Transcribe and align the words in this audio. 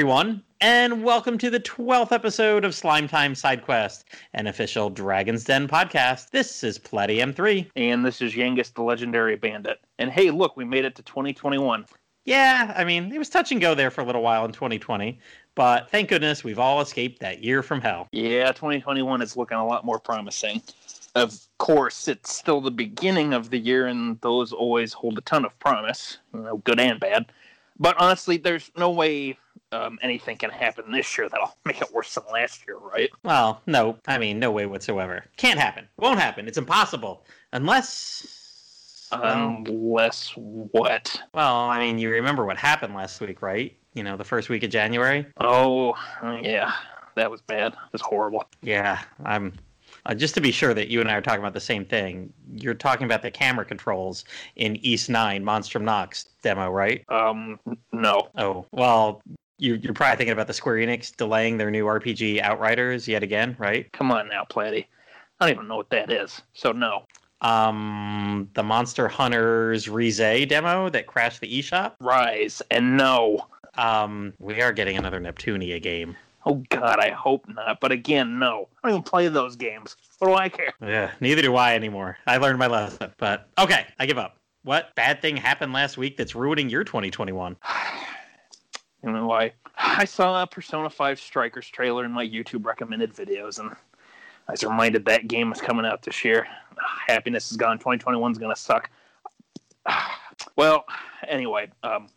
everyone, 0.00 0.42
and 0.62 1.04
welcome 1.04 1.36
to 1.36 1.50
the 1.50 1.60
12th 1.60 2.10
episode 2.10 2.64
of 2.64 2.74
Slime 2.74 3.06
Time 3.06 3.34
Side 3.34 3.62
Quest, 3.62 4.06
an 4.32 4.46
official 4.46 4.88
Dragon's 4.88 5.44
Den 5.44 5.68
podcast. 5.68 6.30
This 6.30 6.64
is 6.64 6.78
Platty 6.78 7.18
M3. 7.18 7.70
And 7.76 8.02
this 8.02 8.22
is 8.22 8.32
Yangus 8.32 8.72
the 8.72 8.80
Legendary 8.80 9.36
Bandit. 9.36 9.78
And 9.98 10.10
hey, 10.10 10.30
look, 10.30 10.56
we 10.56 10.64
made 10.64 10.86
it 10.86 10.94
to 10.94 11.02
2021. 11.02 11.84
Yeah, 12.24 12.72
I 12.74 12.82
mean, 12.82 13.12
it 13.12 13.18
was 13.18 13.28
touch 13.28 13.52
and 13.52 13.60
go 13.60 13.74
there 13.74 13.90
for 13.90 14.00
a 14.00 14.04
little 14.04 14.22
while 14.22 14.46
in 14.46 14.52
2020, 14.52 15.18
but 15.54 15.90
thank 15.90 16.08
goodness 16.08 16.42
we've 16.42 16.58
all 16.58 16.80
escaped 16.80 17.20
that 17.20 17.44
year 17.44 17.62
from 17.62 17.82
hell. 17.82 18.08
Yeah, 18.10 18.52
2021 18.52 19.20
is 19.20 19.36
looking 19.36 19.58
a 19.58 19.66
lot 19.66 19.84
more 19.84 19.98
promising. 19.98 20.62
Of 21.14 21.38
course, 21.58 22.08
it's 22.08 22.34
still 22.34 22.62
the 22.62 22.70
beginning 22.70 23.34
of 23.34 23.50
the 23.50 23.58
year, 23.58 23.88
and 23.88 24.18
those 24.22 24.54
always 24.54 24.94
hold 24.94 25.18
a 25.18 25.20
ton 25.20 25.44
of 25.44 25.58
promise, 25.58 26.16
you 26.32 26.40
know, 26.40 26.56
good 26.56 26.80
and 26.80 26.98
bad. 26.98 27.26
But 27.78 27.96
honestly, 27.98 28.38
there's 28.38 28.70
no 28.76 28.90
way 28.90 29.38
um, 29.72 29.98
anything 30.02 30.36
can 30.36 30.50
happen 30.50 30.90
this 30.90 31.16
year 31.16 31.28
that'll 31.28 31.54
make 31.64 31.80
it 31.80 31.92
worse 31.92 32.14
than 32.14 32.24
last 32.32 32.66
year, 32.66 32.76
right? 32.78 33.10
Well, 33.22 33.62
no, 33.66 33.96
I 34.06 34.18
mean, 34.18 34.38
no 34.38 34.50
way 34.50 34.66
whatsoever. 34.66 35.24
Can't 35.36 35.58
happen. 35.58 35.88
Won't 35.98 36.18
happen. 36.18 36.48
It's 36.48 36.58
impossible. 36.58 37.24
Unless. 37.52 39.08
Unless 39.12 40.32
what? 40.36 41.20
Well, 41.34 41.56
I 41.56 41.80
mean, 41.80 41.98
you 41.98 42.10
remember 42.10 42.44
what 42.44 42.56
happened 42.56 42.94
last 42.94 43.20
week, 43.20 43.42
right? 43.42 43.76
You 43.94 44.04
know, 44.04 44.16
the 44.16 44.24
first 44.24 44.48
week 44.48 44.62
of 44.62 44.70
January? 44.70 45.26
Oh, 45.40 45.94
yeah. 46.42 46.72
That 47.16 47.28
was 47.28 47.40
bad. 47.40 47.72
It 47.72 47.92
was 47.92 48.02
horrible. 48.02 48.44
Yeah, 48.62 49.02
I'm. 49.24 49.52
Uh, 50.06 50.14
just 50.14 50.34
to 50.34 50.40
be 50.40 50.50
sure 50.50 50.72
that 50.72 50.88
you 50.88 51.00
and 51.00 51.10
I 51.10 51.14
are 51.14 51.20
talking 51.20 51.40
about 51.40 51.52
the 51.52 51.60
same 51.60 51.84
thing, 51.84 52.32
you're 52.54 52.72
talking 52.72 53.04
about 53.04 53.20
the 53.20 53.30
camera 53.30 53.66
controls 53.66 54.24
in 54.56 54.76
Ys 54.76 55.10
9 55.10 55.44
Monstrum 55.44 55.84
Nox 55.84 56.24
demo, 56.42 56.70
right? 56.70 57.04
Um, 57.10 57.60
no. 57.92 58.28
Oh, 58.36 58.64
well, 58.72 59.20
you, 59.60 59.74
you're 59.74 59.92
probably 59.92 60.16
thinking 60.16 60.32
about 60.32 60.46
the 60.46 60.54
Square 60.54 60.76
Enix 60.76 61.14
delaying 61.14 61.58
their 61.58 61.70
new 61.70 61.84
RPG 61.84 62.40
Outriders 62.40 63.06
yet 63.06 63.22
again, 63.22 63.54
right? 63.58 63.90
Come 63.92 64.10
on 64.10 64.28
now, 64.28 64.44
Platty. 64.48 64.86
I 65.38 65.46
don't 65.46 65.54
even 65.54 65.68
know 65.68 65.76
what 65.76 65.90
that 65.90 66.10
is. 66.10 66.40
So, 66.54 66.72
no. 66.72 67.06
Um, 67.42 68.48
the 68.54 68.62
Monster 68.62 69.08
Hunters 69.08 69.88
Rise 69.88 70.46
demo 70.46 70.88
that 70.90 71.06
crashed 71.06 71.40
the 71.40 71.48
eShop. 71.48 71.94
Rise 72.00 72.60
and 72.70 72.96
no. 72.96 73.46
Um, 73.76 74.34
we 74.38 74.60
are 74.60 74.72
getting 74.72 74.96
another 74.96 75.20
Neptunia 75.20 75.80
game. 75.80 76.16
Oh 76.46 76.62
God, 76.70 76.98
I 76.98 77.10
hope 77.10 77.46
not. 77.48 77.80
But 77.80 77.92
again, 77.92 78.38
no. 78.38 78.68
I 78.82 78.88
don't 78.88 78.96
even 78.96 79.02
play 79.02 79.28
those 79.28 79.56
games. 79.56 79.96
What 80.18 80.28
do 80.28 80.34
I 80.34 80.48
care? 80.48 80.72
Yeah, 80.82 81.12
neither 81.20 81.42
do 81.42 81.56
I 81.56 81.74
anymore. 81.74 82.18
I 82.26 82.38
learned 82.38 82.58
my 82.58 82.66
lesson, 82.66 83.12
but 83.18 83.48
okay, 83.58 83.86
I 83.98 84.06
give 84.06 84.18
up. 84.18 84.36
What 84.62 84.94
bad 84.94 85.22
thing 85.22 85.36
happened 85.36 85.72
last 85.72 85.96
week 85.96 86.16
that's 86.16 86.34
ruining 86.34 86.68
your 86.68 86.84
2021? 86.84 87.56
You 89.02 89.12
know 89.12 89.26
why? 89.26 89.52
I 89.78 90.04
saw 90.04 90.42
a 90.42 90.46
Persona 90.46 90.90
5 90.90 91.18
Strikers 91.18 91.68
trailer 91.68 92.04
in 92.04 92.12
my 92.12 92.26
YouTube 92.26 92.66
recommended 92.66 93.14
videos, 93.14 93.58
and 93.58 93.70
I 94.46 94.52
was 94.52 94.62
reminded 94.62 95.04
that 95.06 95.26
game 95.26 95.50
was 95.50 95.60
coming 95.60 95.86
out 95.86 96.02
this 96.02 96.24
year. 96.24 96.46
Happiness 97.06 97.50
is 97.50 97.56
gone. 97.56 97.78
2021 97.78 98.32
is 98.32 98.38
gonna 98.38 98.56
suck. 98.56 98.90
Well, 100.56 100.86
anyway, 101.28 101.70
um, 101.82 102.08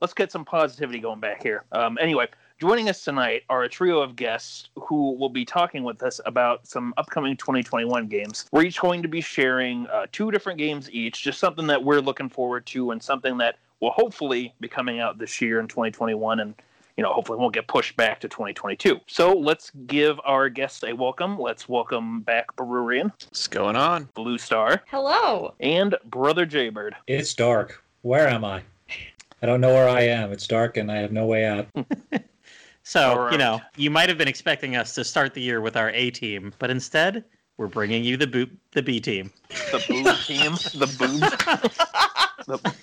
let's 0.00 0.14
get 0.14 0.32
some 0.32 0.46
positivity 0.46 0.98
going 0.98 1.20
back 1.20 1.42
here. 1.42 1.64
Um, 1.72 1.98
anyway, 2.00 2.26
joining 2.58 2.88
us 2.88 3.04
tonight 3.04 3.42
are 3.50 3.64
a 3.64 3.68
trio 3.68 4.00
of 4.00 4.16
guests 4.16 4.70
who 4.76 5.12
will 5.12 5.28
be 5.28 5.44
talking 5.44 5.84
with 5.84 6.02
us 6.02 6.18
about 6.24 6.66
some 6.66 6.94
upcoming 6.96 7.36
2021 7.36 8.06
games. 8.06 8.46
We're 8.50 8.62
each 8.62 8.80
going 8.80 9.02
to 9.02 9.08
be 9.08 9.20
sharing 9.20 9.86
uh, 9.88 10.06
two 10.10 10.30
different 10.30 10.58
games 10.58 10.90
each, 10.90 11.22
just 11.22 11.38
something 11.38 11.66
that 11.66 11.84
we're 11.84 12.00
looking 12.00 12.30
forward 12.30 12.64
to 12.66 12.92
and 12.92 13.02
something 13.02 13.36
that 13.38 13.56
will 13.80 13.90
hopefully 13.90 14.54
be 14.60 14.68
coming 14.68 15.00
out 15.00 15.18
this 15.18 15.40
year 15.40 15.60
in 15.60 15.68
2021 15.68 16.40
and 16.40 16.54
you 16.96 17.02
know 17.02 17.12
hopefully 17.12 17.38
won't 17.38 17.52
get 17.54 17.66
pushed 17.68 17.96
back 17.96 18.18
to 18.20 18.28
2022 18.28 18.98
so 19.06 19.32
let's 19.32 19.70
give 19.86 20.18
our 20.24 20.48
guests 20.48 20.82
a 20.84 20.92
welcome 20.94 21.38
let's 21.38 21.68
welcome 21.68 22.20
back 22.22 22.46
Barurian, 22.56 23.10
What's 23.10 23.46
going 23.48 23.76
on? 23.76 24.08
blue 24.14 24.38
star 24.38 24.82
Hello. 24.88 25.54
and 25.60 25.94
brother 26.06 26.46
jaybird 26.46 26.94
It's 27.06 27.34
dark. 27.34 27.82
Where 28.02 28.28
am 28.28 28.44
I? 28.44 28.62
I 29.42 29.46
don't 29.46 29.60
know 29.60 29.74
where 29.74 29.88
I 29.88 30.02
am. 30.02 30.32
It's 30.32 30.46
dark 30.46 30.76
and 30.78 30.90
I 30.90 30.96
have 30.96 31.12
no 31.12 31.26
way 31.26 31.44
out. 31.44 31.66
So, 32.88 33.00
All 33.10 33.18
right. 33.18 33.32
you 33.32 33.38
know, 33.38 33.60
you 33.76 33.90
might 33.90 34.08
have 34.08 34.16
been 34.16 34.28
expecting 34.28 34.76
us 34.76 34.94
to 34.94 35.02
start 35.02 35.34
the 35.34 35.40
year 35.40 35.60
with 35.60 35.76
our 35.76 35.90
A 35.90 36.08
team, 36.12 36.52
but 36.60 36.70
instead, 36.70 37.24
we're 37.56 37.66
bringing 37.66 38.04
you 38.04 38.16
the 38.16 38.28
boot, 38.28 38.56
the 38.74 38.82
B 38.82 39.00
team. 39.00 39.32
the 39.72 39.84
boob 39.88 40.16
team 40.24 40.52
the 40.52 40.86
boob 40.96 41.20
the, 42.46 42.74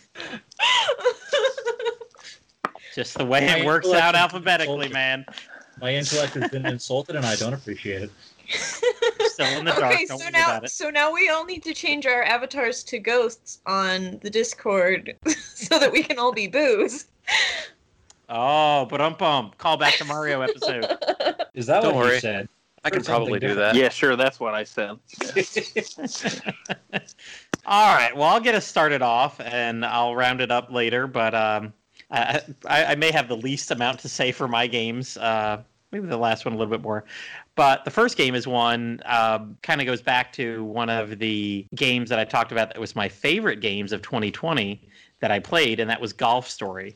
Just 2.96 3.18
the 3.18 3.26
way 3.26 3.48
it 3.48 3.66
works 3.66 3.92
out 3.92 4.14
alphabetically, 4.16 4.74
insulted. 4.88 4.94
man. 4.94 5.26
My 5.82 5.94
intellect 5.96 6.36
has 6.36 6.52
been 6.52 6.66
insulted 6.68 7.16
and 7.16 7.26
I 7.26 7.36
don't 7.36 7.54
appreciate 7.54 8.04
it. 8.04 8.12
Still 8.52 9.48
in 9.58 9.66
the 9.66 9.72
dark. 9.72 9.96
okay, 9.96 10.06
Don't 10.06 10.20
so 10.20 10.30
now 10.30 10.46
about 10.46 10.64
it. 10.66 10.70
so 10.70 10.90
now 10.92 11.12
we 11.12 11.30
all 11.30 11.44
need 11.46 11.64
to 11.64 11.74
change 11.74 12.06
our 12.06 12.22
avatars 12.24 12.84
to 12.84 13.00
ghosts 13.00 13.60
on 13.66 14.20
the 14.22 14.30
Discord 14.30 15.16
so 15.28 15.80
that 15.80 15.92
we 15.92 16.04
can 16.04 16.20
all 16.20 16.32
be 16.32 16.46
booze. 16.48 17.06
Oh, 18.30 18.86
but 18.86 19.02
um 19.02 19.16
bum. 19.18 19.52
Call 19.58 19.78
back 19.78 19.96
to 19.96 20.06
Mario 20.06 20.42
episode. 20.42 20.86
Is 21.56 21.66
that 21.66 21.82
Don't 21.82 21.96
what 21.96 22.06
worry. 22.06 22.16
you 22.16 22.20
said? 22.20 22.48
I 22.86 22.90
can 22.92 23.02
probably 23.04 23.40
do 23.40 23.48
different. 23.48 23.74
that. 23.74 23.76
yeah 23.82 23.88
sure 23.88 24.18
that's 24.18 24.42
what 24.42 24.54
i 24.54 24.66
said 24.66 25.00
All 27.66 27.96
right. 27.96 28.16
Well, 28.16 28.28
I'll 28.28 28.42
get 28.42 28.56
us 28.56 28.66
started 28.66 29.02
off, 29.02 29.40
and 29.40 29.86
I'll 29.86 30.16
round 30.16 30.42
it 30.42 30.52
up 30.52 30.72
later. 30.72 31.08
But 31.08 31.34
um, 31.34 31.74
I, 32.12 32.42
I, 32.68 32.86
I 32.86 32.96
may 32.96 33.12
have 33.12 33.28
the 33.28 33.38
least 33.38 33.72
amount 33.72 34.00
to 34.00 34.10
say 34.10 34.32
for 34.32 34.48
my 34.48 34.68
games. 34.68 35.18
Uh, 35.18 35.64
maybe 35.94 36.08
the 36.08 36.18
last 36.18 36.44
one 36.44 36.54
a 36.54 36.58
little 36.58 36.72
bit 36.72 36.82
more. 36.82 37.06
But 37.56 37.86
the 37.86 37.92
first 37.92 38.18
game 38.18 38.36
is 38.36 38.48
one 38.48 39.00
um, 39.06 39.58
kind 39.62 39.80
of 39.80 39.86
goes 39.86 40.02
back 40.02 40.34
to 40.34 40.64
one 40.66 40.90
of 40.90 41.20
the 41.20 41.66
games 41.76 42.10
that 42.10 42.20
I 42.20 42.26
talked 42.26 42.52
about 42.52 42.70
that 42.70 42.80
was 42.80 42.96
my 42.96 43.08
favorite 43.08 43.62
games 43.62 43.92
of 43.92 44.02
2020 44.02 44.82
that 45.20 45.32
I 45.32 45.40
played, 45.40 45.80
and 45.80 45.90
that 45.90 46.02
was 46.02 46.12
Golf 46.12 46.50
Story. 46.50 46.96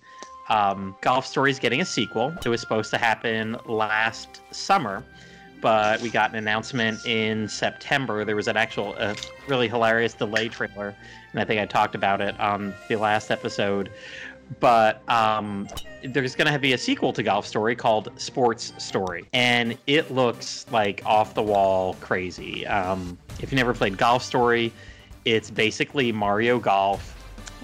Um, 0.50 0.96
Golf 1.02 1.26
Story 1.26 1.52
is 1.52 1.60
getting 1.60 1.82
a 1.82 1.86
sequel. 1.86 2.34
It 2.44 2.50
was 2.50 2.60
supposed 2.60 2.90
to 2.92 2.98
happen 2.98 3.58
last 3.66 4.42
summer, 4.52 5.04
but 5.62 6.02
we 6.02 6.10
got 6.10 6.32
an 6.32 6.38
announcement 6.38 7.06
in 7.06 7.48
September. 7.48 8.24
There 8.26 8.36
was 8.36 8.48
an 8.48 8.58
actual 8.58 8.96
uh, 8.98 9.16
really 9.48 9.68
hilarious 9.68 10.14
delay 10.14 10.50
trailer, 10.50 10.96
and 11.32 11.42
I 11.42 11.46
think 11.46 11.62
I 11.62 11.66
talked 11.66 11.96
about 11.96 12.22
it 12.22 12.40
on 12.40 12.74
the 12.88 12.96
last 12.96 13.32
episode. 13.32 13.90
But 14.60 15.02
um, 15.10 15.68
there's 16.04 16.36
going 16.36 16.52
to 16.52 16.60
be 16.60 16.74
a 16.74 16.78
sequel 16.78 17.12
to 17.14 17.24
Golf 17.24 17.46
Story 17.46 17.76
called 17.76 18.10
Sports 18.16 18.74
Story, 18.78 19.26
and 19.34 19.78
it 19.88 20.12
looks 20.12 20.66
like 20.72 21.02
off 21.06 21.34
the 21.34 21.44
wall 21.44 21.96
crazy. 22.00 22.66
Um, 22.68 23.18
if 23.40 23.52
you 23.52 23.58
never 23.58 23.74
played 23.74 23.98
Golf 23.98 24.24
Story, 24.24 24.72
it's 25.26 25.52
basically 25.52 26.12
Mario 26.12 26.60
Golf 26.60 27.14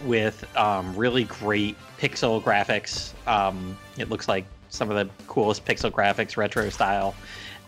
with 0.04 0.46
um, 0.58 0.96
really 0.96 1.24
great 1.26 1.78
pixel 1.98 2.44
graphics. 2.44 3.14
Um, 3.28 3.78
it 3.98 4.10
looks 4.10 4.28
like 4.28 4.46
some 4.70 4.92
of 4.92 4.98
the 4.98 5.14
coolest 5.28 5.64
pixel 5.66 5.92
graphics, 5.92 6.36
retro 6.36 6.70
style, 6.70 7.16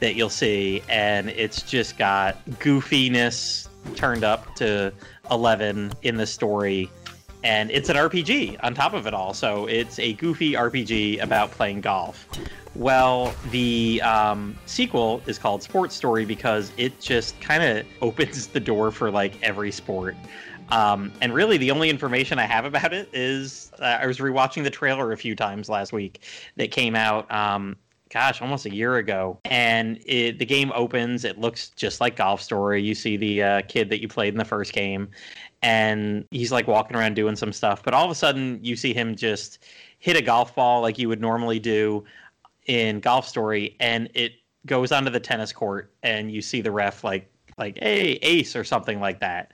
that 0.05 0.13
you'll 0.13 0.29
see, 0.29 0.83
and 0.88 1.31
it's 1.31 1.63
just 1.63 1.97
got 1.97 2.45
goofiness 2.59 3.67
turned 3.95 4.23
up 4.23 4.53
to 4.53 4.93
11 5.31 5.93
in 6.03 6.17
the 6.17 6.27
story. 6.27 6.91
And 7.43 7.71
it's 7.71 7.89
an 7.89 7.95
RPG 7.95 8.59
on 8.61 8.75
top 8.75 8.93
of 8.93 9.07
it 9.07 9.16
all. 9.16 9.33
So 9.33 9.66
it's 9.66 9.97
a 9.97 10.13
goofy 10.13 10.53
RPG 10.53 11.23
about 11.23 11.49
playing 11.49 11.81
golf. 11.81 12.27
Well, 12.75 13.34
the 13.49 13.99
um, 14.03 14.55
sequel 14.67 15.23
is 15.25 15.40
called 15.40 15.63
Sports 15.63 15.96
Story 15.96 16.23
because 16.23 16.72
it 16.78 17.01
just 17.01 17.40
kind 17.41 17.63
of 17.63 17.84
opens 18.03 18.46
the 18.46 18.59
door 18.59 18.91
for 18.91 19.09
like 19.09 19.41
every 19.41 19.72
sport. 19.72 20.16
Um, 20.69 21.11
and 21.19 21.34
really, 21.34 21.58
the 21.58 21.72
only 21.72 21.90
information 21.90 22.37
I 22.37 22.46
have 22.46 22.66
about 22.66 22.93
it 22.93 23.09
is 23.11 23.72
uh, 23.79 23.97
I 24.01 24.05
was 24.05 24.19
rewatching 24.19 24.63
the 24.63 24.69
trailer 24.69 25.11
a 25.11 25.17
few 25.17 25.35
times 25.35 25.67
last 25.67 25.93
week 25.93 26.22
that 26.58 26.69
came 26.69 26.96
out. 26.96 27.31
Um, 27.31 27.75
gosh, 28.11 28.41
almost 28.41 28.66
a 28.66 28.73
year 28.73 28.97
ago. 28.97 29.40
And 29.46 29.99
it, 30.05 30.40
the 30.40 30.46
game 30.46 30.72
opens. 30.75 31.25
It 31.25 31.40
looks 31.40 31.69
just 31.69 32.02
like 32.02 32.16
Golf 32.16 32.41
Story. 32.41 32.81
You 32.81 32.96
see 32.96 33.17
the 33.17 33.43
uh, 33.43 33.61
kid 33.67 33.90
that 33.90 34.02
you 34.02 34.07
played 34.07 34.34
in 34.34 34.37
the 34.37 34.46
first 34.46 34.73
game, 34.73 35.09
and 35.61 36.25
he's 36.31 36.52
like 36.52 36.67
walking 36.67 36.96
around 36.96 37.16
doing 37.16 37.35
some 37.35 37.52
stuff. 37.52 37.84
But 37.84 37.93
all 37.93 38.05
of 38.05 38.11
a 38.11 38.16
sudden, 38.16 38.59
you 38.61 38.75
see 38.75 38.93
him 38.93 39.16
just 39.16 39.63
hit 39.99 40.16
a 40.16 40.22
golf 40.22 40.55
ball 40.55 40.81
like 40.81 40.97
you 40.97 41.09
would 41.09 41.22
normally 41.22 41.59
do 41.59 42.03
in 42.67 42.99
Golf 42.99 43.28
Story, 43.28 43.75
and 43.79 44.09
it 44.13 44.34
goes 44.66 44.91
onto 44.91 45.11
the 45.11 45.19
tennis 45.19 45.51
court, 45.51 45.93
and 46.03 46.31
you 46.31 46.41
see 46.41 46.61
the 46.61 46.72
ref 46.72 47.03
like 47.03 47.31
like 47.58 47.78
hey 47.79 48.19
ace 48.22 48.55
or 48.55 48.63
something 48.63 48.99
like 48.99 49.19
that. 49.19 49.51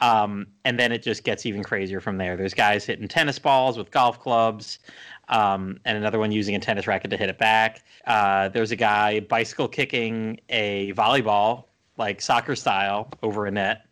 Um, 0.00 0.46
and 0.64 0.78
then 0.78 0.92
it 0.92 1.02
just 1.02 1.24
gets 1.24 1.44
even 1.44 1.62
crazier 1.62 2.00
from 2.00 2.16
there. 2.16 2.36
There's 2.36 2.54
guys 2.54 2.86
hitting 2.86 3.06
tennis 3.06 3.38
balls 3.38 3.76
with 3.76 3.90
golf 3.90 4.18
clubs, 4.18 4.78
um, 5.30 5.78
and 5.84 5.96
another 5.96 6.18
one 6.18 6.32
using 6.32 6.54
a 6.54 6.58
tennis 6.58 6.86
racket 6.86 7.10
to 7.10 7.16
hit 7.16 7.30
it 7.30 7.38
back. 7.38 7.82
Uh, 8.06 8.48
there's 8.48 8.72
a 8.72 8.76
guy 8.76 9.20
bicycle 9.20 9.68
kicking 9.68 10.38
a 10.48 10.92
volleyball, 10.92 11.64
like 11.96 12.20
soccer 12.20 12.56
style, 12.56 13.10
over 13.22 13.46
a 13.46 13.50
net. 13.50 13.86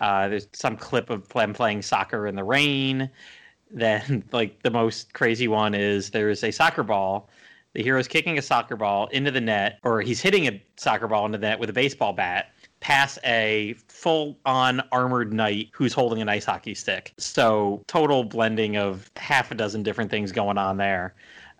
Uh, 0.00 0.28
there's 0.28 0.48
some 0.52 0.76
clip 0.76 1.10
of 1.10 1.28
them 1.28 1.52
playing 1.52 1.82
soccer 1.82 2.26
in 2.26 2.34
the 2.34 2.44
rain. 2.44 3.08
then 3.74 4.22
like 4.32 4.62
the 4.62 4.70
most 4.70 5.14
crazy 5.14 5.48
one 5.48 5.74
is 5.74 6.10
there's 6.10 6.44
a 6.44 6.50
soccer 6.50 6.82
ball. 6.82 7.30
The 7.74 7.82
hero's 7.82 8.06
kicking 8.06 8.36
a 8.36 8.42
soccer 8.42 8.76
ball 8.76 9.06
into 9.08 9.30
the 9.30 9.40
net, 9.40 9.78
or 9.82 10.02
he's 10.02 10.20
hitting 10.20 10.46
a 10.46 10.62
soccer 10.76 11.08
ball 11.08 11.24
into 11.24 11.38
the 11.38 11.46
net 11.46 11.58
with 11.58 11.70
a 11.70 11.72
baseball 11.72 12.12
bat 12.12 12.52
past 12.82 13.16
a 13.24 13.74
full 13.86 14.36
on 14.44 14.82
armored 14.90 15.32
knight 15.32 15.70
who's 15.72 15.92
holding 15.92 16.20
an 16.20 16.28
ice 16.28 16.44
hockey 16.44 16.74
stick. 16.74 17.14
So 17.16 17.80
total 17.86 18.24
blending 18.24 18.76
of 18.76 19.08
half 19.16 19.52
a 19.52 19.54
dozen 19.54 19.84
different 19.84 20.10
things 20.10 20.32
going 20.32 20.58
on 20.58 20.76
there. 20.76 21.14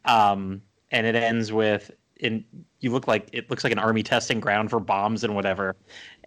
Um, 0.04 0.60
and 0.90 1.06
it 1.06 1.14
ends 1.14 1.52
with 1.52 1.92
in 2.16 2.44
you 2.80 2.90
look 2.90 3.06
like 3.06 3.28
it 3.32 3.48
looks 3.48 3.62
like 3.62 3.72
an 3.72 3.78
army 3.78 4.02
testing 4.02 4.40
ground 4.40 4.68
for 4.68 4.80
bombs 4.80 5.22
and 5.22 5.36
whatever. 5.36 5.76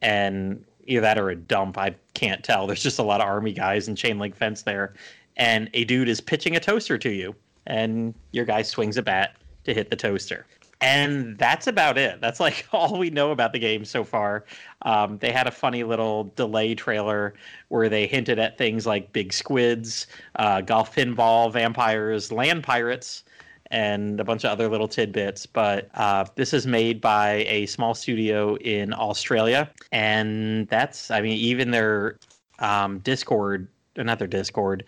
And 0.02 0.64
either 0.88 1.02
that 1.02 1.20
or 1.20 1.30
a 1.30 1.36
dump. 1.36 1.78
I 1.78 1.94
can't 2.14 2.42
tell. 2.44 2.66
There's 2.66 2.82
just 2.82 2.98
a 2.98 3.04
lot 3.04 3.20
of 3.20 3.28
army 3.28 3.52
guys 3.52 3.90
and 3.90 3.98
chain 3.98 4.18
link 4.18 4.34
fence 4.34 4.62
there. 4.62 4.94
And 5.36 5.70
a 5.74 5.84
dude 5.84 6.08
is 6.08 6.22
pitching 6.22 6.56
a 6.56 6.60
toaster 6.60 6.98
to 6.98 7.10
you. 7.10 7.36
And 7.68 8.14
your 8.32 8.46
guy 8.46 8.62
swings 8.62 8.96
a 8.96 9.02
bat 9.02 9.36
to 9.66 9.74
hit 9.74 9.90
the 9.90 9.96
toaster. 9.98 10.46
And 10.82 11.38
that's 11.38 11.68
about 11.68 11.98
it. 11.98 12.20
That's 12.22 12.40
like 12.40 12.68
all 12.74 12.98
we 12.98 13.10
know 13.10 13.32
about 13.32 13.54
the 13.54 13.60
game 13.60 13.86
so 13.86 14.04
far. 14.04 14.46
Um, 14.82 15.18
they 15.18 15.32
had 15.32 15.48
a 15.48 15.52
funny 15.52 15.84
little 15.84 16.26
delay 16.36 16.76
trailer 16.76 17.34
where 17.70 17.90
they 17.90 18.08
hinted 18.08 18.40
at 18.40 18.58
things 18.58 18.86
like 18.86 19.12
big 19.14 19.34
squids, 19.34 20.08
uh, 20.36 20.62
golf 20.62 20.96
pinball, 20.96 21.52
vampires, 21.52 22.32
land 22.32 22.64
pirates, 22.64 23.24
and 23.72 24.20
a 24.20 24.24
bunch 24.24 24.44
of 24.44 24.52
other 24.52 24.68
little 24.68 24.88
tidbits. 24.88 25.46
But 25.46 25.90
uh, 25.96 26.26
this 26.36 26.54
is 26.54 26.68
made 26.68 27.02
by 27.02 27.46
a 27.48 27.66
small 27.66 27.94
studio 27.94 28.56
in 28.58 28.94
Australia. 28.94 29.72
And 29.92 30.68
that's, 30.68 31.10
I 31.10 31.22
mean, 31.22 31.38
even 31.38 31.72
their 31.72 32.18
um, 32.60 33.00
Discord, 33.00 33.68
not 33.98 34.20
their 34.20 34.28
Discord, 34.28 34.84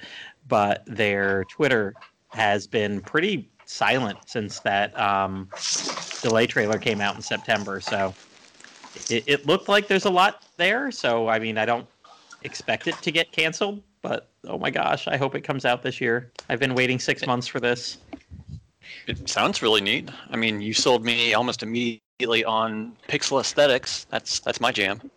but 0.47 0.83
their 0.85 1.45
Twitter 1.45 1.93
has 2.29 2.67
been 2.67 3.01
pretty 3.01 3.49
silent 3.69 4.17
since 4.25 4.59
that 4.61 4.97
um, 4.99 5.49
delay 6.21 6.47
trailer 6.47 6.77
came 6.79 7.01
out 7.01 7.15
in 7.15 7.21
September. 7.21 7.79
So 7.81 8.13
it, 9.09 9.23
it 9.27 9.45
looked 9.45 9.69
like 9.69 9.87
there's 9.87 10.05
a 10.05 10.09
lot 10.09 10.43
there. 10.57 10.91
So 10.91 11.27
I 11.27 11.39
mean, 11.39 11.57
I 11.57 11.65
don't 11.65 11.87
expect 12.43 12.87
it 12.87 12.95
to 13.01 13.11
get 13.11 13.31
canceled, 13.31 13.81
but 14.01 14.29
oh 14.45 14.57
my 14.57 14.69
gosh, 14.69 15.07
I 15.07 15.17
hope 15.17 15.35
it 15.35 15.41
comes 15.41 15.65
out 15.65 15.83
this 15.83 16.01
year. 16.01 16.31
I've 16.49 16.59
been 16.59 16.75
waiting 16.75 16.99
six 16.99 17.25
months 17.25 17.47
for 17.47 17.59
this. 17.59 17.97
It 19.07 19.29
sounds 19.29 19.61
really 19.61 19.81
neat. 19.81 20.09
I 20.29 20.37
mean, 20.37 20.61
you 20.61 20.73
sold 20.73 21.03
me 21.03 21.33
almost 21.33 21.63
immediately 21.63 22.43
on 22.45 22.93
pixel 23.07 23.39
aesthetics. 23.39 24.05
That's 24.09 24.39
that's 24.39 24.59
my 24.59 24.71
jam. 24.71 25.11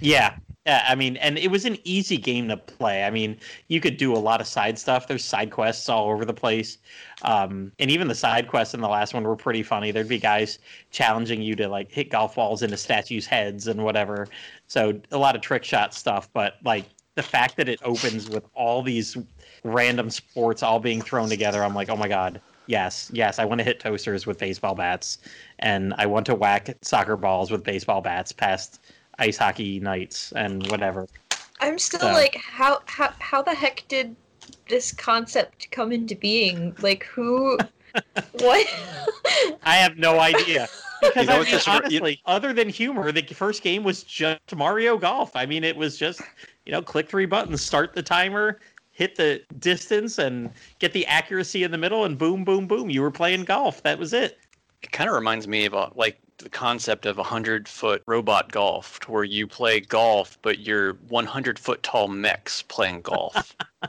Yeah, 0.00 0.36
yeah, 0.66 0.84
I 0.88 0.96
mean, 0.96 1.16
and 1.18 1.38
it 1.38 1.48
was 1.48 1.64
an 1.64 1.78
easy 1.84 2.16
game 2.16 2.48
to 2.48 2.56
play. 2.56 3.04
I 3.04 3.10
mean, 3.10 3.38
you 3.68 3.80
could 3.80 3.96
do 3.96 4.12
a 4.12 4.18
lot 4.18 4.40
of 4.40 4.48
side 4.48 4.76
stuff. 4.78 5.06
There's 5.06 5.24
side 5.24 5.52
quests 5.52 5.88
all 5.88 6.10
over 6.10 6.24
the 6.24 6.34
place. 6.34 6.78
Um, 7.22 7.70
and 7.78 7.88
even 7.88 8.08
the 8.08 8.16
side 8.16 8.48
quests 8.48 8.74
in 8.74 8.80
the 8.80 8.88
last 8.88 9.14
one 9.14 9.22
were 9.22 9.36
pretty 9.36 9.62
funny. 9.62 9.92
There'd 9.92 10.08
be 10.08 10.18
guys 10.18 10.58
challenging 10.90 11.40
you 11.40 11.54
to 11.54 11.68
like 11.68 11.92
hit 11.92 12.10
golf 12.10 12.34
balls 12.34 12.62
into 12.62 12.76
statues' 12.76 13.26
heads 13.26 13.68
and 13.68 13.84
whatever. 13.84 14.26
So 14.66 15.00
a 15.12 15.18
lot 15.18 15.36
of 15.36 15.40
trick 15.40 15.62
shot 15.62 15.94
stuff. 15.94 16.28
But 16.32 16.54
like 16.64 16.86
the 17.14 17.22
fact 17.22 17.56
that 17.58 17.68
it 17.68 17.78
opens 17.84 18.28
with 18.28 18.44
all 18.54 18.82
these 18.82 19.16
random 19.62 20.10
sports 20.10 20.64
all 20.64 20.80
being 20.80 21.00
thrown 21.00 21.28
together, 21.28 21.62
I'm 21.62 21.76
like, 21.76 21.90
oh 21.90 21.96
my 21.96 22.08
god, 22.08 22.40
yes, 22.66 23.08
yes, 23.14 23.38
I 23.38 23.44
want 23.44 23.60
to 23.60 23.64
hit 23.64 23.78
toasters 23.78 24.26
with 24.26 24.38
baseball 24.38 24.74
bats, 24.74 25.18
and 25.60 25.94
I 25.96 26.06
want 26.06 26.26
to 26.26 26.34
whack 26.34 26.76
soccer 26.82 27.16
balls 27.16 27.52
with 27.52 27.62
baseball 27.62 28.00
bats 28.00 28.32
past 28.32 28.80
ice 29.18 29.36
hockey 29.36 29.80
nights 29.80 30.32
and 30.36 30.66
whatever. 30.70 31.06
I'm 31.60 31.78
still 31.78 32.00
So- 32.00 32.12
like, 32.12 32.36
how 32.36 32.82
how 32.86 33.12
how 33.18 33.42
the 33.42 33.54
heck 33.54 33.84
did 33.88 34.14
this 34.68 34.92
concept 34.92 35.70
come 35.70 35.92
into 35.92 36.14
being? 36.14 36.74
Like, 36.80 37.04
who? 37.04 37.58
what? 38.40 38.66
I 39.64 39.76
have 39.76 39.96
no 39.96 40.18
idea. 40.20 40.68
Because 41.02 41.24
You 41.24 41.26
know 41.26 41.34
I 41.34 41.38
what 41.38 41.44
mean, 41.46 41.54
this 41.54 41.66
re- 41.66 41.72
you- 41.74 41.78
honestly, 42.00 42.20
other 42.24 42.52
than 42.54 42.70
humor, 42.70 43.12
the 43.12 43.20
first 43.22 43.62
game 43.62 43.84
was 43.84 44.02
just 44.02 44.40
Mario 44.56 44.96
Golf. 44.96 45.36
I 45.36 45.44
mean, 45.44 45.62
it 45.62 45.76
was 45.76 45.98
just 45.98 46.22
you 46.64 46.72
know, 46.72 46.80
click 46.80 47.06
three 47.06 47.26
buttons, 47.26 47.60
start 47.60 47.92
the 47.92 48.02
timer, 48.02 48.60
hit 48.92 49.14
the 49.14 49.42
distance, 49.58 50.18
and 50.18 50.50
get 50.78 50.94
the 50.94 51.04
accuracy 51.06 51.64
in 51.64 51.70
the 51.70 51.76
middle, 51.76 52.06
and 52.06 52.16
boom, 52.16 52.44
boom, 52.44 52.66
boom, 52.66 52.88
you 52.88 53.02
were 53.02 53.10
playing 53.10 53.44
golf. 53.44 53.82
That 53.82 53.98
was 53.98 54.14
it. 54.14 54.38
It 54.82 54.90
kind 54.90 55.08
of 55.10 55.14
reminds 55.14 55.46
me 55.46 55.66
of 55.66 55.74
uh, 55.74 55.90
like 55.94 56.18
the 56.38 56.48
concept 56.48 57.06
of 57.06 57.18
a 57.18 57.22
hundred 57.22 57.66
foot 57.68 58.02
robot 58.06 58.52
golf, 58.52 59.00
to 59.00 59.10
where 59.10 59.24
you 59.24 59.46
play 59.46 59.80
golf, 59.80 60.38
but 60.42 60.58
you're 60.60 60.94
100 61.08 61.58
foot 61.58 61.82
tall 61.82 62.08
mechs 62.08 62.62
playing 62.62 63.00
golf. 63.02 63.54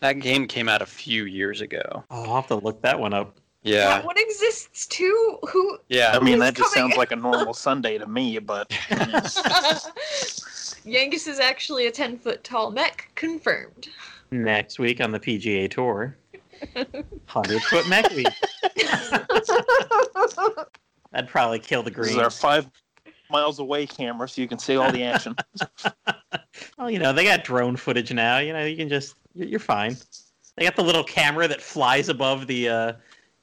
that 0.00 0.20
game 0.20 0.46
came 0.46 0.68
out 0.68 0.82
a 0.82 0.86
few 0.86 1.24
years 1.24 1.60
ago. 1.60 2.04
Oh, 2.10 2.24
I'll 2.24 2.36
have 2.36 2.46
to 2.48 2.56
look 2.56 2.82
that 2.82 2.98
one 2.98 3.14
up. 3.14 3.36
Yeah, 3.62 3.86
That 3.88 4.04
one 4.04 4.14
exists 4.18 4.86
too. 4.86 5.38
Who? 5.48 5.78
yeah. 5.88 6.12
I 6.14 6.22
mean, 6.22 6.38
that 6.38 6.54
just 6.54 6.72
coming? 6.72 6.90
sounds 6.92 6.98
like 6.98 7.10
a 7.10 7.16
normal 7.30 7.52
Sunday 7.52 7.98
to 7.98 8.06
me, 8.06 8.38
but 8.38 8.68
Yangus 10.86 11.26
is 11.26 11.40
actually 11.40 11.86
a 11.88 11.90
ten 11.90 12.16
foot 12.16 12.44
tall 12.44 12.70
mech. 12.70 13.10
Confirmed. 13.16 13.88
Next 14.30 14.78
week 14.78 15.00
on 15.00 15.10
the 15.10 15.18
PGA 15.18 15.68
Tour, 15.70 16.16
hundred 17.26 17.62
foot 17.62 17.88
mech 17.88 18.10
week. 18.10 18.26
That'd 21.12 21.28
probably 21.30 21.58
kill 21.58 21.82
the 21.82 21.90
this 21.90 22.06
is 22.08 22.12
green. 22.14 22.24
our 22.24 22.30
five 22.30 22.68
miles 23.30 23.58
away 23.58 23.86
camera, 23.86 24.28
so 24.28 24.40
you 24.40 24.48
can 24.48 24.58
see 24.58 24.76
all 24.76 24.90
the 24.92 25.02
action. 25.04 25.34
Well, 26.78 26.90
you 26.90 26.98
know, 26.98 27.12
they 27.12 27.24
got 27.24 27.44
drone 27.44 27.76
footage 27.76 28.12
now. 28.12 28.38
You 28.38 28.52
know, 28.54 28.64
you 28.64 28.76
can 28.76 28.88
just 28.88 29.16
you're 29.34 29.46
you're 29.48 29.60
fine. 29.60 29.96
They 30.56 30.64
got 30.64 30.74
the 30.76 30.82
little 30.82 31.04
camera 31.04 31.46
that 31.48 31.60
flies 31.60 32.08
above 32.08 32.46
the 32.46 32.68
uh, 32.68 32.92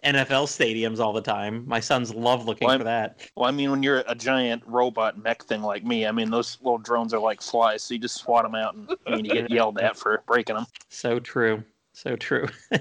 NFL 0.04 0.46
stadiums 0.48 1.00
all 1.00 1.14
the 1.14 1.22
time. 1.22 1.64
My 1.68 1.80
sons 1.80 2.14
love 2.14 2.46
looking 2.46 2.68
Well, 2.68 2.78
for 2.80 2.84
that. 2.86 3.20
well, 3.36 3.48
I 3.48 3.52
mean, 3.52 3.70
when 3.72 3.84
you're 3.84 4.04
a 4.08 4.16
giant 4.16 4.64
robot 4.66 5.22
mech 5.22 5.44
thing 5.44 5.62
like 5.62 5.84
me, 5.84 6.08
I 6.08 6.12
mean, 6.12 6.32
those 6.32 6.58
little 6.62 6.80
drones 6.80 7.14
are 7.14 7.20
like 7.20 7.42
flies, 7.42 7.84
so 7.84 7.94
you 7.94 8.00
just 8.00 8.16
swat 8.18 8.44
them 8.46 8.56
out, 8.56 8.74
and 8.76 8.90
I 9.08 9.16
mean, 9.16 9.26
you 9.26 9.34
get 9.34 9.52
yelled 9.52 9.78
at 9.80 9.96
for 9.96 10.24
breaking 10.28 10.56
them. 10.56 10.66
So 10.90 11.20
true. 11.20 11.64
So 11.94 12.16
true. 12.16 12.48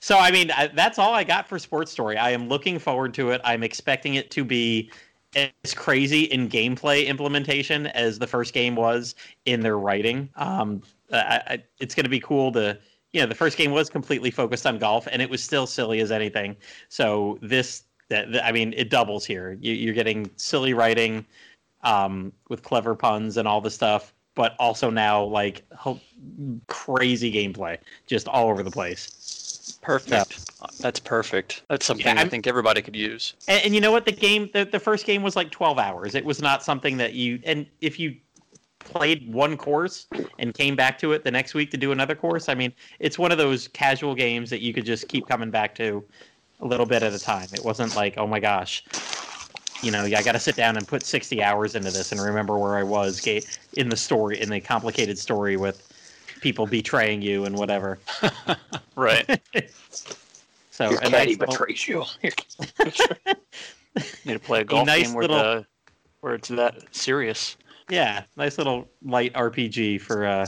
so 0.00 0.18
I 0.18 0.30
mean, 0.30 0.50
I, 0.50 0.68
that's 0.68 0.98
all 0.98 1.12
I 1.12 1.24
got 1.24 1.48
for 1.48 1.58
Sports 1.58 1.92
Story. 1.92 2.16
I 2.16 2.30
am 2.30 2.48
looking 2.48 2.78
forward 2.78 3.12
to 3.14 3.30
it. 3.30 3.40
I'm 3.44 3.62
expecting 3.62 4.14
it 4.14 4.30
to 4.32 4.44
be 4.44 4.90
as 5.34 5.74
crazy 5.74 6.24
in 6.24 6.48
gameplay 6.48 7.06
implementation 7.06 7.86
as 7.88 8.18
the 8.18 8.26
first 8.26 8.54
game 8.54 8.76
was 8.76 9.14
in 9.46 9.60
their 9.60 9.78
writing. 9.78 10.28
Um, 10.36 10.82
I, 11.12 11.42
I, 11.46 11.62
it's 11.80 11.94
going 11.94 12.04
to 12.04 12.10
be 12.10 12.20
cool 12.20 12.52
to. 12.52 12.78
You 13.12 13.20
know, 13.20 13.26
the 13.26 13.34
first 13.34 13.58
game 13.58 13.72
was 13.72 13.90
completely 13.90 14.30
focused 14.30 14.66
on 14.66 14.78
golf, 14.78 15.06
and 15.10 15.20
it 15.20 15.28
was 15.28 15.44
still 15.44 15.66
silly 15.66 16.00
as 16.00 16.10
anything. 16.10 16.56
So 16.88 17.38
this, 17.42 17.82
that, 18.08 18.42
I 18.42 18.52
mean, 18.52 18.72
it 18.74 18.88
doubles 18.88 19.26
here. 19.26 19.58
You, 19.60 19.74
you're 19.74 19.92
getting 19.92 20.30
silly 20.36 20.72
writing, 20.72 21.26
um, 21.82 22.32
with 22.48 22.62
clever 22.62 22.94
puns 22.94 23.36
and 23.36 23.46
all 23.46 23.60
the 23.60 23.70
stuff, 23.70 24.14
but 24.34 24.54
also 24.58 24.90
now 24.90 25.22
like 25.22 25.62
ho- 25.74 26.00
crazy 26.66 27.32
gameplay, 27.32 27.78
just 28.06 28.28
all 28.28 28.48
over 28.48 28.62
the 28.62 28.70
place. 28.70 29.78
Perfect. 29.82 30.50
That's 30.80 31.00
perfect. 31.00 31.62
That's 31.68 31.84
something 31.84 32.06
Yeah, 32.06 32.22
I 32.22 32.28
think 32.28 32.46
everybody 32.46 32.82
could 32.82 32.96
use. 32.96 33.34
And, 33.48 33.64
and 33.64 33.74
you 33.74 33.80
know 33.80 33.90
what? 33.90 34.04
The 34.04 34.12
game, 34.12 34.48
the, 34.52 34.64
the 34.64 34.78
first 34.78 35.06
game 35.06 35.22
was 35.22 35.34
like 35.34 35.50
12 35.50 35.78
hours. 35.78 36.14
It 36.14 36.24
was 36.24 36.40
not 36.40 36.62
something 36.62 36.96
that 36.98 37.14
you, 37.14 37.40
and 37.44 37.66
if 37.80 37.98
you 37.98 38.16
played 38.78 39.32
one 39.32 39.56
course 39.56 40.06
and 40.38 40.54
came 40.54 40.76
back 40.76 40.98
to 40.98 41.12
it 41.12 41.24
the 41.24 41.30
next 41.30 41.54
week 41.54 41.70
to 41.72 41.76
do 41.76 41.92
another 41.92 42.14
course, 42.14 42.48
I 42.48 42.54
mean, 42.54 42.72
it's 43.00 43.18
one 43.18 43.32
of 43.32 43.38
those 43.38 43.68
casual 43.68 44.14
games 44.14 44.50
that 44.50 44.60
you 44.60 44.72
could 44.72 44.86
just 44.86 45.08
keep 45.08 45.26
coming 45.26 45.50
back 45.50 45.74
to 45.76 46.04
a 46.60 46.66
little 46.66 46.86
bit 46.86 47.02
at 47.02 47.12
a 47.12 47.18
time. 47.18 47.48
It 47.52 47.64
wasn't 47.64 47.96
like, 47.96 48.18
oh 48.18 48.26
my 48.26 48.38
gosh, 48.38 48.84
you 49.82 49.90
know, 49.90 50.04
I 50.04 50.22
got 50.22 50.32
to 50.32 50.38
sit 50.38 50.56
down 50.56 50.76
and 50.76 50.86
put 50.86 51.04
60 51.04 51.42
hours 51.42 51.74
into 51.74 51.90
this 51.90 52.12
and 52.12 52.20
remember 52.20 52.58
where 52.58 52.76
I 52.76 52.82
was 52.82 53.26
in 53.74 53.88
the 53.88 53.96
story, 53.96 54.40
in 54.40 54.48
the 54.48 54.60
complicated 54.60 55.18
story 55.18 55.56
with 55.56 55.88
people 56.40 56.66
betraying 56.66 57.22
you 57.22 57.44
and 57.44 57.56
whatever. 57.56 57.98
Right. 58.96 59.40
So, 60.70 60.88
Your 60.88 60.98
a 61.00 61.10
caddy 61.10 61.36
nice 61.36 61.36
betrays 61.36 61.86
you. 61.86 62.02
Need 62.22 62.32
to 64.24 64.38
play 64.38 64.62
a 64.62 64.64
golf 64.64 64.86
nice 64.86 65.02
game 65.04 65.14
where 65.14 65.28
little- 65.28 65.36
the 65.36 65.66
where 66.20 66.34
it's 66.34 66.48
that 66.48 66.82
serious. 66.92 67.58
Yeah, 67.90 68.22
nice 68.38 68.56
little 68.56 68.88
light 69.02 69.34
RPG 69.34 70.00
for 70.00 70.24
uh, 70.24 70.46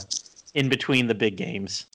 in 0.55 0.67
between 0.67 1.05
the 1.05 1.13
big 1.13 1.37
games. 1.37 1.85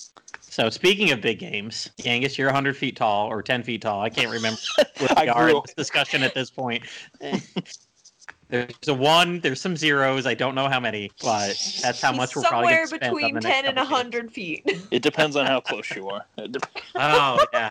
So 0.61 0.69
speaking 0.69 1.11
of 1.11 1.23
big 1.23 1.39
games, 1.39 1.89
Yangus, 2.03 2.37
you're 2.37 2.49
100 2.49 2.77
feet 2.77 2.95
tall 2.95 3.29
or 3.29 3.43
10 3.43 3.63
feet 3.63 3.81
tall. 3.81 4.03
I 4.03 4.11
can't 4.11 4.31
remember 4.31 4.61
where 4.99 5.09
I 5.17 5.23
we 5.23 5.29
are 5.31 5.49
in 5.49 5.63
this 5.65 5.73
discussion 5.73 6.23
at 6.23 6.35
this 6.35 6.51
point. 6.51 6.85
there's 8.51 8.75
a 8.87 8.93
one, 8.93 9.41
there's 9.41 9.59
some 9.59 9.75
zeros. 9.75 10.27
I 10.27 10.35
don't 10.35 10.55
know 10.55 10.69
how 10.69 10.79
many, 10.79 11.11
but 11.23 11.57
that's 11.81 12.03
how 12.03 12.11
He's 12.11 12.19
much 12.19 12.37
we're 12.37 12.43
probably 12.43 12.75
somewhere 12.75 12.77
going 12.77 12.83
to 12.83 12.87
spend 12.89 13.05
on 13.05 13.15
between 13.15 13.35
the 13.37 13.41
ten 13.41 13.65
and 13.65 13.77
couple 13.79 13.91
games. 13.91 13.97
hundred 13.97 14.33
feet. 14.33 14.87
It 14.91 15.01
depends 15.01 15.35
on 15.35 15.47
how 15.47 15.61
close 15.67 15.91
you 15.97 16.11
are. 16.11 16.27
Oh 16.95 17.43
yeah, 17.55 17.71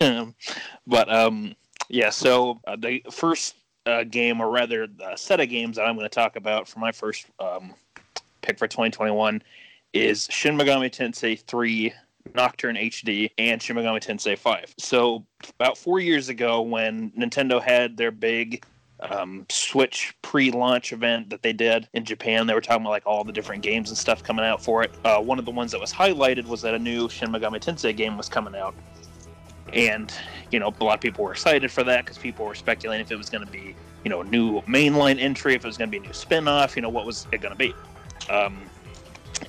Um, 0.00 0.34
but 0.88 1.08
um, 1.08 1.54
yeah. 1.88 2.10
So 2.10 2.58
uh, 2.66 2.74
the 2.74 3.00
first 3.12 3.54
uh, 3.86 4.02
game, 4.02 4.40
or 4.40 4.50
rather, 4.50 4.88
uh, 5.04 5.14
set 5.14 5.38
of 5.38 5.48
games 5.48 5.76
that 5.76 5.84
I'm 5.84 5.94
going 5.94 6.08
to 6.08 6.12
talk 6.12 6.34
about 6.34 6.66
for 6.66 6.80
my 6.80 6.90
first 6.90 7.26
um, 7.38 7.74
pick 8.42 8.58
for 8.58 8.68
2021 8.68 9.42
is 9.92 10.26
Shin 10.30 10.56
Megami 10.56 10.90
Tensei 10.90 11.40
3 11.40 11.92
Nocturne 12.34 12.76
HD 12.76 13.30
and 13.38 13.60
Shin 13.60 13.76
Megami 13.76 14.04
Tensei 14.04 14.38
5. 14.38 14.74
So 14.78 15.24
about 15.58 15.76
four 15.76 16.00
years 16.00 16.28
ago, 16.28 16.62
when 16.62 17.10
Nintendo 17.12 17.60
had 17.60 17.96
their 17.96 18.10
big 18.10 18.64
um, 19.02 19.46
Switch 19.48 20.14
pre-launch 20.22 20.92
event 20.92 21.30
that 21.30 21.42
they 21.42 21.52
did 21.52 21.88
in 21.92 22.04
Japan. 22.04 22.46
They 22.46 22.54
were 22.54 22.60
talking 22.60 22.82
about 22.82 22.90
like 22.90 23.06
all 23.06 23.24
the 23.24 23.32
different 23.32 23.62
games 23.62 23.88
and 23.88 23.98
stuff 23.98 24.22
coming 24.22 24.44
out 24.44 24.62
for 24.62 24.82
it. 24.82 24.92
Uh, 25.04 25.20
one 25.20 25.38
of 25.38 25.44
the 25.44 25.50
ones 25.50 25.72
that 25.72 25.80
was 25.80 25.92
highlighted 25.92 26.46
was 26.46 26.62
that 26.62 26.74
a 26.74 26.78
new 26.78 27.08
Shin 27.08 27.30
Megami 27.30 27.60
Tensei 27.60 27.96
game 27.96 28.16
was 28.16 28.28
coming 28.28 28.54
out, 28.54 28.74
and 29.72 30.12
you 30.50 30.60
know 30.60 30.72
a 30.80 30.84
lot 30.84 30.94
of 30.94 31.00
people 31.00 31.24
were 31.24 31.32
excited 31.32 31.70
for 31.70 31.82
that 31.84 32.04
because 32.04 32.18
people 32.18 32.46
were 32.46 32.54
speculating 32.54 33.04
if 33.04 33.10
it 33.10 33.16
was 33.16 33.30
going 33.30 33.44
to 33.44 33.50
be 33.50 33.74
you 34.04 34.10
know 34.10 34.20
a 34.20 34.24
new 34.24 34.60
mainline 34.62 35.18
entry, 35.18 35.54
if 35.54 35.64
it 35.64 35.66
was 35.66 35.76
going 35.76 35.90
to 35.90 35.98
be 35.98 36.02
a 36.02 36.06
new 36.06 36.14
spin-off, 36.14 36.76
you 36.76 36.82
know 36.82 36.88
what 36.88 37.06
was 37.06 37.26
it 37.32 37.40
going 37.40 37.52
to 37.52 37.58
be. 37.58 37.74
Um, 38.30 38.62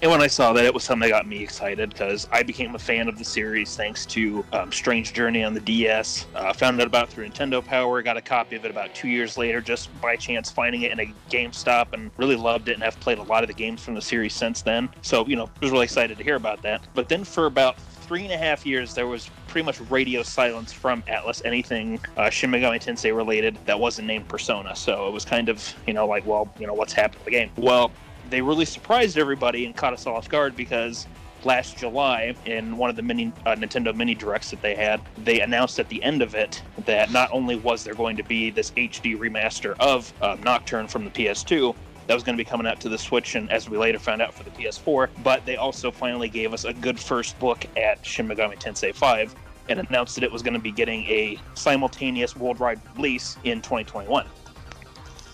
and 0.01 0.11
when 0.11 0.21
I 0.21 0.27
saw 0.27 0.53
that, 0.53 0.65
it 0.65 0.73
was 0.73 0.83
something 0.83 1.07
that 1.09 1.15
got 1.15 1.27
me 1.27 1.41
excited 1.41 1.89
because 1.89 2.27
I 2.31 2.43
became 2.43 2.75
a 2.75 2.79
fan 2.79 3.07
of 3.07 3.17
the 3.17 3.23
series 3.23 3.75
thanks 3.75 4.05
to 4.07 4.43
um, 4.51 4.71
Strange 4.71 5.13
Journey 5.13 5.43
on 5.43 5.53
the 5.53 5.59
DS. 5.59 6.25
Uh, 6.35 6.51
found 6.51 6.81
out 6.81 6.87
about 6.87 7.09
through 7.09 7.27
Nintendo 7.29 7.63
Power, 7.63 8.01
got 8.01 8.17
a 8.17 8.21
copy 8.21 8.55
of 8.55 8.65
it 8.65 8.71
about 8.71 8.93
two 8.95 9.07
years 9.07 9.37
later, 9.37 9.61
just 9.61 9.89
by 10.01 10.15
chance 10.15 10.49
finding 10.49 10.81
it 10.81 10.91
in 10.91 10.99
a 10.99 11.13
GameStop, 11.29 11.93
and 11.93 12.11
really 12.17 12.35
loved 12.35 12.69
it. 12.69 12.73
And 12.73 12.83
have 12.83 12.99
played 12.99 13.19
a 13.19 13.23
lot 13.23 13.43
of 13.43 13.47
the 13.47 13.53
games 13.53 13.81
from 13.81 13.93
the 13.93 14.01
series 14.01 14.33
since 14.33 14.61
then. 14.61 14.89
So 15.01 15.25
you 15.27 15.35
know, 15.35 15.49
was 15.61 15.71
really 15.71 15.85
excited 15.85 16.17
to 16.17 16.23
hear 16.23 16.35
about 16.35 16.61
that. 16.63 16.81
But 16.93 17.07
then 17.07 17.23
for 17.23 17.45
about 17.45 17.79
three 17.79 18.23
and 18.23 18.33
a 18.33 18.37
half 18.37 18.65
years, 18.65 18.93
there 18.93 19.07
was 19.07 19.29
pretty 19.47 19.65
much 19.65 19.79
radio 19.89 20.23
silence 20.23 20.73
from 20.73 21.01
Atlus 21.03 21.41
anything 21.45 21.99
uh, 22.17 22.29
Shin 22.29 22.51
Megami 22.51 22.83
Tensei 22.83 23.15
related 23.15 23.57
that 23.65 23.79
wasn't 23.79 24.07
named 24.07 24.27
Persona. 24.27 24.75
So 24.75 25.07
it 25.07 25.11
was 25.11 25.23
kind 25.23 25.47
of, 25.47 25.73
you 25.87 25.93
know, 25.93 26.05
like, 26.05 26.25
well, 26.25 26.53
you 26.59 26.67
know, 26.67 26.73
what's 26.73 26.93
happened 26.93 27.19
to 27.19 27.25
the 27.25 27.31
game? 27.31 27.49
Well, 27.55 27.91
they 28.29 28.41
really 28.41 28.65
surprised 28.65 29.17
everybody 29.17 29.65
and 29.65 29.75
caught 29.75 29.93
us 29.93 30.07
all 30.07 30.15
off 30.15 30.29
guard 30.29 30.55
because 30.55 31.07
last 31.45 31.77
July, 31.77 32.35
in 32.45 32.77
one 32.77 32.89
of 32.89 32.95
the 32.95 33.01
mini 33.01 33.31
uh, 33.45 33.55
Nintendo 33.55 33.95
mini 33.95 34.15
directs 34.15 34.49
that 34.51 34.61
they 34.61 34.75
had, 34.75 35.01
they 35.17 35.41
announced 35.41 35.79
at 35.79 35.89
the 35.89 36.01
end 36.03 36.21
of 36.21 36.35
it 36.35 36.61
that 36.85 37.11
not 37.11 37.29
only 37.31 37.55
was 37.55 37.83
there 37.83 37.93
going 37.93 38.17
to 38.17 38.23
be 38.23 38.49
this 38.49 38.71
HD 38.71 39.17
remaster 39.17 39.75
of 39.79 40.13
uh, 40.21 40.37
Nocturne 40.43 40.87
from 40.87 41.03
the 41.05 41.11
PS2 41.11 41.75
that 42.07 42.13
was 42.13 42.23
going 42.23 42.37
to 42.37 42.43
be 42.43 42.47
coming 42.49 42.67
out 42.67 42.79
to 42.81 42.89
the 42.89 42.97
Switch, 42.97 43.35
and 43.35 43.49
as 43.51 43.69
we 43.69 43.77
later 43.77 43.99
found 43.99 44.21
out 44.21 44.33
for 44.33 44.43
the 44.43 44.51
PS4, 44.51 45.09
but 45.23 45.45
they 45.45 45.55
also 45.55 45.89
finally 45.89 46.27
gave 46.27 46.53
us 46.53 46.65
a 46.65 46.73
good 46.73 46.99
first 46.99 47.41
look 47.41 47.65
at 47.77 48.05
Shin 48.05 48.27
Megami 48.27 48.59
Tensei 48.59 48.93
5 48.93 49.35
and 49.69 49.79
announced 49.79 50.15
that 50.15 50.23
it 50.23 50.31
was 50.31 50.41
going 50.41 50.53
to 50.53 50.59
be 50.59 50.71
getting 50.71 51.05
a 51.05 51.37
simultaneous 51.53 52.35
worldwide 52.35 52.81
release 52.97 53.37
in 53.45 53.61
2021. 53.61 54.27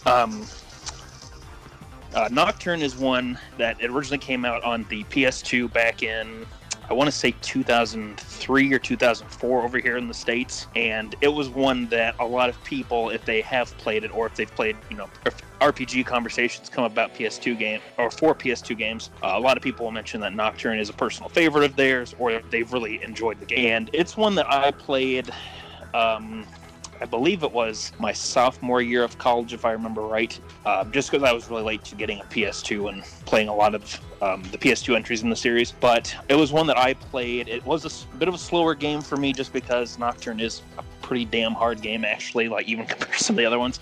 Um, 0.05 0.45
uh, 2.13 2.29
Nocturne 2.31 2.81
is 2.81 2.97
one 2.97 3.37
that 3.57 3.83
originally 3.83 4.17
came 4.17 4.45
out 4.45 4.63
on 4.63 4.85
the 4.89 5.03
PS2 5.05 5.71
back 5.71 6.03
in, 6.03 6.45
I 6.89 6.93
want 6.93 7.07
to 7.07 7.11
say 7.11 7.35
2003 7.41 8.73
or 8.73 8.79
2004 8.79 9.63
over 9.63 9.77
here 9.77 9.97
in 9.97 10.07
the 10.07 10.13
States. 10.13 10.67
And 10.75 11.15
it 11.21 11.27
was 11.27 11.49
one 11.49 11.87
that 11.89 12.15
a 12.19 12.25
lot 12.25 12.49
of 12.49 12.61
people, 12.63 13.11
if 13.11 13.25
they 13.25 13.41
have 13.41 13.77
played 13.77 14.03
it 14.03 14.15
or 14.15 14.25
if 14.25 14.35
they've 14.35 14.53
played, 14.53 14.75
you 14.89 14.97
know, 14.97 15.07
RPG 15.61 16.05
conversations 16.05 16.67
come 16.67 16.83
about 16.83 17.13
PS2 17.13 17.59
game 17.59 17.81
or 17.97 18.09
for 18.09 18.33
PS2 18.33 18.75
games, 18.75 19.11
uh, 19.21 19.33
a 19.35 19.39
lot 19.39 19.55
of 19.55 19.61
people 19.61 19.85
will 19.85 19.91
mention 19.91 20.19
that 20.21 20.33
Nocturne 20.33 20.79
is 20.79 20.89
a 20.89 20.93
personal 20.93 21.29
favorite 21.29 21.63
of 21.63 21.75
theirs 21.75 22.15
or 22.17 22.41
they've 22.49 22.71
really 22.73 23.03
enjoyed 23.03 23.39
the 23.39 23.45
game. 23.45 23.65
And 23.65 23.89
it's 23.93 24.17
one 24.17 24.33
that 24.35 24.51
I 24.51 24.71
played. 24.71 25.29
Um, 25.93 26.45
I 27.01 27.05
believe 27.05 27.43
it 27.43 27.51
was 27.51 27.93
my 27.97 28.11
sophomore 28.11 28.81
year 28.81 29.03
of 29.03 29.17
college, 29.17 29.53
if 29.53 29.63
I 29.63 29.71
remember 29.71 30.01
right. 30.01 30.37
Um, 30.65 30.91
just 30.91 31.11
because 31.11 31.27
I 31.27 31.31
was 31.31 31.49
really 31.49 31.63
late 31.63 31.83
to 31.85 31.95
getting 31.95 32.19
a 32.19 32.23
PS2 32.25 32.89
and 32.89 33.03
playing 33.25 33.47
a 33.47 33.55
lot 33.55 33.73
of 33.73 33.99
um, 34.21 34.43
the 34.51 34.57
PS2 34.57 34.95
entries 34.95 35.23
in 35.23 35.29
the 35.29 35.35
series. 35.35 35.71
But 35.71 36.13
it 36.27 36.35
was 36.35 36.51
one 36.51 36.67
that 36.67 36.77
I 36.77 36.93
played. 36.93 37.47
It 37.47 37.65
was 37.65 37.85
a 37.85 38.17
bit 38.17 38.27
of 38.27 38.33
a 38.33 38.37
slower 38.37 38.75
game 38.75 39.01
for 39.01 39.15
me, 39.15 39.31
just 39.31 39.53
because 39.53 39.97
Nocturne 39.97 40.39
is 40.39 40.61
a 40.77 40.83
pretty 41.01 41.25
damn 41.25 41.53
hard 41.53 41.81
game, 41.81 42.03
actually. 42.03 42.49
Like 42.49 42.67
even 42.67 42.85
compared 42.87 43.13
to 43.13 43.23
some 43.23 43.35
of 43.35 43.37
the 43.37 43.45
other 43.45 43.59
ones. 43.59 43.79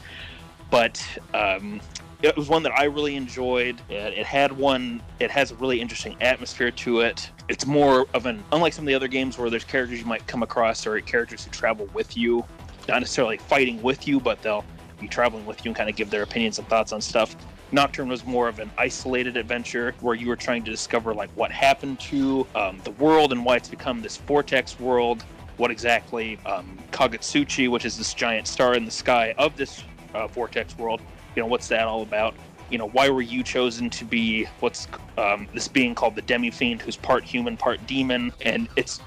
But 0.69 1.03
um, 1.33 1.81
it 2.21 2.35
was 2.35 2.49
one 2.49 2.61
that 2.63 2.77
I 2.77 2.85
really 2.85 3.15
enjoyed. 3.15 3.81
It, 3.89 4.13
it, 4.17 4.25
had 4.25 4.51
one. 4.51 5.01
It 5.19 5.31
has 5.31 5.51
a 5.51 5.55
really 5.55 5.79
interesting 5.79 6.17
atmosphere 6.21 6.71
to 6.71 7.01
it. 7.01 7.31
It's 7.47 7.65
more 7.65 8.07
of 8.13 8.25
an 8.25 8.43
unlike 8.51 8.73
some 8.73 8.83
of 8.83 8.87
the 8.87 8.95
other 8.95 9.07
games 9.07 9.37
where 9.37 9.49
there's 9.49 9.63
characters 9.63 9.99
you 9.99 10.05
might 10.05 10.25
come 10.27 10.43
across 10.43 10.85
or 10.85 10.99
characters 11.01 11.45
who 11.45 11.51
travel 11.51 11.87
with 11.93 12.17
you 12.17 12.43
not 12.87 12.99
necessarily 12.99 13.37
fighting 13.37 13.81
with 13.81 14.07
you, 14.07 14.19
but 14.19 14.41
they'll 14.41 14.65
be 14.99 15.07
traveling 15.07 15.45
with 15.45 15.63
you 15.63 15.69
and 15.69 15.75
kind 15.75 15.89
of 15.89 15.95
give 15.95 16.09
their 16.09 16.23
opinions 16.23 16.59
and 16.59 16.67
thoughts 16.67 16.91
on 16.91 17.01
stuff. 17.01 17.35
Nocturne 17.71 18.07
was 18.07 18.25
more 18.25 18.47
of 18.47 18.59
an 18.59 18.71
isolated 18.77 19.35
adventure 19.35 19.93
where 19.99 20.15
you 20.15 20.27
were 20.27 20.37
trying 20.37 20.63
to 20.63 20.71
discover 20.71 21.13
like 21.13 21.29
what 21.31 21.51
happened 21.51 21.99
to 21.99 22.47
um, 22.55 22.79
the 22.83 22.91
world 22.91 23.31
and 23.33 23.43
why 23.43 23.57
it's 23.57 23.67
become 23.67 24.01
this 24.01 24.17
vortex 24.17 24.79
world. 24.79 25.23
What 25.57 25.71
exactly 25.71 26.39
um, 26.45 26.77
which 26.91 27.85
is 27.85 27.97
this 27.97 28.13
giant 28.13 28.47
star 28.47 28.75
in 28.75 28.85
the 28.85 28.91
sky 28.91 29.33
of 29.37 29.57
this 29.57 29.83
uh, 30.13 30.27
vortex 30.27 30.77
world, 30.77 31.01
you 31.35 31.41
know, 31.41 31.47
what's 31.47 31.67
that 31.67 31.83
all 31.83 32.01
about? 32.01 32.35
You 32.69 32.77
know, 32.77 32.89
why 32.89 33.09
were 33.09 33.21
you 33.21 33.43
chosen 33.43 33.89
to 33.91 34.05
be 34.05 34.45
what's 34.59 34.87
um, 35.17 35.47
this 35.53 35.67
being 35.67 35.95
called 35.95 36.15
the 36.15 36.21
Demi 36.21 36.51
Fiend, 36.51 36.81
who's 36.81 36.97
part 36.97 37.23
human, 37.23 37.55
part 37.55 37.85
demon? 37.87 38.33
And 38.41 38.67
it's 38.75 38.99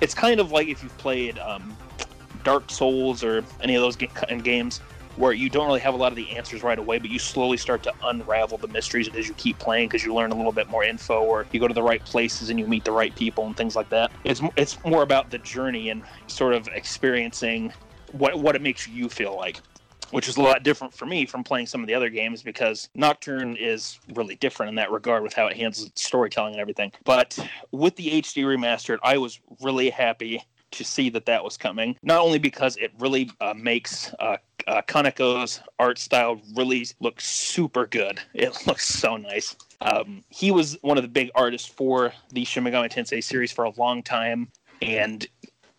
it's 0.00 0.14
kind 0.14 0.38
of 0.38 0.52
like 0.52 0.68
if 0.68 0.82
you've 0.82 0.96
played 0.98 1.38
um, 1.38 1.76
Dark 2.44 2.70
Souls 2.70 3.22
or 3.22 3.44
any 3.60 3.74
of 3.74 3.82
those 3.82 3.96
games 3.96 4.80
where 5.18 5.32
you 5.32 5.50
don't 5.50 5.66
really 5.66 5.80
have 5.80 5.94
a 5.94 5.96
lot 5.96 6.12
of 6.12 6.16
the 6.16 6.30
answers 6.36 6.62
right 6.62 6.78
away, 6.78 6.98
but 6.98 7.10
you 7.10 7.18
slowly 7.18 7.56
start 7.56 7.82
to 7.82 7.92
unravel 8.04 8.56
the 8.56 8.68
mysteries 8.68 9.08
as 9.16 9.26
you 9.26 9.34
keep 9.34 9.58
playing 9.58 9.88
because 9.88 10.04
you 10.04 10.14
learn 10.14 10.30
a 10.30 10.34
little 10.34 10.52
bit 10.52 10.68
more 10.68 10.84
info, 10.84 11.20
or 11.20 11.44
you 11.50 11.58
go 11.58 11.66
to 11.66 11.74
the 11.74 11.82
right 11.82 12.04
places 12.04 12.50
and 12.50 12.58
you 12.58 12.66
meet 12.66 12.84
the 12.84 12.92
right 12.92 13.14
people 13.16 13.44
and 13.44 13.56
things 13.56 13.74
like 13.74 13.88
that. 13.90 14.12
It's 14.24 14.40
it's 14.56 14.82
more 14.84 15.02
about 15.02 15.30
the 15.30 15.38
journey 15.38 15.90
and 15.90 16.02
sort 16.28 16.54
of 16.54 16.68
experiencing 16.68 17.72
what 18.12 18.38
what 18.38 18.54
it 18.54 18.62
makes 18.62 18.86
you 18.86 19.08
feel 19.08 19.36
like. 19.36 19.60
Which 20.10 20.26
is 20.26 20.38
a 20.38 20.40
lot 20.40 20.62
different 20.62 20.94
for 20.94 21.04
me 21.04 21.26
from 21.26 21.44
playing 21.44 21.66
some 21.66 21.82
of 21.82 21.86
the 21.86 21.92
other 21.92 22.08
games 22.08 22.42
because 22.42 22.88
Nocturne 22.94 23.56
is 23.56 23.98
really 24.14 24.36
different 24.36 24.70
in 24.70 24.76
that 24.76 24.90
regard 24.90 25.22
with 25.22 25.34
how 25.34 25.48
it 25.48 25.56
handles 25.56 25.90
storytelling 25.96 26.54
and 26.54 26.62
everything. 26.62 26.92
But 27.04 27.38
with 27.72 27.94
the 27.96 28.22
HD 28.22 28.44
remastered, 28.44 29.00
I 29.02 29.18
was 29.18 29.38
really 29.60 29.90
happy 29.90 30.42
to 30.72 30.84
see 30.84 31.10
that 31.10 31.26
that 31.26 31.42
was 31.42 31.56
coming. 31.56 31.96
Not 32.02 32.20
only 32.20 32.38
because 32.38 32.76
it 32.76 32.92
really 32.98 33.30
uh, 33.40 33.54
makes 33.54 34.12
uh, 34.18 34.36
uh, 34.66 34.82
Kaneko's 34.82 35.60
art 35.78 35.98
style 35.98 36.40
really 36.54 36.86
look 37.00 37.20
super 37.20 37.86
good. 37.86 38.20
It 38.34 38.66
looks 38.66 38.86
so 38.86 39.16
nice. 39.16 39.56
Um, 39.80 40.22
he 40.28 40.50
was 40.50 40.78
one 40.82 40.96
of 40.96 41.02
the 41.02 41.08
big 41.08 41.30
artists 41.34 41.68
for 41.68 42.12
the 42.30 42.44
Shin 42.44 42.64
Megami 42.64 42.90
Tensei 42.90 43.22
series 43.22 43.52
for 43.52 43.64
a 43.64 43.72
long 43.76 44.02
time, 44.02 44.48
and 44.80 45.26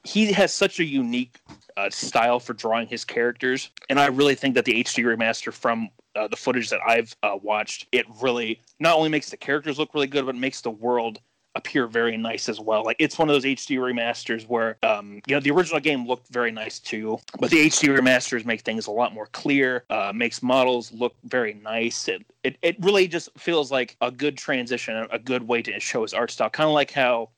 he 0.03 0.31
has 0.31 0.53
such 0.53 0.79
a 0.79 0.85
unique 0.85 1.39
uh, 1.77 1.89
style 1.89 2.39
for 2.39 2.53
drawing 2.53 2.87
his 2.87 3.05
characters. 3.05 3.71
And 3.89 3.99
I 3.99 4.07
really 4.07 4.35
think 4.35 4.55
that 4.55 4.65
the 4.65 4.83
HD 4.83 5.03
remaster 5.03 5.53
from 5.53 5.89
uh, 6.15 6.27
the 6.27 6.35
footage 6.35 6.69
that 6.69 6.79
I've 6.85 7.15
uh, 7.23 7.37
watched, 7.41 7.87
it 7.91 8.05
really 8.21 8.61
not 8.79 8.97
only 8.97 9.09
makes 9.09 9.29
the 9.29 9.37
characters 9.37 9.77
look 9.79 9.93
really 9.93 10.07
good, 10.07 10.25
but 10.25 10.35
makes 10.35 10.61
the 10.61 10.71
world 10.71 11.19
appear 11.59 11.85
very 11.85 12.17
nice 12.17 12.49
as 12.49 12.59
well. 12.59 12.83
Like 12.83 12.95
it's 12.99 13.19
one 13.19 13.29
of 13.29 13.33
those 13.35 13.43
HD 13.43 13.77
remasters 13.77 14.47
where, 14.47 14.77
um, 14.83 15.21
you 15.27 15.35
know, 15.35 15.39
the 15.39 15.51
original 15.51 15.79
game 15.79 16.07
looked 16.07 16.27
very 16.29 16.51
nice 16.51 16.79
too, 16.79 17.19
but 17.39 17.51
the 17.51 17.67
HD 17.67 17.95
remasters 17.95 18.45
make 18.45 18.61
things 18.61 18.87
a 18.87 18.91
lot 18.91 19.13
more 19.13 19.27
clear, 19.27 19.83
uh, 19.89 20.11
makes 20.15 20.41
models 20.41 20.91
look 20.91 21.15
very 21.25 21.53
nice. 21.53 22.07
It, 22.07 22.25
it 22.43 22.57
it 22.61 22.75
really 22.79 23.07
just 23.07 23.29
feels 23.37 23.71
like 23.71 23.95
a 24.01 24.09
good 24.09 24.37
transition, 24.37 25.07
a 25.11 25.19
good 25.19 25.47
way 25.47 25.61
to 25.61 25.79
show 25.79 26.01
his 26.01 26.13
art 26.13 26.31
style, 26.31 26.49
kind 26.49 26.67
of 26.67 26.73
like 26.73 26.91
how. 26.91 27.29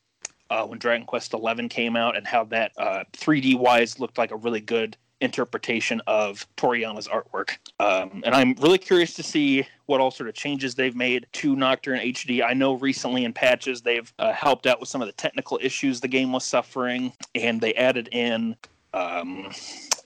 Uh, 0.49 0.65
when 0.65 0.77
Dragon 0.77 1.07
Quest 1.07 1.31
XI 1.31 1.69
came 1.69 1.95
out, 1.95 2.17
and 2.17 2.27
how 2.27 2.43
that 2.43 2.73
uh, 2.77 3.05
3D 3.13 3.57
wise 3.57 4.01
looked 4.01 4.17
like 4.17 4.31
a 4.31 4.35
really 4.35 4.59
good 4.59 4.97
interpretation 5.21 6.01
of 6.07 6.45
Toriyama's 6.57 7.07
artwork. 7.07 7.57
Um, 7.79 8.21
and 8.25 8.35
I'm 8.35 8.55
really 8.59 8.77
curious 8.77 9.13
to 9.13 9.23
see 9.23 9.65
what 9.85 10.01
all 10.01 10.11
sort 10.11 10.27
of 10.27 10.35
changes 10.35 10.75
they've 10.75 10.95
made 10.95 11.27
to 11.33 11.55
Nocturne 11.55 11.99
HD. 11.99 12.43
I 12.43 12.53
know 12.53 12.73
recently 12.73 13.23
in 13.23 13.33
patches 13.33 13.81
they've 13.81 14.11
uh, 14.19 14.33
helped 14.33 14.67
out 14.67 14.79
with 14.79 14.89
some 14.89 15.01
of 15.01 15.07
the 15.07 15.13
technical 15.13 15.59
issues 15.61 16.01
the 16.01 16.07
game 16.07 16.31
was 16.31 16.43
suffering, 16.43 17.13
and 17.35 17.61
they 17.61 17.73
added 17.75 18.09
in. 18.11 18.55
Um, 18.93 19.51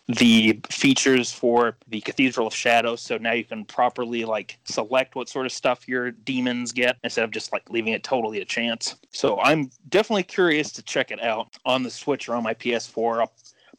the 0.08 0.60
features 0.70 1.32
for 1.32 1.76
the 1.88 2.00
Cathedral 2.02 2.46
of 2.46 2.54
Shadows, 2.54 3.02
so 3.02 3.18
now 3.18 3.34
you 3.34 3.44
can 3.44 3.66
properly 3.66 4.24
like 4.24 4.60
select 4.64 5.16
what 5.16 5.30
sort 5.30 5.48
of 5.48 5.52
stuff 5.52 5.88
your 5.88 6.12
demons 6.12 6.72
get 6.72 6.98
instead 7.04 7.24
of 7.24 7.32
just 7.32 7.52
like 7.52 7.68
leaving 7.72 7.94
it 7.94 8.04
totally 8.04 8.42
a 8.42 8.46
chance. 8.46 8.96
So 9.12 9.40
I'm 9.40 9.72
definitely 9.90 10.24
curious 10.24 10.72
to 10.74 10.84
check 10.84 11.10
it 11.10 11.24
out 11.24 11.48
on 11.66 11.82
the 11.82 11.90
Switch 11.90 12.30
or 12.30 12.36
on 12.36 12.44
my 12.44 12.54
PS4. 12.54 13.22
I'll 13.22 13.34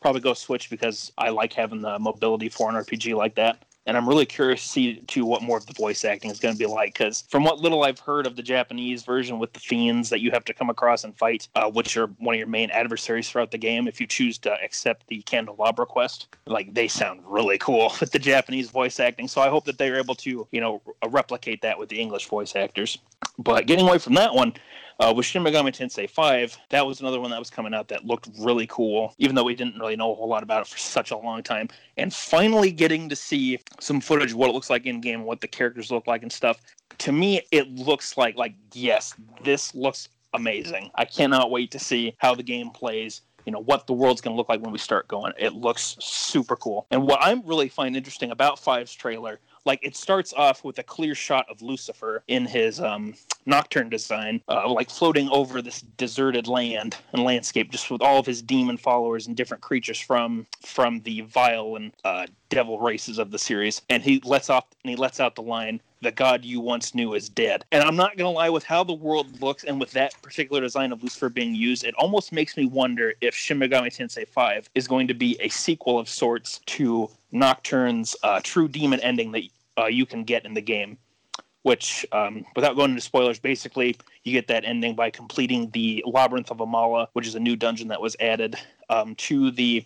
probably 0.07 0.21
go 0.21 0.35
Switch 0.35 0.71
because 0.71 1.11
I 1.19 1.31
like 1.31 1.53
having 1.53 1.81
the 1.81 1.99
mobility 1.99 2.49
for 2.49 2.71
an 2.71 2.77
RPG 2.77 3.17
like 3.17 3.35
that. 3.35 3.65
and 3.87 3.97
I'm 3.97 4.09
really 4.09 4.25
curious 4.25 4.63
to 4.63 4.69
see 4.69 4.95
to 4.95 5.25
what 5.25 5.43
more 5.43 5.57
of 5.59 5.67
the 5.67 5.73
voice 5.73 6.05
acting 6.05 6.31
is 6.31 6.39
going 6.39 6.55
to 6.55 6.59
be 6.59 6.67
like. 6.67 6.93
Because 6.93 7.25
from 7.29 7.43
what 7.43 7.59
little 7.59 7.83
I've 7.83 7.99
heard 7.99 8.25
of 8.25 8.37
the 8.37 8.43
Japanese 8.43 9.03
version 9.03 9.41
with 9.41 9.53
the 9.53 9.59
fiends 9.59 10.09
that 10.11 10.21
you 10.21 10.31
have 10.31 10.45
to 10.45 10.55
come 10.55 10.71
across 10.71 11.03
and 11.03 11.17
fight, 11.17 11.49
uh, 11.57 11.69
which 11.69 11.97
are 11.97 12.07
one 12.19 12.37
of 12.37 12.39
your 12.39 12.47
main 12.47 12.71
adversaries 12.71 13.29
throughout 13.29 13.51
the 13.51 13.59
game, 13.59 13.89
if 13.89 14.01
you 14.01 14.07
choose 14.07 14.39
to 14.39 14.53
accept 14.63 15.09
the 15.09 15.23
candelabra 15.23 15.87
quest, 15.87 16.29
like 16.47 16.73
they 16.73 16.87
sound 16.87 17.21
really 17.25 17.59
cool 17.59 17.93
with 18.01 18.13
the 18.13 18.21
Japanese 18.21 18.71
voice 18.71 19.01
acting. 19.01 19.27
So 19.27 19.41
I 19.41 19.49
hope 19.49 19.65
that 19.65 19.77
they're 19.77 19.99
able 19.99 20.15
to, 20.17 20.47
you 20.53 20.61
know, 20.61 20.83
replicate 21.09 21.63
that 21.63 21.77
with 21.81 21.89
the 21.89 22.01
English 22.01 22.27
voice 22.27 22.55
actors. 22.55 22.99
But 23.39 23.67
getting 23.67 23.89
away 23.89 23.99
from 23.99 24.15
that 24.15 24.35
one, 24.35 24.55
uh, 24.99 25.13
with 25.15 25.27
Shin 25.27 25.43
Megami 25.43 25.75
Tensei 25.75 26.09
5, 26.09 26.57
that 26.71 26.87
was 26.87 27.01
another 27.01 27.21
one 27.21 27.31
that 27.31 27.39
was 27.39 27.51
coming 27.51 27.75
out 27.75 27.89
that 27.89 28.07
looked 28.07 28.29
really 28.39 28.67
cool, 28.67 29.15
even 29.19 29.35
though 29.35 29.45
we 29.45 29.55
didn't 29.55 29.79
really 29.79 29.97
know 29.97 30.13
a 30.13 30.15
whole 30.15 30.29
lot 30.29 30.43
about 30.43 30.63
it 30.63 30.69
for 30.69 30.79
such 30.79 31.11
a 31.11 31.17
long 31.17 31.43
time. 31.43 31.69
And 31.97 32.13
finally 32.13 32.73
getting 32.73 33.09
to 33.09 33.17
see 33.17 33.59
some 33.79 34.01
footage 34.01 34.33
of 34.33 34.39
what 34.39 34.51
it 34.51 34.53
looks 34.53 34.71
like 34.71 34.87
in 34.87 35.01
game, 35.01 35.25
what 35.25 35.41
the 35.41 35.49
characters 35.49 35.91
look 35.91 36.07
like 36.07 36.23
and 36.23 36.33
stuff. 36.33 36.63
To 36.99 37.13
me, 37.13 37.43
it 37.51 37.69
looks 37.75 38.17
like 38.17 38.37
like 38.37 38.55
yes, 38.73 39.15
this 39.45 39.75
looks 39.75 40.09
amazing. 40.33 40.91
I 40.95 41.05
cannot 41.05 41.51
wait 41.51 41.71
to 41.73 41.79
see 41.79 42.15
how 42.19 42.35
the 42.35 42.43
game 42.43 42.71
plays 42.71 43.23
you 43.45 43.53
know 43.53 43.61
what 43.61 43.87
the 43.87 43.93
world's 43.93 44.21
going 44.21 44.35
to 44.35 44.37
look 44.37 44.49
like 44.49 44.61
when 44.61 44.73
we 44.73 44.79
start 44.79 45.07
going 45.07 45.33
it 45.39 45.55
looks 45.55 45.97
super 46.01 46.57
cool 46.57 46.85
and 46.91 47.01
what 47.01 47.21
i'm 47.23 47.47
really 47.47 47.69
find 47.69 47.97
interesting 47.97 48.33
about 48.33 48.59
five's 48.59 48.93
trailer 48.93 49.39
like 49.67 49.81
it 49.83 49.97
starts 49.97 50.33
off 50.35 50.65
with 50.65 50.79
a 50.79 50.83
clear 50.83 51.15
shot 51.15 51.45
of 51.51 51.61
lucifer 51.61 52.23
in 52.29 52.47
his 52.47 52.81
um, 52.81 53.15
nocturne 53.45 53.89
design 53.89 54.41
uh, 54.49 54.69
like 54.69 54.89
floating 54.89 55.29
over 55.31 55.61
this 55.61 55.83
deserted 55.99 56.47
land 56.49 56.97
and 57.13 57.23
landscape 57.23 57.71
just 57.71 57.91
with 57.91 58.01
all 58.01 58.19
of 58.19 58.27
his 58.27 58.41
demon 58.41 58.77
followers 58.77 59.27
and 59.27 59.37
different 59.37 59.63
creatures 59.63 59.99
from 59.99 60.47
from 60.63 61.01
the 61.01 61.21
vile 61.23 61.77
and 61.77 61.93
uh, 62.05 62.27
devil 62.49 62.79
races 62.79 63.19
of 63.19 63.31
the 63.31 63.39
series 63.39 63.83
and 63.91 64.03
he 64.03 64.21
lets 64.25 64.49
off 64.49 64.65
and 64.85 64.91
he 64.91 64.97
lets 64.97 65.21
out 65.21 65.35
the 65.35 65.43
line 65.43 65.81
the 66.03 66.13
god 66.13 66.45
you 66.45 66.61
once 66.61 66.95
knew 66.95 67.15
is 67.15 67.29
dead. 67.29 67.65
And 67.73 67.83
I'm 67.83 67.97
not 67.97 68.17
going 68.17 68.27
to 68.27 68.37
lie, 68.37 68.51
with 68.51 68.65
how 68.65 68.85
the 68.85 68.93
world 68.93 69.41
looks 69.41 69.65
and 69.65 69.81
with 69.81 69.91
that 69.93 70.15
particular 70.23 70.61
design 70.61 70.93
of 70.93 71.03
Lucifer 71.03 71.29
being 71.29 71.55
used, 71.55 71.85
it 71.85 71.95
almost 71.99 72.33
makes 72.33 72.57
me 72.57 72.67
wonder 72.67 73.15
if 73.21 73.35
Shin 73.35 73.59
Megami 73.59 73.89
Tensei 73.89 74.27
5 74.27 74.71
is 74.75 74.87
going 74.87 75.09
to 75.09 75.15
be 75.15 75.37
a 75.41 75.49
sequel 75.49 75.99
of 75.99 76.09
sorts 76.09 76.61
to 76.67 77.11
Nocturne's 77.33 78.15
uh, 78.23 78.41
true 78.43 78.69
demon 78.69 79.01
ending 79.01 79.33
that 79.33 79.45
uh, 79.79 79.87
you 79.87 80.07
can 80.07 80.25
get 80.25 80.45
in 80.45 80.55
the 80.55 80.61
game. 80.61 80.99
Which, 81.63 82.07
um, 82.13 82.45
without 82.55 82.77
going 82.77 82.93
into 82.93 83.01
spoilers, 83.01 83.41
basically 83.41 83.97
you 84.23 84.31
get 84.31 84.47
that 84.47 84.65
ending 84.65 84.95
by 84.95 85.11
completing 85.11 85.69
the 85.71 86.05
Labyrinth 86.07 86.53
of 86.53 86.59
Amala, 86.59 87.09
which 87.15 87.27
is 87.27 87.35
a 87.35 87.41
new 87.41 87.57
dungeon 87.57 87.89
that 87.89 88.01
was 88.01 88.15
added 88.21 88.55
um, 88.89 89.17
to 89.17 89.51
the 89.51 89.85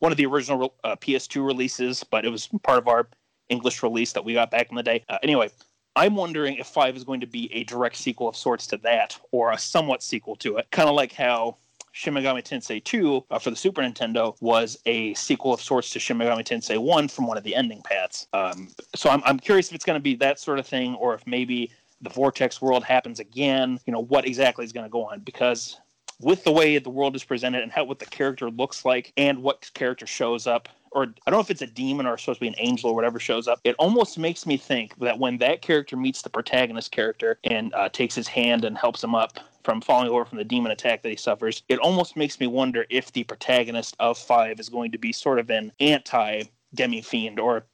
one 0.00 0.12
of 0.12 0.18
the 0.18 0.26
original 0.26 0.74
uh, 0.84 0.96
PS2 0.96 1.46
releases, 1.46 2.04
but 2.04 2.26
it 2.26 2.28
was 2.28 2.48
part 2.62 2.76
of 2.76 2.88
our 2.88 3.08
English 3.48 3.82
release 3.82 4.12
that 4.12 4.22
we 4.22 4.34
got 4.34 4.50
back 4.50 4.68
in 4.68 4.76
the 4.76 4.82
day. 4.82 5.02
Uh, 5.08 5.16
anyway, 5.22 5.48
I'm 5.96 6.14
wondering 6.14 6.56
if 6.56 6.66
5 6.66 6.94
is 6.94 7.04
going 7.04 7.20
to 7.20 7.26
be 7.26 7.52
a 7.54 7.64
direct 7.64 7.96
sequel 7.96 8.28
of 8.28 8.36
sorts 8.36 8.66
to 8.68 8.76
that, 8.78 9.18
or 9.30 9.52
a 9.52 9.58
somewhat 9.58 10.02
sequel 10.02 10.36
to 10.36 10.58
it. 10.58 10.70
Kind 10.72 10.90
of 10.90 10.94
like 10.94 11.12
how 11.12 11.56
Shin 11.94 12.12
Megami 12.12 12.42
Tensei 12.42 12.82
2 12.82 13.24
uh, 13.30 13.38
for 13.38 13.50
the 13.50 13.56
Super 13.56 13.80
Nintendo 13.80 14.36
was 14.40 14.76
a 14.84 15.14
sequel 15.14 15.54
of 15.54 15.60
sorts 15.60 15.90
to 15.90 16.00
Shin 16.00 16.18
Megami 16.18 16.44
Tensei 16.44 16.76
1 16.76 17.06
from 17.06 17.28
one 17.28 17.38
of 17.38 17.44
the 17.44 17.54
ending 17.54 17.80
paths. 17.82 18.26
Um, 18.32 18.68
so 18.96 19.08
I'm, 19.10 19.22
I'm 19.24 19.38
curious 19.38 19.68
if 19.68 19.76
it's 19.76 19.84
going 19.84 19.98
to 19.98 20.02
be 20.02 20.16
that 20.16 20.40
sort 20.40 20.58
of 20.58 20.66
thing, 20.66 20.96
or 20.96 21.14
if 21.14 21.24
maybe 21.24 21.70
the 22.02 22.10
Vortex 22.10 22.60
world 22.60 22.82
happens 22.82 23.20
again. 23.20 23.78
You 23.86 23.92
know, 23.92 24.00
what 24.00 24.26
exactly 24.26 24.64
is 24.64 24.72
going 24.72 24.84
to 24.84 24.90
go 24.90 25.04
on? 25.04 25.20
Because 25.20 25.80
with 26.20 26.42
the 26.42 26.50
way 26.50 26.78
the 26.78 26.90
world 26.90 27.14
is 27.14 27.22
presented 27.22 27.62
and 27.62 27.70
how 27.70 27.84
what 27.84 28.00
the 28.00 28.06
character 28.06 28.50
looks 28.50 28.84
like 28.84 29.12
and 29.16 29.40
what 29.40 29.70
character 29.74 30.06
shows 30.06 30.48
up 30.48 30.68
or 30.90 31.02
I 31.26 31.30
don't 31.30 31.38
know 31.38 31.40
if 31.40 31.50
it's 31.50 31.62
a 31.62 31.66
demon 31.66 32.06
or 32.06 32.16
supposed 32.16 32.38
to 32.38 32.40
be 32.40 32.48
an 32.48 32.54
angel 32.58 32.90
or 32.90 32.94
whatever 32.94 33.18
shows 33.18 33.48
up. 33.48 33.60
It 33.64 33.74
almost 33.80 34.16
makes 34.16 34.46
me 34.46 34.56
think 34.56 34.96
that 34.98 35.18
when 35.18 35.38
that 35.38 35.60
character 35.60 35.96
meets 35.96 36.22
the 36.22 36.30
protagonist 36.30 36.92
character 36.92 37.38
and 37.44 37.74
uh, 37.74 37.88
takes 37.88 38.14
his 38.14 38.28
hand 38.28 38.64
and 38.64 38.78
helps 38.78 39.02
him 39.02 39.14
up 39.14 39.38
from 39.64 39.80
falling 39.80 40.08
over 40.08 40.24
from 40.24 40.38
the 40.38 40.44
demon 40.44 40.70
attack 40.70 41.02
that 41.02 41.08
he 41.08 41.16
suffers, 41.16 41.62
it 41.68 41.78
almost 41.78 42.16
makes 42.16 42.38
me 42.38 42.46
wonder 42.46 42.84
if 42.90 43.10
the 43.12 43.24
protagonist 43.24 43.96
of 43.98 44.18
Five 44.18 44.60
is 44.60 44.68
going 44.68 44.92
to 44.92 44.98
be 44.98 45.12
sort 45.12 45.38
of 45.38 45.50
an 45.50 45.72
anti 45.80 46.44
demi 46.74 47.02
fiend 47.02 47.40
or 47.40 47.64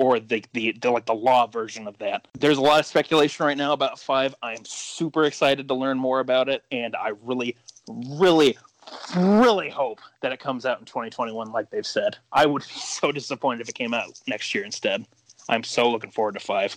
or 0.00 0.18
the, 0.18 0.42
the, 0.54 0.74
the 0.80 0.90
like 0.90 1.04
the 1.04 1.14
law 1.14 1.46
version 1.46 1.86
of 1.86 1.96
that. 1.98 2.26
There's 2.38 2.56
a 2.56 2.62
lot 2.62 2.80
of 2.80 2.86
speculation 2.86 3.44
right 3.44 3.56
now 3.56 3.74
about 3.74 3.98
five. 3.98 4.34
I'm 4.42 4.64
super 4.64 5.24
excited 5.24 5.68
to 5.68 5.74
learn 5.74 5.98
more 5.98 6.20
about 6.20 6.48
it, 6.48 6.64
and 6.72 6.96
I 6.96 7.12
really, 7.22 7.56
really, 8.08 8.56
really 9.14 9.68
hope 9.68 10.00
that 10.22 10.32
it 10.32 10.40
comes 10.40 10.64
out 10.64 10.78
in 10.78 10.86
2021, 10.86 11.52
like 11.52 11.68
they've 11.68 11.86
said. 11.86 12.16
I 12.32 12.46
would 12.46 12.62
be 12.62 12.68
so 12.80 13.12
disappointed 13.12 13.60
if 13.60 13.68
it 13.68 13.74
came 13.74 13.92
out 13.92 14.18
next 14.26 14.54
year 14.54 14.64
instead. 14.64 15.06
I'm 15.50 15.64
so 15.64 15.90
looking 15.90 16.10
forward 16.10 16.34
to 16.34 16.40
five. 16.40 16.76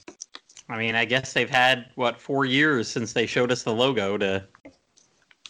I 0.69 0.77
mean, 0.77 0.95
I 0.95 1.05
guess 1.05 1.33
they've 1.33 1.49
had 1.49 1.87
what 1.95 2.19
four 2.19 2.45
years 2.45 2.87
since 2.87 3.13
they 3.13 3.25
showed 3.25 3.51
us 3.51 3.63
the 3.63 3.73
logo 3.73 4.17
to 4.17 4.43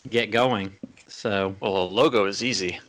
get 0.09 0.31
going. 0.31 0.73
So, 1.07 1.55
well, 1.59 1.77
a 1.77 1.85
logo 1.85 2.25
is 2.25 2.43
easy. 2.43 2.79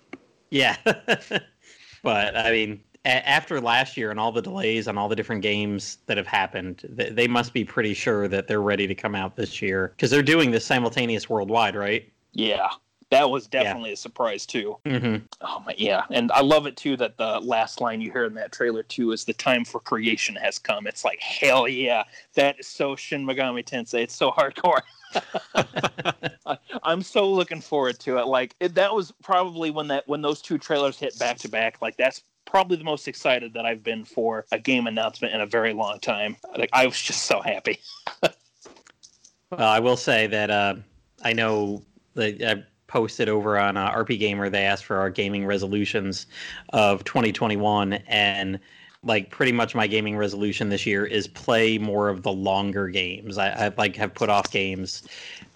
Yeah, 0.50 0.76
but 2.02 2.36
I 2.36 2.50
mean, 2.50 2.80
a- 3.04 3.28
after 3.28 3.60
last 3.60 3.96
year 3.96 4.10
and 4.10 4.18
all 4.18 4.32
the 4.32 4.42
delays 4.42 4.88
on 4.88 4.96
all 4.96 5.08
the 5.08 5.16
different 5.16 5.42
games 5.42 5.98
that 6.06 6.16
have 6.16 6.26
happened, 6.26 6.88
th- 6.96 7.14
they 7.14 7.28
must 7.28 7.52
be 7.52 7.64
pretty 7.64 7.92
sure 7.94 8.28
that 8.28 8.46
they're 8.48 8.62
ready 8.62 8.86
to 8.86 8.94
come 8.94 9.14
out 9.14 9.36
this 9.36 9.60
year 9.60 9.88
because 9.96 10.10
they're 10.10 10.22
doing 10.22 10.50
this 10.50 10.64
simultaneous 10.64 11.28
worldwide, 11.28 11.76
right? 11.76 12.10
Yeah, 12.32 12.68
that 13.10 13.28
was 13.30 13.46
definitely 13.46 13.92
a 13.92 13.96
surprise 13.96 14.46
too. 14.46 14.78
Mm-hmm. 14.84 15.24
Oh 15.40 15.62
my, 15.66 15.74
yeah, 15.76 16.04
and 16.10 16.30
I 16.32 16.40
love 16.40 16.66
it 16.66 16.76
too 16.76 16.96
that 16.98 17.16
the 17.16 17.40
last 17.40 17.80
line 17.80 18.00
you 18.00 18.10
hear 18.10 18.24
in 18.24 18.34
that 18.34 18.52
trailer 18.52 18.82
too 18.82 19.12
is 19.12 19.24
the 19.24 19.32
time 19.32 19.64
for 19.64 19.80
creation 19.80 20.34
has 20.36 20.58
come. 20.58 20.86
It's 20.86 21.04
like 21.04 21.20
hell 21.20 21.68
yeah, 21.68 22.04
that 22.34 22.58
is 22.60 22.66
so 22.66 22.96
Shin 22.96 23.24
Megami 23.26 23.64
Tensei. 23.64 24.02
It's 24.02 24.14
so 24.14 24.30
hardcore. 24.30 24.82
I, 26.46 26.58
I'm 26.82 27.02
so 27.02 27.30
looking 27.30 27.60
forward 27.60 27.98
to 28.00 28.18
it. 28.18 28.26
Like 28.26 28.54
it, 28.60 28.74
that 28.74 28.94
was 28.94 29.12
probably 29.22 29.70
when 29.70 29.88
that 29.88 30.06
when 30.08 30.22
those 30.22 30.40
two 30.40 30.58
trailers 30.58 30.98
hit 30.98 31.18
back 31.18 31.38
to 31.38 31.48
back. 31.48 31.80
Like 31.82 31.96
that's 31.96 32.22
probably 32.44 32.76
the 32.76 32.84
most 32.84 33.08
excited 33.08 33.54
that 33.54 33.66
I've 33.66 33.82
been 33.82 34.04
for 34.04 34.46
a 34.52 34.58
game 34.58 34.86
announcement 34.86 35.34
in 35.34 35.40
a 35.40 35.46
very 35.46 35.72
long 35.72 36.00
time. 36.00 36.36
Like 36.56 36.70
I 36.72 36.86
was 36.86 37.00
just 37.00 37.22
so 37.22 37.40
happy. 37.40 37.78
Well, 39.58 39.68
I 39.68 39.78
will 39.78 39.96
say 39.96 40.26
that 40.26 40.50
uh, 40.50 40.76
I 41.22 41.32
know 41.32 41.82
that 42.14 42.42
I 42.42 42.64
posted 42.94 43.28
over 43.28 43.58
on 43.58 43.76
uh, 43.76 43.90
RP 43.90 44.20
Gamer. 44.20 44.48
They 44.48 44.62
asked 44.62 44.84
for 44.84 44.98
our 44.98 45.10
gaming 45.10 45.44
resolutions 45.44 46.28
of 46.72 47.02
2021, 47.02 47.94
and 48.06 48.60
like 49.02 49.30
pretty 49.30 49.50
much 49.50 49.74
my 49.74 49.88
gaming 49.88 50.16
resolution 50.16 50.68
this 50.68 50.86
year 50.86 51.04
is 51.04 51.26
play 51.26 51.76
more 51.76 52.08
of 52.08 52.22
the 52.22 52.30
longer 52.30 52.86
games. 52.86 53.36
I, 53.36 53.48
I 53.48 53.72
like 53.76 53.96
have 53.96 54.14
put 54.14 54.30
off 54.30 54.48
games 54.48 55.02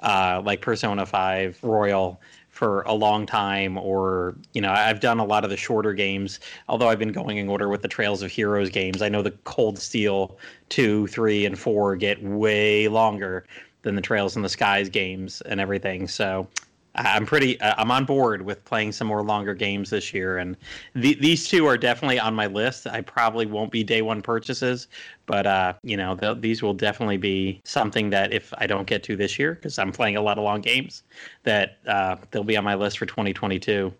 uh, 0.00 0.42
like 0.44 0.60
Persona 0.62 1.06
5 1.06 1.60
Royal 1.62 2.20
for 2.50 2.82
a 2.82 2.92
long 2.92 3.24
time 3.24 3.78
or 3.78 4.34
you 4.52 4.60
know 4.60 4.72
i've 4.72 4.98
done 4.98 5.20
a 5.20 5.24
lot 5.24 5.44
of 5.44 5.50
the 5.50 5.56
shorter 5.56 5.92
games 5.92 6.40
although 6.68 6.88
i've 6.88 6.98
been 6.98 7.12
going 7.12 7.36
in 7.36 7.48
order 7.48 7.68
with 7.68 7.82
the 7.82 7.86
trails 7.86 8.20
of 8.20 8.32
heroes 8.32 8.68
games 8.68 9.00
i 9.00 9.08
know 9.08 9.22
the 9.22 9.30
cold 9.44 9.78
steel 9.78 10.36
2 10.70 11.06
3 11.06 11.46
and 11.46 11.56
4 11.56 11.94
get 11.94 12.20
way 12.20 12.88
longer 12.88 13.46
than 13.82 13.94
the 13.94 14.02
trails 14.02 14.34
in 14.34 14.42
the 14.42 14.48
skies 14.48 14.88
games 14.88 15.40
and 15.42 15.60
everything 15.60 16.08
so 16.08 16.48
i'm 16.94 17.26
pretty 17.26 17.60
uh, 17.60 17.74
i'm 17.78 17.90
on 17.90 18.04
board 18.04 18.42
with 18.42 18.64
playing 18.64 18.92
some 18.92 19.06
more 19.06 19.22
longer 19.22 19.54
games 19.54 19.90
this 19.90 20.12
year 20.12 20.38
and 20.38 20.56
the, 20.94 21.14
these 21.14 21.48
two 21.48 21.66
are 21.66 21.76
definitely 21.76 22.18
on 22.18 22.34
my 22.34 22.46
list. 22.46 22.86
I 22.86 23.00
probably 23.00 23.46
won't 23.46 23.70
be 23.70 23.84
day 23.84 24.02
one 24.02 24.22
purchases 24.22 24.88
but 25.26 25.46
uh, 25.46 25.74
you 25.82 25.96
know 25.96 26.16
th- 26.16 26.38
these 26.40 26.62
will 26.62 26.74
definitely 26.74 27.18
be 27.18 27.60
something 27.64 28.10
that 28.10 28.32
if 28.32 28.52
i 28.58 28.66
don't 28.66 28.86
get 28.86 29.02
to 29.04 29.16
this 29.16 29.38
year 29.38 29.54
because 29.54 29.78
i'm 29.78 29.92
playing 29.92 30.16
a 30.16 30.22
lot 30.22 30.38
of 30.38 30.44
long 30.44 30.60
games 30.60 31.02
that 31.44 31.78
uh, 31.86 32.16
they'll 32.30 32.44
be 32.44 32.56
on 32.56 32.64
my 32.64 32.74
list 32.74 32.98
for 32.98 33.06
2022 33.06 33.92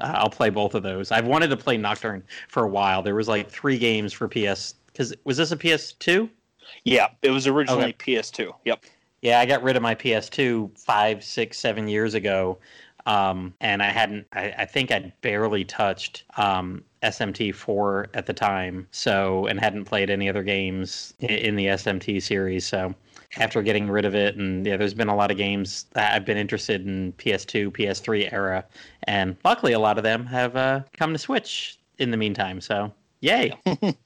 uh, 0.00 0.12
i'll 0.16 0.30
play 0.30 0.50
both 0.50 0.74
of 0.74 0.82
those. 0.82 1.10
I've 1.10 1.26
wanted 1.26 1.48
to 1.48 1.56
play 1.56 1.76
nocturne 1.76 2.22
for 2.48 2.64
a 2.64 2.68
while. 2.68 3.02
There 3.02 3.14
was 3.14 3.28
like 3.28 3.50
three 3.50 3.78
games 3.78 4.12
for 4.12 4.28
ps 4.28 4.74
because 4.86 5.14
was 5.24 5.36
this 5.36 5.52
a 5.52 5.56
ps2 5.56 6.28
Yeah, 6.84 7.08
it 7.22 7.30
was 7.30 7.46
originally 7.46 7.92
PS2. 7.94 8.52
Yep. 8.64 8.84
Yeah, 9.22 9.38
I 9.38 9.46
got 9.46 9.62
rid 9.62 9.76
of 9.76 9.82
my 9.82 9.94
PS2 9.94 10.76
five, 10.78 11.22
six, 11.24 11.56
seven 11.56 11.86
years 11.86 12.14
ago, 12.14 12.58
um, 13.06 13.54
and 13.60 13.80
I 13.80 13.90
hadn't. 13.90 14.26
I, 14.32 14.52
I 14.58 14.64
think 14.64 14.90
I'd 14.90 15.12
barely 15.22 15.64
touched 15.64 16.24
um, 16.36 16.84
SMT4 17.02 18.08
at 18.14 18.26
the 18.26 18.32
time, 18.32 18.86
so 18.90 19.46
and 19.46 19.60
hadn't 19.60 19.84
played 19.84 20.10
any 20.10 20.28
other 20.28 20.42
games 20.42 21.14
in, 21.20 21.30
in 21.30 21.56
the 21.56 21.66
SMT 21.66 22.20
series. 22.20 22.66
So 22.66 22.94
after 23.36 23.62
getting 23.62 23.88
rid 23.88 24.04
of 24.04 24.14
it, 24.16 24.36
and 24.36 24.66
yeah, 24.66 24.76
there's 24.76 24.94
been 24.94 25.08
a 25.08 25.16
lot 25.16 25.30
of 25.30 25.36
games 25.36 25.86
that 25.92 26.14
I've 26.14 26.24
been 26.24 26.36
interested 26.36 26.84
in 26.84 27.12
PS2, 27.14 27.70
PS3 27.70 28.32
era, 28.32 28.64
and 29.04 29.36
luckily 29.44 29.72
a 29.72 29.78
lot 29.78 29.98
of 29.98 30.04
them 30.04 30.26
have 30.26 30.56
uh, 30.56 30.80
come 30.96 31.12
to 31.12 31.18
Switch 31.18 31.78
in 31.98 32.10
the 32.10 32.16
meantime. 32.16 32.60
So 32.60 32.92
yay! 33.20 33.56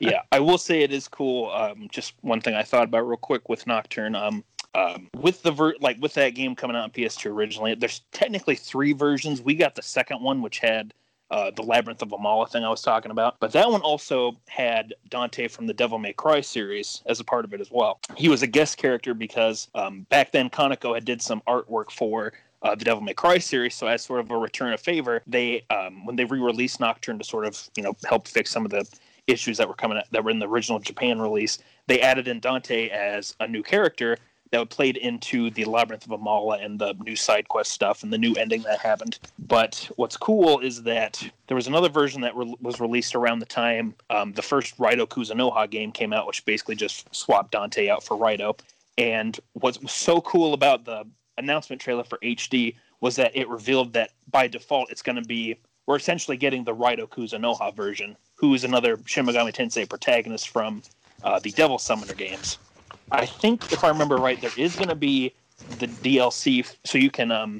yeah, 0.00 0.22
I 0.32 0.40
will 0.40 0.58
say 0.58 0.82
it 0.82 0.92
is 0.92 1.08
cool. 1.08 1.50
Um, 1.50 1.88
just 1.90 2.14
one 2.22 2.40
thing 2.40 2.54
I 2.54 2.62
thought 2.62 2.84
about 2.84 3.06
real 3.06 3.16
quick 3.16 3.48
with 3.48 3.66
Nocturne. 3.66 4.14
Um, 4.14 4.44
um, 4.74 5.08
with 5.16 5.42
the 5.42 5.50
ver- 5.50 5.74
like 5.80 6.00
with 6.00 6.14
that 6.14 6.30
game 6.30 6.54
coming 6.54 6.76
out 6.76 6.84
on 6.84 6.90
PS2 6.90 7.26
originally, 7.30 7.74
there's 7.74 8.02
technically 8.12 8.54
three 8.54 8.92
versions. 8.92 9.42
We 9.42 9.54
got 9.54 9.74
the 9.74 9.82
second 9.82 10.22
one, 10.22 10.42
which 10.42 10.58
had 10.58 10.94
uh, 11.30 11.50
the 11.50 11.62
Labyrinth 11.62 12.02
of 12.02 12.08
Amala 12.08 12.50
thing 12.50 12.64
I 12.64 12.68
was 12.68 12.82
talking 12.82 13.10
about. 13.10 13.38
But 13.40 13.52
that 13.52 13.70
one 13.70 13.80
also 13.82 14.36
had 14.48 14.94
Dante 15.08 15.48
from 15.48 15.66
the 15.66 15.74
Devil 15.74 15.98
May 15.98 16.12
Cry 16.12 16.40
series 16.40 17.02
as 17.06 17.20
a 17.20 17.24
part 17.24 17.44
of 17.44 17.54
it 17.54 17.60
as 17.60 17.70
well. 17.70 18.00
He 18.16 18.28
was 18.28 18.42
a 18.42 18.46
guest 18.46 18.78
character 18.78 19.14
because 19.14 19.68
um, 19.74 20.06
back 20.10 20.32
then 20.32 20.50
Kaneko 20.50 20.94
had 20.94 21.04
did 21.04 21.22
some 21.22 21.42
artwork 21.46 21.90
for 21.90 22.32
uh, 22.62 22.74
the 22.74 22.84
Devil 22.84 23.02
May 23.02 23.14
Cry 23.14 23.38
series. 23.38 23.74
So 23.74 23.86
as 23.86 24.02
sort 24.02 24.20
of 24.20 24.30
a 24.30 24.36
return 24.36 24.72
of 24.72 24.80
favor, 24.80 25.22
they 25.26 25.64
um, 25.70 26.04
when 26.04 26.16
they 26.16 26.24
re-released 26.24 26.80
Nocturne 26.80 27.18
to 27.18 27.24
sort 27.24 27.46
of 27.46 27.68
you 27.76 27.82
know 27.82 27.94
help 28.08 28.28
fix 28.28 28.50
some 28.50 28.64
of 28.64 28.70
the 28.70 28.86
issues 29.26 29.58
that 29.58 29.68
were 29.68 29.74
coming 29.74 30.00
that 30.10 30.24
were 30.24 30.30
in 30.30 30.38
the 30.38 30.48
original 30.48 30.78
Japan 30.78 31.20
release, 31.20 31.58
they 31.86 32.00
added 32.00 32.28
in 32.28 32.40
Dante 32.40 32.88
as 32.88 33.34
a 33.40 33.46
new 33.46 33.62
character 33.62 34.16
that 34.50 34.68
played 34.68 34.96
into 34.96 35.50
the 35.50 35.64
Labyrinth 35.64 36.04
of 36.04 36.18
Amala 36.18 36.64
and 36.64 36.78
the 36.78 36.94
new 37.04 37.14
side 37.14 37.48
quest 37.48 37.70
stuff 37.70 38.02
and 38.02 38.12
the 38.12 38.18
new 38.18 38.34
ending 38.34 38.62
that 38.62 38.80
happened. 38.80 39.18
But 39.38 39.88
what's 39.96 40.16
cool 40.16 40.58
is 40.58 40.82
that 40.82 41.22
there 41.46 41.54
was 41.54 41.68
another 41.68 41.88
version 41.88 42.20
that 42.22 42.34
re- 42.34 42.56
was 42.60 42.80
released 42.80 43.14
around 43.14 43.38
the 43.38 43.46
time 43.46 43.94
um, 44.10 44.32
the 44.32 44.42
first 44.42 44.76
Raito 44.78 45.06
Kuzunoha 45.06 45.70
game 45.70 45.92
came 45.92 46.12
out, 46.12 46.26
which 46.26 46.44
basically 46.44 46.74
just 46.74 47.14
swapped 47.14 47.52
Dante 47.52 47.88
out 47.88 48.02
for 48.02 48.16
Raito. 48.16 48.58
And 48.98 49.38
what's 49.52 49.78
so 49.92 50.20
cool 50.20 50.52
about 50.52 50.84
the 50.84 51.04
announcement 51.38 51.80
trailer 51.80 52.04
for 52.04 52.18
HD 52.18 52.76
was 53.00 53.16
that 53.16 53.34
it 53.34 53.48
revealed 53.48 53.92
that 53.94 54.10
by 54.30 54.46
default 54.46 54.90
it's 54.90 55.02
going 55.02 55.16
to 55.16 55.26
be 55.26 55.56
we're 55.86 55.96
essentially 55.96 56.36
getting 56.36 56.62
the 56.62 56.74
Raito 56.74 57.08
Kuzunoha 57.08 57.74
version, 57.74 58.16
who 58.40 58.54
is 58.54 58.64
another 58.64 58.98
Shin 59.04 59.26
Megami 59.26 59.52
Tensei 59.52 59.86
protagonist 59.86 60.48
from 60.48 60.82
uh, 61.22 61.38
the 61.40 61.50
Devil 61.50 61.78
Summoner 61.78 62.14
games. 62.14 62.58
I 63.12 63.26
think 63.26 63.70
if 63.70 63.84
I 63.84 63.88
remember 63.88 64.16
right, 64.16 64.40
there 64.40 64.50
is 64.56 64.74
going 64.76 64.88
to 64.88 64.94
be 64.94 65.34
the 65.78 65.88
DLC, 65.88 66.66
so 66.84 66.96
you 66.96 67.10
can 67.10 67.30
um, 67.30 67.58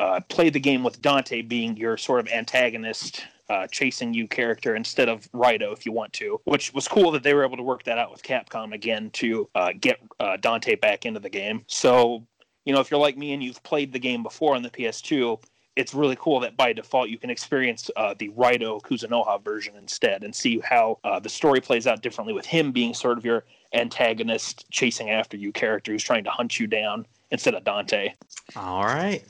uh, 0.00 0.20
play 0.28 0.50
the 0.50 0.58
game 0.58 0.82
with 0.82 1.00
Dante 1.00 1.42
being 1.42 1.76
your 1.76 1.96
sort 1.96 2.18
of 2.18 2.28
antagonist, 2.32 3.24
uh, 3.48 3.68
chasing 3.68 4.12
you 4.12 4.26
character 4.26 4.74
instead 4.74 5.08
of 5.08 5.30
Raito 5.30 5.72
if 5.72 5.86
you 5.86 5.92
want 5.92 6.12
to. 6.14 6.40
Which 6.44 6.74
was 6.74 6.88
cool 6.88 7.12
that 7.12 7.22
they 7.22 7.32
were 7.32 7.44
able 7.44 7.58
to 7.58 7.62
work 7.62 7.84
that 7.84 7.98
out 7.98 8.10
with 8.10 8.24
Capcom 8.24 8.74
again 8.74 9.10
to 9.10 9.48
uh, 9.54 9.72
get 9.78 10.00
uh, 10.18 10.36
Dante 10.38 10.74
back 10.74 11.06
into 11.06 11.20
the 11.20 11.30
game. 11.30 11.64
So 11.68 12.26
you 12.64 12.72
know, 12.72 12.80
if 12.80 12.90
you're 12.90 13.00
like 13.00 13.16
me 13.16 13.32
and 13.32 13.42
you've 13.42 13.62
played 13.62 13.92
the 13.92 13.98
game 13.98 14.22
before 14.22 14.54
on 14.54 14.62
the 14.62 14.70
PS2, 14.70 15.42
it's 15.76 15.94
really 15.94 16.16
cool 16.18 16.40
that 16.40 16.56
by 16.56 16.72
default 16.72 17.08
you 17.08 17.18
can 17.18 17.30
experience 17.30 17.90
uh, 17.96 18.14
the 18.18 18.28
Raito 18.30 18.80
Kuzunoha 18.82 19.42
version 19.42 19.74
instead 19.76 20.22
and 20.22 20.34
see 20.34 20.60
how 20.60 20.98
uh, 21.04 21.18
the 21.18 21.28
story 21.28 21.60
plays 21.60 21.86
out 21.86 22.02
differently 22.02 22.34
with 22.34 22.46
him 22.46 22.72
being 22.72 22.92
sort 22.94 23.16
of 23.18 23.24
your 23.24 23.44
antagonist 23.72 24.66
chasing 24.70 25.10
after 25.10 25.36
you 25.36 25.50
character 25.52 25.92
who's 25.92 26.02
trying 26.04 26.24
to 26.24 26.30
hunt 26.30 26.60
you 26.60 26.66
down 26.66 27.06
instead 27.30 27.54
of 27.54 27.64
Dante. 27.64 28.12
All 28.56 28.84
right. 28.84 29.22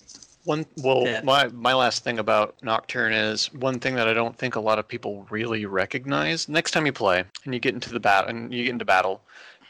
One 0.45 0.67
well, 0.79 1.05
Yeah. 1.07 1.21
my 1.23 1.47
my 1.49 1.73
last 1.73 2.03
thing 2.03 2.19
about 2.19 2.57
Nocturne 2.63 3.13
is 3.13 3.53
one 3.55 3.79
thing 3.79 3.95
that 3.95 4.09
I 4.09 4.13
don't 4.13 4.37
think 4.37 4.57
a 4.57 4.61
lot 4.61 4.81
of 4.81 4.89
people 4.89 5.25
really 5.31 5.67
recognize. 5.67 6.49
Next 6.49 6.73
time 6.73 6.85
you 6.87 6.93
play 6.93 7.23
and 7.45 7.55
you 7.55 7.61
get 7.61 7.75
into 7.75 7.93
the 7.93 8.01
battle 8.01 8.31
and 8.31 8.53
you 8.53 8.65
get 8.65 8.73
into 8.73 8.85
battle, 8.85 9.23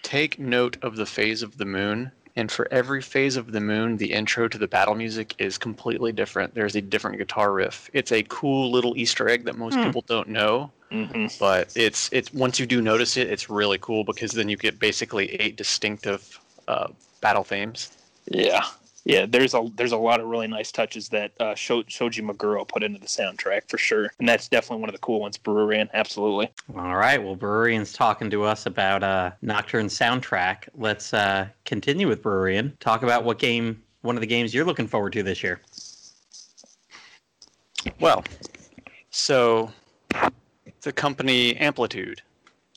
take 0.02 0.38
note 0.38 0.78
of 0.82 0.96
the 0.96 1.04
phase 1.04 1.42
of 1.42 1.58
the 1.58 1.66
moon. 1.66 2.10
And 2.36 2.50
for 2.50 2.66
every 2.72 3.02
phase 3.02 3.36
of 3.36 3.52
the 3.52 3.60
moon, 3.60 3.98
the 3.98 4.12
intro 4.12 4.48
to 4.48 4.58
the 4.58 4.66
battle 4.66 4.94
music 4.94 5.34
is 5.38 5.58
completely 5.58 6.12
different. 6.12 6.54
There's 6.54 6.76
a 6.76 6.80
different 6.80 7.18
guitar 7.18 7.52
riff. 7.52 7.90
It's 7.92 8.10
a 8.12 8.22
cool 8.24 8.70
little 8.70 8.96
Easter 8.96 9.28
egg 9.28 9.44
that 9.44 9.56
most 9.56 9.76
Hmm. 9.76 9.82
people 9.82 10.02
don't 10.06 10.28
know, 10.28 10.72
hmm 10.90 11.26
but 11.38 11.68
it's 11.74 12.08
it's 12.12 12.32
once 12.32 12.58
you 12.58 12.66
do 12.66 12.80
notice 12.80 13.16
it, 13.16 13.28
it's 13.28 13.50
really 13.50 13.78
cool 13.78 14.04
because 14.04 14.32
then 14.32 14.48
you 14.48 14.56
get 14.56 14.78
basically 14.78 15.34
eight 15.40 15.56
distinctive 15.56 16.40
uh, 16.68 16.88
battle 17.20 17.44
themes. 17.44 17.90
Yeah, 18.26 18.64
yeah. 19.04 19.26
There's 19.26 19.54
a 19.54 19.68
there's 19.74 19.92
a 19.92 19.96
lot 19.96 20.20
of 20.20 20.26
really 20.26 20.46
nice 20.46 20.72
touches 20.72 21.08
that 21.10 21.32
uh, 21.40 21.54
Sho- 21.54 21.84
Shoji 21.86 22.22
Meguro 22.22 22.66
put 22.66 22.82
into 22.82 22.98
the 22.98 23.06
soundtrack 23.06 23.68
for 23.68 23.78
sure, 23.78 24.10
and 24.18 24.28
that's 24.28 24.48
definitely 24.48 24.80
one 24.80 24.88
of 24.88 24.94
the 24.94 25.00
cool 25.00 25.20
ones. 25.20 25.38
Brewerian, 25.38 25.88
absolutely. 25.94 26.50
All 26.76 26.96
right. 26.96 27.22
Well, 27.22 27.36
Brewerian's 27.36 27.92
talking 27.92 28.30
to 28.30 28.44
us 28.44 28.66
about 28.66 29.02
uh, 29.02 29.32
Nocturne 29.42 29.86
soundtrack. 29.86 30.68
Let's 30.74 31.12
uh, 31.14 31.48
continue 31.64 32.08
with 32.08 32.22
Brewerian. 32.22 32.78
Talk 32.78 33.02
about 33.02 33.24
what 33.24 33.38
game, 33.38 33.82
one 34.02 34.16
of 34.16 34.20
the 34.20 34.26
games 34.26 34.54
you're 34.54 34.64
looking 34.64 34.86
forward 34.86 35.12
to 35.14 35.22
this 35.22 35.42
year. 35.42 35.60
Well, 37.98 38.24
so 39.10 39.70
the 40.82 40.92
company 40.92 41.56
Amplitude 41.56 42.22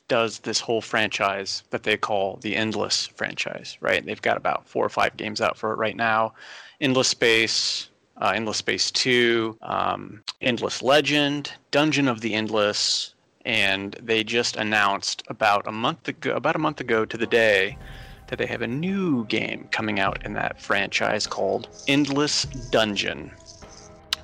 does 0.08 0.40
this 0.40 0.60
whole 0.60 0.80
franchise 0.80 1.62
that 1.70 1.82
they 1.82 1.96
call 1.96 2.38
the 2.42 2.54
Endless 2.56 3.06
franchise, 3.06 3.76
right? 3.80 4.04
They've 4.04 4.20
got 4.22 4.36
about 4.36 4.66
four 4.66 4.84
or 4.84 4.88
five 4.88 5.16
games 5.16 5.40
out 5.40 5.56
for 5.56 5.72
it 5.72 5.76
right 5.76 5.96
now. 5.96 6.34
Endless 6.80 7.08
Space, 7.08 7.88
uh, 8.20 8.32
Endless 8.34 8.58
Space 8.58 8.90
2, 8.90 9.58
um, 9.62 10.22
Endless 10.40 10.82
Legend, 10.82 11.52
Dungeon 11.70 12.08
of 12.08 12.20
the 12.20 12.34
Endless, 12.34 13.14
and 13.44 13.96
they 14.02 14.24
just 14.24 14.56
announced 14.56 15.22
about 15.28 15.66
a 15.66 15.72
month 15.72 16.08
ago, 16.08 16.34
about 16.34 16.56
a 16.56 16.60
month 16.60 16.80
ago 16.80 17.04
to 17.04 17.16
the 17.16 17.26
day, 17.26 17.76
that 18.28 18.38
they 18.38 18.46
have 18.46 18.62
a 18.62 18.66
new 18.66 19.24
game 19.26 19.68
coming 19.70 20.00
out 20.00 20.24
in 20.24 20.32
that 20.34 20.60
franchise 20.60 21.26
called 21.26 21.68
Endless 21.86 22.44
Dungeon 22.70 23.30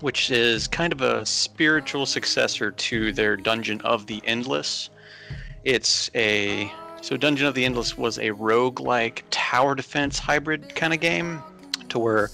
which 0.02 0.32
is 0.32 0.66
kind 0.66 0.92
of 0.92 1.00
a 1.00 1.24
spiritual 1.24 2.04
successor 2.04 2.72
to 2.72 3.12
their 3.12 3.36
Dungeon 3.36 3.80
of 3.82 4.06
the 4.06 4.20
Endless. 4.24 4.90
It's 5.64 6.10
a 6.14 6.72
so 7.00 7.16
Dungeon 7.16 7.46
of 7.46 7.54
the 7.54 7.64
Endless 7.64 7.98
was 7.98 8.18
a 8.18 8.30
roguelike 8.30 9.22
tower 9.30 9.74
defense 9.74 10.18
hybrid 10.18 10.74
kind 10.74 10.92
of 10.92 11.00
game 11.00 11.42
to 11.88 11.98
where 11.98 12.30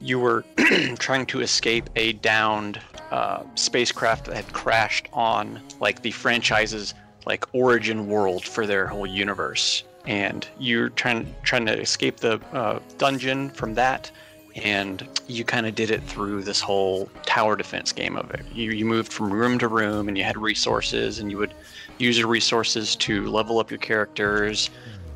you 0.00 0.18
were 0.18 0.44
trying 0.98 1.26
to 1.26 1.40
escape 1.40 1.90
a 1.96 2.14
downed 2.14 2.80
uh, 3.10 3.42
spacecraft 3.54 4.26
that 4.26 4.36
had 4.36 4.52
crashed 4.52 5.08
on 5.12 5.60
like 5.80 6.02
the 6.02 6.10
franchise's 6.10 6.94
like 7.26 7.44
origin 7.54 8.08
world 8.08 8.44
for 8.44 8.66
their 8.66 8.86
whole 8.86 9.06
universe 9.06 9.84
and 10.06 10.48
you're 10.58 10.88
trying 10.90 11.34
trying 11.42 11.66
to 11.66 11.78
escape 11.78 12.16
the 12.16 12.40
uh, 12.52 12.78
dungeon 12.96 13.50
from 13.50 13.74
that 13.74 14.10
and 14.56 15.06
you 15.26 15.44
kind 15.44 15.66
of 15.66 15.74
did 15.74 15.90
it 15.90 16.02
through 16.04 16.42
this 16.42 16.60
whole 16.60 17.08
tower 17.24 17.56
defense 17.56 17.92
game 17.92 18.16
of 18.16 18.30
it. 18.32 18.44
You, 18.52 18.72
you 18.72 18.84
moved 18.84 19.12
from 19.12 19.32
room 19.32 19.58
to 19.58 19.68
room 19.68 20.08
and 20.08 20.18
you 20.18 20.24
had 20.24 20.36
resources 20.36 21.18
and 21.18 21.30
you 21.30 21.38
would 21.38 21.54
use 22.00 22.18
your 22.18 22.28
resources 22.28 22.96
to 22.96 23.26
level 23.28 23.58
up 23.58 23.70
your 23.70 23.78
characters, 23.78 24.70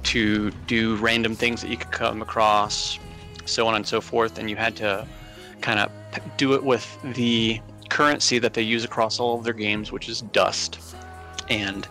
to 0.04 0.50
do 0.66 0.96
random 0.96 1.34
things 1.34 1.62
that 1.62 1.70
you 1.70 1.76
could 1.76 1.90
come 1.90 2.22
across, 2.22 2.98
so 3.46 3.66
on 3.66 3.74
and 3.74 3.86
so 3.86 4.00
forth. 4.00 4.38
And 4.38 4.50
you 4.50 4.56
had 4.56 4.76
to 4.76 5.06
kind 5.60 5.80
of 5.80 5.90
do 6.36 6.54
it 6.54 6.62
with 6.62 6.98
the 7.14 7.60
currency 7.88 8.38
that 8.38 8.54
they 8.54 8.62
use 8.62 8.84
across 8.84 9.18
all 9.18 9.38
of 9.38 9.44
their 9.44 9.54
games, 9.54 9.90
which 9.90 10.08
is 10.08 10.20
dust. 10.20 10.78
And 11.48 11.88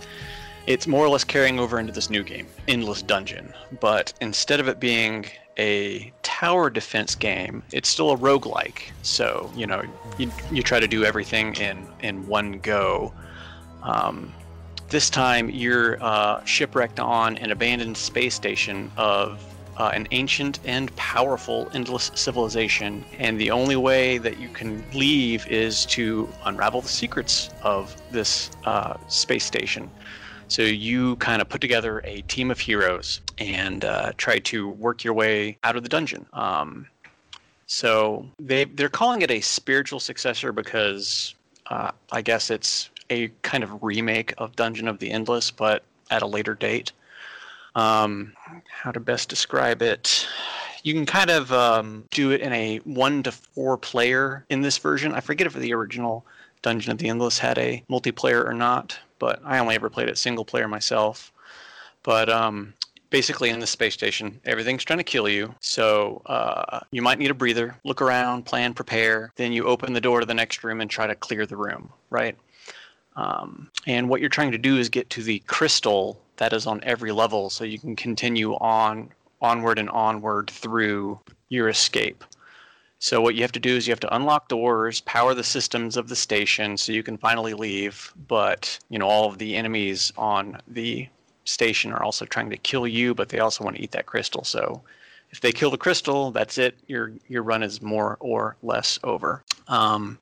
it's 0.68 0.88
more 0.88 1.06
or 1.06 1.10
less 1.10 1.24
carrying 1.24 1.60
over 1.60 1.80
into 1.80 1.92
this 1.92 2.10
new 2.10 2.24
game, 2.24 2.48
Endless 2.68 3.02
Dungeon. 3.02 3.54
But 3.80 4.14
instead 4.22 4.60
of 4.60 4.68
it 4.68 4.80
being 4.80 5.26
a 5.58 6.12
tower 6.24 6.70
defense 6.70 7.16
game, 7.16 7.64
it's 7.72 7.90
still 7.90 8.12
a 8.12 8.18
roguelike. 8.18 8.92
So, 9.02 9.52
you 9.56 9.68
know, 9.68 9.84
you, 10.18 10.32
you 10.52 10.64
try 10.64 10.80
to 10.80 10.88
do 10.88 11.04
everything 11.04 11.56
in, 11.56 11.88
in 12.02 12.26
one 12.28 12.60
go. 12.60 13.14
Um, 13.84 14.34
this 14.94 15.10
time, 15.10 15.50
you're 15.50 15.98
uh, 16.04 16.46
shipwrecked 16.46 17.00
on 17.00 17.36
an 17.40 17.50
abandoned 17.50 17.98
space 17.98 18.36
station 18.36 18.92
of 18.96 19.44
uh, 19.78 19.90
an 19.92 20.08
ancient 20.12 20.60
and 20.66 20.96
powerful 20.96 21.68
endless 21.74 22.12
civilization, 22.14 23.04
and 23.18 23.42
the 23.42 23.50
only 23.50 23.76
way 23.76 24.20
that 24.20 24.38
you 24.38 24.50
can 24.50 24.86
leave 24.94 25.48
is 25.48 25.88
to 25.88 26.30
unravel 26.46 26.80
the 26.80 26.88
secrets 26.88 27.50
of 27.64 28.00
this 28.12 28.52
uh, 28.66 28.96
space 29.08 29.44
station. 29.44 29.90
So 30.48 30.62
you 30.62 31.16
kind 31.16 31.42
of 31.42 31.50
put 31.50 31.60
together 31.60 32.02
a 32.04 32.22
team 32.22 32.52
of 32.52 32.60
heroes 32.60 33.20
and 33.40 33.84
uh, 33.84 34.12
try 34.18 34.38
to 34.40 34.70
work 34.70 35.04
your 35.04 35.16
way 35.16 35.58
out 35.64 35.76
of 35.76 35.82
the 35.82 35.90
dungeon. 35.90 36.28
Um, 36.34 36.86
so 37.66 38.28
they 38.40 38.66
they're 38.66 38.90
calling 38.90 39.24
it 39.24 39.32
a 39.32 39.42
spiritual 39.42 40.00
successor 40.00 40.52
because 40.52 41.34
uh, 41.66 41.90
I 42.12 42.22
guess 42.22 42.52
it's 42.52 42.92
a 43.10 43.30
kind 43.42 43.64
of 43.64 43.84
remake 43.84 44.34
of 44.38 44.56
Dungeon 44.56 44.88
of 44.88 45.00
the 45.00 45.12
Endless, 45.12 45.52
but 45.52 45.84
at 46.10 46.22
a 46.22 46.28
later 46.28 46.56
date. 46.56 46.92
Um, 47.76 48.34
how 48.70 48.92
to 48.92 49.00
best 49.00 49.30
describe 49.30 49.82
it? 49.82 50.28
You 50.84 50.94
can 50.94 51.06
kind 51.06 51.30
of 51.30 51.52
um, 51.52 52.06
do 52.12 52.32
it 52.32 52.42
in 52.42 52.52
a 52.54 52.78
one 52.80 53.24
to 53.24 53.32
four 53.32 53.78
player 53.78 54.46
in 54.50 54.62
this 54.62 54.78
version. 54.78 55.14
I 55.14 55.22
forget 55.22 55.48
if 55.48 55.54
the 55.54 55.74
original 55.74 56.26
Dungeon 56.62 56.92
of 56.92 56.98
the 56.98 57.10
Endless 57.10 57.40
had 57.40 57.58
a 57.58 57.84
multiplayer 57.90 58.46
or 58.46 58.54
not, 58.54 59.00
but 59.20 59.42
I 59.46 59.60
only 59.60 59.76
ever 59.76 59.90
played 59.90 60.10
it 60.10 60.18
single 60.18 60.46
player 60.46 60.68
myself. 60.68 61.32
But 62.04 62.30
um, 62.30 62.74
basically, 63.10 63.50
in 63.50 63.60
the 63.60 63.68
space 63.68 63.94
station, 63.94 64.42
everything's 64.44 64.84
trying 64.84 64.98
to 64.98 65.04
kill 65.04 65.30
you. 65.30 65.54
So 65.62 66.22
uh, 66.26 66.82
you 66.92 67.02
might 67.02 67.20
need 67.20 67.32
a 67.32 67.36
breather, 67.36 67.76
look 67.84 68.02
around, 68.02 68.46
plan, 68.46 68.74
prepare. 68.74 69.32
Then 69.36 69.54
you 69.54 69.66
open 69.66 69.94
the 69.94 70.02
door 70.02 70.20
to 70.20 70.26
the 70.26 70.34
next 70.34 70.64
room 70.64 70.82
and 70.82 70.90
try 70.90 71.08
to 71.08 71.16
clear 71.16 71.46
the 71.46 71.56
room, 71.56 71.92
right? 72.10 72.36
Um, 73.16 73.70
and 73.86 74.10
what 74.10 74.20
you're 74.20 74.30
trying 74.30 74.52
to 74.52 74.58
do 74.58 74.78
is 74.78 74.90
get 74.90 75.10
to 75.12 75.24
the 75.24 75.40
crystal 75.40 76.20
that 76.38 76.54
is 76.54 76.66
on 76.66 76.84
every 76.84 77.12
level 77.12 77.50
so 77.50 77.64
you 77.64 77.80
can 77.80 77.96
continue 77.96 78.54
on 78.56 79.10
onward 79.42 79.78
and 79.78 79.90
onward 79.90 80.50
through 80.50 81.20
your 81.50 81.70
escape. 81.70 82.24
So 83.00 83.22
what 83.22 83.36
you 83.36 83.42
have 83.42 83.52
to 83.52 83.60
do 83.60 83.76
is 83.76 83.86
you 83.86 83.92
have 83.92 84.00
to 84.00 84.16
unlock 84.16 84.48
doors, 84.48 85.02
power 85.02 85.34
the 85.34 85.44
systems 85.44 85.98
of 85.98 86.08
the 86.08 86.16
station 86.16 86.78
so 86.78 86.94
you 86.94 87.04
can 87.04 87.18
finally 87.18 87.54
leave. 87.54 88.14
But 88.28 88.80
you 88.90 88.98
know 88.98 89.08
all 89.08 89.28
of 89.30 89.38
the 89.38 89.56
enemies 89.56 90.14
on 90.18 90.62
the 90.68 91.08
station 91.44 91.92
are 91.92 92.02
also 92.02 92.26
trying 92.26 92.50
to 92.50 92.58
kill 92.58 92.88
you, 92.88 93.14
but 93.14 93.30
they 93.30 93.40
also 93.40 93.66
want 93.66 93.76
to 93.76 93.84
eat 93.84 93.92
that 93.92 94.06
crystal. 94.06 94.46
So 94.46 94.82
if 95.32 95.42
they 95.42 95.52
kill 95.52 95.70
the 95.70 95.78
crystal, 95.78 96.32
that's 96.32 96.58
it. 96.58 96.78
Your 96.88 97.12
your 97.28 97.44
run 97.44 97.62
is 97.62 97.82
more 97.82 98.18
or 98.22 98.56
less 98.64 99.00
over. 99.04 99.44
Um, 99.68 100.18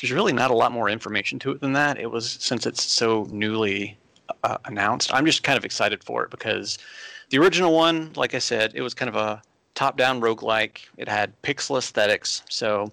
there's 0.00 0.12
really 0.12 0.32
not 0.32 0.50
a 0.50 0.54
lot 0.54 0.72
more 0.72 0.88
information 0.88 1.38
to 1.40 1.50
it 1.52 1.60
than 1.60 1.72
that. 1.74 1.98
It 1.98 2.10
was 2.10 2.38
since 2.40 2.66
it's 2.66 2.82
so 2.82 3.26
newly 3.30 3.96
uh, 4.44 4.58
announced. 4.64 5.12
I'm 5.12 5.26
just 5.26 5.42
kind 5.42 5.58
of 5.58 5.64
excited 5.64 6.02
for 6.04 6.24
it 6.24 6.30
because 6.30 6.78
the 7.30 7.38
original 7.38 7.72
one, 7.72 8.12
like 8.16 8.34
I 8.34 8.38
said, 8.38 8.72
it 8.74 8.82
was 8.82 8.94
kind 8.94 9.08
of 9.08 9.16
a 9.16 9.42
top-down 9.74 10.20
roguelike. 10.20 10.78
It 10.96 11.08
had 11.08 11.40
pixel 11.42 11.78
aesthetics, 11.78 12.42
so 12.48 12.92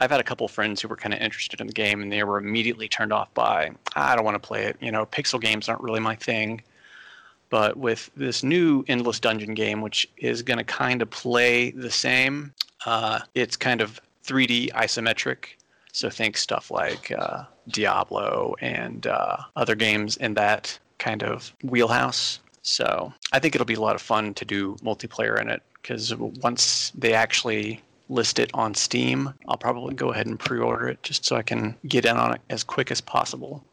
I've 0.00 0.10
had 0.10 0.20
a 0.20 0.24
couple 0.24 0.46
friends 0.48 0.80
who 0.80 0.88
were 0.88 0.96
kind 0.96 1.14
of 1.14 1.20
interested 1.20 1.60
in 1.60 1.66
the 1.66 1.72
game 1.72 2.02
and 2.02 2.12
they 2.12 2.22
were 2.22 2.38
immediately 2.38 2.88
turned 2.88 3.12
off 3.12 3.32
by 3.34 3.70
I 3.96 4.14
don't 4.14 4.24
want 4.24 4.40
to 4.40 4.46
play 4.46 4.64
it. 4.64 4.76
You 4.80 4.92
know, 4.92 5.06
pixel 5.06 5.40
games 5.40 5.68
aren't 5.68 5.82
really 5.82 6.00
my 6.00 6.14
thing. 6.14 6.62
But 7.50 7.78
with 7.78 8.10
this 8.14 8.42
new 8.42 8.84
Endless 8.88 9.20
Dungeon 9.20 9.54
game, 9.54 9.80
which 9.80 10.06
is 10.18 10.42
going 10.42 10.58
to 10.58 10.64
kind 10.64 11.00
of 11.00 11.08
play 11.10 11.70
the 11.70 11.90
same, 11.90 12.52
uh, 12.84 13.20
it's 13.34 13.56
kind 13.56 13.80
of 13.80 14.00
3D 14.24 14.70
isometric. 14.72 15.56
So 15.98 16.08
think 16.08 16.36
stuff 16.36 16.70
like 16.70 17.10
uh, 17.10 17.42
Diablo 17.66 18.54
and 18.60 19.04
uh, 19.04 19.38
other 19.56 19.74
games 19.74 20.16
in 20.16 20.34
that 20.34 20.78
kind 20.98 21.24
of 21.24 21.52
wheelhouse. 21.64 22.38
So 22.62 23.12
I 23.32 23.40
think 23.40 23.56
it'll 23.56 23.64
be 23.64 23.74
a 23.74 23.80
lot 23.80 23.96
of 23.96 24.00
fun 24.00 24.32
to 24.34 24.44
do 24.44 24.76
multiplayer 24.76 25.40
in 25.40 25.48
it 25.48 25.60
because 25.82 26.14
once 26.14 26.92
they 26.94 27.14
actually 27.14 27.82
list 28.08 28.38
it 28.38 28.48
on 28.54 28.76
Steam, 28.76 29.34
I'll 29.48 29.56
probably 29.56 29.92
go 29.92 30.12
ahead 30.12 30.28
and 30.28 30.38
pre-order 30.38 30.86
it 30.86 31.02
just 31.02 31.24
so 31.24 31.34
I 31.34 31.42
can 31.42 31.74
get 31.88 32.04
in 32.04 32.16
on 32.16 32.32
it 32.32 32.40
as 32.48 32.62
quick 32.62 32.92
as 32.92 33.00
possible. 33.00 33.64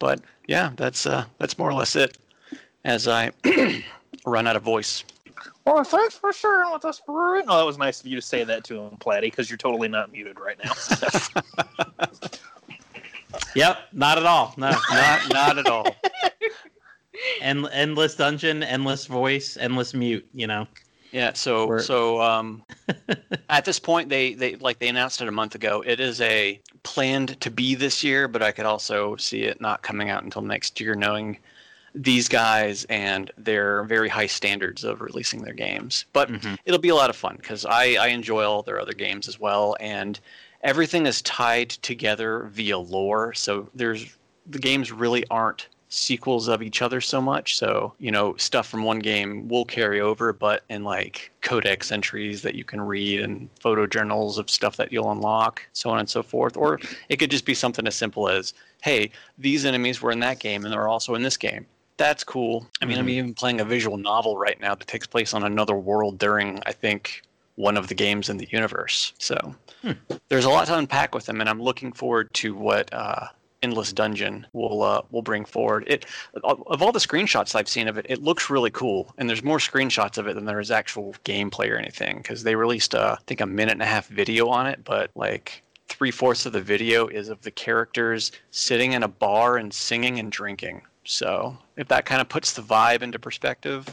But 0.00 0.20
yeah, 0.48 0.72
that's 0.74 1.06
uh, 1.06 1.26
that's 1.38 1.56
more 1.56 1.70
or 1.70 1.74
less 1.74 1.94
it. 1.94 2.18
As 2.84 3.06
I 3.06 3.30
run 4.26 4.48
out 4.48 4.56
of 4.56 4.64
voice. 4.64 5.04
Well, 5.66 5.84
thanks 5.84 6.16
for 6.16 6.32
sharing 6.32 6.72
with 6.72 6.84
us, 6.84 7.00
Bruin. 7.06 7.44
Oh, 7.46 7.58
that 7.58 7.66
was 7.66 7.78
nice 7.78 8.00
of 8.00 8.06
you 8.06 8.16
to 8.16 8.22
say 8.22 8.44
that 8.44 8.64
to 8.64 8.78
him, 8.80 8.96
Platty, 8.96 9.22
because 9.22 9.50
you're 9.50 9.56
totally 9.58 9.88
not 9.88 10.10
muted 10.10 10.38
right 10.40 10.56
now. 10.64 10.72
Yep, 13.54 13.78
not 13.92 14.18
at 14.18 14.26
all. 14.26 14.54
No, 14.56 14.70
Not 14.90 15.32
not 15.32 15.58
at 15.58 15.66
all. 15.66 15.86
End, 17.40 17.68
endless 17.72 18.14
dungeon, 18.14 18.62
endless 18.62 19.06
voice, 19.06 19.56
endless 19.56 19.92
mute. 19.94 20.26
You 20.34 20.46
know. 20.46 20.66
Yeah, 21.12 21.32
so 21.32 21.66
We're- 21.66 21.82
so 21.82 22.20
um, 22.20 22.62
at 23.50 23.64
this 23.64 23.78
point 23.80 24.08
they 24.08 24.34
they 24.34 24.56
like 24.56 24.78
they 24.78 24.88
announced 24.88 25.20
it 25.20 25.28
a 25.28 25.32
month 25.32 25.54
ago. 25.56 25.82
It 25.86 25.98
is 26.00 26.20
a 26.20 26.60
planned 26.84 27.40
to 27.40 27.50
be 27.50 27.74
this 27.74 28.04
year, 28.04 28.28
but 28.28 28.42
I 28.42 28.52
could 28.52 28.66
also 28.66 29.16
see 29.16 29.42
it 29.42 29.60
not 29.60 29.82
coming 29.82 30.10
out 30.10 30.22
until 30.22 30.42
next 30.42 30.80
year, 30.80 30.94
knowing 30.94 31.38
these 31.94 32.28
guys 32.28 32.84
and 32.84 33.30
their 33.36 33.84
very 33.84 34.08
high 34.08 34.26
standards 34.26 34.84
of 34.84 35.00
releasing 35.00 35.42
their 35.42 35.54
games. 35.54 36.04
But 36.12 36.30
Mhm. 36.30 36.58
it'll 36.64 36.80
be 36.80 36.88
a 36.90 36.94
lot 36.94 37.10
of 37.10 37.16
fun 37.16 37.36
because 37.36 37.64
I 37.66 37.94
I 37.94 38.08
enjoy 38.08 38.44
all 38.44 38.62
their 38.62 38.80
other 38.80 38.92
games 38.94 39.28
as 39.28 39.40
well, 39.40 39.76
and 39.80 40.20
everything 40.62 41.06
is 41.06 41.22
tied 41.22 41.70
together 41.70 42.48
via 42.52 42.78
lore. 42.78 43.34
So 43.34 43.68
there's 43.74 44.06
the 44.48 44.58
games 44.58 44.92
really 44.92 45.24
aren't 45.30 45.68
sequels 45.92 46.46
of 46.46 46.62
each 46.62 46.82
other 46.82 47.00
so 47.00 47.20
much. 47.20 47.56
So, 47.56 47.92
you 47.98 48.12
know, 48.12 48.36
stuff 48.36 48.68
from 48.68 48.84
one 48.84 49.00
game 49.00 49.48
will 49.48 49.64
carry 49.64 50.00
over, 50.00 50.32
but 50.32 50.62
in 50.68 50.84
like 50.84 51.32
codex 51.40 51.90
entries 51.90 52.42
that 52.42 52.54
you 52.54 52.62
can 52.62 52.80
read 52.80 53.20
and 53.20 53.48
photo 53.58 53.88
journals 53.88 54.38
of 54.38 54.48
stuff 54.48 54.76
that 54.76 54.92
you'll 54.92 55.10
unlock, 55.10 55.66
so 55.72 55.90
on 55.90 55.98
and 55.98 56.08
so 56.08 56.22
forth. 56.22 56.56
Or 56.56 56.78
it 57.08 57.16
could 57.16 57.30
just 57.30 57.44
be 57.44 57.54
something 57.54 57.88
as 57.88 57.96
simple 57.96 58.28
as, 58.28 58.54
hey, 58.82 59.10
these 59.36 59.64
enemies 59.64 60.00
were 60.00 60.12
in 60.12 60.20
that 60.20 60.38
game 60.38 60.64
and 60.64 60.72
they're 60.72 60.86
also 60.86 61.16
in 61.16 61.22
this 61.22 61.36
game. 61.36 61.66
That's 62.00 62.24
cool. 62.24 62.66
I 62.80 62.86
mean, 62.86 62.96
I'm 62.96 63.08
Mhm. 63.08 63.10
even 63.10 63.34
playing 63.34 63.60
a 63.60 63.64
visual 63.66 63.98
novel 63.98 64.38
right 64.38 64.58
now 64.58 64.74
that 64.74 64.86
takes 64.86 65.06
place 65.06 65.34
on 65.34 65.44
another 65.44 65.74
world 65.74 66.18
during, 66.18 66.58
I 66.64 66.72
think, 66.72 67.20
one 67.56 67.76
of 67.76 67.88
the 67.88 67.94
games 67.94 68.30
in 68.30 68.38
the 68.38 68.48
universe. 68.50 69.12
So 69.18 69.36
Hmm. 69.82 69.92
there's 70.30 70.46
a 70.46 70.48
lot 70.48 70.66
to 70.68 70.78
unpack 70.78 71.14
with 71.14 71.26
them, 71.26 71.42
and 71.42 71.50
I'm 71.50 71.60
looking 71.62 71.92
forward 71.92 72.32
to 72.32 72.54
what 72.54 72.88
uh, 72.94 73.26
Endless 73.62 73.92
Dungeon 73.92 74.46
will 74.54 74.82
uh, 74.82 75.02
will 75.10 75.20
bring 75.20 75.44
forward. 75.44 75.84
It 75.88 76.06
of 76.42 76.62
of 76.68 76.80
all 76.80 76.90
the 76.90 77.00
screenshots 77.00 77.54
I've 77.54 77.68
seen 77.68 77.86
of 77.86 77.98
it, 77.98 78.06
it 78.08 78.22
looks 78.22 78.48
really 78.48 78.70
cool, 78.70 79.12
and 79.18 79.28
there's 79.28 79.44
more 79.44 79.58
screenshots 79.58 80.16
of 80.16 80.26
it 80.26 80.36
than 80.36 80.46
there 80.46 80.58
is 80.58 80.70
actual 80.70 81.14
gameplay 81.26 81.68
or 81.70 81.76
anything. 81.76 82.16
Because 82.22 82.44
they 82.44 82.54
released, 82.56 82.94
uh, 82.94 83.16
I 83.20 83.22
think, 83.26 83.42
a 83.42 83.46
minute 83.46 83.72
and 83.72 83.82
a 83.82 83.92
half 83.96 84.06
video 84.06 84.48
on 84.48 84.66
it, 84.66 84.82
but 84.84 85.10
like 85.14 85.62
three 85.90 86.10
fourths 86.10 86.46
of 86.46 86.54
the 86.54 86.62
video 86.62 87.08
is 87.08 87.28
of 87.28 87.42
the 87.42 87.50
characters 87.50 88.32
sitting 88.52 88.92
in 88.92 89.02
a 89.02 89.08
bar 89.08 89.58
and 89.58 89.70
singing 89.74 90.18
and 90.18 90.32
drinking. 90.32 90.80
So 91.04 91.56
if 91.76 91.88
that 91.88 92.04
kind 92.06 92.20
of 92.20 92.28
puts 92.28 92.52
the 92.52 92.62
vibe 92.62 93.02
into 93.02 93.18
perspective, 93.18 93.86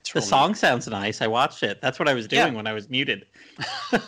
it's 0.00 0.12
The 0.12 0.18
real 0.20 0.24
neat. 0.24 0.28
song 0.28 0.54
sounds 0.54 0.86
nice. 0.88 1.20
I 1.22 1.26
watched 1.26 1.62
it. 1.62 1.80
That's 1.80 1.98
what 1.98 2.08
I 2.08 2.14
was 2.14 2.26
Yeah. 2.30 2.44
doing 2.44 2.54
when 2.54 2.66
I 2.66 2.72
was 2.72 2.88
muted. 2.88 3.26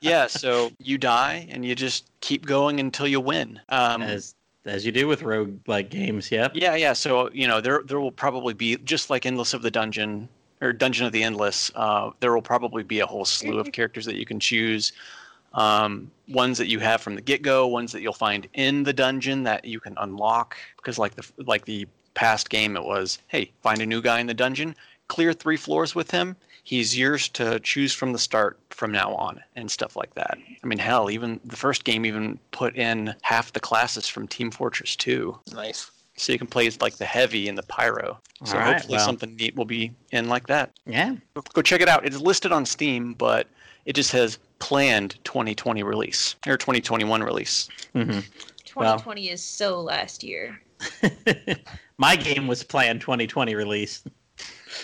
yeah, 0.00 0.26
so 0.26 0.70
you 0.78 0.98
die 0.98 1.46
and 1.50 1.64
you 1.64 1.74
just 1.74 2.10
keep 2.20 2.46
going 2.46 2.80
until 2.80 3.06
you 3.06 3.20
win. 3.20 3.60
Um, 3.68 4.02
as 4.02 4.34
as 4.64 4.84
you 4.84 4.90
do 4.92 5.06
with 5.06 5.22
rogue 5.22 5.58
like 5.68 5.90
games. 5.90 6.30
Yep. 6.32 6.52
yeah, 6.54 6.74
yeah. 6.74 6.92
So 6.92 7.30
you 7.32 7.46
know 7.46 7.60
there 7.60 7.82
there 7.84 8.00
will 8.00 8.12
probably 8.12 8.54
be 8.54 8.76
just 8.78 9.10
like 9.10 9.26
Endless 9.26 9.54
of 9.54 9.62
the 9.62 9.70
Dungeon 9.70 10.28
or 10.60 10.72
Dungeon 10.72 11.06
of 11.06 11.12
the 11.12 11.22
Endless. 11.22 11.70
Uh, 11.74 12.10
there 12.20 12.32
will 12.34 12.42
probably 12.42 12.82
be 12.82 13.00
a 13.00 13.06
whole 13.06 13.24
slew 13.24 13.58
of 13.58 13.70
characters 13.72 14.04
that 14.06 14.16
you 14.16 14.26
can 14.26 14.40
choose. 14.40 14.92
Um, 15.56 16.10
ones 16.28 16.58
that 16.58 16.68
you 16.68 16.78
have 16.80 17.00
from 17.00 17.14
the 17.14 17.20
get 17.22 17.42
go, 17.42 17.66
ones 17.66 17.90
that 17.92 18.02
you'll 18.02 18.12
find 18.12 18.46
in 18.54 18.82
the 18.82 18.92
dungeon 18.92 19.42
that 19.44 19.64
you 19.64 19.80
can 19.80 19.94
unlock. 19.98 20.56
Because 20.76 20.98
like 20.98 21.14
the 21.16 21.26
like 21.44 21.64
the 21.64 21.86
past 22.14 22.50
game, 22.50 22.76
it 22.76 22.84
was 22.84 23.18
hey 23.28 23.50
find 23.62 23.80
a 23.80 23.86
new 23.86 24.00
guy 24.02 24.20
in 24.20 24.26
the 24.26 24.34
dungeon, 24.34 24.76
clear 25.08 25.32
three 25.32 25.56
floors 25.56 25.94
with 25.94 26.10
him. 26.10 26.36
He's 26.64 26.98
yours 26.98 27.28
to 27.30 27.60
choose 27.60 27.92
from 27.94 28.12
the 28.12 28.18
start 28.18 28.58
from 28.70 28.90
now 28.90 29.14
on, 29.14 29.40
and 29.54 29.70
stuff 29.70 29.94
like 29.96 30.12
that. 30.14 30.36
I 30.62 30.66
mean, 30.66 30.78
hell, 30.78 31.10
even 31.10 31.38
the 31.44 31.56
first 31.56 31.84
game 31.84 32.04
even 32.04 32.38
put 32.50 32.74
in 32.76 33.14
half 33.22 33.52
the 33.52 33.60
classes 33.60 34.08
from 34.08 34.26
Team 34.26 34.50
Fortress 34.50 34.96
2. 34.96 35.38
nice. 35.54 35.90
So 36.18 36.32
you 36.32 36.38
can 36.38 36.46
play 36.48 36.66
as 36.66 36.80
like 36.80 36.96
the 36.96 37.04
heavy 37.04 37.46
and 37.46 37.58
the 37.58 37.62
pyro. 37.64 38.18
So 38.44 38.54
All 38.56 38.60
right, 38.64 38.72
hopefully 38.76 38.96
well. 38.96 39.04
something 39.04 39.36
neat 39.36 39.54
will 39.54 39.66
be 39.66 39.92
in 40.12 40.28
like 40.30 40.46
that. 40.46 40.70
Yeah. 40.86 41.14
Go- 41.34 41.42
Go 41.52 41.60
check 41.62 41.82
it 41.82 41.88
out. 41.90 42.06
It 42.06 42.14
is 42.14 42.22
listed 42.22 42.52
on 42.52 42.64
Steam, 42.64 43.12
but 43.12 43.46
it 43.86 43.94
just 43.94 44.10
says 44.10 44.38
planned 44.58 45.16
2020 45.24 45.82
release 45.82 46.36
or 46.46 46.56
2021 46.56 47.22
release. 47.22 47.68
hmm 47.94 48.20
2020 48.64 49.30
is 49.30 49.42
so 49.42 49.80
last 49.80 50.22
year. 50.22 50.60
My 51.98 52.14
game 52.16 52.46
was 52.46 52.62
planned 52.62 53.00
2020 53.00 53.54
release. 53.54 54.04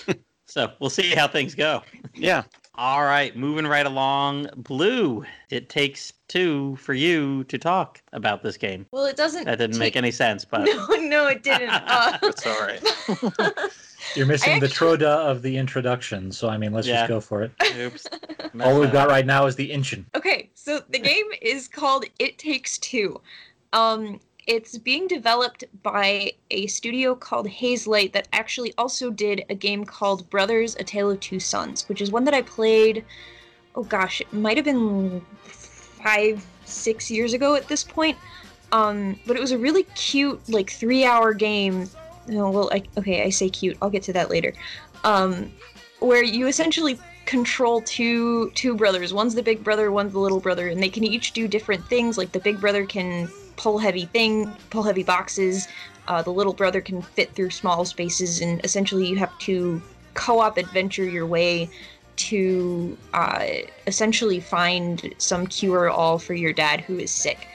so 0.46 0.72
we'll 0.80 0.88
see 0.88 1.10
how 1.10 1.28
things 1.28 1.54
go. 1.54 1.82
Yeah. 2.14 2.44
All 2.76 3.02
right, 3.02 3.36
moving 3.36 3.66
right 3.66 3.84
along. 3.84 4.48
Blue, 4.56 5.26
it 5.50 5.68
takes 5.68 6.14
two 6.28 6.74
for 6.76 6.94
you 6.94 7.44
to 7.44 7.58
talk 7.58 8.00
about 8.14 8.42
this 8.42 8.56
game. 8.56 8.86
Well, 8.92 9.04
it 9.04 9.16
doesn't. 9.16 9.44
That 9.44 9.58
didn't 9.58 9.78
make 9.78 9.94
any 9.94 10.10
sense, 10.10 10.46
but 10.46 10.64
No, 10.64 10.86
no, 11.00 11.26
it 11.26 11.42
didn't. 11.42 11.68
Uh, 11.68 12.18
It's 12.22 12.46
all 12.46 12.60
right. 12.60 12.82
You're 14.14 14.26
missing 14.26 14.60
the 14.60 14.66
troda 14.68 15.02
of 15.30 15.42
the 15.42 15.56
introduction, 15.56 16.32
so 16.32 16.48
I 16.48 16.56
mean, 16.58 16.72
let's 16.72 16.86
Yeah. 16.86 16.96
just 17.06 17.08
go 17.08 17.20
for 17.20 17.42
it. 17.42 17.52
oops. 17.76 18.06
All 18.60 18.78
we've 18.78 18.92
got 18.92 19.08
right 19.08 19.24
now 19.24 19.46
is 19.46 19.56
the 19.56 19.70
inchin. 19.70 20.04
Okay, 20.14 20.50
so 20.54 20.82
the 20.90 20.98
game 20.98 21.26
is 21.40 21.68
called 21.68 22.04
It 22.18 22.38
Takes 22.38 22.78
Two. 22.78 23.20
Um, 23.72 24.20
it's 24.46 24.76
being 24.76 25.06
developed 25.06 25.64
by 25.82 26.32
a 26.50 26.66
studio 26.66 27.14
called 27.14 27.46
Hazelight 27.46 28.12
that 28.12 28.28
actually 28.32 28.74
also 28.76 29.08
did 29.10 29.44
a 29.48 29.54
game 29.54 29.84
called 29.84 30.28
Brothers: 30.28 30.76
A 30.78 30.84
Tale 30.84 31.10
of 31.10 31.20
Two 31.20 31.40
Sons, 31.40 31.88
which 31.88 32.02
is 32.02 32.10
one 32.10 32.24
that 32.24 32.34
I 32.34 32.42
played. 32.42 33.04
Oh 33.74 33.84
gosh, 33.84 34.20
it 34.20 34.32
might 34.32 34.56
have 34.58 34.66
been 34.66 35.24
five, 35.44 36.44
six 36.64 37.10
years 37.10 37.32
ago 37.32 37.54
at 37.54 37.68
this 37.68 37.84
point. 37.84 38.18
Um, 38.72 39.18
but 39.26 39.36
it 39.36 39.40
was 39.40 39.52
a 39.52 39.58
really 39.58 39.82
cute, 39.94 40.40
like 40.48 40.70
three-hour 40.70 41.34
game. 41.34 41.88
No, 42.26 42.50
well, 42.50 42.70
I, 42.72 42.82
okay, 42.96 43.22
I 43.22 43.30
say 43.30 43.50
cute. 43.50 43.76
I'll 43.82 43.90
get 43.90 44.02
to 44.04 44.12
that 44.12 44.30
later. 44.30 44.54
Um, 45.04 45.52
where 45.98 46.22
you 46.22 46.46
essentially 46.46 46.98
control 47.26 47.80
two 47.82 48.50
two 48.50 48.74
brothers. 48.74 49.12
One's 49.14 49.34
the 49.34 49.42
big 49.42 49.62
brother, 49.62 49.90
one's 49.90 50.12
the 50.12 50.18
little 50.18 50.40
brother, 50.40 50.68
and 50.68 50.82
they 50.82 50.88
can 50.88 51.04
each 51.04 51.32
do 51.32 51.48
different 51.48 51.84
things. 51.86 52.18
Like 52.18 52.32
the 52.32 52.40
big 52.40 52.60
brother 52.60 52.84
can 52.84 53.28
pull 53.56 53.78
heavy 53.78 54.06
thing, 54.06 54.52
pull 54.70 54.82
heavy 54.82 55.02
boxes. 55.02 55.68
Uh, 56.08 56.20
the 56.22 56.32
little 56.32 56.52
brother 56.52 56.80
can 56.80 57.00
fit 57.00 57.32
through 57.34 57.50
small 57.50 57.84
spaces, 57.84 58.40
and 58.40 58.64
essentially 58.64 59.06
you 59.06 59.16
have 59.16 59.36
to 59.38 59.80
co-op 60.14 60.58
adventure 60.58 61.04
your 61.04 61.26
way 61.26 61.70
to 62.16 62.96
uh, 63.14 63.46
essentially 63.86 64.40
find 64.40 65.14
some 65.18 65.46
cure 65.46 65.88
all 65.88 66.18
for 66.18 66.34
your 66.34 66.52
dad 66.52 66.80
who 66.80 66.98
is 66.98 67.10
sick. 67.10 67.48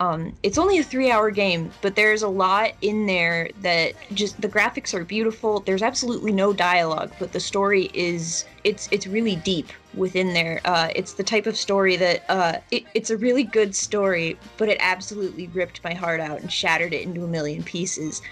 Um, 0.00 0.34
it's 0.42 0.58
only 0.58 0.78
a 0.78 0.82
three-hour 0.82 1.30
game, 1.30 1.70
but 1.80 1.94
there's 1.94 2.22
a 2.22 2.28
lot 2.28 2.72
in 2.82 3.06
there 3.06 3.50
that 3.62 3.94
just 4.12 4.40
the 4.40 4.48
graphics 4.48 4.92
are 4.92 5.04
beautiful. 5.04 5.60
There's 5.60 5.82
absolutely 5.82 6.32
no 6.32 6.52
dialogue, 6.52 7.12
but 7.18 7.32
the 7.32 7.40
story 7.40 7.90
is 7.94 8.44
it's 8.64 8.88
it's 8.90 9.06
really 9.06 9.36
deep. 9.36 9.68
within 9.96 10.32
there. 10.34 10.60
Uh, 10.64 10.88
it's 10.94 11.14
the 11.14 11.22
type 11.22 11.46
of 11.46 11.56
story 11.56 11.96
that 11.96 12.24
uh, 12.28 12.58
it, 12.70 12.84
it's 12.94 13.10
a 13.10 13.16
really 13.16 13.44
good 13.44 13.74
story, 13.74 14.36
but 14.56 14.68
it 14.68 14.76
absolutely 14.80 15.48
ripped 15.48 15.82
my 15.84 15.94
heart 15.94 16.20
out 16.20 16.40
and 16.40 16.52
shattered 16.52 16.92
it 16.92 17.02
into 17.02 17.24
a 17.24 17.28
million 17.28 17.62
pieces. 17.62 18.22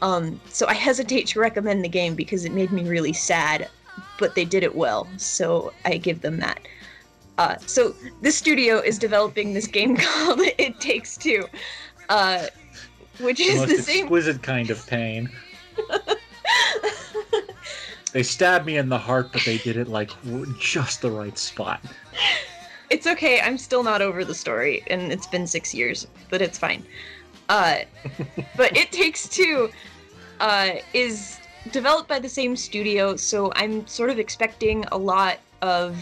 Um, 0.00 0.40
so 0.48 0.66
I 0.66 0.74
hesitate 0.74 1.28
to 1.28 1.40
recommend 1.40 1.84
the 1.84 1.88
game 1.88 2.14
because 2.14 2.44
it 2.44 2.52
made 2.52 2.72
me 2.72 2.88
really 2.88 3.12
sad, 3.12 3.68
but 4.18 4.34
they 4.34 4.44
did 4.44 4.64
it 4.64 4.74
well, 4.74 5.06
so 5.16 5.72
I 5.84 5.96
give 5.96 6.22
them 6.22 6.38
that. 6.38 6.60
Uh, 7.38 7.56
so 7.66 7.94
this 8.20 8.36
studio 8.36 8.78
is 8.78 8.98
developing 8.98 9.52
this 9.52 9.66
game 9.66 9.96
called 10.00 10.40
It 10.40 10.80
Takes 10.80 11.16
Two, 11.16 11.46
uh, 12.08 12.46
which 13.20 13.38
The 13.38 13.44
is 13.44 13.66
the 13.66 13.82
same. 13.82 14.04
exquisite 14.04 14.42
kind 14.42 14.70
of 14.70 14.86
pain. 14.86 15.30
They 18.12 18.22
stabbed 18.22 18.66
me 18.66 18.76
in 18.76 18.90
the 18.90 18.98
heart, 18.98 19.32
but 19.32 19.42
they 19.46 19.56
did 19.58 19.78
it 19.78 19.88
like 19.88 20.10
just 20.58 21.00
the 21.00 21.10
right 21.10 21.36
spot. 21.38 21.80
It's 22.90 23.06
okay. 23.06 23.40
I'm 23.40 23.56
still 23.56 23.82
not 23.82 24.02
over 24.02 24.22
the 24.22 24.34
story, 24.34 24.82
and 24.88 25.10
it's 25.10 25.26
been 25.26 25.46
six 25.46 25.74
years, 25.74 26.06
but 26.28 26.42
it's 26.42 26.58
fine. 26.58 26.84
Uh, 27.48 27.78
but 28.56 28.76
It 28.76 28.92
Takes 28.92 29.26
Two 29.28 29.70
uh, 30.40 30.72
is 30.92 31.38
developed 31.70 32.06
by 32.08 32.18
the 32.18 32.28
same 32.28 32.54
studio, 32.54 33.16
so 33.16 33.50
I'm 33.56 33.86
sort 33.86 34.10
of 34.10 34.18
expecting 34.18 34.84
a 34.92 34.98
lot 34.98 35.38
of 35.62 35.96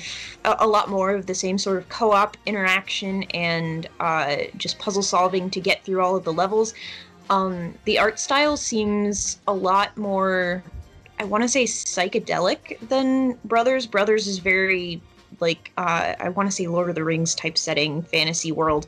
a, 0.45 0.67
lot 0.67 0.89
more 0.89 1.11
of 1.11 1.27
the 1.27 1.35
same 1.35 1.59
sort 1.59 1.77
of 1.77 1.89
co-op 1.91 2.37
interaction 2.47 3.23
and 3.35 3.87
uh, 4.01 4.37
just 4.57 4.79
puzzle 4.79 5.03
solving 5.03 5.51
to 5.51 5.61
get 5.61 5.85
through 5.85 6.01
all 6.01 6.17
of 6.17 6.25
the 6.25 6.33
levels. 6.33 6.75
Um, 7.29 7.75
the 7.85 7.99
art 7.99 8.19
style 8.19 8.57
seems 8.57 9.39
a 9.47 9.53
lot 9.53 9.97
more, 9.97 10.65
I 11.21 11.25
want 11.25 11.43
to 11.45 11.49
say, 11.49 11.65
psychedelic 11.65 12.81
than 12.89 13.39
Brothers. 13.45 13.87
Brothers 13.87 14.27
is 14.27 14.39
very 14.39 15.01
like 15.39 15.71
uh, 15.77 16.15
I 16.19 16.31
want 16.31 16.51
to 16.51 16.55
say 16.55 16.67
Lord 16.67 16.89
of 16.89 16.95
the 16.95 17.05
Rings 17.05 17.35
type 17.35 17.57
setting, 17.57 18.03
fantasy 18.03 18.53
world. 18.53 18.87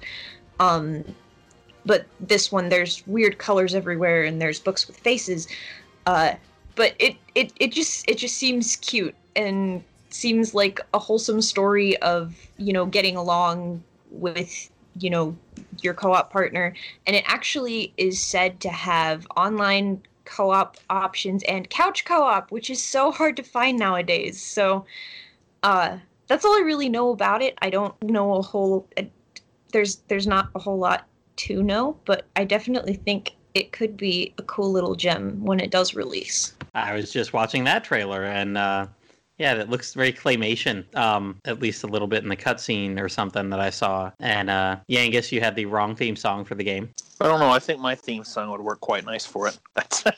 Um, 0.59 1.05
but 1.85 2.07
this 2.21 2.51
one, 2.51 2.69
there's 2.69 3.07
weird 3.07 3.39
colors 3.39 3.75
everywhere, 3.75 4.25
and 4.25 4.41
there's 4.41 4.59
books 4.59 4.87
with 4.87 4.97
faces. 4.97 5.47
Uh, 6.07 6.35
but 6.75 6.95
it, 6.99 7.17
it 7.35 7.53
it 7.61 7.73
just 7.73 8.09
it 8.09 8.19
just 8.19 8.37
seems 8.37 8.77
cute 8.77 9.15
and 9.37 9.85
seems 10.15 10.55
like 10.55 10.81
a 10.95 10.99
wholesome 10.99 11.41
story 11.41 11.97
of 11.99 12.37
you 12.59 12.73
know 12.73 12.87
getting 12.87 13.17
along 13.17 13.83
with 14.11 14.71
you 14.99 15.11
know 15.11 15.37
your 15.81 15.95
co-op 15.95 16.31
partner. 16.33 16.75
And 17.07 17.17
it 17.17 17.25
actually 17.27 17.93
is 17.97 18.23
said 18.23 18.61
to 18.61 18.69
have 18.69 19.27
online 19.37 20.03
co-op 20.25 20.77
options 20.89 21.43
and 21.45 21.69
couch 21.69 22.05
co-op 22.05 22.53
which 22.53 22.71
is 22.71 22.83
so 22.83 23.11
hard 23.11 23.37
to 23.37 23.43
find 23.43 23.79
nowadays. 23.79 24.41
So 24.43 24.85
uh 25.63 25.99
that's 26.29 26.45
all 26.45 26.57
i 26.57 26.61
really 26.61 26.89
know 26.89 27.11
about 27.11 27.43
it. 27.43 27.59
I 27.61 27.71
don't 27.71 28.01
know 28.03 28.35
a 28.35 28.43
whole 28.43 28.89
uh, 28.97 29.03
there's 29.73 29.97
there's 30.09 30.27
not 30.27 30.51
a 30.55 30.59
whole 30.59 30.79
lot 30.79 31.07
to 31.35 31.63
know 31.63 31.99
but 32.05 32.27
i 32.37 32.45
definitely 32.45 32.93
think 32.93 33.33
it 33.55 33.73
could 33.73 33.97
be 33.97 34.35
a 34.39 34.43
cool 34.43 34.71
little 34.71 34.95
gem 34.95 35.43
when 35.45 35.61
it 35.61 35.71
does 35.71 35.95
release. 35.95 36.55
I 36.75 36.95
was 36.95 37.13
just 37.13 37.33
watching 37.33 37.65
that 37.65 37.85
trailer, 37.85 38.25
and 38.25 38.57
uh, 38.57 38.87
yeah, 39.39 39.55
it 39.55 39.69
looks 39.69 39.95
very 39.95 40.13
claymation. 40.13 40.95
Um, 40.97 41.37
at 41.45 41.61
least 41.61 41.85
a 41.85 41.87
little 41.87 42.09
bit 42.09 42.23
in 42.23 42.29
the 42.29 42.37
cutscene 42.37 43.01
or 43.01 43.09
something 43.09 43.51
that 43.51 43.61
I 43.61 43.71
saw. 43.71 44.11
And 44.21 44.51
uh, 44.51 44.77
Yangus, 44.89 45.33
you 45.33 45.41
had 45.41 45.57
the 45.57 45.67
wrong 45.67 45.97
theme 45.97 46.17
song 46.17 46.45
for 46.45 46.55
the 46.55 46.65
game. 46.65 46.91
I 47.21 47.29
don't 47.29 47.41
know. 47.41 47.51
I 47.51 47.59
think 47.59 47.81
my 47.81 47.95
theme 47.95 48.25
song 48.25 48.51
would 48.51 48.61
work 48.61 48.81
quite 48.81 49.05
nice 49.05 49.25
for 49.25 49.49
it. 49.49 49.59
That's 49.75 50.05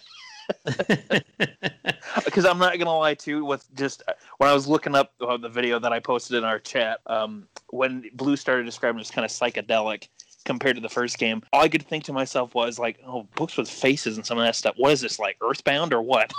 because 2.25 2.45
I'm 2.45 2.59
not 2.59 2.79
gonna 2.79 2.97
lie 2.97 3.15
to 3.15 3.31
you. 3.31 3.45
With 3.45 3.67
just 3.75 4.03
when 4.39 4.51
I 4.51 4.55
was 4.55 4.67
looking 4.67 4.95
up 4.95 5.13
uh, 5.21 5.37
the 5.37 5.49
video 5.49 5.79
that 5.79 5.93
I 5.93 6.01
posted 6.01 6.37
in 6.37 6.45
our 6.45 6.59
chat, 6.59 7.01
um, 7.07 7.47
when 7.71 8.05
Blue 8.15 8.37
started 8.37 8.65
describing 8.65 8.99
it 8.99 9.03
as 9.03 9.11
kind 9.11 9.25
of 9.25 9.31
psychedelic 9.31 10.09
compared 10.45 10.77
to 10.77 10.83
the 10.83 10.89
first 10.89 11.19
game, 11.19 11.43
all 11.53 11.63
I 11.63 11.69
could 11.69 11.87
think 11.87 12.05
to 12.05 12.13
myself 12.13 12.55
was 12.55 12.79
like, 12.79 12.99
"Oh, 13.07 13.27
books 13.37 13.57
with 13.57 13.71
faces 13.71 14.17
and 14.17 14.27
some 14.27 14.39
of 14.39 14.45
that 14.45 14.57
stuff. 14.57 14.75
What 14.77 14.93
is 14.93 15.01
this 15.01 15.19
like 15.19 15.37
Earthbound 15.43 15.93
or 15.93 16.03
what?" 16.03 16.33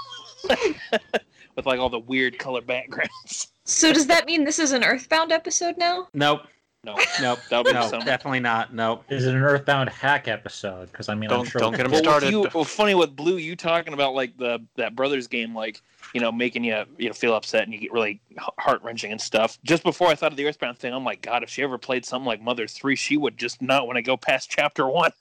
with 1.55 1.65
like 1.65 1.79
all 1.79 1.89
the 1.89 1.99
weird 1.99 2.37
color 2.39 2.61
backgrounds. 2.61 3.47
so 3.63 3.91
does 3.93 4.07
that 4.07 4.25
mean 4.25 4.43
this 4.43 4.59
is 4.59 4.71
an 4.71 4.83
earthbound 4.83 5.31
episode 5.31 5.77
now 5.77 6.07
nope, 6.13 6.41
No, 6.83 6.95
nope, 7.21 7.39
that 7.49 7.57
would 7.57 7.65
be 7.67 7.73
no, 7.73 7.81
something. 7.81 8.05
definitely 8.05 8.39
not. 8.41 8.73
Nope. 8.73 9.03
Is 9.09 9.25
it 9.25 9.33
an 9.33 9.41
Earthbound 9.41 9.89
hack 9.89 10.27
episode? 10.27 10.91
Because 10.91 11.09
I 11.09 11.15
mean, 11.15 11.31
I'm 11.31 11.43
sure 11.45 11.59
don't 11.59 11.71
we 11.71 11.77
get 11.77 11.85
'em 11.87 11.91
could 11.91 12.03
Well, 12.05 12.11
started. 12.19 12.29
You, 12.31 12.47
well, 12.53 12.63
funny 12.63 12.93
with 12.93 13.15
Blue, 13.15 13.37
you 13.37 13.55
talking 13.55 13.93
about 13.93 14.13
like 14.13 14.37
the 14.37 14.59
that 14.75 14.95
brothers 14.95 15.25
game, 15.27 15.55
like 15.55 15.81
you 16.13 16.21
know, 16.21 16.31
making 16.31 16.63
you 16.63 16.83
you 16.99 17.07
know 17.07 17.13
feel 17.13 17.33
upset 17.35 17.63
and 17.63 17.73
you 17.73 17.79
get 17.79 17.91
really 17.91 18.21
heart 18.59 18.83
wrenching 18.83 19.11
and 19.11 19.19
stuff. 19.19 19.57
Just 19.63 19.81
before 19.81 20.09
I 20.09 20.15
thought 20.15 20.31
of 20.31 20.37
the 20.37 20.45
Earthbound 20.45 20.77
thing, 20.77 20.93
I'm 20.93 21.03
like, 21.03 21.21
God, 21.23 21.41
if 21.41 21.49
she 21.49 21.63
ever 21.63 21.79
played 21.79 22.05
something 22.05 22.27
like 22.27 22.39
Mother 22.41 22.67
Three, 22.67 22.95
she 22.95 23.17
would 23.17 23.35
just 23.37 23.61
not 23.63 23.87
want 23.87 23.95
to 23.97 24.03
go 24.03 24.15
past 24.15 24.49
chapter 24.51 24.87
one. 24.87 25.11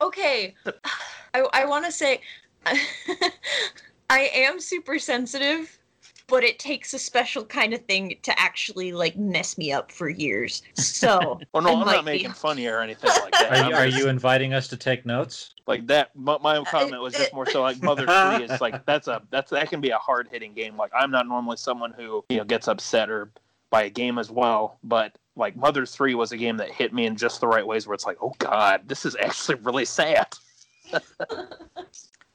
okay 0.00 0.54
i, 1.34 1.46
I 1.52 1.64
want 1.66 1.84
to 1.86 1.92
say 1.92 2.20
i 4.10 4.30
am 4.34 4.60
super 4.60 4.98
sensitive 4.98 5.78
but 6.28 6.42
it 6.42 6.58
takes 6.58 6.92
a 6.92 6.98
special 6.98 7.44
kind 7.44 7.72
of 7.72 7.84
thing 7.86 8.16
to 8.22 8.36
actually 8.40 8.90
like 8.92 9.16
mess 9.16 9.56
me 9.56 9.72
up 9.72 9.92
for 9.92 10.08
years 10.08 10.62
so 10.74 11.38
Oh 11.54 11.60
no, 11.60 11.70
I 11.70 11.72
I'm 11.72 11.78
might 11.86 11.92
not 11.96 12.04
be. 12.04 12.12
making 12.12 12.32
fun 12.32 12.58
of 12.58 12.64
or 12.64 12.80
anything 12.80 13.10
like 13.22 13.32
that. 13.32 13.52
Are 13.52 13.70
you, 13.70 13.76
are 13.76 13.86
you 13.86 14.08
inviting 14.08 14.52
us 14.52 14.66
to 14.68 14.76
take 14.76 15.06
notes? 15.06 15.54
like 15.66 15.86
that? 15.88 16.14
My, 16.14 16.38
my 16.38 16.56
uh, 16.58 16.64
comment 16.64 17.00
was 17.02 17.14
just 17.14 17.32
more 17.32 17.46
so 17.46 17.62
like 17.62 17.82
Mother 17.82 18.06
Three 18.36 18.44
is 18.44 18.60
like 18.60 18.84
that's 18.86 19.08
a 19.08 19.22
that's 19.30 19.50
that 19.50 19.68
can 19.68 19.80
be 19.80 19.90
a 19.90 19.98
hard 19.98 20.28
hitting 20.30 20.52
game. 20.52 20.76
Like 20.76 20.92
I'm 20.94 21.10
not 21.10 21.26
normally 21.26 21.56
someone 21.56 21.92
who 21.92 22.24
you 22.28 22.38
know 22.38 22.44
gets 22.44 22.68
upset 22.68 23.10
or 23.10 23.30
by 23.70 23.84
a 23.84 23.90
game 23.90 24.18
as 24.18 24.30
well, 24.30 24.78
but 24.84 25.16
like 25.34 25.56
Mother 25.56 25.86
Three 25.86 26.14
was 26.14 26.32
a 26.32 26.36
game 26.36 26.56
that 26.58 26.70
hit 26.70 26.92
me 26.92 27.06
in 27.06 27.16
just 27.16 27.40
the 27.40 27.48
right 27.48 27.66
ways 27.66 27.86
where 27.86 27.94
it's 27.94 28.06
like, 28.06 28.18
oh 28.22 28.34
God, 28.38 28.82
this 28.86 29.04
is 29.04 29.16
actually 29.20 29.58
really 29.62 29.84
sad. 29.84 30.26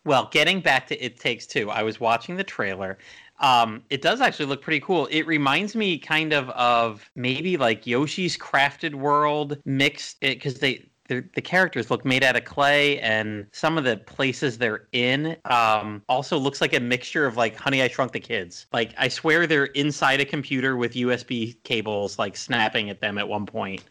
Well, 0.04 0.30
getting 0.32 0.62
back 0.62 0.88
to 0.88 1.04
It 1.04 1.20
Takes 1.20 1.46
Two, 1.46 1.70
I 1.70 1.84
was 1.84 2.00
watching 2.00 2.36
the 2.36 2.44
trailer. 2.44 2.98
Um, 3.40 3.84
it 3.90 4.02
does 4.02 4.22
actually 4.22 4.46
look 4.46 4.62
pretty 4.62 4.80
cool. 4.80 5.08
It 5.12 5.26
reminds 5.28 5.76
me 5.76 5.98
kind 5.98 6.34
of 6.34 6.50
of 6.52 7.10
maybe 7.16 7.58
like 7.58 7.86
Yoshi's 7.86 8.38
Crafted 8.38 8.96
World 8.96 9.58
mixed 9.66 10.20
because 10.20 10.56
they 10.56 10.86
the 11.34 11.42
characters 11.42 11.92
look 11.92 12.06
made 12.06 12.24
out 12.24 12.38
of 12.38 12.46
clay 12.46 12.98
and 13.00 13.46
some 13.52 13.78
of 13.78 13.84
the 13.84 13.98
places 13.98 14.58
they're 14.58 14.88
in 14.94 15.36
um, 15.46 16.02
also 16.08 16.38
looks 16.38 16.62
like 16.62 16.74
a 16.74 16.80
mixture 16.80 17.26
of 17.26 17.36
like 17.36 17.56
honey 17.56 17.82
i 17.82 17.88
shrunk 17.90 18.14
the 18.14 18.20
kids 18.20 18.68
like 18.72 18.94
i 18.98 19.08
swear 19.08 19.46
they're 19.46 19.66
inside 19.66 20.22
a 20.22 20.26
computer 20.26 20.78
with 20.78 20.94
usb 20.94 21.64
cables 21.64 22.18
like 22.18 22.38
snapping 22.38 22.90
at 22.90 23.02
them 23.02 23.18
at 23.18 23.28
one 23.28 23.46
point 23.46 23.84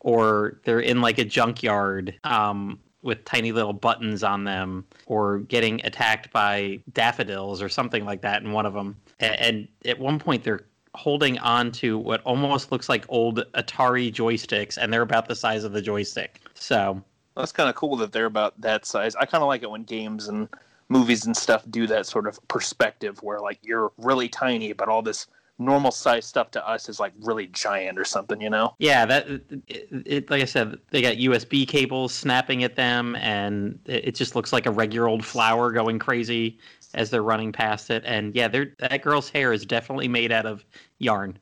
or 0.00 0.60
they're 0.64 0.80
in 0.80 1.00
like 1.00 1.18
a 1.18 1.24
junkyard 1.24 2.14
um, 2.24 2.78
with 3.02 3.24
tiny 3.24 3.52
little 3.52 3.72
buttons 3.72 4.22
on 4.22 4.44
them, 4.44 4.84
or 5.06 5.38
getting 5.40 5.84
attacked 5.84 6.32
by 6.32 6.80
daffodils 6.92 7.60
or 7.60 7.68
something 7.68 8.04
like 8.04 8.22
that 8.22 8.42
in 8.42 8.52
one 8.52 8.66
of 8.66 8.74
them. 8.74 8.96
And, 9.20 9.68
at 9.84 9.98
one 9.98 10.18
point, 10.18 10.44
they're 10.44 10.64
holding 10.94 11.38
on 11.38 11.72
to 11.72 11.98
what 11.98 12.22
almost 12.22 12.70
looks 12.70 12.88
like 12.88 13.04
old 13.08 13.44
Atari 13.54 14.12
joysticks, 14.12 14.76
and 14.76 14.92
they're 14.92 15.02
about 15.02 15.26
the 15.26 15.34
size 15.34 15.64
of 15.64 15.72
the 15.72 15.82
joystick. 15.82 16.40
So 16.54 17.02
That's 17.36 17.52
kind 17.52 17.68
of 17.68 17.76
cool 17.76 17.96
that 17.96 18.12
they're 18.12 18.26
about 18.26 18.60
that 18.60 18.84
size. 18.84 19.14
I 19.16 19.24
kind 19.24 19.42
of 19.42 19.48
like 19.48 19.62
it 19.62 19.70
when 19.70 19.84
games 19.84 20.28
and 20.28 20.48
movies 20.88 21.24
and 21.24 21.36
stuff 21.36 21.64
do 21.70 21.86
that 21.86 22.06
sort 22.06 22.26
of 22.26 22.38
perspective 22.48 23.22
where 23.22 23.40
like 23.40 23.58
you're 23.62 23.92
really 23.96 24.28
tiny, 24.28 24.72
but 24.72 24.88
all 24.88 25.02
this 25.02 25.26
normal 25.58 25.90
size 25.90 26.26
stuff 26.26 26.50
to 26.50 26.68
us 26.68 26.88
is 26.88 26.98
like 26.98 27.12
really 27.20 27.46
giant 27.48 27.98
or 27.98 28.04
something, 28.04 28.40
you 28.40 28.50
know? 28.50 28.74
yeah, 28.78 29.04
that 29.06 29.28
it, 29.28 29.88
it 30.06 30.30
like 30.30 30.42
I 30.42 30.46
said, 30.46 30.78
they 30.90 31.02
got 31.02 31.16
USB 31.16 31.66
cables 31.66 32.12
snapping 32.12 32.64
at 32.64 32.76
them, 32.76 33.16
and 33.16 33.78
it, 33.86 34.08
it 34.08 34.14
just 34.14 34.34
looks 34.34 34.52
like 34.52 34.66
a 34.66 34.70
regular 34.70 35.08
old 35.08 35.24
flower 35.24 35.70
going 35.72 35.98
crazy 35.98 36.58
as 36.94 37.10
they're 37.10 37.22
running 37.22 37.52
past 37.52 37.90
it. 37.90 38.02
And 38.04 38.34
yeah, 38.34 38.48
they're, 38.48 38.74
that 38.78 39.02
girl's 39.02 39.30
hair 39.30 39.52
is 39.52 39.64
definitely 39.64 40.08
made 40.08 40.32
out 40.32 40.46
of 40.46 40.64
yarn. 40.98 41.38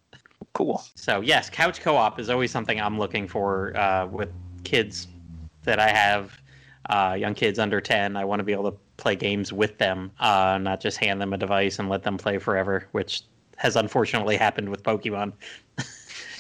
Cool. 0.53 0.83
So 0.95 1.21
yes, 1.21 1.49
couch 1.51 1.81
co-op 1.81 2.19
is 2.19 2.29
always 2.31 2.51
something 2.51 2.81
I'm 2.81 2.99
looking 2.99 3.29
for 3.29 3.77
uh, 3.77 4.07
with 4.07 4.31
kids 4.65 5.09
that 5.63 5.79
I 5.79 5.89
have, 5.91 6.39
uh, 6.89 7.17
young 7.19 7.35
kids 7.35 7.59
under 7.59 7.81
ten. 7.81 8.17
I 8.17 8.25
want 8.25 8.41
to 8.41 8.45
be 8.45 8.53
able 8.53 8.71
to 8.73 8.77
play 8.97 9.17
games 9.17 9.53
with 9.53 9.79
them, 9.79 10.11
uh, 10.21 10.59
not 10.61 10.81
just 10.81 10.99
hand 10.99 11.21
them 11.21 11.33
a 11.33 11.39
device 11.39 11.79
and 11.79 11.89
let 11.89 12.03
them 12.03 12.19
play 12.19 12.39
forever, 12.39 12.87
which 12.93 13.23
has 13.61 13.77
unfortunately 13.77 14.37
happened 14.37 14.71
with 14.71 14.83
Pokemon. 14.83 15.33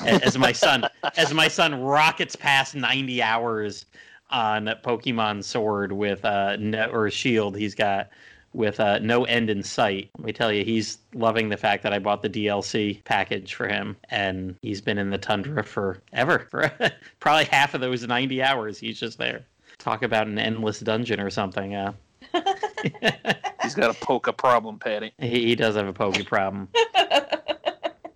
as 0.00 0.38
my 0.38 0.52
son, 0.52 0.84
as 1.18 1.34
my 1.34 1.48
son 1.48 1.80
rockets 1.82 2.34
past 2.34 2.74
90 2.74 3.22
hours 3.22 3.84
on 4.30 4.66
Pokemon 4.82 5.44
Sword 5.44 5.92
with 5.92 6.24
uh, 6.24 6.56
no, 6.58 6.86
or 6.86 7.10
Shield, 7.10 7.56
he's 7.56 7.74
got 7.74 8.08
with 8.54 8.80
uh, 8.80 8.98
no 9.00 9.24
end 9.24 9.50
in 9.50 9.62
sight. 9.62 10.08
Let 10.16 10.24
me 10.24 10.32
tell 10.32 10.50
you, 10.50 10.64
he's 10.64 10.96
loving 11.14 11.50
the 11.50 11.58
fact 11.58 11.82
that 11.82 11.92
I 11.92 11.98
bought 11.98 12.22
the 12.22 12.30
DLC 12.30 13.04
package 13.04 13.54
for 13.54 13.68
him, 13.68 13.96
and 14.08 14.56
he's 14.62 14.80
been 14.80 14.96
in 14.96 15.10
the 15.10 15.18
tundra 15.18 15.62
forever. 15.62 16.46
For 16.50 16.72
probably 17.20 17.44
half 17.44 17.74
of 17.74 17.82
those 17.82 18.06
90 18.06 18.42
hours, 18.42 18.78
he's 18.78 18.98
just 18.98 19.18
there. 19.18 19.44
Talk 19.78 20.02
about 20.02 20.26
an 20.26 20.38
endless 20.38 20.80
dungeon 20.80 21.20
or 21.20 21.30
something. 21.30 21.74
Uh, 21.74 21.92
He's 23.70 23.76
got 23.76 23.90
a 23.94 24.04
poke 24.04 24.26
a 24.26 24.32
problem, 24.32 24.78
Platty. 24.78 25.12
he, 25.18 25.46
he 25.46 25.54
does 25.54 25.76
have 25.76 25.86
a 25.86 25.92
Poke 25.92 26.24
problem. 26.26 26.68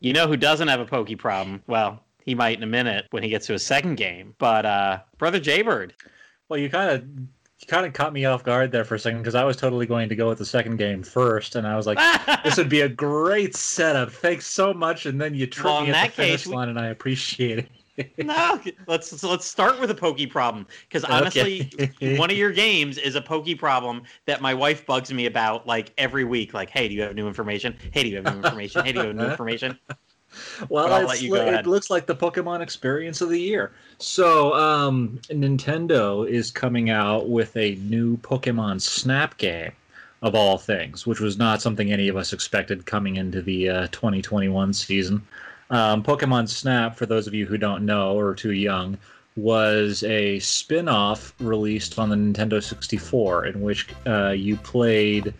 You 0.01 0.13
know 0.13 0.27
who 0.27 0.37
doesn't 0.37 0.69
have 0.69 0.81
a 0.81 0.85
pokey 0.85 1.17
problem? 1.17 1.63
Well, 1.67 2.03
he 2.25 2.35
might 2.35 2.57
in 2.59 2.63
a 2.63 2.67
minute 2.67 3.07
when 3.11 3.23
he 3.23 3.31
gets 3.31 3.47
to 3.47 3.55
his 3.55 3.65
second 3.65 3.95
game. 3.97 4.35
But 4.39 4.67
uh, 4.67 4.99
brother 5.17 5.41
Jaybird. 5.41 5.95
Well, 6.49 6.59
you 6.59 6.69
kind 6.69 6.91
of 6.91 7.05
you 7.09 7.67
kind 7.69 7.87
of 7.87 7.95
caught 7.95 8.13
me 8.13 8.27
off 8.27 8.45
guard 8.45 8.71
there 8.71 8.85
for 8.85 8.97
a 8.97 8.99
second 8.99 9.21
because 9.21 9.35
I 9.35 9.45
was 9.45 9.57
totally 9.57 9.87
going 9.87 10.11
to 10.11 10.15
go 10.17 10.29
with 10.29 10.37
the 10.39 10.45
second 10.45 10.77
game 10.77 11.03
first, 11.03 11.57
and 11.57 11.67
I 11.67 11.75
was 11.77 11.87
like, 11.87 11.99
this 12.45 12.59
would 12.59 12.69
be 12.69 12.83
a 12.83 12.89
great 12.89 13.57
setup. 13.57 14.11
Thanks 14.13 14.47
so 14.47 14.75
much, 14.75 15.07
and 15.07 15.19
then 15.19 15.35
you 15.35 15.47
tripped 15.47 15.65
Well, 15.65 15.79
in 15.79 15.85
me 15.85 15.91
at 15.91 15.93
that 15.95 16.07
the 16.11 16.13
finish 16.23 16.31
case, 16.43 16.47
we- 16.49 16.55
line, 16.57 16.69
and 16.69 16.79
I 16.79 16.89
appreciate 16.89 17.61
it. 17.61 17.69
no, 18.19 18.61
let's 18.87 19.23
let's 19.23 19.47
start 19.47 19.81
with 19.81 19.91
a 19.91 19.95
pokey 19.95 20.27
problem 20.27 20.67
because 20.89 21.05
honestly, 21.05 21.71
Okay. 21.81 22.17
one 22.19 22.31
of 22.31 22.37
your 22.37 22.53
games 22.53 22.99
is 22.99 23.15
a 23.15 23.21
pokey 23.21 23.55
problem 23.55 24.03
that 24.27 24.41
my 24.41 24.53
wife 24.53 24.85
bugs 24.85 25.13
me 25.13 25.27
about 25.27 25.67
like 25.67 25.93
every 25.99 26.25
week. 26.25 26.55
Like, 26.55 26.71
hey, 26.71 26.89
do 26.89 26.95
you 26.95 27.03
have 27.03 27.15
new 27.15 27.29
information? 27.29 27.77
Hey, 27.93 28.03
do 28.03 28.09
you 28.09 28.17
have 28.17 28.25
new 28.25 28.39
information? 28.39 28.85
Hey, 28.85 28.93
do 28.93 29.01
you 29.01 29.07
have 29.07 29.17
new 29.17 29.27
information? 29.27 29.79
Well, 30.69 30.93
I'll 30.93 31.07
let 31.07 31.23
you 31.23 31.31
go 31.31 31.37
ahead. 31.37 31.65
it 31.65 31.67
looks 31.69 31.91
like 31.91 32.07
the 32.07 32.17
Pokemon 32.17 32.61
experience 32.61 33.21
of 33.21 33.29
the 33.29 33.39
year. 33.39 33.71
So, 33.99 34.53
um, 34.55 35.21
Nintendo 35.31 36.29
is 36.29 36.51
coming 36.51 36.91
out 36.91 37.29
with 37.29 37.57
a 37.57 37.77
new 37.77 38.17
Pokemon 38.17 38.81
Snap 38.81 39.37
game, 39.37 39.71
of 40.25 40.35
all 40.35 40.57
things, 40.57 41.07
which 41.07 41.21
was 41.21 41.37
not 41.37 41.61
something 41.63 41.93
any 41.93 42.09
of 42.09 42.17
us 42.17 42.33
expected 42.33 42.87
coming 42.87 43.17
into 43.17 43.43
the 43.43 43.69
uh, 43.69 43.87
2021 43.93 44.73
season. 44.73 45.23
Um, 45.75 46.05
Pokemon 46.05 46.49
Snap, 46.49 46.95
for 46.95 47.05
those 47.05 47.27
of 47.27 47.35
you 47.35 47.47
who 47.47 47.59
don't 47.59 47.85
know 47.85 48.15
or 48.15 48.29
are 48.29 48.35
too 48.37 48.53
young, 48.53 48.97
was 49.35 50.05
a 50.05 50.39
spin 50.39 50.89
off 50.89 51.35
released 51.41 51.99
on 51.99 52.11
the 52.11 52.15
Nintendo 52.15 52.63
64 52.63 53.47
in 53.47 53.61
which 53.61 53.89
uh, 54.07 54.31
you 54.31 54.57
played 54.59 55.35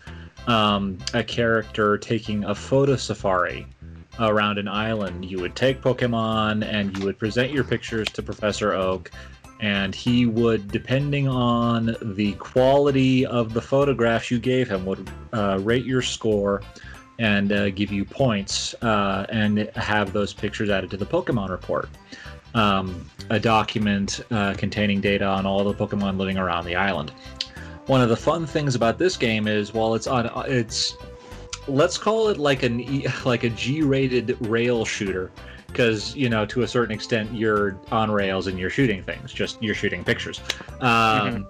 um, 0.47 0.97
a 1.13 1.23
character 1.23 1.97
taking 1.97 2.43
a 2.43 2.53
photo 2.53 2.97
safari 2.97 3.65
around 4.19 4.57
an 4.57 4.67
island. 4.67 5.23
You 5.23 5.39
would 5.39 5.55
take 5.55 5.81
Pokemon 5.81 6.65
and 6.65 6.97
you 6.97 7.05
would 7.05 7.17
present 7.17 7.53
your 7.53 7.63
pictures 7.63 8.09
to 8.09 8.21
Professor 8.21 8.73
Oak, 8.73 9.11
and 9.61 9.95
he 9.95 10.25
would, 10.25 10.69
depending 10.69 11.29
on 11.29 11.95
the 12.01 12.33
quality 12.33 13.25
of 13.25 13.53
the 13.53 13.61
photographs 13.61 14.29
you 14.29 14.39
gave 14.39 14.67
him, 14.67 14.85
would 14.85 15.09
uh, 15.31 15.59
rate 15.61 15.85
your 15.85 16.01
score 16.01 16.61
and 17.19 17.51
uh, 17.51 17.69
give 17.69 17.91
you 17.91 18.05
points 18.05 18.73
uh, 18.81 19.25
and 19.29 19.69
have 19.75 20.13
those 20.13 20.33
pictures 20.33 20.69
added 20.69 20.89
to 20.91 20.97
the 20.97 21.05
Pokemon 21.05 21.49
report. 21.49 21.89
Um, 22.53 23.09
a 23.29 23.39
document 23.39 24.21
uh, 24.31 24.53
containing 24.57 25.01
data 25.01 25.25
on 25.25 25.45
all 25.45 25.63
the 25.63 25.73
Pokemon 25.73 26.17
living 26.17 26.37
around 26.37 26.65
the 26.65 26.75
island. 26.75 27.11
One 27.87 28.01
of 28.01 28.09
the 28.09 28.15
fun 28.15 28.45
things 28.45 28.75
about 28.75 28.97
this 28.97 29.17
game 29.17 29.47
is 29.47 29.73
while 29.73 29.93
it's 29.93 30.07
on 30.07 30.29
it's 30.47 30.95
let's 31.67 31.97
call 31.97 32.29
it 32.29 32.37
like 32.37 32.63
an 32.63 33.03
like 33.25 33.43
a 33.43 33.49
G-rated 33.49 34.37
rail 34.47 34.85
shooter 34.85 35.31
because 35.67 36.15
you 36.15 36.29
know 36.29 36.45
to 36.45 36.61
a 36.61 36.67
certain 36.67 36.93
extent 36.93 37.33
you're 37.33 37.77
on 37.91 38.09
rails 38.09 38.47
and 38.47 38.57
you're 38.57 38.69
shooting 38.69 39.03
things 39.03 39.33
just 39.33 39.61
you're 39.61 39.75
shooting 39.75 40.05
pictures 40.05 40.39
um, 40.79 41.45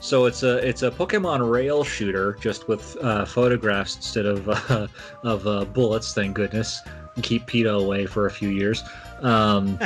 so 0.00 0.24
it's 0.24 0.42
a 0.42 0.56
it's 0.66 0.82
a 0.82 0.90
Pokemon 0.90 1.48
rail 1.48 1.84
shooter 1.84 2.36
just 2.40 2.68
with 2.68 2.96
uh, 3.02 3.24
photographs 3.24 3.96
instead 3.96 4.26
of 4.26 4.48
uh, 4.70 4.86
of 5.22 5.46
uh, 5.46 5.64
bullets 5.66 6.14
thank 6.14 6.34
goodness. 6.34 6.80
Keep 7.22 7.46
PETA 7.46 7.72
away 7.72 8.06
for 8.06 8.26
a 8.26 8.30
few 8.30 8.48
years. 8.48 8.82
Um, 9.20 9.78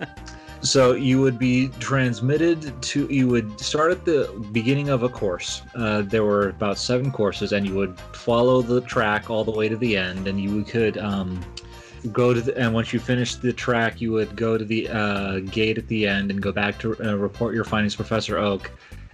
so 0.60 0.94
you 0.94 1.20
would 1.20 1.38
be 1.38 1.68
transmitted 1.80 2.80
to 2.82 3.06
you 3.06 3.28
would 3.28 3.58
start 3.58 3.92
at 3.92 4.04
the 4.04 4.28
beginning 4.52 4.90
of 4.90 5.02
a 5.02 5.08
course. 5.08 5.62
Uh, 5.74 6.02
there 6.02 6.24
were 6.24 6.50
about 6.50 6.76
seven 6.78 7.10
courses 7.10 7.52
and 7.52 7.66
you 7.66 7.74
would 7.74 7.98
follow 8.12 8.60
the 8.62 8.80
track 8.82 9.30
all 9.30 9.44
the 9.44 9.52
way 9.52 9.68
to 9.68 9.76
the 9.76 9.96
end 9.96 10.28
and 10.28 10.40
you 10.40 10.62
could 10.64 10.98
um, 10.98 11.40
go 12.12 12.34
to 12.34 12.40
the 12.40 12.56
and 12.58 12.74
once 12.74 12.92
you 12.92 13.00
finished 13.00 13.42
the 13.42 13.52
track 13.52 14.00
you 14.00 14.12
would 14.12 14.36
go 14.36 14.58
to 14.58 14.64
the 14.64 14.88
uh, 14.88 15.38
gate 15.40 15.78
at 15.78 15.86
the 15.88 16.06
end 16.06 16.30
and 16.30 16.42
go 16.42 16.52
back 16.52 16.78
to 16.78 16.96
uh, 17.04 17.14
report 17.16 17.54
your 17.54 17.64
findings 17.64 17.92
to 17.92 17.96
professor 17.96 18.36
oak 18.38 18.70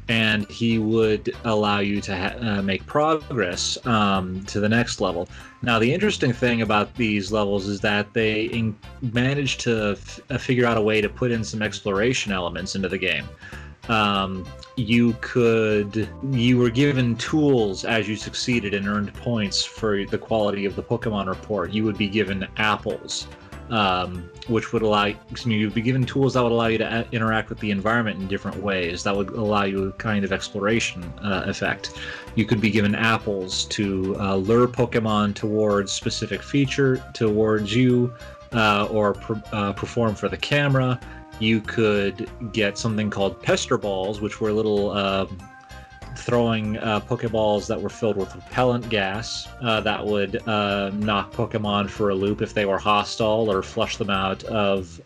and 0.09 0.49
he 0.51 0.79
would 0.79 1.35
allow 1.45 1.79
you 1.79 2.01
to 2.01 2.17
ha- 2.17 2.37
uh, 2.41 2.63
make 2.63 2.85
progress 2.87 3.79
um, 3.87 4.45
to 4.45 4.61
the 4.61 4.69
next 4.69 5.01
level. 5.01 5.29
Now 5.63 5.79
the 5.79 5.93
interesting 5.93 6.33
thing 6.33 6.63
about 6.63 6.95
these 6.97 7.31
levels 7.31 7.69
is 7.69 7.81
that 7.81 8.13
they 8.13 8.45
in- 8.45 8.77
managed 9.01 9.61
to 9.61 9.93
f- 9.93 10.21
uh, 10.31 10.39
figure 10.39 10.67
out 10.67 10.77
a 10.77 10.81
way 10.83 11.01
to 11.01 11.09
put 11.09 11.31
in 11.31 11.45
some 11.45 11.63
exploration 11.63 12.33
elements 12.33 12.75
into 12.75 12.89
the 12.89 12.99
game. 12.99 13.29
Um, 13.89 14.47
you 14.77 15.15
could 15.21 16.09
you 16.31 16.57
were 16.57 16.71
given 16.71 17.17
tools 17.17 17.85
as 17.85 18.09
you 18.09 18.17
succeeded 18.17 18.75
and 18.75 18.87
earned 18.87 19.13
points 19.15 19.65
for 19.65 20.05
the 20.05 20.19
quality 20.19 20.65
of 20.65 20.77
the 20.77 20.83
pokemon 20.83 21.27
report. 21.27 21.73
You 21.73 21.85
would 21.85 21.99
be 21.99 22.09
given 22.09 22.47
apples 22.57 23.27
um, 23.73 24.31
which 24.49 24.73
would 24.73 24.83
allow 24.83 25.07
excuse 25.07 25.47
me, 25.47 25.57
you'd 25.57 25.73
be 25.75 25.81
given 25.81 26.05
tools 26.05 26.35
that 26.35 26.43
would 26.43 26.53
allow 26.53 26.67
you 26.67 26.79
to 26.79 27.01
a- 27.01 27.07
interact 27.11 27.49
with 27.49 27.59
the 27.59 27.71
environment 27.71 28.21
in 28.21 28.29
different 28.29 28.59
ways. 28.59 29.03
That 29.03 29.17
would 29.17 29.31
allow 29.31 29.65
you 29.65 29.89
a 29.89 29.93
kind 29.93 30.25
of 30.25 30.33
exploration 30.33 31.03
uh, 31.23 31.45
effect. 31.47 31.99
You 32.35 32.45
could 32.45 32.61
be 32.61 32.71
given 32.71 32.95
apples 32.95 33.65
to 33.67 34.15
uh, 34.21 34.37
lure 34.37 34.69
pokemon 34.69 35.35
towards 35.35 35.91
specific 35.91 36.43
feature 36.43 37.03
towards 37.15 37.75
you 37.75 38.13
uh, 38.53 38.89
or 38.91 39.17
uh, 39.53 39.73
perform 39.73 40.15
for 40.15 40.29
the 40.29 40.37
camera. 40.37 41.01
You 41.39 41.63
could 41.63 42.31
get 42.53 42.77
something 42.77 43.09
called 43.09 43.43
pester 43.43 43.79
balls, 43.79 44.21
which 44.21 44.39
were 44.41 44.53
little 44.53 44.91
uh, 44.91 45.27
throwing 46.17 46.79
uh, 46.79 47.01
Pokeballs 47.01 47.67
that 47.67 47.81
were 47.81 47.89
filled 47.89 48.17
with 48.17 48.35
repellent 48.35 48.89
gas 48.89 49.49
uh, 49.61 49.81
that 49.81 50.05
would 50.05 50.47
uh, 50.49 50.91
knock 50.95 51.33
Pokemon 51.33 51.89
for 51.89 52.11
a 52.11 52.15
loop 52.15 52.43
if 52.43 52.55
they 52.55 52.65
were 52.65 52.79
hostile 52.79 53.51
or 53.51 53.63
flush 53.63 53.97
them 53.97 54.11
out 54.11 54.45
of 54.45 55.01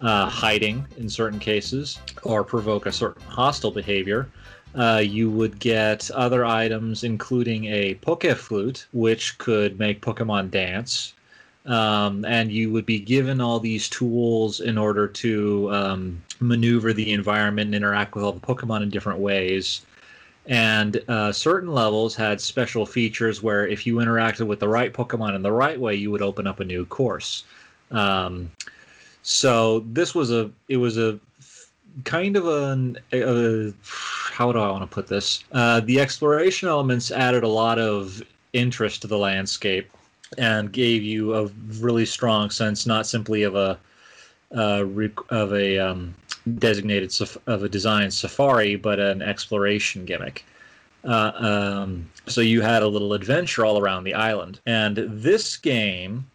uh, 0.00 0.28
hiding 0.28 0.86
in 0.96 1.08
certain 1.08 1.38
cases 1.38 1.98
or 2.22 2.42
provoke 2.42 2.86
a 2.86 2.92
certain 2.92 3.22
hostile 3.22 3.70
behavior. 3.70 4.28
Uh, 4.74 5.02
you 5.04 5.30
would 5.30 5.58
get 5.58 6.10
other 6.12 6.44
items, 6.44 7.02
including 7.02 7.64
a 7.64 7.94
Poke 7.96 8.36
Flute, 8.36 8.86
which 8.92 9.36
could 9.38 9.78
make 9.78 10.00
Pokemon 10.00 10.50
dance 10.50 11.14
um, 11.66 12.24
and 12.24 12.50
you 12.50 12.72
would 12.72 12.86
be 12.86 12.98
given 12.98 13.40
all 13.40 13.60
these 13.60 13.88
tools 13.88 14.60
in 14.60 14.78
order 14.78 15.06
to 15.06 15.72
um, 15.72 16.22
maneuver 16.40 16.92
the 16.92 17.12
environment 17.12 17.66
and 17.66 17.74
interact 17.74 18.14
with 18.14 18.24
all 18.24 18.32
the 18.32 18.40
Pokemon 18.40 18.82
in 18.82 18.90
different 18.90 19.18
ways. 19.18 19.84
And 20.46 21.02
uh, 21.08 21.32
certain 21.32 21.72
levels 21.72 22.16
had 22.16 22.40
special 22.40 22.86
features 22.86 23.42
where 23.42 23.66
if 23.66 23.86
you 23.86 23.96
interacted 23.96 24.46
with 24.46 24.60
the 24.60 24.68
right 24.68 24.92
Pokemon 24.92 25.36
in 25.36 25.42
the 25.42 25.52
right 25.52 25.78
way, 25.78 25.94
you 25.94 26.10
would 26.10 26.22
open 26.22 26.46
up 26.46 26.60
a 26.60 26.64
new 26.64 26.84
course. 26.86 27.44
Um, 27.90 28.50
so 29.22 29.80
this 29.80 30.14
was 30.14 30.30
a 30.30 30.50
it 30.68 30.78
was 30.78 30.96
a 30.96 31.18
kind 32.04 32.36
of 32.36 32.46
an 32.46 32.98
a, 33.12 33.72
how 33.84 34.50
do 34.52 34.58
I 34.58 34.70
want 34.70 34.82
to 34.82 34.94
put 34.94 35.08
this? 35.08 35.44
Uh, 35.52 35.80
the 35.80 36.00
exploration 36.00 36.68
elements 36.68 37.10
added 37.10 37.42
a 37.42 37.48
lot 37.48 37.78
of 37.78 38.22
interest 38.52 39.02
to 39.02 39.08
the 39.08 39.18
landscape 39.18 39.90
and 40.38 40.72
gave 40.72 41.02
you 41.02 41.34
a 41.34 41.46
really 41.80 42.06
strong 42.06 42.50
sense, 42.50 42.86
not 42.86 43.06
simply 43.06 43.42
of 43.42 43.54
a 43.54 43.78
uh, 44.54 44.84
of 45.28 45.52
a 45.52 45.78
um, 45.78 46.14
designated 46.58 47.14
of 47.46 47.62
a 47.62 47.68
design 47.68 48.10
safari, 48.10 48.76
but 48.76 48.98
an 48.98 49.22
exploration 49.22 50.04
gimmick. 50.04 50.44
Uh, 51.04 51.32
um, 51.34 52.10
so 52.26 52.40
you 52.40 52.60
had 52.60 52.82
a 52.82 52.88
little 52.88 53.14
adventure 53.14 53.64
all 53.64 53.78
around 53.78 54.04
the 54.04 54.14
island, 54.14 54.60
and 54.66 54.96
this 54.96 55.56
game 55.56 56.26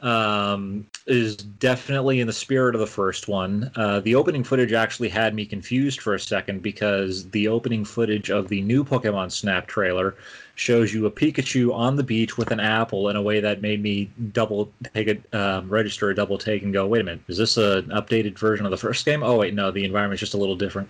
um, 0.00 0.86
is 1.06 1.36
definitely 1.36 2.20
in 2.20 2.26
the 2.26 2.32
spirit 2.32 2.74
of 2.74 2.80
the 2.80 2.86
first 2.86 3.28
one. 3.28 3.70
Uh, 3.76 4.00
the 4.00 4.14
opening 4.14 4.44
footage 4.44 4.72
actually 4.72 5.08
had 5.08 5.34
me 5.34 5.44
confused 5.44 6.00
for 6.00 6.14
a 6.14 6.20
second 6.20 6.62
because 6.62 7.28
the 7.30 7.48
opening 7.48 7.84
footage 7.84 8.30
of 8.30 8.48
the 8.48 8.60
new 8.62 8.84
Pokemon 8.84 9.30
Snap 9.32 9.66
trailer 9.66 10.14
shows 10.58 10.92
you 10.92 11.06
a 11.06 11.10
Pikachu 11.10 11.72
on 11.72 11.94
the 11.94 12.02
beach 12.02 12.36
with 12.36 12.50
an 12.50 12.58
apple 12.58 13.08
in 13.08 13.16
a 13.16 13.22
way 13.22 13.38
that 13.38 13.62
made 13.62 13.80
me 13.80 14.10
double 14.32 14.72
take 14.92 15.08
a 15.32 15.38
um, 15.38 15.68
register 15.68 16.10
a 16.10 16.14
double 16.14 16.36
take 16.36 16.62
and 16.62 16.72
go, 16.72 16.84
wait 16.86 17.00
a 17.00 17.04
minute, 17.04 17.20
is 17.28 17.38
this 17.38 17.56
an 17.56 17.84
updated 17.86 18.36
version 18.36 18.66
of 18.66 18.72
the 18.72 18.76
first 18.76 19.04
game? 19.04 19.22
Oh 19.22 19.38
wait, 19.38 19.54
no, 19.54 19.70
the 19.70 19.84
environment's 19.84 20.20
just 20.20 20.34
a 20.34 20.36
little 20.36 20.56
different. 20.56 20.88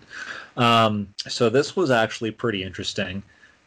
Um, 0.57 1.07
so 1.29 1.51
this 1.51 1.77
was 1.77 1.91
actually 1.91 2.31
pretty 2.31 2.63
interesting 2.63 3.23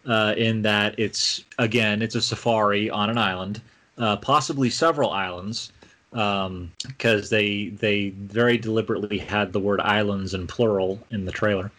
uh, 0.08 0.34
in 0.38 0.64
that 0.64 0.98
it's 0.98 1.44
again 1.60 2.02
it's 2.02 2.16
a 2.16 2.22
safari 2.22 2.90
on 2.90 3.12
an 3.12 3.20
island, 3.20 3.62
uh, 4.00 4.18
possibly 4.18 4.72
several 4.72 5.12
islands, 5.12 5.72
because 6.10 7.30
they 7.30 7.70
they 7.70 8.10
very 8.10 8.58
deliberately 8.58 9.20
had 9.20 9.54
the 9.54 9.60
word 9.60 9.80
islands 9.82 10.34
in 10.34 10.48
plural 10.48 11.00
in 11.12 11.26
the 11.26 11.32
trailer. 11.32 11.72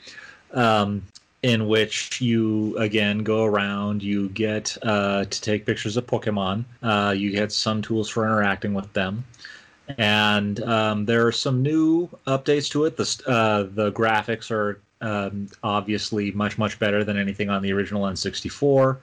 Um, 0.53 1.03
in 1.43 1.67
which 1.67 2.21
you 2.21 2.77
again 2.79 3.19
go 3.19 3.45
around, 3.45 4.03
you 4.03 4.29
get 4.31 4.77
uh, 4.83 5.25
to 5.25 5.41
take 5.41 5.67
pictures 5.67 5.97
of 5.97 6.07
Pokemon, 6.07 6.65
uh, 6.83 7.13
you 7.17 7.33
get 7.33 7.53
some 7.53 7.83
tools 7.83 8.09
for 8.09 8.25
interacting 8.25 8.75
with 8.75 8.93
them, 8.93 9.25
and 9.99 10.63
um, 10.63 11.05
there 11.05 11.27
are 11.27 11.33
some 11.33 11.63
new 11.63 12.09
updates 12.27 12.71
to 12.71 12.85
it. 12.85 12.97
The 12.97 13.23
uh, 13.27 13.65
the 13.75 13.91
graphics 13.93 14.51
are 14.51 14.81
um, 15.01 15.49
obviously 15.65 16.31
much 16.31 16.59
much 16.59 16.79
better 16.79 17.03
than 17.03 17.19
anything 17.19 17.51
on 17.51 17.63
the 17.63 17.73
original 17.73 18.03
N64. 18.05 18.99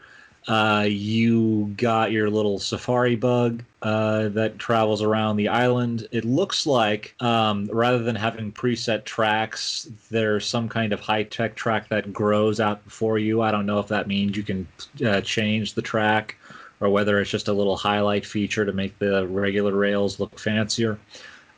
Uh, 0.47 0.85
you 0.87 1.73
got 1.77 2.11
your 2.11 2.29
little 2.29 2.59
safari 2.59 3.15
bug 3.15 3.63
uh, 3.81 4.29
that 4.29 4.57
travels 4.57 5.01
around 5.01 5.35
the 5.35 5.47
island. 5.47 6.07
It 6.11 6.25
looks 6.25 6.65
like 6.65 7.13
um, 7.19 7.69
rather 7.71 7.99
than 7.99 8.15
having 8.15 8.51
preset 8.51 9.03
tracks, 9.03 9.89
there's 10.09 10.47
some 10.47 10.67
kind 10.67 10.91
of 10.91 10.99
high 10.99 11.23
tech 11.23 11.55
track 11.55 11.89
that 11.89 12.11
grows 12.11 12.59
out 12.59 12.83
before 12.83 13.19
you. 13.19 13.41
I 13.41 13.51
don't 13.51 13.65
know 13.65 13.79
if 13.79 13.87
that 13.89 14.07
means 14.07 14.35
you 14.35 14.43
can 14.43 14.67
uh, 15.05 15.21
change 15.21 15.73
the 15.73 15.81
track 15.81 16.35
or 16.79 16.89
whether 16.89 17.19
it's 17.19 17.29
just 17.29 17.47
a 17.47 17.53
little 17.53 17.75
highlight 17.75 18.25
feature 18.25 18.65
to 18.65 18.71
make 18.71 18.97
the 18.99 19.27
regular 19.27 19.75
rails 19.75 20.19
look 20.19 20.39
fancier. 20.39 20.97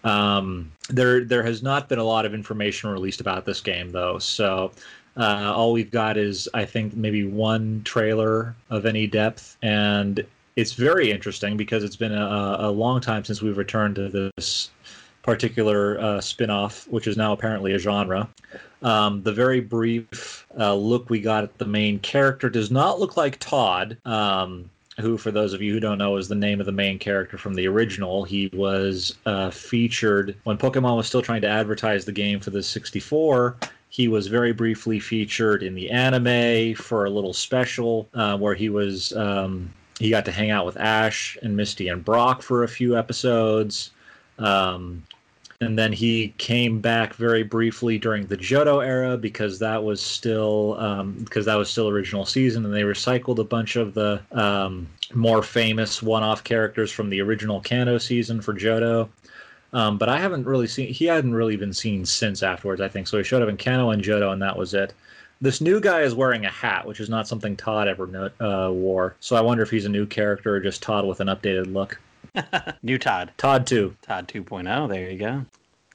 Um, 0.04 0.72
there, 0.90 1.24
there 1.24 1.44
has 1.44 1.62
not 1.62 1.88
been 1.88 2.00
a 2.00 2.04
lot 2.04 2.26
of 2.26 2.34
information 2.34 2.90
released 2.90 3.22
about 3.22 3.46
this 3.46 3.62
game 3.62 3.92
though, 3.92 4.18
so 4.18 4.72
uh, 5.18 5.54
all 5.56 5.74
we've 5.74 5.92
got 5.92 6.18
is, 6.18 6.48
I 6.54 6.66
think, 6.66 6.96
maybe 6.96 7.26
one 7.26 7.82
trailer 7.84 8.56
of 8.70 8.86
any 8.86 9.08
depth, 9.08 9.58
and 9.62 10.26
it's 10.56 10.74
very 10.74 11.12
interesting 11.12 11.58
because 11.58 11.84
it's 11.84 11.96
been 11.96 12.14
a, 12.14 12.58
a 12.60 12.72
long 12.72 13.02
time 13.02 13.24
since 13.24 13.42
we've 13.42 13.58
returned 13.58 13.96
to 13.96 14.32
this 14.36 14.70
particular 15.24 16.00
uh, 16.00 16.22
spin-off, 16.22 16.88
which 16.88 17.08
is 17.08 17.18
now 17.18 17.32
apparently 17.32 17.74
a 17.74 17.80
genre. 17.80 18.28
Um, 18.82 19.22
the 19.22 19.32
very 19.32 19.60
brief 19.60 20.48
uh, 20.58 20.74
look 20.74 21.10
we 21.10 21.20
got 21.20 21.44
at 21.44 21.58
the 21.58 21.66
main 21.66 22.00
character 22.00 22.50
does 22.50 22.72
not 22.72 23.00
look 23.00 23.18
like 23.18 23.40
Todd. 23.40 23.98
Um, 24.06 24.70
who, 25.00 25.18
for 25.18 25.32
those 25.32 25.54
of 25.54 25.62
you 25.62 25.74
who 25.74 25.80
don't 25.80 25.98
know, 25.98 26.18
is 26.18 26.28
the 26.28 26.36
name 26.36 26.60
of 26.60 26.66
the 26.66 26.72
main 26.72 27.00
character 27.00 27.38
from 27.38 27.54
the 27.54 27.68
original. 27.68 28.24
He 28.24 28.50
was 28.54 29.16
uh, 29.26 29.50
featured 29.50 30.36
when 30.44 30.58
Pokemon 30.58 30.98
was 30.98 31.08
still 31.08 31.22
trying 31.22 31.42
to 31.42 31.48
advertise 31.48 32.06
the 32.06 32.12
game 32.12 32.40
for 32.40 32.50
the 32.50 32.62
64. 32.62 33.56
He 33.92 34.08
was 34.08 34.28
very 34.28 34.54
briefly 34.54 35.02
featured 35.02 35.64
in 35.64 35.76
the 35.76 35.92
anime 35.92 36.76
for 36.76 37.04
a 37.04 37.10
little 37.10 37.34
special 37.34 38.08
uh, 38.14 38.38
where 38.38 38.56
he 38.56 38.70
was 38.70 39.12
um, 39.18 39.70
he 40.00 40.10
got 40.10 40.24
to 40.26 40.32
hang 40.32 40.50
out 40.50 40.66
with 40.66 40.78
Ash 40.78 41.38
and 41.44 41.58
Misty 41.58 41.90
and 41.90 42.04
Brock 42.04 42.42
for 42.42 42.64
a 42.64 42.70
few 42.70 42.98
episodes. 42.98 43.92
Um, 44.40 45.04
and 45.60 45.78
then 45.78 45.92
he 45.92 46.34
came 46.38 46.80
back 46.80 47.16
very 47.16 47.44
briefly 47.44 48.00
during 48.00 48.26
the 48.28 48.38
Johto 48.38 48.84
era 48.84 49.18
because 49.18 49.60
that 49.60 49.84
was 49.84 50.02
still 50.02 50.80
um, 50.80 51.12
because 51.26 51.46
that 51.46 51.56
was 51.56 51.70
still 51.70 51.90
original 51.90 52.26
season, 52.26 52.64
and 52.64 52.74
they 52.74 52.84
recycled 52.84 53.40
a 53.40 53.44
bunch 53.44 53.76
of 53.76 53.94
the 53.94 54.22
um, 54.32 54.88
more 55.14 55.44
famous 55.44 56.02
one-off 56.02 56.46
characters 56.46 56.92
from 56.92 57.10
the 57.10 57.22
original 57.22 57.60
Kanto 57.60 57.98
season 57.98 58.40
for 58.40 58.54
Johto. 58.54 59.10
Um, 59.74 59.98
but 59.98 60.10
I 60.10 60.18
haven't 60.18 60.46
really 60.46 60.68
seen. 60.68 60.94
He 60.94 61.06
hadn't 61.06 61.34
really 61.34 61.56
been 61.56 61.74
seen 61.74 62.06
since 62.06 62.44
afterwards. 62.44 62.82
I 62.82 62.88
think 62.88 63.08
so. 63.08 63.18
He 63.18 63.24
showed 63.24 63.42
up 63.42 63.50
in 63.50 63.58
Kanto 63.58 63.92
and 63.92 64.04
Johto, 64.04 64.34
and 64.34 64.42
that 64.42 64.58
was 64.58 64.74
it. 64.74 64.94
This 65.40 65.62
new 65.62 65.80
guy 65.80 66.02
is 66.02 66.14
wearing 66.14 66.46
a 66.46 66.52
hat, 66.52 66.86
which 66.86 67.00
is 67.00 67.10
not 67.10 67.28
something 67.28 67.56
Todd 67.56 67.88
ever 67.88 68.32
uh, 68.40 68.70
wore. 68.72 69.16
So 69.22 69.36
I 69.36 69.42
wonder 69.42 69.64
if 69.64 69.72
he's 69.72 69.86
a 69.86 69.90
new 69.90 70.06
character 70.06 70.54
or 70.54 70.60
just 70.60 70.84
Todd 70.84 71.06
with 71.06 71.20
an 71.20 71.28
updated 71.28 71.74
look. 71.74 72.00
new 72.84 72.98
Todd. 72.98 73.32
Todd 73.38 73.66
2. 73.66 73.96
Todd 74.02 74.28
2.0. 74.28 74.90
There 74.90 75.10
you 75.10 75.18
go. 75.18 75.46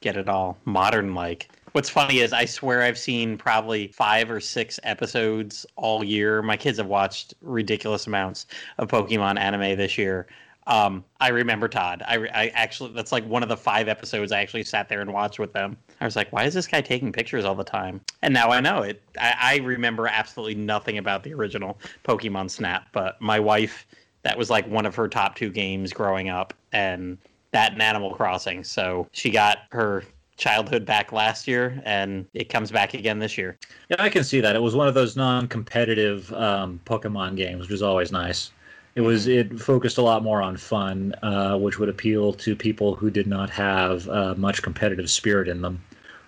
Get 0.01 0.17
it 0.17 0.29
all 0.29 0.59
modern 0.65 1.15
like. 1.15 1.49
What's 1.73 1.91
funny 1.91 2.21
is 2.21 2.33
I 2.33 2.47
swear 2.47 2.83
I've 2.83 2.99
seen 2.99 3.37
probably 3.37 3.89
five 3.89 4.31
or 4.31 4.41
six 4.41 4.81
episodes 4.83 5.67
all 5.77 6.03
year. 6.03 6.43
My 6.43 6.57
kids 6.57 6.79
have 6.79 6.87
watched 6.87 7.35
ridiculous 7.43 8.07
amounts 8.07 8.47
of 8.79 8.89
Pokemon 8.89 9.39
anime 9.39 9.77
this 9.77 9.99
year. 9.99 10.27
Um, 10.67 11.05
I 11.21 11.29
remember 11.29 11.69
Todd. 11.69 12.03
I, 12.07 12.17
I 12.17 12.47
actually 12.49 12.93
that's 12.93 13.13
like 13.13 13.25
one 13.27 13.43
of 13.43 13.49
the 13.49 13.57
five 13.57 13.89
episodes 13.89 14.33
I 14.33 14.41
actually 14.41 14.65
sat 14.65 14.89
there 14.89 15.01
and 15.01 15.13
watched 15.13 15.39
with 15.39 15.53
them. 15.53 15.77
I 16.01 16.05
was 16.05 16.17
like, 16.17 16.33
why 16.33 16.45
is 16.45 16.55
this 16.55 16.67
guy 16.67 16.81
taking 16.81 17.13
pictures 17.13 17.45
all 17.45 17.55
the 17.55 17.65
time? 17.65 18.01
And 18.23 18.35
now 18.35 18.51
I 18.51 18.61
know 18.61 18.83
it. 18.83 19.01
I, 19.21 19.35
I 19.41 19.57
remember 19.59 20.09
absolutely 20.09 20.57
nothing 20.57 20.99
about 20.99 21.23
the 21.23 21.33
original 21.35 21.79
Pokemon 22.05 22.51
Snap, 22.51 22.89
but 22.93 23.21
my 23.21 23.39
wife, 23.39 23.87
that 24.23 24.37
was 24.37 24.51
like 24.51 24.67
one 24.69 24.87
of 24.87 24.95
her 24.97 25.09
top 25.09 25.37
two 25.37 25.51
games 25.51 25.93
growing 25.93 26.29
up, 26.29 26.53
and 26.73 27.17
that 27.53 27.73
and 27.73 27.81
Animal 27.81 28.15
Crossing. 28.15 28.65
So 28.65 29.09
she 29.13 29.31
got 29.31 29.59
her 29.71 30.03
childhood 30.37 30.85
back 30.85 31.13
last 31.13 31.49
year 31.49 31.81
and 31.87 32.27
it 32.35 32.51
comes 32.51 32.71
back 32.71 32.93
again 32.93 33.19
this 33.19 33.39
year. 33.39 33.57
Yeah, 33.89 33.97
I 33.99 34.11
can 34.11 34.23
see 34.23 34.41
that. 34.41 34.55
It 34.55 34.61
was 34.61 34.75
one 34.75 34.87
of 34.87 34.95
those 34.95 35.17
non-competitive 35.17 36.31
um, 36.35 36.81
Pokemon 36.85 37.37
games, 37.37 37.63
which 37.63 37.71
is 37.71 37.83
always 37.83 38.13
nice. 38.13 38.51
It 38.97 39.03
was 39.03 39.27
it 39.27 39.61
focused 39.61 39.99
a 39.99 40.03
lot 40.03 40.23
more 40.23 40.41
on 40.41 40.57
fun, 40.57 41.15
uh, 41.23 41.59
which 41.59 41.79
would 41.79 41.91
appeal 41.91 42.33
to 42.33 42.57
people 42.57 42.95
who 42.95 43.11
did 43.11 43.27
not 43.27 43.51
have 43.51 44.09
uh, 44.09 44.35
much 44.37 44.63
competitive 44.63 45.11
spirit 45.11 45.49
in 45.49 45.61
them, 45.61 45.85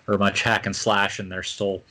or 0.07 0.19
much 0.19 0.43
hack 0.43 0.67
and 0.67 0.75
slash 0.75 1.19
in 1.19 1.29
their 1.29 1.41
soul. 1.41 1.83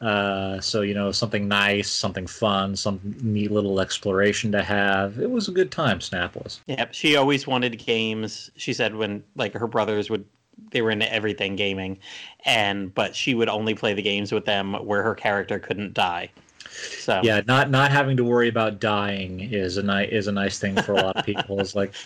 Uh, 0.00 0.60
so 0.60 0.82
you 0.82 0.94
know 0.94 1.12
something 1.12 1.46
nice, 1.46 1.88
something 1.88 2.26
fun, 2.26 2.74
some 2.74 3.00
neat 3.22 3.52
little 3.52 3.80
exploration 3.80 4.50
to 4.50 4.64
have. 4.64 5.20
It 5.20 5.30
was 5.30 5.46
a 5.46 5.52
good 5.52 5.70
time. 5.70 6.00
Snap 6.00 6.34
was. 6.34 6.60
Yep, 6.66 6.92
she 6.92 7.14
always 7.14 7.46
wanted 7.46 7.78
games. 7.78 8.50
She 8.56 8.72
said 8.72 8.96
when 8.96 9.22
like 9.36 9.54
her 9.54 9.68
brothers 9.68 10.10
would 10.10 10.24
they 10.72 10.82
were 10.82 10.90
into 10.90 11.10
everything 11.12 11.54
gaming 11.54 11.98
and 12.44 12.92
but 12.94 13.14
she 13.14 13.34
would 13.34 13.48
only 13.48 13.74
play 13.74 13.94
the 13.94 14.02
games 14.02 14.32
with 14.32 14.44
them 14.44 14.74
where 14.84 15.02
her 15.02 15.14
character 15.14 15.58
couldn't 15.58 15.94
die 15.94 16.30
so 16.76 17.20
yeah, 17.22 17.40
not 17.46 17.70
not 17.70 17.90
having 17.90 18.16
to 18.16 18.24
worry 18.24 18.48
about 18.48 18.80
dying 18.80 19.40
is 19.40 19.76
a 19.76 19.82
nice 19.82 20.08
is 20.10 20.26
a 20.26 20.32
nice 20.32 20.58
thing 20.58 20.76
for 20.82 20.92
a 20.92 20.96
lot 20.96 21.16
of 21.16 21.24
people. 21.24 21.60
It's 21.60 21.74
like 21.74 21.92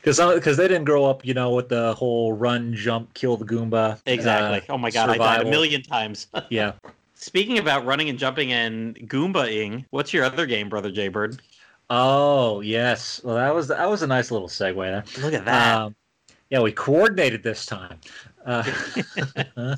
because 0.00 0.18
because 0.34 0.56
they 0.56 0.68
didn't 0.68 0.84
grow 0.84 1.04
up, 1.04 1.24
you 1.24 1.34
know, 1.34 1.50
with 1.50 1.68
the 1.68 1.94
whole 1.94 2.32
run, 2.32 2.74
jump, 2.74 3.12
kill 3.14 3.36
the 3.36 3.44
Goomba. 3.44 4.00
Exactly. 4.06 4.60
Uh, 4.68 4.74
oh 4.74 4.78
my 4.78 4.90
god, 4.90 5.06
survival. 5.06 5.26
I 5.26 5.36
died 5.38 5.46
a 5.46 5.50
million 5.50 5.82
times. 5.82 6.28
yeah. 6.50 6.72
Speaking 7.14 7.58
about 7.58 7.84
running 7.84 8.08
and 8.08 8.18
jumping 8.18 8.52
and 8.52 8.94
Goomba-ing, 9.08 9.84
what's 9.90 10.12
your 10.12 10.24
other 10.24 10.46
game, 10.46 10.68
brother 10.68 10.90
Jaybird? 10.90 11.40
Oh 11.90 12.60
yes, 12.60 13.20
well 13.24 13.36
that 13.36 13.54
was 13.54 13.68
that 13.68 13.88
was 13.88 14.02
a 14.02 14.06
nice 14.06 14.30
little 14.30 14.48
segue 14.48 14.76
there. 14.76 15.04
Look 15.22 15.34
at 15.34 15.44
that. 15.44 15.78
Um, 15.78 15.96
yeah, 16.50 16.60
we 16.60 16.72
coordinated 16.72 17.42
this 17.42 17.66
time. 17.66 17.98
Uh, 18.48 18.64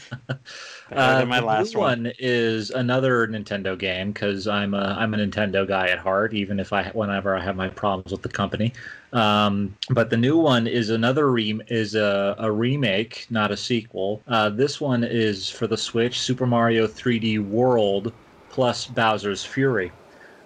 uh, 0.93 1.25
my 1.27 1.41
last 1.41 1.77
one. 1.77 2.05
one. 2.05 2.13
is 2.21 2.71
another 2.71 3.27
Nintendo 3.27 3.77
game 3.77 4.13
because 4.13 4.47
I'm 4.47 4.75
a 4.75 4.97
I'm 4.99 5.13
a 5.13 5.17
Nintendo 5.17 5.67
guy 5.67 5.89
at 5.89 5.99
heart, 5.99 6.35
even 6.35 6.61
if 6.61 6.73
I 6.73 6.85
whenever 6.91 7.37
I 7.37 7.43
have 7.43 7.57
my 7.57 7.69
problems 7.69 8.13
with 8.13 8.23
the 8.23 8.29
company. 8.29 8.73
Um, 9.13 9.77
but 9.91 10.09
the 10.09 10.17
new 10.17 10.39
one 10.39 10.69
is 10.69 10.91
another 10.91 11.33
re- 11.33 11.61
is 11.67 11.97
a, 11.97 12.37
a 12.39 12.51
remake, 12.51 13.27
not 13.29 13.51
a 13.51 13.57
sequel. 13.57 14.23
Uh, 14.29 14.51
this 14.51 14.81
one 14.81 15.03
is 15.03 15.51
for 15.51 15.67
the 15.67 15.77
Switch, 15.77 16.21
Super 16.21 16.47
Mario 16.47 16.87
3D 16.87 17.45
World 17.45 18.13
plus 18.51 18.87
Bowser's 18.87 19.45
Fury 19.45 19.91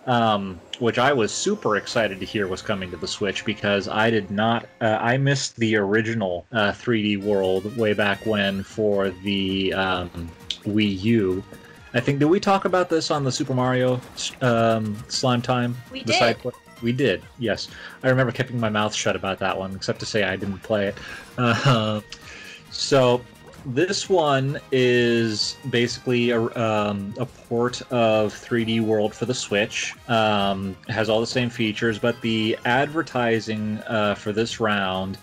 um, 0.07 0.61
which 0.79 0.99
I 0.99 1.13
was 1.13 1.33
super 1.33 1.77
excited 1.77 2.21
to 2.21 2.27
hear 2.27 2.47
was 2.47 2.63
coming 2.63 2.91
to 2.91 2.97
the 2.97 3.07
Switch 3.07 3.45
because 3.45 3.89
I 3.89 4.11
did 4.11 4.31
not, 4.31 4.67
uh, 4.81 4.99
I 5.01 5.17
missed 5.17 5.57
the 5.57 5.77
original 5.77 6.47
uh, 6.53 6.73
3D 6.73 7.23
World 7.23 7.77
way 7.77 7.93
back 7.93 8.25
when 8.27 8.63
for 8.63 9.11
the 9.11 9.73
um, 9.75 10.31
Wii 10.65 11.03
U. 11.03 11.45
I 11.95 12.01
think 12.01 12.19
did 12.19 12.27
we 12.27 12.41
talk 12.41 12.65
about 12.65 12.89
this 12.89 13.11
on 13.11 13.23
the 13.23 13.31
Super 13.31 13.55
Mario 13.55 14.01
um, 14.41 14.97
Slime 15.09 15.41
Time? 15.41 15.77
We 15.93 16.03
the 16.03 16.13
did. 16.13 16.53
We 16.83 16.93
did. 16.93 17.23
Yes, 17.39 17.69
I 18.03 18.09
remember 18.09 18.33
keeping 18.33 18.59
my 18.59 18.69
mouth 18.69 18.95
shut 18.95 19.15
about 19.17 19.39
that 19.39 19.57
one, 19.57 19.75
except 19.75 20.01
to 20.01 20.07
say 20.07 20.25
I 20.25 20.37
didn't 20.37 20.59
play 20.61 20.89
it. 20.89 20.97
Uh, 21.37 22.01
so 22.71 23.21
this 23.67 24.09
one 24.09 24.59
is 24.73 25.57
basically 25.71 26.31
a, 26.31 26.41
um, 26.41 27.15
a 27.19 27.27
port 27.27 27.81
of 27.91 28.33
3D 28.33 28.81
World 28.81 29.15
for 29.15 29.25
the 29.25 29.35
Switch. 29.35 29.95
Um, 30.09 30.77
has 30.89 31.09
all 31.09 31.21
the 31.21 31.27
same 31.27 31.51
features, 31.51 31.99
but 31.99 32.21
the 32.21 32.59
advertising 32.65 33.79
uh, 33.87 34.15
for 34.15 34.33
this 34.33 34.61
round 34.61 35.19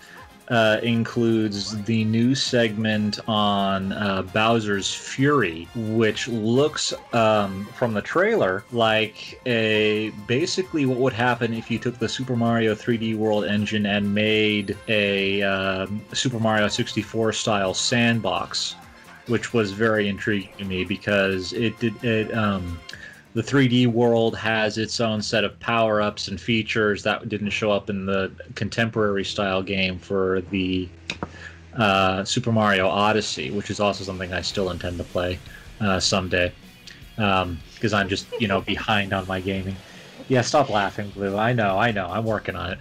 uh, 0.48 0.78
includes 0.82 1.82
the 1.84 2.04
new 2.04 2.34
segment 2.34 3.20
on 3.28 3.92
uh, 3.92 4.22
Bowser's 4.22 4.92
Fury, 4.92 5.68
which 5.74 6.28
looks 6.28 6.92
um, 7.12 7.66
from 7.76 7.94
the 7.94 8.02
trailer 8.02 8.64
like 8.72 9.40
a 9.46 10.10
basically 10.26 10.86
what 10.86 10.98
would 10.98 11.12
happen 11.12 11.54
if 11.54 11.70
you 11.70 11.78
took 11.78 11.98
the 11.98 12.08
Super 12.08 12.36
Mario 12.36 12.74
3D 12.74 13.16
World 13.16 13.44
engine 13.44 13.86
and 13.86 14.14
made 14.14 14.76
a 14.88 15.42
uh, 15.42 15.86
Super 16.12 16.38
Mario 16.38 16.68
64 16.68 17.32
style 17.32 17.74
sandbox, 17.74 18.74
which 19.26 19.52
was 19.52 19.72
very 19.72 20.08
intriguing 20.08 20.52
to 20.58 20.64
me 20.64 20.84
because 20.84 21.52
it 21.52 21.78
did 21.78 22.02
it. 22.04 22.34
Um, 22.34 22.78
the 23.34 23.42
3D 23.42 23.86
world 23.86 24.36
has 24.36 24.76
its 24.76 25.00
own 25.00 25.22
set 25.22 25.44
of 25.44 25.58
power 25.60 26.02
ups 26.02 26.28
and 26.28 26.40
features 26.40 27.02
that 27.02 27.28
didn't 27.28 27.50
show 27.50 27.70
up 27.70 27.88
in 27.88 28.04
the 28.04 28.30
contemporary 28.54 29.24
style 29.24 29.62
game 29.62 29.98
for 29.98 30.42
the 30.50 30.88
uh, 31.74 32.24
Super 32.24 32.52
Mario 32.52 32.88
Odyssey, 32.88 33.50
which 33.50 33.70
is 33.70 33.80
also 33.80 34.04
something 34.04 34.32
I 34.32 34.42
still 34.42 34.70
intend 34.70 34.98
to 34.98 35.04
play 35.04 35.38
uh, 35.80 35.98
someday 35.98 36.52
because 37.16 37.92
um, 37.92 37.94
I'm 37.94 38.08
just 38.08 38.26
you 38.38 38.48
know 38.48 38.60
behind 38.72 39.12
on 39.12 39.26
my 39.26 39.40
gaming. 39.40 39.76
Yeah, 40.28 40.42
stop 40.42 40.68
laughing, 40.68 41.10
Blue. 41.10 41.36
I 41.36 41.52
know, 41.52 41.78
I 41.78 41.90
know. 41.90 42.06
I'm 42.06 42.24
working 42.24 42.54
on 42.54 42.72
it. 42.72 42.78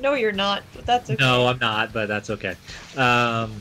No, 0.00 0.14
you're 0.14 0.32
not. 0.32 0.62
But 0.74 0.86
that's 0.86 1.10
okay. 1.10 1.22
No, 1.22 1.46
I'm 1.46 1.58
not. 1.58 1.92
But 1.92 2.08
that's 2.08 2.30
okay. 2.30 2.56
Um, 2.96 3.60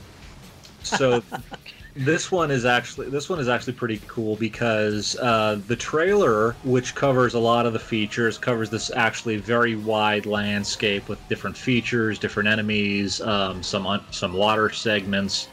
so 0.84 1.24
this 1.96 2.32
one 2.32 2.52
is 2.52 2.66
actually 2.66 3.10
this 3.10 3.30
one 3.30 3.40
is 3.40 3.48
actually 3.50 3.74
pretty 3.74 4.02
cool 4.08 4.36
because 4.36 5.16
uh, 5.18 5.62
the 5.68 5.76
trailer, 5.76 6.58
which 6.64 6.96
covers 6.96 7.34
a 7.34 7.40
lot 7.40 7.66
of 7.66 7.74
the 7.74 7.80
features, 7.80 8.38
covers 8.38 8.70
this 8.70 8.92
actually 8.96 9.38
very 9.38 9.76
wide 9.76 10.26
landscape 10.26 11.10
with 11.10 11.28
different 11.28 11.58
features, 11.58 12.18
different 12.20 12.48
enemies, 12.48 13.20
um, 13.22 13.62
some 13.62 13.86
un- 13.86 14.06
some 14.12 14.34
water 14.34 14.70
segments. 14.70 15.50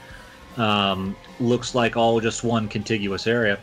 Um, 0.57 1.17
looks 1.39 1.75
like 1.75 1.97
all 1.97 2.21
just 2.21 2.43
one 2.43 2.69
contiguous 2.69 3.29
area 3.29 3.61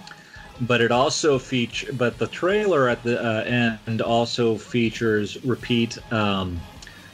but 0.62 0.82
it 0.82 0.92
also 0.92 1.38
feature 1.38 1.92
but 1.94 2.18
the 2.18 2.28
trailer 2.28 2.88
at 2.88 3.04
the 3.04 3.22
uh, 3.22 3.44
end 3.44 4.02
also 4.02 4.58
features 4.58 5.38
repeat 5.44 5.98
um, 6.12 6.62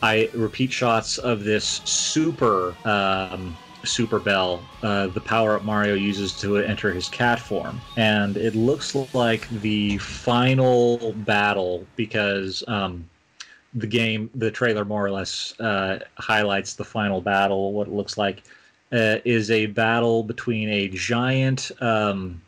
I 0.02 0.30
repeat 0.34 0.72
shots 0.72 1.18
of 1.18 1.44
this 1.44 1.82
super 1.86 2.76
um, 2.86 3.58
super 3.84 4.20
bell 4.20 4.62
uh, 4.84 5.08
the 5.08 5.22
power 5.22 5.56
up 5.56 5.64
Mario 5.64 5.94
uses 5.94 6.40
to 6.40 6.58
enter 6.58 6.92
his 6.92 7.10
cat 7.10 7.40
form 7.40 7.82
and 7.98 8.38
it 8.38 8.56
looks 8.56 8.96
like 9.14 9.48
the 9.62 9.98
final 9.98 11.14
battle 11.18 11.86
because 11.96 12.64
um, 12.68 13.08
the 13.74 13.88
game 13.88 14.30
the 14.36 14.52
trailer 14.52 14.86
more 14.86 15.06
or 15.06 15.12
less 15.12 15.60
uh, 15.60 16.00
highlights 16.18 16.74
the 16.74 16.86
final 16.86 17.22
battle 17.22 17.74
what 17.74 17.88
it 17.88 17.94
looks 17.94 18.18
like 18.18 18.44
uh, 18.92 19.18
is 19.24 19.50
a 19.52 19.68
battle 19.68 20.24
between 20.24 20.70
a 20.70 20.88
giant 20.90 21.72
um, 21.82 22.42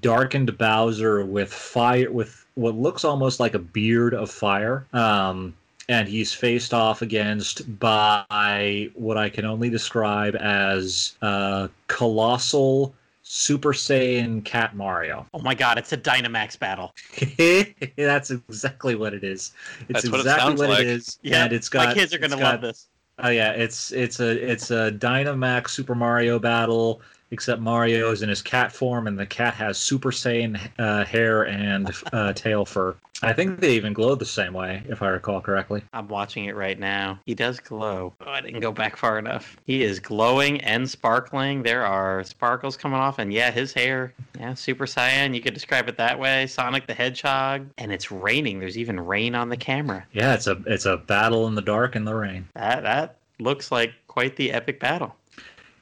darkened 0.00 0.56
Bowser 0.58 1.24
with 1.24 1.52
fire 1.52 2.10
with 2.10 2.46
what 2.54 2.74
looks 2.74 3.04
almost 3.04 3.40
like 3.40 3.54
a 3.54 3.58
beard 3.58 4.14
of 4.14 4.30
fire. 4.30 4.86
Um, 4.92 5.54
and 5.88 6.08
he's 6.08 6.32
faced 6.32 6.74
off 6.74 7.02
against 7.02 7.78
by 7.78 8.90
what 8.94 9.16
I 9.16 9.28
can 9.28 9.44
only 9.44 9.70
describe 9.70 10.34
as 10.36 11.16
uh, 11.22 11.68
colossal 11.86 12.94
Super 13.22 13.72
Saiyan 13.72 14.44
Cat 14.44 14.76
Mario. 14.76 15.26
Oh 15.34 15.40
my 15.40 15.54
god, 15.54 15.78
it's 15.78 15.92
a 15.92 15.96
Dynamax 15.96 16.58
battle. 16.58 16.94
That's 17.96 18.30
exactly 18.30 18.94
what 18.94 19.14
it 19.14 19.24
is. 19.24 19.52
It's 19.88 20.02
That's 20.02 20.10
what 20.10 20.18
it 20.18 20.22
exactly 20.22 20.48
sounds 20.48 20.60
what 20.60 20.68
like. 20.70 20.80
it 20.80 20.86
is. 20.86 21.18
Yeah, 21.22 21.44
and 21.44 21.52
it's 21.52 21.68
got 21.68 21.88
My 21.88 21.94
kids 21.94 22.14
are 22.14 22.18
gonna 22.18 22.36
got- 22.36 22.52
love 22.54 22.60
this. 22.62 22.88
Oh 23.18 23.30
yeah, 23.30 23.52
it's 23.52 23.92
it's 23.92 24.20
a 24.20 24.30
it's 24.52 24.70
a 24.70 24.92
Dynamax 24.92 25.70
Super 25.70 25.94
Mario 25.94 26.38
battle, 26.38 27.00
except 27.30 27.60
Mario 27.60 28.10
is 28.10 28.22
in 28.22 28.28
his 28.28 28.42
cat 28.42 28.72
form, 28.72 29.06
and 29.06 29.18
the 29.18 29.26
cat 29.26 29.54
has 29.54 29.78
Super 29.78 30.10
Saiyan 30.10 30.58
uh, 30.78 31.04
hair 31.04 31.46
and 31.46 31.90
uh, 32.12 32.32
tail 32.34 32.64
fur. 32.64 32.94
I 33.22 33.32
think 33.32 33.60
they 33.60 33.74
even 33.74 33.94
glow 33.94 34.14
the 34.14 34.26
same 34.26 34.52
way, 34.52 34.82
if 34.88 35.00
I 35.00 35.08
recall 35.08 35.40
correctly. 35.40 35.82
I'm 35.94 36.06
watching 36.08 36.44
it 36.44 36.54
right 36.54 36.78
now. 36.78 37.18
He 37.24 37.34
does 37.34 37.58
glow. 37.58 38.12
Oh, 38.20 38.30
I 38.30 38.42
didn't 38.42 38.60
go 38.60 38.72
back 38.72 38.96
far 38.96 39.18
enough. 39.18 39.56
He 39.64 39.82
is 39.82 39.98
glowing 39.98 40.60
and 40.60 40.88
sparkling. 40.88 41.62
There 41.62 41.84
are 41.86 42.22
sparkles 42.24 42.76
coming 42.76 42.98
off, 42.98 43.18
and 43.18 43.32
yeah, 43.32 43.50
his 43.50 43.72
hair, 43.72 44.12
yeah, 44.38 44.52
Super 44.52 44.84
Saiyan. 44.84 45.34
You 45.34 45.40
could 45.40 45.54
describe 45.54 45.88
it 45.88 45.96
that 45.96 46.18
way. 46.18 46.46
Sonic 46.46 46.86
the 46.86 46.94
Hedgehog, 46.94 47.66
and 47.78 47.90
it's 47.90 48.10
raining. 48.10 48.60
There's 48.60 48.76
even 48.76 49.00
rain 49.00 49.34
on 49.34 49.48
the 49.48 49.56
camera. 49.56 50.04
Yeah, 50.12 50.34
it's 50.34 50.46
a 50.46 50.60
it's 50.66 50.84
a 50.84 50.98
battle 50.98 51.46
in 51.46 51.54
the 51.54 51.62
dark 51.62 51.94
and 51.94 52.06
the 52.06 52.14
rain. 52.14 52.48
That 52.54 52.82
that 52.82 53.16
looks 53.38 53.72
like 53.72 53.92
quite 54.08 54.36
the 54.36 54.52
epic 54.52 54.80
battle. 54.80 55.14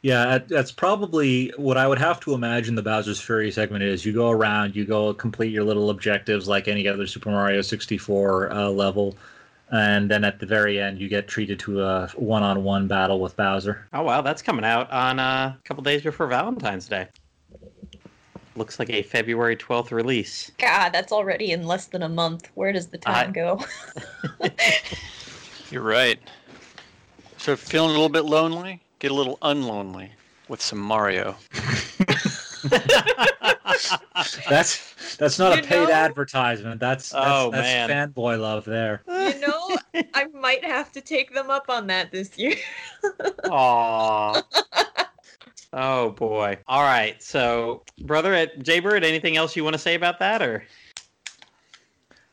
Yeah, 0.05 0.37
that's 0.37 0.71
probably 0.71 1.51
what 1.57 1.79
I 1.79 1.89
would 1.89 1.99
have 1.99 2.21
to 2.21 2.35
imagine 2.35 2.75
the 2.75 2.83
Bowser's 2.83 3.19
Fury 3.19 3.51
segment 3.51 3.85
is. 3.85 4.05
You 4.05 4.13
go 4.13 4.29
around, 4.29 4.77
you 4.77 4.85
go 4.85 5.15
complete 5.15 5.51
your 5.51 5.65
little 5.65 5.89
objectives 5.89 6.47
like 6.47 6.69
any 6.69 6.87
other 6.87 7.07
Super 7.07 7.31
Mario 7.31 7.63
64 7.63 8.53
uh, 8.53 8.69
level, 8.69 9.17
and 9.73 10.11
then 10.11 10.23
at 10.23 10.41
the 10.41 10.45
very 10.45 10.79
end, 10.79 10.99
you 11.01 11.09
get 11.09 11.27
treated 11.27 11.59
to 11.61 11.83
a 11.83 12.09
one-on-one 12.17 12.87
battle 12.87 13.19
with 13.19 13.35
Bowser. 13.35 13.89
Oh 13.95 14.03
wow, 14.03 14.21
that's 14.21 14.43
coming 14.43 14.63
out 14.63 14.91
on 14.91 15.19
uh, 15.19 15.55
a 15.59 15.59
couple 15.67 15.83
days 15.83 16.03
before 16.03 16.27
Valentine's 16.27 16.87
Day. 16.87 17.09
Looks 18.57 18.79
like 18.79 18.91
a 18.91 19.01
February 19.01 19.57
12th 19.57 19.91
release. 19.91 20.53
God, 20.59 20.91
that's 20.91 21.13
already 21.13 21.53
in 21.53 21.67
less 21.67 21.87
than 21.87 22.03
a 22.03 22.11
month. 22.11 22.51
Where 22.57 22.73
does 22.73 22.89
the 22.89 22.99
time 22.99 23.31
I- 23.31 23.33
go? 23.33 23.59
You're 25.71 25.81
right. 25.81 26.19
So 27.39 27.57
feeling 27.57 27.89
a 27.89 27.93
little 27.95 28.11
bit 28.11 28.27
lonely? 28.27 28.83
Get 28.99 29.11
a 29.11 29.15
little 29.15 29.39
unlonely 29.43 30.11
with 30.49 30.61
some 30.63 30.79
Mario. 30.79 31.37
That's 34.49 35.17
that's 35.17 35.39
not 35.39 35.57
You 35.57 35.63
a 35.63 35.67
paid 35.67 35.89
know- 35.89 35.93
advertisement. 35.93 36.81
That's 36.81 37.11
that's, 37.11 37.25
Oh, 37.27 37.51
that's 37.51 37.89
man. 37.89 38.13
fanboy 38.13 38.41
love 38.41 38.65
there. 38.65 39.03
you 39.09 39.39
know, 39.41 39.77
I 40.15 40.27
might 40.33 40.65
have 40.65 40.91
to 40.93 41.01
take 41.01 41.35
them 41.35 41.51
up 41.51 41.67
on 41.69 41.87
that 41.89 42.11
this 42.11 42.37
year. 42.39 42.57
Aww. 43.45 44.43
Oh 45.73 46.11
boy. 46.11 46.59
All 46.69 46.83
right. 46.83 47.21
So, 47.23 47.83
brother 48.03 48.33
at 48.33 48.61
Jaybird, 48.61 49.05
anything 49.05 49.37
else 49.37 49.57
you 49.57 49.65
want 49.65 49.75
to 49.75 49.79
say 49.79 49.95
about 49.95 50.19
that, 50.21 50.41
or 50.43 50.65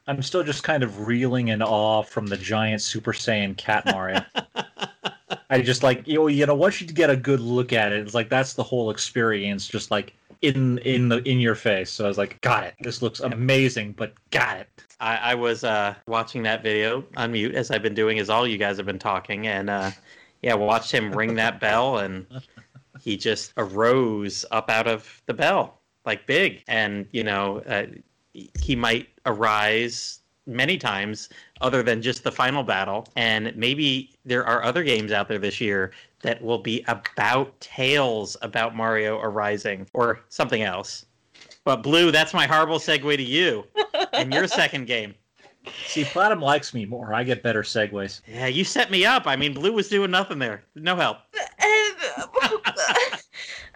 I'm 0.07 0.21
still 0.21 0.43
just 0.43 0.63
kind 0.63 0.83
of 0.83 1.07
reeling 1.07 1.49
in 1.49 1.61
awe 1.61 2.03
from 2.03 2.27
the 2.27 2.37
giant 2.37 2.81
Super 2.81 3.13
Saiyan 3.13 3.57
Cat 3.57 3.85
Mario. 3.87 4.23
I 5.51 5.61
just 5.61 5.83
like 5.83 6.07
you 6.07 6.15
know, 6.15 6.27
you 6.27 6.45
know 6.45 6.55
once 6.55 6.81
you 6.81 6.87
get 6.87 7.09
a 7.09 7.15
good 7.15 7.39
look 7.39 7.73
at 7.73 7.91
it, 7.91 7.99
it's 7.99 8.13
like 8.13 8.29
that's 8.29 8.53
the 8.53 8.63
whole 8.63 8.89
experience, 8.89 9.67
just 9.67 9.91
like 9.91 10.13
in 10.41 10.79
in 10.79 11.09
the 11.09 11.17
in 11.29 11.39
your 11.39 11.55
face. 11.55 11.91
So 11.91 12.05
I 12.05 12.07
was 12.07 12.17
like, 12.17 12.39
got 12.41 12.63
it. 12.63 12.73
This 12.79 13.01
looks 13.01 13.19
amazing, 13.19 13.93
but 13.93 14.13
got 14.31 14.57
it. 14.57 14.67
I, 14.99 15.17
I 15.17 15.35
was 15.35 15.63
uh, 15.63 15.93
watching 16.07 16.41
that 16.43 16.63
video 16.63 17.03
on 17.17 17.33
mute 17.33 17.53
as 17.53 17.69
I've 17.69 17.83
been 17.83 17.93
doing, 17.93 18.17
as 18.19 18.29
all 18.29 18.47
you 18.47 18.57
guys 18.57 18.77
have 18.77 18.85
been 18.85 18.99
talking, 18.99 19.47
and 19.47 19.69
uh, 19.69 19.91
yeah, 20.41 20.53
watched 20.53 20.91
him 20.91 21.11
ring 21.11 21.35
that 21.35 21.59
bell, 21.59 21.99
and 21.99 22.25
he 22.99 23.17
just 23.17 23.53
arose 23.57 24.45
up 24.51 24.69
out 24.69 24.87
of 24.87 25.21
the 25.25 25.33
bell 25.33 25.81
like 26.05 26.25
big, 26.25 26.63
and 26.67 27.07
you 27.11 27.23
know, 27.23 27.59
uh, 27.67 27.85
he 28.33 28.75
might 28.75 29.09
arise 29.25 30.19
many 30.47 30.77
times 30.77 31.29
other 31.61 31.83
than 31.83 32.01
just 32.01 32.23
the 32.23 32.31
final 32.31 32.63
battle. 32.63 33.07
And 33.15 33.55
maybe 33.55 34.11
there 34.25 34.45
are 34.45 34.63
other 34.63 34.83
games 34.83 35.11
out 35.11 35.27
there 35.27 35.39
this 35.39 35.61
year 35.61 35.91
that 36.23 36.41
will 36.41 36.59
be 36.59 36.83
about 36.87 37.59
tales 37.59 38.37
about 38.41 38.75
mario 38.75 39.19
arising 39.19 39.87
or 39.93 40.21
something 40.29 40.61
else. 40.63 41.05
But 41.63 41.77
blue 41.77 42.11
that's 42.11 42.33
my 42.33 42.47
horrible 42.47 42.79
segue 42.79 43.17
to 43.17 43.23
you 43.23 43.65
and 44.13 44.33
your 44.33 44.47
second 44.47 44.85
game. 44.87 45.15
See, 45.85 46.03
Platinum 46.03 46.41
likes 46.41 46.73
me 46.73 46.85
more. 46.85 47.13
I 47.13 47.23
get 47.23 47.43
better 47.43 47.61
segues. 47.61 48.21
yeah 48.27 48.47
you 48.47 48.63
set 48.63 48.89
me 48.89 49.05
up. 49.05 49.27
I 49.27 49.35
mean 49.35 49.53
blue 49.53 49.73
was 49.73 49.87
doing 49.89 50.11
nothing 50.11 50.39
there. 50.39 50.63
No 50.75 50.95
help. 50.95 51.17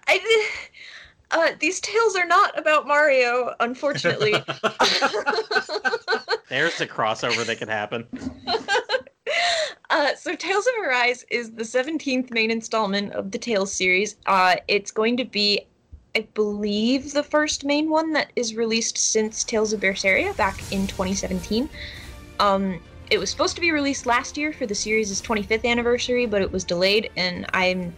I, 0.08 0.20
uh, 1.32 1.52
these 1.60 1.80
tales 1.80 2.16
are 2.16 2.26
not 2.28 2.58
about 2.58 2.88
Mario, 2.88 3.54
unfortunately. 3.60 4.32
there's 6.50 6.80
a 6.82 6.88
crossover 6.88 7.46
that 7.46 7.58
could 7.58 7.70
happen 7.70 8.08
uh, 9.90 10.16
so 10.16 10.36
Tales 10.36 10.68
of 10.68 10.74
Arise 10.86 11.26
is 11.30 11.52
the 11.52 11.64
17th 11.64 12.32
main 12.32 12.52
installment 12.52 13.14
of 13.14 13.32
the 13.32 13.38
Tales 13.38 13.74
series. 13.74 14.18
Uh, 14.26 14.56
it's 14.68 14.92
going 14.92 15.18
to 15.18 15.26
be, 15.26 15.66
I 16.16 16.28
believe, 16.34 17.14
the 17.14 17.24
first 17.24 17.66
main 17.66 17.90
one 17.90 18.14
that 18.14 18.32
is 18.36 18.56
released 18.56 18.98
since 18.98 19.44
Tales 19.44 19.74
of 19.74 19.82
Berseria 19.82 20.36
back 20.38 20.60
in 20.72 20.88
2017. 20.88 21.70
Um, 22.40 22.80
it 23.12 23.20
was 23.20 23.30
supposed 23.30 23.56
to 23.56 23.62
be 23.62 23.72
released 23.72 24.06
last 24.06 24.38
year 24.38 24.52
for 24.52 24.66
the 24.66 24.76
series' 24.76 25.22
25th 25.22 25.66
anniversary, 25.66 26.26
but 26.26 26.42
it 26.42 26.52
was 26.52 26.64
delayed, 26.64 27.12
and 27.16 27.46
I'm 27.54 27.96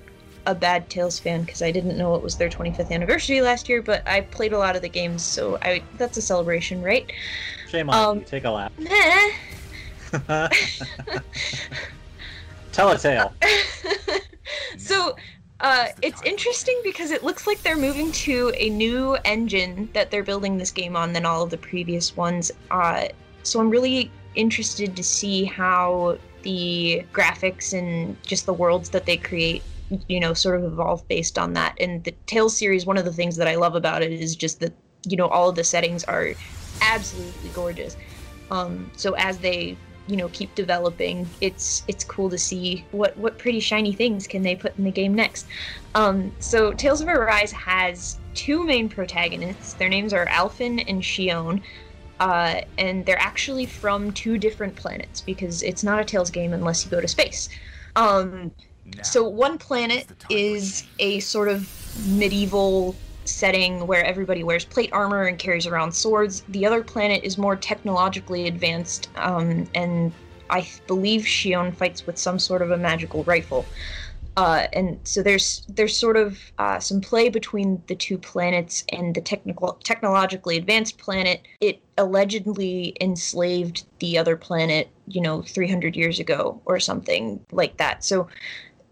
a 0.47 0.55
bad 0.55 0.89
Tales 0.89 1.19
fan 1.19 1.43
because 1.43 1.61
I 1.61 1.69
didn't 1.71 1.97
know 1.97 2.15
it 2.15 2.23
was 2.23 2.37
their 2.37 2.49
25th 2.49 2.89
anniversary 2.89 3.41
last 3.41 3.69
year, 3.69 3.81
but 3.81 4.07
I 4.07 4.21
played 4.21 4.53
a 4.53 4.57
lot 4.57 4.75
of 4.75 4.81
the 4.81 4.89
games, 4.89 5.21
so 5.23 5.59
I 5.61 5.83
that's 5.97 6.17
a 6.17 6.21
celebration, 6.21 6.81
right? 6.81 7.11
Shame 7.69 7.89
on 7.89 7.95
Um, 8.09 8.19
you. 8.19 8.25
Take 8.25 8.45
a 8.45 8.49
lap. 8.49 8.71
Tell 12.71 12.91
a 12.91 12.97
tale. 12.97 13.33
so 14.77 15.15
uh, 15.59 15.87
it's 16.01 16.21
interesting 16.23 16.79
because 16.83 17.11
it 17.11 17.23
looks 17.23 17.45
like 17.45 17.61
they're 17.61 17.75
moving 17.75 18.11
to 18.13 18.53
a 18.55 18.69
new 18.69 19.17
engine 19.25 19.89
that 19.93 20.11
they're 20.11 20.23
building 20.23 20.57
this 20.57 20.71
game 20.71 20.95
on 20.95 21.11
than 21.11 21.25
all 21.25 21.43
of 21.43 21.49
the 21.49 21.57
previous 21.57 22.15
ones. 22.15 22.51
Uh, 22.71 23.07
so 23.43 23.59
I'm 23.59 23.69
really 23.69 24.09
interested 24.35 24.95
to 24.95 25.03
see 25.03 25.43
how 25.43 26.17
the 26.43 27.03
graphics 27.11 27.77
and 27.77 28.21
just 28.23 28.45
the 28.45 28.53
worlds 28.53 28.89
that 28.91 29.05
they 29.05 29.17
create, 29.17 29.63
you 30.07 30.19
know, 30.19 30.33
sort 30.33 30.59
of 30.59 30.65
evolve 30.65 31.07
based 31.07 31.37
on 31.37 31.53
that. 31.53 31.75
And 31.79 32.03
the 32.03 32.11
Tales 32.25 32.57
series, 32.57 32.85
one 32.85 32.97
of 32.97 33.05
the 33.05 33.13
things 33.13 33.35
that 33.37 33.47
I 33.47 33.55
love 33.55 33.75
about 33.75 34.01
it 34.01 34.11
is 34.11 34.35
just 34.35 34.59
that, 34.59 34.73
you 35.05 35.17
know, 35.17 35.27
all 35.27 35.49
of 35.49 35.55
the 35.55 35.63
settings 35.63 36.03
are 36.05 36.33
absolutely 36.81 37.49
gorgeous. 37.49 37.95
Um, 38.51 38.89
so 38.95 39.13
as 39.13 39.37
they 39.39 39.77
you 40.07 40.15
know 40.15 40.29
keep 40.29 40.53
developing 40.55 41.29
it's 41.41 41.83
it's 41.87 42.03
cool 42.03 42.29
to 42.29 42.37
see 42.37 42.85
what 42.91 43.15
what 43.17 43.37
pretty 43.37 43.59
shiny 43.59 43.93
things 43.93 44.25
can 44.25 44.41
they 44.41 44.55
put 44.55 44.77
in 44.77 44.83
the 44.83 44.91
game 44.91 45.13
next 45.13 45.47
um 45.95 46.31
so 46.39 46.73
tales 46.73 47.01
of 47.01 47.07
arise 47.07 47.51
has 47.51 48.17
two 48.33 48.63
main 48.63 48.87
protagonists 48.87 49.73
their 49.73 49.89
names 49.89 50.13
are 50.13 50.25
Alphen 50.27 50.83
and 50.87 51.01
Shionne 51.01 51.61
uh, 52.19 52.61
and 52.79 53.05
they're 53.05 53.19
actually 53.19 53.67
from 53.67 54.11
two 54.11 54.39
different 54.39 54.75
planets 54.75 55.21
because 55.21 55.61
it's 55.61 55.83
not 55.83 55.99
a 55.99 56.05
tales 56.05 56.31
game 56.31 56.53
unless 56.53 56.83
you 56.83 56.89
go 56.89 57.01
to 57.01 57.07
space 57.07 57.49
um 57.95 58.51
so 59.03 59.27
one 59.27 59.57
planet 59.57 60.07
is 60.29 60.83
a 60.99 61.19
sort 61.19 61.47
of 61.47 61.69
medieval 62.07 62.95
setting 63.25 63.85
where 63.87 64.03
everybody 64.03 64.43
wears 64.43 64.65
plate 64.65 64.89
armor 64.93 65.23
and 65.23 65.37
carries 65.37 65.67
around 65.67 65.91
swords. 65.91 66.43
The 66.49 66.65
other 66.65 66.83
planet 66.83 67.23
is 67.23 67.37
more 67.37 67.55
technologically 67.55 68.47
advanced, 68.47 69.09
um, 69.15 69.67
and 69.75 70.13
I 70.49 70.67
believe 70.87 71.21
Shionne 71.21 71.75
fights 71.75 72.05
with 72.05 72.17
some 72.17 72.39
sort 72.39 72.61
of 72.61 72.71
a 72.71 72.77
magical 72.77 73.23
rifle. 73.25 73.65
Uh, 74.37 74.67
and 74.73 74.99
so 75.03 75.23
there's 75.23 75.65
there's 75.67 75.97
sort 75.97 76.15
of 76.15 76.39
uh, 76.59 76.79
some 76.79 77.01
play 77.01 77.27
between 77.27 77.81
the 77.87 77.95
two 77.95 78.19
planets 78.19 78.83
and 78.89 79.15
the 79.15 79.21
technical 79.21 79.73
technologically 79.83 80.57
advanced 80.57 80.99
planet. 80.99 81.41
It 81.59 81.81
allegedly 81.97 82.95
enslaved 83.01 83.85
the 83.97 84.15
other 84.15 84.37
planet, 84.37 84.89
you 85.07 85.21
know, 85.21 85.41
300 85.41 85.95
years 85.95 86.19
ago 86.19 86.61
or 86.65 86.79
something 86.79 87.43
like 87.51 87.77
that. 87.77 88.03
So 88.03 88.27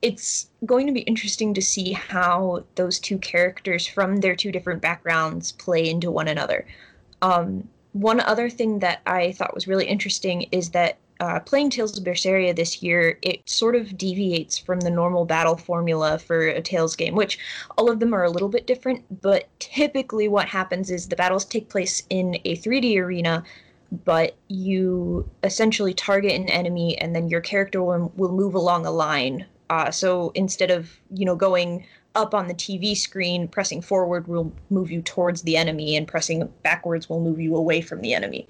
it's 0.05 0.51
going 0.67 0.85
to 0.85 0.93
be 0.93 0.99
interesting 1.01 1.51
to 1.51 1.61
see 1.63 1.91
how 1.91 2.63
those 2.75 2.99
two 2.99 3.17
characters 3.17 3.87
from 3.87 4.17
their 4.17 4.35
two 4.35 4.51
different 4.51 4.79
backgrounds 4.79 5.51
play 5.53 5.89
into 5.89 6.11
one 6.11 6.27
another. 6.27 6.67
Um, 7.23 7.67
one 7.93 8.19
other 8.19 8.47
thing 8.47 8.77
that 8.79 9.01
I 9.07 9.31
thought 9.31 9.55
was 9.55 9.67
really 9.67 9.87
interesting 9.87 10.43
is 10.51 10.69
that 10.69 10.99
uh, 11.19 11.39
playing 11.39 11.71
Tales 11.71 11.97
of 11.97 12.03
Berseria 12.03 12.55
this 12.55 12.83
year, 12.83 13.17
it 13.23 13.49
sort 13.49 13.75
of 13.75 13.97
deviates 13.97 14.59
from 14.59 14.81
the 14.81 14.91
normal 14.91 15.25
battle 15.25 15.57
formula 15.57 16.19
for 16.19 16.49
a 16.49 16.61
Tales 16.61 16.95
game, 16.95 17.15
which 17.15 17.39
all 17.75 17.89
of 17.89 17.99
them 17.99 18.13
are 18.13 18.25
a 18.25 18.29
little 18.29 18.49
bit 18.49 18.67
different, 18.67 19.03
but 19.23 19.47
typically 19.57 20.27
what 20.27 20.47
happens 20.47 20.91
is 20.91 21.07
the 21.07 21.15
battles 21.15 21.45
take 21.45 21.67
place 21.67 22.03
in 22.11 22.35
a 22.45 22.55
3D 22.57 22.95
arena, 22.99 23.43
but 24.03 24.35
you 24.49 25.27
essentially 25.43 25.95
target 25.95 26.33
an 26.33 26.49
enemy 26.49 26.95
and 26.99 27.15
then 27.15 27.27
your 27.27 27.41
character 27.41 27.81
will, 27.81 28.11
will 28.15 28.31
move 28.31 28.53
along 28.53 28.85
a 28.85 28.91
line. 28.91 29.47
Uh, 29.69 29.91
so 29.91 30.31
instead 30.35 30.71
of, 30.71 30.99
you 31.11 31.25
know, 31.25 31.35
going 31.35 31.85
up 32.15 32.33
on 32.33 32.47
the 32.47 32.53
TV 32.53 32.95
screen, 32.95 33.47
pressing 33.47 33.81
forward 33.81 34.27
will 34.27 34.51
move 34.69 34.89
you 34.89 35.01
towards 35.01 35.41
the 35.41 35.57
enemy, 35.57 35.95
and 35.95 36.07
pressing 36.07 36.47
backwards 36.63 37.09
will 37.09 37.19
move 37.19 37.39
you 37.39 37.55
away 37.55 37.81
from 37.81 38.01
the 38.01 38.13
enemy. 38.13 38.47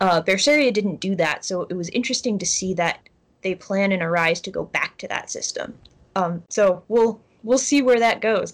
Uh, 0.00 0.22
Berseria 0.22 0.72
didn't 0.72 1.00
do 1.00 1.16
that, 1.16 1.44
so 1.44 1.62
it 1.62 1.74
was 1.74 1.88
interesting 1.90 2.38
to 2.38 2.46
see 2.46 2.74
that 2.74 3.00
they 3.42 3.54
plan 3.54 3.92
in 3.92 4.02
Arise 4.02 4.40
to 4.42 4.50
go 4.50 4.64
back 4.64 4.96
to 4.98 5.08
that 5.08 5.30
system. 5.30 5.74
Um, 6.16 6.42
so 6.48 6.82
we'll 6.88 7.20
we'll 7.42 7.58
see 7.58 7.82
where 7.82 7.98
that 7.98 8.20
goes. 8.20 8.52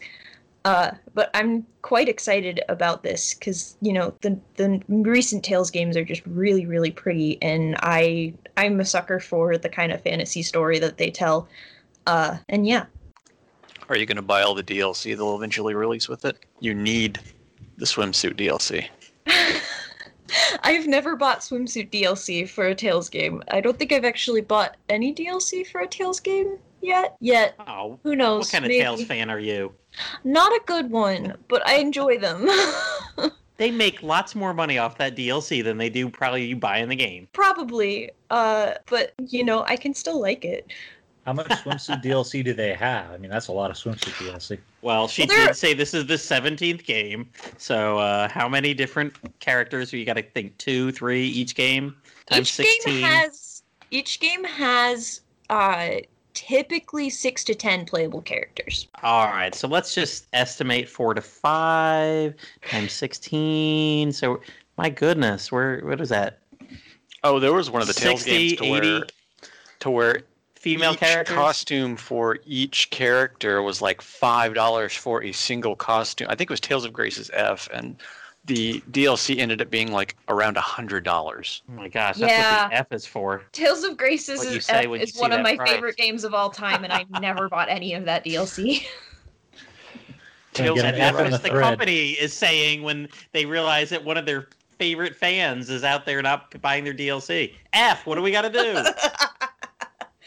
Uh, 0.65 0.93
but 1.13 1.31
I'm 1.35 1.67
quite 1.83 2.09
excited 2.09 2.63
about 2.71 3.03
this 3.03 3.35
because 3.35 3.77
you 3.83 3.93
know 3.93 4.15
the 4.23 4.39
the 4.57 4.83
recent 4.89 5.45
Tales 5.45 5.71
games 5.71 5.97
are 5.97 6.05
just 6.05 6.25
really 6.27 6.65
really 6.65 6.91
pretty, 6.91 7.39
and 7.43 7.77
I 7.81 8.33
I'm 8.57 8.81
a 8.81 8.85
sucker 8.85 9.21
for 9.21 9.59
the 9.59 9.69
kind 9.69 9.93
of 9.93 10.01
fantasy 10.03 10.43
story 10.43 10.79
that 10.79 10.97
they 10.97 11.11
tell. 11.11 11.49
Uh, 12.07 12.39
and 12.49 12.67
yeah, 12.67 12.85
Are 13.89 13.97
you 13.97 14.07
going 14.07 14.17
to 14.17 14.23
buy 14.23 14.43
all 14.43 14.55
the 14.55 14.63
DLC 14.63 15.17
they'll 15.17 15.37
eventually 15.37 15.75
release 15.75 16.09
with 16.09 16.25
it? 16.25 16.39
You 16.61 16.75
need 16.75 17.21
the 17.77 17.87
swimsuit 17.87 18.35
DLC. 18.37 18.87
I've 20.63 20.87
never 20.87 21.17
bought 21.17 21.41
swimsuit 21.41 21.91
DLC 21.91 22.49
for 22.49 22.67
a 22.67 22.75
Tales 22.75 23.09
game. 23.09 23.43
I 23.51 23.61
don't 23.61 23.79
think 23.79 23.93
I've 23.93 24.05
actually 24.05 24.41
bought 24.41 24.77
any 24.89 25.15
DLC 25.15 25.67
for 25.67 25.81
a 25.83 25.87
Tales 25.89 26.19
game 26.21 26.59
yet. 26.81 27.17
Yet, 27.21 27.55
Oh, 27.67 27.99
who 28.03 28.17
knows? 28.17 28.47
what 28.47 28.53
kind 28.53 28.65
of 28.65 28.69
maybe. 28.71 28.83
Tales 28.83 29.05
fan 29.05 29.31
are 29.31 29.39
you? 29.39 29.73
Not 30.25 30.51
a 30.53 30.61
good 30.67 30.91
one, 30.91 31.37
but 31.49 31.67
I 31.67 31.77
enjoy 31.77 32.19
them. 32.19 32.49
They 33.57 33.71
make 33.71 34.03
lots 34.03 34.35
more 34.35 34.53
money 34.53 34.79
off 34.79 34.99
that 34.99 35.15
DLC 35.15 35.63
than 35.63 35.79
they 35.79 35.89
do 35.89 36.11
probably 36.11 36.45
you 36.45 36.57
buying 36.57 36.89
the 36.89 36.97
game. 36.97 37.29
Probably, 37.33 38.11
uh, 38.31 38.73
but 38.91 39.15
you 39.29 39.45
know, 39.45 39.63
I 39.69 39.77
can 39.77 39.95
still 39.95 40.21
like 40.21 40.45
it. 40.45 40.73
How 41.27 41.33
much 41.33 41.49
swimsuit 41.49 42.03
DLC 42.03 42.45
do 42.45 42.53
they 42.53 42.75
have? 42.75 43.11
I 43.11 43.17
mean, 43.17 43.31
that's 43.31 43.49
a 43.49 43.53
lot 43.53 43.71
of 43.71 43.77
swimsuit 43.77 44.13
DLC. 44.13 44.59
Well, 44.83 45.09
she 45.09 45.25
Well, 45.27 45.47
did 45.47 45.57
say 45.57 45.73
this 45.73 45.95
is 45.95 46.07
the 46.07 46.15
17th 46.15 46.85
game. 46.85 47.31
So, 47.57 47.99
uh, 47.99 48.29
how 48.29 48.49
many 48.49 48.75
different 48.75 49.17
characters? 49.41 49.93
You 49.93 50.05
got 50.05 50.17
to 50.17 50.23
think 50.23 50.57
two, 50.59 50.93
three 50.93 51.27
each 51.27 51.55
game 51.55 51.97
times 52.27 52.49
each 52.49 52.53
16. 52.53 52.95
game 52.95 53.03
has 53.05 53.63
each 53.91 54.21
game 54.21 54.45
has 54.45 55.21
uh 55.51 55.91
typically 56.35 57.09
six 57.09 57.45
to 57.45 57.55
ten 57.55 57.87
playable 57.87 58.21
characters. 58.21 58.89
All 59.03 59.27
right, 59.27 59.55
so 59.55 59.69
let's 59.69 59.95
just 59.95 60.27
estimate 60.33 60.89
four 60.89 61.15
to 61.15 61.21
five 61.21 62.35
times 62.69 62.93
16. 62.93 64.13
So, 64.13 64.41
my 64.77 64.91
goodness, 64.91 65.53
where 65.53 65.81
what 65.81 66.01
is 66.01 66.09
that? 66.11 66.41
Oh, 67.23 67.39
there 67.39 67.55
was 67.55 67.71
one 67.71 67.81
of 67.81 67.89
the 67.89 67.95
Tales 67.95 68.25
games 68.25 68.59
to 68.59 68.65
80 68.65 68.71
where, 68.71 69.07
to 69.81 69.91
where 69.91 70.23
Female 70.65 70.93
each 70.95 70.99
characters? 71.01 71.35
costume 71.37 71.95
for 71.97 72.39
each 72.47 72.89
character 72.89 73.61
was 73.61 73.83
like 73.83 74.01
five 74.01 74.55
dollars 74.55 74.95
for 74.95 75.23
a 75.23 75.31
single 75.31 75.77
costume. 75.77 76.27
I 76.31 76.35
think 76.35 76.49
it 76.51 76.53
was 76.55 76.61
Tales 76.61 76.87
of 76.87 76.93
Graces 76.95 77.31
F, 77.35 77.69
and 77.73 77.97
the 78.47 78.81
DLC 78.91 79.39
ended 79.39 79.61
up 79.61 79.69
being 79.71 79.93
like 79.93 80.17
around 80.29 80.57
a 80.57 80.63
hundred 80.63 81.05
dollars. 81.05 81.63
Oh 81.69 81.73
my 81.75 81.89
gosh, 81.89 82.17
that's 82.17 82.31
Yeah. 82.33 82.63
what 82.63 82.71
the 82.71 82.77
F 82.77 82.93
is 82.93 83.05
for. 83.07 83.43
Tales 83.53 83.85
of 83.85 83.99
Graces 83.99 84.39
What 84.39 84.51
you 84.51 84.57
is, 84.57 84.65
say 84.65 84.85
F 84.85 84.87
when 84.89 85.01
you 85.01 85.05
is 85.05 85.13
see 85.13 85.21
one 85.21 85.33
of 85.33 85.43
my 85.43 85.55
price. 85.57 85.71
favorite 85.71 85.97
games 85.99 86.25
of 86.25 86.33
all 86.33 86.49
time, 86.49 86.83
and 86.83 86.93
I 86.93 87.05
never 87.21 87.49
bought 87.51 87.69
any 87.69 87.93
of 87.93 88.07
that 88.07 88.25
DLC. 88.25 88.87
Tales 90.55 90.79
of 90.79 90.85
an 90.87 90.95
That's 90.97 91.19
F 91.19 91.25
on 91.25 91.31
the 91.31 91.37
the 91.39 91.51
company 91.51 92.11
is 92.13 92.33
saying 92.33 92.83
when 92.83 93.09
they 93.33 93.45
realize 93.45 93.91
that 93.91 94.03
one 94.03 94.17
of 94.17 94.25
their 94.25 94.49
favorite 94.79 95.15
fans 95.15 95.69
is 95.69 95.85
out 95.85 96.07
there 96.07 96.23
not 96.23 96.59
buying 96.63 96.85
their 96.85 96.95
DLC. 96.95 97.53
F, 97.75 98.07
what 98.07 98.15
do 98.15 98.23
we 98.23 98.31
got 98.31 98.43
to 98.43 98.51
do? 98.51 98.83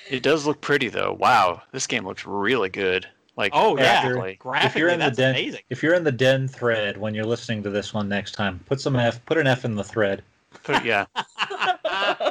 It 0.10 0.24
does 0.24 0.45
look 0.45 0.62
pretty 0.62 0.89
though. 0.89 1.16
Wow, 1.20 1.62
this 1.72 1.88
game 1.88 2.05
looks 2.05 2.26
really 2.26 2.70
good. 2.70 3.08
Like 3.36 3.51
Oh 3.55 3.78
yeah, 3.78 4.01
graphically. 4.01 4.36
graphically, 4.39 4.70
if 4.70 4.76
you're 4.78 4.89
in 4.89 4.99
the 4.99 5.12
den, 5.12 5.36
amazing. 5.36 5.62
if 5.70 5.84
you're 5.84 5.93
in 5.93 6.03
the 6.03 6.12
den 6.12 6.47
thread 6.47 6.97
when 6.97 7.14
you're 7.14 7.26
listening 7.26 7.62
to 7.64 7.70
this 7.70 7.93
one 7.93 8.10
next 8.10 8.32
time, 8.32 8.60
put 8.66 8.82
some 8.82 8.95
F, 8.95 9.24
put 9.26 9.38
an 9.38 9.47
F 9.47 9.66
in 9.66 9.76
the 9.76 9.84
thread. 9.84 10.24
Put- 10.64 10.84
yeah, 10.84 11.05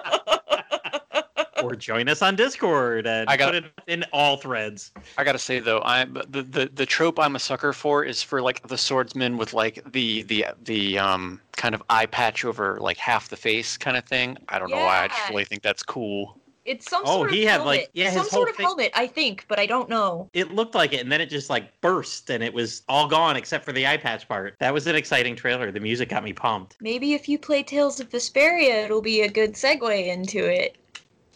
or 1.62 1.74
join 1.74 2.08
us 2.08 2.22
on 2.22 2.36
Discord 2.36 3.06
and 3.06 3.28
I 3.28 3.36
got- 3.36 3.52
put 3.52 3.64
it 3.64 3.72
in 3.86 4.04
all 4.12 4.36
threads. 4.36 4.92
I 5.16 5.24
gotta 5.24 5.38
say 5.38 5.60
though, 5.60 5.80
I 5.84 6.04
the, 6.04 6.42
the 6.42 6.70
the 6.74 6.86
trope 6.86 7.18
I'm 7.18 7.36
a 7.36 7.38
sucker 7.38 7.72
for 7.72 8.04
is 8.04 8.22
for 8.22 8.42
like 8.42 8.66
the 8.66 8.78
swordsman 8.78 9.36
with 9.36 9.52
like 9.52 9.80
the 9.92 10.22
the 10.22 10.46
the 10.64 10.98
um 10.98 11.40
kind 11.56 11.74
of 11.74 11.82
eye 11.88 12.06
patch 12.06 12.44
over 12.44 12.78
like 12.80 12.96
half 12.96 13.28
the 13.28 13.36
face 13.36 13.76
kind 13.76 13.96
of 13.96 14.04
thing. 14.04 14.36
I 14.48 14.58
don't 14.58 14.70
know 14.70 14.76
why. 14.76 15.04
I 15.04 15.08
just 15.08 15.28
really 15.30 15.44
think 15.44 15.62
that's 15.62 15.82
cool. 15.82 16.38
It's 16.66 16.88
some 16.90 17.02
Oh, 17.04 17.16
sort 17.18 17.28
of 17.30 17.34
he 17.34 17.44
had, 17.44 17.60
helmet. 17.60 17.66
like- 17.66 17.90
yeah, 17.94 18.10
some 18.10 18.26
sort 18.26 18.48
of 18.50 18.56
thing- 18.56 18.66
helmet, 18.66 18.92
I 18.94 19.06
think, 19.06 19.44
but 19.48 19.58
I 19.58 19.66
don't 19.66 19.88
know. 19.88 20.28
It 20.32 20.52
looked 20.52 20.74
like 20.74 20.92
it, 20.92 21.00
and 21.00 21.10
then 21.10 21.20
it 21.20 21.26
just 21.30 21.48
like 21.50 21.80
burst, 21.80 22.30
and 22.30 22.42
it 22.42 22.52
was 22.52 22.82
all 22.88 23.06
gone 23.08 23.36
except 23.36 23.64
for 23.64 23.72
the 23.72 23.86
eye 23.86 23.96
patch 23.96 24.28
part. 24.28 24.56
That 24.60 24.74
was 24.74 24.86
an 24.86 24.96
exciting 24.96 25.36
trailer. 25.36 25.70
The 25.70 25.80
music 25.80 26.08
got 26.08 26.24
me 26.24 26.32
pumped. 26.32 26.76
Maybe 26.80 27.14
if 27.14 27.28
you 27.28 27.38
play 27.38 27.62
Tales 27.62 28.00
of 28.00 28.10
Vesperia, 28.10 28.84
it'll 28.84 29.00
be 29.02 29.22
a 29.22 29.28
good 29.28 29.54
segue 29.54 30.06
into 30.06 30.44
it. 30.44 30.76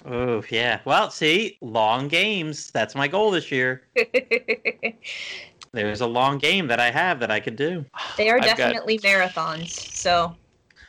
Oh 0.07 0.43
yeah. 0.51 0.81
Well, 0.87 1.11
see, 1.11 1.59
long 1.61 2.09
games. 2.09 2.71
That's 2.71 2.95
my 2.95 3.07
goal 3.07 3.31
this 3.31 3.51
year. 3.53 3.83
There's 5.73 6.01
a 6.01 6.07
long 6.07 6.39
game 6.39 6.67
that 6.67 6.81
I 6.81 6.91
have 6.91 7.21
that 7.21 7.31
I 7.31 7.39
could 7.39 7.55
do. 7.57 7.85
they 8.17 8.29
are 8.29 8.39
I've 8.39 8.45
got- 8.45 8.57
definitely 8.57 8.99
marathons, 9.01 9.71
so 9.71 10.35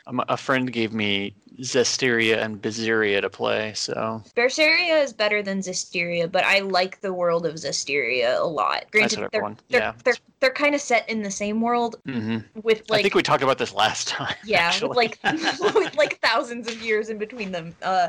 a 0.06 0.36
friend 0.36 0.72
gave 0.72 0.92
me 0.92 1.34
Zestiria 1.60 2.42
and 2.42 2.60
Berseria 2.60 3.20
to 3.20 3.30
play, 3.30 3.72
so 3.74 4.22
Berseria 4.34 5.02
is 5.02 5.12
better 5.12 5.42
than 5.42 5.60
Zestiria, 5.60 6.30
but 6.30 6.44
I 6.44 6.60
like 6.60 7.00
the 7.00 7.12
world 7.12 7.46
of 7.46 7.54
Zestiria 7.54 8.40
a 8.40 8.46
lot. 8.46 8.86
Granted, 8.90 9.28
they're, 9.32 9.40
they're, 9.40 9.56
yeah. 9.68 9.92
they're, 10.04 10.16
they're 10.40 10.52
kind 10.52 10.74
of 10.74 10.80
set 10.80 11.08
in 11.08 11.22
the 11.22 11.30
same 11.30 11.60
world 11.60 11.96
hmm 12.04 12.38
with 12.62 12.82
I 12.90 13.02
think 13.02 13.14
we 13.14 13.22
talked 13.22 13.42
about 13.42 13.58
this 13.58 13.74
last 13.74 14.08
time. 14.08 14.34
yeah, 14.44 14.72
with 14.82 14.96
like 14.96 15.18
with 15.74 15.96
like 15.96 16.18
thousands 16.20 16.68
of 16.68 16.80
years 16.82 17.08
in 17.08 17.18
between 17.18 17.52
them. 17.52 17.74
Uh, 17.82 18.08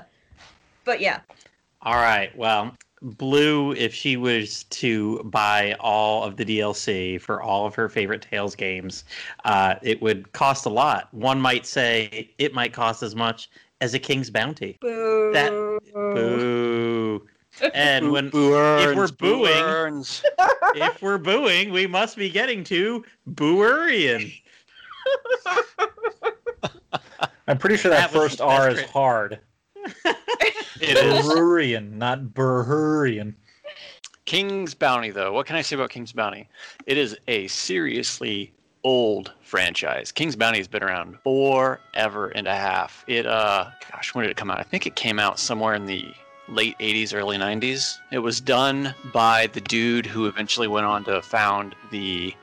but 0.86 1.00
yeah, 1.00 1.20
All 1.82 1.96
right. 1.96 2.36
Well, 2.38 2.76
Blue, 3.04 3.74
if 3.74 3.94
she 3.94 4.16
was 4.18 4.64
to 4.66 5.22
buy 5.26 5.76
all 5.80 6.24
of 6.24 6.38
the 6.38 6.46
DLC 6.46 7.20
for 7.20 7.42
all 7.42 7.66
of 7.66 7.76
her 7.76 7.90
favorite 7.90 8.22
Tales 8.22 8.56
games, 8.56 9.04
uh, 9.46 9.76
it 9.82 10.02
would 10.02 10.32
cost 10.32 10.66
a 10.66 10.70
lot. 10.70 11.14
One 11.14 11.40
might 11.42 11.66
say 11.66 12.32
it 12.38 12.54
might 12.54 12.72
cost 12.74 13.04
as 13.04 13.14
much 13.16 13.50
as 13.82 13.94
a 13.94 14.00
King's 14.00 14.30
Bounty. 14.30 14.78
boo. 14.82 15.32
That- 15.34 15.52
Boo. 15.94 17.28
And 17.76 18.12
when 18.12 18.30
Boo 18.32 18.48
if 18.80 18.96
we're 18.96 19.02
Earns, 19.04 19.12
Boo 19.12 19.38
booing- 19.44 19.54
Earns. 19.54 20.24
if 20.76 21.00
we're 21.04 21.20
booing, 21.20 21.72
we 21.72 21.86
must 21.86 22.18
be 22.18 22.28
getting 22.32 22.64
to 22.64 23.06
Booerian. 23.30 24.34
I'm 27.48 27.58
pretty 27.60 27.78
sure 27.78 27.92
that, 27.92 28.12
That 28.12 28.20
first 28.20 28.38
the 28.40 28.46
R 28.46 28.70
is 28.70 28.80
tra- 28.80 28.88
hard. 28.88 29.40
It 30.06 30.98
is. 30.98 31.26
Burhurian, 31.26 31.94
not 31.94 32.20
Burhurian. 32.22 33.36
King's 34.26 34.74
Bounty, 34.74 35.12
though, 35.12 35.34
what 35.34 35.46
can 35.46 35.56
I 35.56 35.62
say 35.62 35.76
about 35.76 35.90
King's 35.90 36.14
Bounty? 36.14 36.48
It 36.86 36.98
is 36.98 37.18
a 37.28 37.48
seriously 37.48 38.54
old 38.84 39.34
franchise. 39.42 40.12
King's 40.12 40.36
Bounty 40.36 40.58
has 40.60 40.68
been 40.68 40.84
around 40.84 41.18
forever 41.24 42.30
and 42.30 42.48
a 42.48 42.56
half. 42.56 43.04
It, 43.08 43.26
uh, 43.26 43.70
gosh, 43.92 44.14
when 44.14 44.24
did 44.24 44.32
it 44.32 44.38
come 44.38 44.50
out? 44.50 44.60
I 44.60 44.64
think 44.64 44.86
it 44.86 44.96
came 44.96 45.20
out 45.20 45.40
somewhere 45.40 45.74
in 45.74 45.86
the 45.86 46.06
late 46.48 46.78
80s, 46.80 47.14
early 47.14 47.38
90s. 47.38 47.98
It 48.12 48.20
was 48.20 48.42
done 48.42 48.94
by 49.14 49.48
the 49.48 49.62
dude 49.62 50.06
who 50.06 50.26
eventually 50.28 50.68
went 50.68 50.86
on 50.86 51.04
to 51.06 51.22
found 51.22 51.76
the 51.92 52.34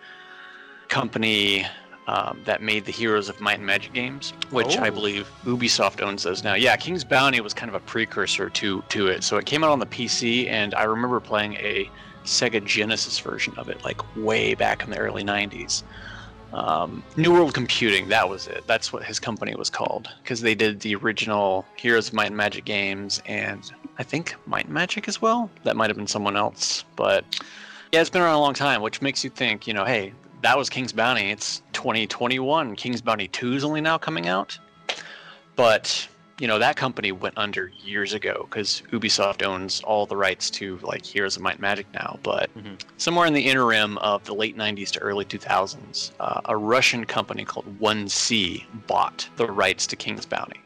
company 0.89 1.67
um, 2.07 2.41
that 2.45 2.63
made 2.63 2.85
the 2.85 2.93
Heroes 2.93 3.29
of 3.29 3.41
Might 3.41 3.59
and 3.59 3.67
Magic 3.67 3.93
games, 3.93 4.33
which 4.51 4.77
I 4.79 4.89
Oh. 4.89 4.93
believe 4.93 5.31
Ubisoft 5.45 6.03
owns 6.03 6.23
those 6.25 6.43
now. 6.43 6.55
Yeah, 6.55 6.77
King's 6.77 7.05
Bounty 7.05 7.41
was 7.41 7.55
kind 7.55 7.69
of 7.69 7.75
a 7.75 7.81
precursor 7.81 8.51
to 8.51 8.83
to 8.89 9.07
it. 9.09 9.23
So 9.25 9.37
it 9.37 9.47
came 9.47 9.63
out 9.63 9.71
on 9.71 9.79
the 9.79 9.87
PC, 9.87 10.49
and 10.49 10.75
I 10.75 10.85
remember 10.85 11.21
playing 11.21 11.55
a 11.55 11.89
Sega 12.25 12.65
Genesis 12.65 13.19
version 13.19 13.55
of 13.57 13.69
it, 13.69 13.83
like 13.85 14.01
way 14.17 14.55
back 14.55 14.83
in 14.85 14.91
the 14.91 14.99
early 14.99 15.23
90s. 15.25 15.83
Um, 16.53 17.05
New 17.17 17.33
World 17.33 17.55
Computing, 17.55 18.09
that 18.09 18.29
was 18.29 18.49
it. 18.49 18.65
That's 18.67 18.93
what 18.93 19.05
his 19.05 19.21
company 19.21 19.55
was 19.55 19.71
called, 19.71 20.09
because 20.23 20.41
they 20.41 20.55
did 20.57 20.81
the 20.81 20.97
original 20.97 21.65
Heroes 21.77 22.09
of 22.09 22.15
Might 22.15 22.27
and 22.27 22.37
Magic 22.37 22.65
games, 22.65 23.23
and 23.27 23.71
I 23.99 24.03
think 24.03 24.35
Might 24.47 24.65
and 24.65 24.75
Magic 24.75 25.07
as 25.07 25.23
well. 25.23 25.49
That 25.63 25.77
might 25.77 25.91
have 25.91 25.97
been 25.97 26.09
someone 26.09 26.37
else, 26.37 26.85
but 26.97 27.25
yeah, 27.93 28.01
it's 28.01 28.11
been 28.11 28.21
around 28.23 28.35
a 28.35 28.41
long 28.41 28.55
time, 28.55 28.83
which 28.83 29.01
makes 29.01 29.23
you 29.23 29.31
think, 29.31 29.69
you 29.69 29.75
know, 29.75 29.85
hey, 29.85 30.13
that 30.43 30.57
was 30.57 30.71
King's 30.71 30.93
Bounty. 30.93 31.31
It's 31.31 31.63
2021. 31.73 32.77
King's 32.77 33.01
Bounty 33.03 33.29
2 33.29 33.55
is 33.55 33.65
only 33.65 33.81
now 33.81 33.99
coming 33.99 34.29
out. 34.29 34.59
But, 35.57 36.09
you 36.39 36.49
know, 36.49 36.59
that 36.59 36.77
company 36.77 37.13
went 37.13 37.37
under 37.37 37.71
years 37.85 38.15
ago 38.15 38.47
because 38.49 38.83
Ubisoft 38.93 39.43
owns 39.45 39.81
all 39.83 40.07
the 40.07 40.17
rights 40.17 40.49
to, 40.51 40.79
like, 40.83 41.05
Heroes 41.05 41.37
of 41.37 41.43
Might 41.43 41.55
and 41.55 41.61
Magic 41.61 41.87
now. 41.93 42.19
But 42.23 42.51
Mhm. 42.57 42.81
somewhere 42.97 43.27
in 43.27 43.35
the 43.35 43.47
interim 43.47 43.99
of 43.99 44.25
the 44.25 44.35
late 44.35 44.57
90s 44.57 44.91
to 44.93 45.01
early 45.01 45.25
2000s, 45.25 46.13
uh, 46.21 46.41
a 46.47 46.57
Russian 46.57 47.05
company 47.05 47.45
called 47.45 47.79
1C 47.79 48.65
bought 48.87 49.29
the 49.37 49.47
rights 49.47 49.87
to 49.89 49.97
King's 49.97 50.25
Bounty. 50.25 50.61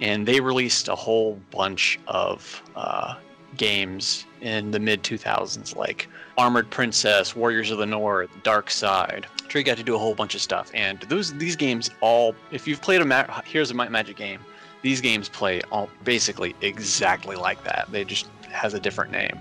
And 0.00 0.26
they 0.26 0.40
released 0.40 0.88
a 0.88 0.94
whole 0.94 1.40
bunch 1.50 1.98
of 2.06 2.62
uh, 2.76 3.14
games 3.56 4.24
in 4.40 4.70
the 4.70 4.78
mid 4.78 5.02
2000s, 5.02 5.76
like 5.76 6.08
Armored 6.38 6.70
Princess, 6.70 7.36
Warriors 7.36 7.70
of 7.70 7.78
the 7.78 7.86
North, 7.86 8.30
Dark 8.42 8.70
Side. 8.70 9.26
Trey 9.48 9.62
got 9.62 9.76
to 9.76 9.82
do 9.82 9.94
a 9.94 9.98
whole 9.98 10.14
bunch 10.14 10.34
of 10.34 10.40
stuff, 10.40 10.70
and 10.74 11.00
those 11.02 11.34
these 11.34 11.56
games 11.56 11.90
all, 12.00 12.34
if 12.50 12.68
you've 12.68 12.80
played 12.80 13.00
a 13.00 13.04
Ma- 13.04 13.42
Heroes 13.42 13.70
of 13.70 13.76
Might 13.76 13.90
Magic 13.90 14.16
game, 14.16 14.40
these 14.82 15.00
games 15.00 15.28
play 15.28 15.60
all 15.70 15.88
basically 16.04 16.54
exactly 16.60 17.36
like 17.36 17.62
that. 17.64 17.88
They 17.90 18.04
just 18.04 18.28
has 18.50 18.74
a 18.74 18.80
different 18.80 19.12
name. 19.12 19.38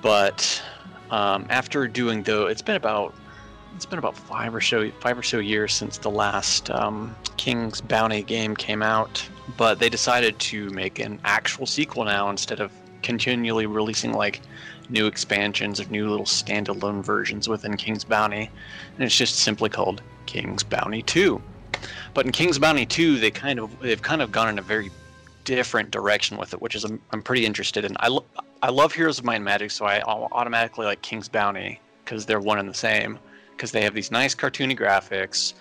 But 0.00 0.62
um, 1.10 1.46
after 1.50 1.86
doing 1.86 2.22
though, 2.22 2.46
it's 2.46 2.62
been 2.62 2.76
about 2.76 3.14
it's 3.74 3.86
been 3.86 3.98
about 3.98 4.16
five 4.16 4.54
or 4.54 4.60
so 4.60 4.90
five 5.00 5.18
or 5.18 5.22
so 5.22 5.38
years 5.38 5.72
since 5.72 5.98
the 5.98 6.10
last 6.10 6.70
um, 6.70 7.14
King's 7.36 7.80
Bounty 7.80 8.22
game 8.22 8.56
came 8.56 8.82
out. 8.82 9.26
But 9.56 9.78
they 9.78 9.88
decided 9.88 10.38
to 10.38 10.70
make 10.70 10.98
an 10.98 11.20
actual 11.24 11.66
sequel 11.66 12.04
now 12.04 12.30
instead 12.30 12.60
of 12.60 12.72
continually 13.02 13.66
releasing 13.66 14.12
like 14.12 14.40
new 14.88 15.06
expansions 15.06 15.80
or 15.80 15.84
new 15.86 16.08
little 16.08 16.26
standalone 16.26 17.02
versions 17.02 17.48
within 17.48 17.76
King's 17.76 18.04
Bounty, 18.04 18.50
and 18.94 19.04
it's 19.04 19.16
just 19.16 19.36
simply 19.36 19.68
called 19.68 20.02
King's 20.26 20.62
Bounty 20.62 21.02
2. 21.02 21.40
But 22.14 22.26
in 22.26 22.32
King's 22.32 22.58
Bounty 22.58 22.86
2, 22.86 23.18
they 23.18 23.30
kind 23.30 23.58
of 23.58 23.78
they've 23.80 24.02
kind 24.02 24.22
of 24.22 24.30
gone 24.32 24.48
in 24.48 24.58
a 24.58 24.62
very 24.62 24.90
different 25.44 25.90
direction 25.90 26.36
with 26.36 26.52
it, 26.52 26.62
which 26.62 26.74
is 26.74 26.84
I'm, 26.84 27.00
I'm 27.10 27.22
pretty 27.22 27.44
interested 27.46 27.84
in. 27.84 27.96
I 28.00 28.08
lo- 28.08 28.24
I 28.62 28.70
love 28.70 28.92
Heroes 28.92 29.18
of 29.18 29.24
Might 29.24 29.36
and 29.36 29.44
Magic, 29.44 29.70
so 29.70 29.84
I 29.84 30.02
automatically 30.02 30.86
like 30.86 31.02
King's 31.02 31.28
Bounty 31.28 31.80
because 32.04 32.26
they're 32.26 32.40
one 32.40 32.58
and 32.58 32.68
the 32.68 32.74
same. 32.74 33.18
Because 33.50 33.70
they 33.70 33.82
have 33.82 33.94
these 33.94 34.10
nice 34.10 34.34
cartoony 34.34 34.76
graphics. 34.76 35.54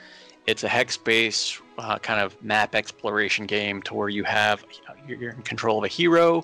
It's 0.47 0.63
a 0.63 0.67
hex-based 0.67 1.61
uh, 1.77 1.99
kind 1.99 2.19
of 2.19 2.41
map 2.43 2.73
exploration 2.73 3.45
game 3.45 3.81
to 3.83 3.93
where 3.93 4.09
you 4.09 4.23
have 4.23 4.63
you're 5.07 5.31
in 5.31 5.41
control 5.43 5.79
of 5.79 5.83
a 5.83 5.87
hero. 5.87 6.43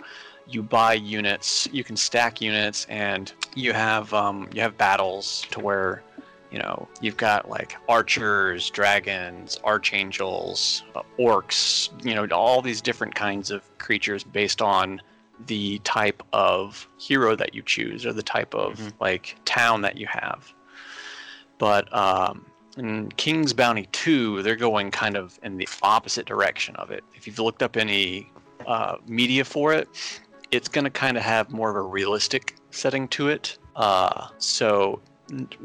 You 0.50 0.64
buy 0.64 0.94
units, 0.94 1.68
you 1.72 1.84
can 1.84 1.98
stack 1.98 2.42
units, 2.42 2.86
and 2.90 3.32
you 3.56 3.74
have 3.74 4.14
um, 4.14 4.50
you 4.54 4.62
have 4.62 4.78
battles 4.78 5.46
to 5.52 5.60
where 5.60 6.04
you 6.52 6.60
know 6.60 6.88
you've 7.02 7.18
got 7.18 7.50
like 7.50 7.76
archers, 7.90 8.70
dragons, 8.70 9.60
archangels, 9.66 10.84
uh, 10.96 11.02
orcs. 11.20 11.90
You 12.06 12.16
know 12.16 12.26
all 12.28 12.62
these 12.62 12.82
different 12.82 13.14
kinds 13.16 13.52
of 13.52 13.62
creatures 13.78 14.24
based 14.24 14.62
on 14.62 15.02
the 15.46 15.80
type 15.80 16.24
of 16.34 16.88
hero 16.98 17.36
that 17.36 17.54
you 17.54 17.62
choose 17.62 18.06
or 18.06 18.14
the 18.14 18.24
type 18.24 18.56
of 18.56 18.80
Mhm. 18.80 18.94
like 19.00 19.36
town 19.46 19.82
that 19.82 19.98
you 19.98 20.08
have. 20.10 20.52
But 21.60 21.94
um, 21.96 22.46
in 22.78 23.12
King's 23.18 23.54
Bounty 23.54 23.88
2, 23.92 24.42
they're 24.44 24.56
going 24.56 24.92
kind 24.92 25.16
of 25.18 25.38
in 25.44 25.58
the 25.58 25.68
opposite 25.82 26.26
direction 26.26 26.76
of 26.78 26.92
it. 26.92 27.04
If 27.16 27.28
you've 27.28 27.40
looked 27.40 27.62
up 27.64 27.78
any 27.78 28.32
uh, 28.66 28.98
media 29.08 29.44
for 29.46 29.74
it, 29.74 29.88
it's 30.52 30.68
going 30.68 30.86
to 30.86 30.92
kind 30.92 31.18
of 31.18 31.24
have 31.24 31.52
more 31.52 31.70
of 31.70 31.76
a 31.76 31.82
realistic 31.82 32.56
setting 32.72 33.08
to 33.10 33.30
it. 33.30 33.58
Uh, 33.76 34.28
so 34.38 35.02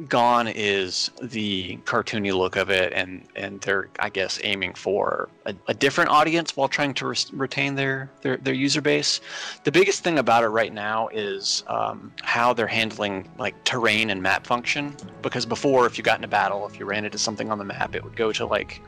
gone 0.08 0.48
is 0.48 1.10
the 1.22 1.76
cartoony 1.84 2.36
look 2.36 2.56
of 2.56 2.70
it, 2.70 2.92
and 2.92 3.26
and 3.36 3.60
they're 3.60 3.88
I 4.00 4.08
guess 4.08 4.40
aiming 4.42 4.74
for 4.74 5.28
a, 5.46 5.54
a 5.68 5.74
different 5.74 6.10
audience 6.10 6.56
while 6.56 6.68
trying 6.68 6.94
to 6.94 7.06
res- 7.06 7.32
retain 7.32 7.74
their, 7.74 8.10
their 8.22 8.36
their 8.38 8.54
user 8.54 8.80
base. 8.80 9.20
The 9.64 9.72
biggest 9.72 10.02
thing 10.02 10.18
about 10.18 10.42
it 10.42 10.48
right 10.48 10.72
now 10.72 11.08
is 11.08 11.62
um, 11.68 12.12
how 12.22 12.52
they're 12.52 12.66
handling 12.66 13.30
like 13.38 13.62
terrain 13.64 14.10
and 14.10 14.20
map 14.20 14.46
function. 14.46 14.96
Because 15.22 15.46
before, 15.46 15.86
if 15.86 15.96
you 15.96 16.04
got 16.04 16.18
in 16.18 16.24
a 16.24 16.28
battle, 16.28 16.66
if 16.66 16.78
you 16.78 16.84
ran 16.84 17.04
into 17.04 17.18
something 17.18 17.50
on 17.50 17.58
the 17.58 17.64
map, 17.64 17.94
it 17.94 18.02
would 18.02 18.16
go 18.16 18.32
to 18.32 18.46
like 18.46 18.80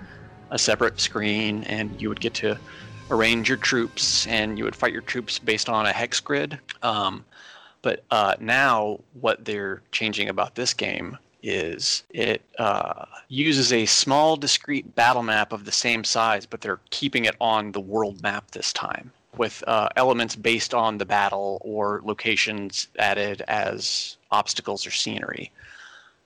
a 0.51 0.59
separate 0.59 1.01
screen, 1.01 1.65
and 1.65 2.01
you 2.01 2.09
would 2.09 2.21
get 2.21 2.35
to 2.35 2.59
arrange 3.11 3.49
your 3.49 3.59
troops, 3.59 4.27
and 4.27 4.59
you 4.59 4.65
would 4.65 4.77
fight 4.77 4.93
your 4.93 5.03
troops 5.03 5.39
based 5.39 5.69
on 5.69 5.87
a 5.87 5.93
hex 5.93 6.21
grid. 6.21 6.59
Um, 6.83 7.25
but 7.83 8.03
uh, 8.11 8.35
now, 8.41 9.01
what 9.21 9.45
they're 9.45 9.83
changing 9.93 10.29
about 10.29 10.55
this 10.55 10.73
game 10.73 11.19
is 11.43 12.05
it 12.11 12.41
uh, 12.59 13.05
uses 13.29 13.73
a 13.73 13.85
small, 13.85 14.37
discrete 14.37 14.95
battle 14.95 15.23
map 15.23 15.53
of 15.53 15.67
the 15.67 15.73
same 15.73 16.03
size, 16.03 16.47
but 16.47 16.63
they're 16.63 16.81
keeping 16.89 17.27
it 17.27 17.37
on 17.41 17.73
the 17.73 17.81
world 17.81 18.23
map 18.23 18.51
this 18.53 18.73
time 18.73 19.13
with 19.37 19.63
uh, 19.67 19.89
elements 19.97 20.37
based 20.37 20.73
on 20.73 20.97
the 20.97 21.05
battle 21.05 21.59
or 21.63 22.01
locations 22.05 22.89
added 22.99 23.43
as 23.49 24.17
obstacles 24.31 24.87
or 24.87 24.91
scenery. 24.91 25.51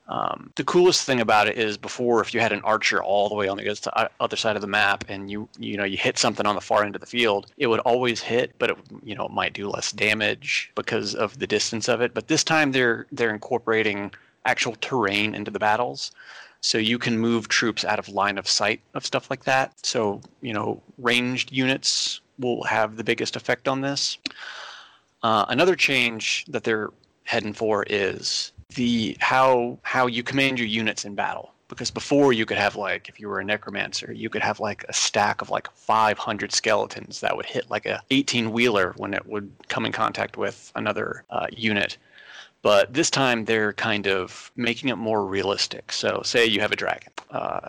Um, 0.09 0.50
the 0.56 0.64
coolest 0.64 1.04
thing 1.04 1.20
about 1.20 1.48
it 1.48 1.59
is 1.59 1.76
before, 1.76 2.22
if 2.22 2.32
you 2.32 2.40
had 2.40 2.52
an 2.52 2.62
archer 2.62 3.02
all 3.02 3.28
the 3.28 3.34
way 3.34 3.46
on 3.46 3.59
the 3.59 3.68
other 3.68 3.74
si- 3.74 4.14
other 4.20 4.36
side 4.36 4.56
of 4.56 4.62
the 4.62 4.68
map, 4.68 5.04
and 5.09 5.30
you 5.30 5.48
you 5.59 5.76
know 5.76 5.84
you 5.84 5.98
hit 5.98 6.16
something 6.18 6.46
on 6.46 6.54
the 6.54 6.62
far 6.62 6.82
end 6.82 6.94
of 6.94 7.02
the 7.02 7.06
field, 7.06 7.52
it 7.59 7.66
would 7.66 7.80
always 7.80 8.22
hit, 8.22 8.54
but 8.59 8.70
it 8.70 8.78
you 9.02 9.14
know 9.14 9.26
it 9.26 9.32
might 9.32 9.52
do 9.52 9.68
less 9.68 9.92
damage 9.92 10.72
because 10.74 11.14
of 11.14 11.38
the 11.38 11.46
distance 11.46 11.88
of 11.88 12.00
it. 12.00 12.14
But 12.14 12.28
this 12.28 12.42
time 12.42 12.72
they're 12.72 13.06
they're 13.12 13.34
incorporating 13.34 14.11
actual 14.46 14.76
terrain 14.80 15.34
into 15.34 15.50
the 15.50 15.59
battles, 15.59 16.11
so 16.62 16.78
you 16.78 16.98
can 16.98 17.18
move 17.18 17.48
troops 17.48 17.84
out 17.84 17.98
of 17.98 18.09
line 18.09 18.38
of 18.38 18.48
sight 18.48 18.80
of 18.94 19.04
stuff 19.04 19.28
like 19.28 19.44
that. 19.44 19.74
So 19.84 20.22
you 20.40 20.54
know 20.54 20.82
ranged 20.96 21.52
units 21.52 22.22
will 22.38 22.62
have 22.62 22.96
the 22.96 23.04
biggest 23.04 23.36
effect 23.36 23.68
on 23.68 23.82
this. 23.82 24.16
Uh, 25.22 25.44
another 25.48 25.76
change 25.76 26.46
that 26.48 26.64
they're 26.64 26.90
heading 27.24 27.52
for 27.52 27.84
is 27.90 28.52
the 28.74 29.16
how 29.20 29.78
how 29.82 30.06
you 30.06 30.22
command 30.22 30.58
your 30.58 30.68
units 30.68 31.04
in 31.04 31.14
battle. 31.14 31.52
Because 31.68 31.90
before 31.90 32.32
you 32.32 32.46
could 32.46 32.56
have 32.56 32.76
like 32.76 33.08
if 33.08 33.20
you 33.20 33.28
were 33.28 33.40
a 33.40 33.44
necromancer 33.44 34.10
you 34.10 34.30
could 34.30 34.40
have 34.40 34.58
like 34.58 34.84
a 34.88 34.92
stack 34.92 35.42
of 35.42 35.50
like 35.50 35.70
500 35.74 36.50
skeletons 36.50 37.20
that 37.20 37.36
would 37.36 37.44
hit 37.44 37.70
like 37.70 37.84
a 37.84 38.02
18 38.10 38.52
wheeler 38.52 38.94
when 38.96 39.12
it 39.12 39.26
would 39.26 39.50
come 39.68 39.84
in 39.84 39.92
contact 39.92 40.38
with 40.38 40.72
another 40.76 41.24
uh, 41.28 41.46
unit. 41.52 41.98
But 42.62 42.94
this 42.94 43.10
time 43.10 43.44
they're 43.44 43.74
kind 43.74 44.06
of 44.06 44.50
making 44.56 44.88
it 44.88 44.96
more 44.96 45.26
realistic. 45.26 45.92
So 45.92 46.22
say 46.24 46.46
you 46.46 46.60
have 46.60 46.72
a 46.72 46.76
dragon 46.76 47.12
uh, 47.30 47.68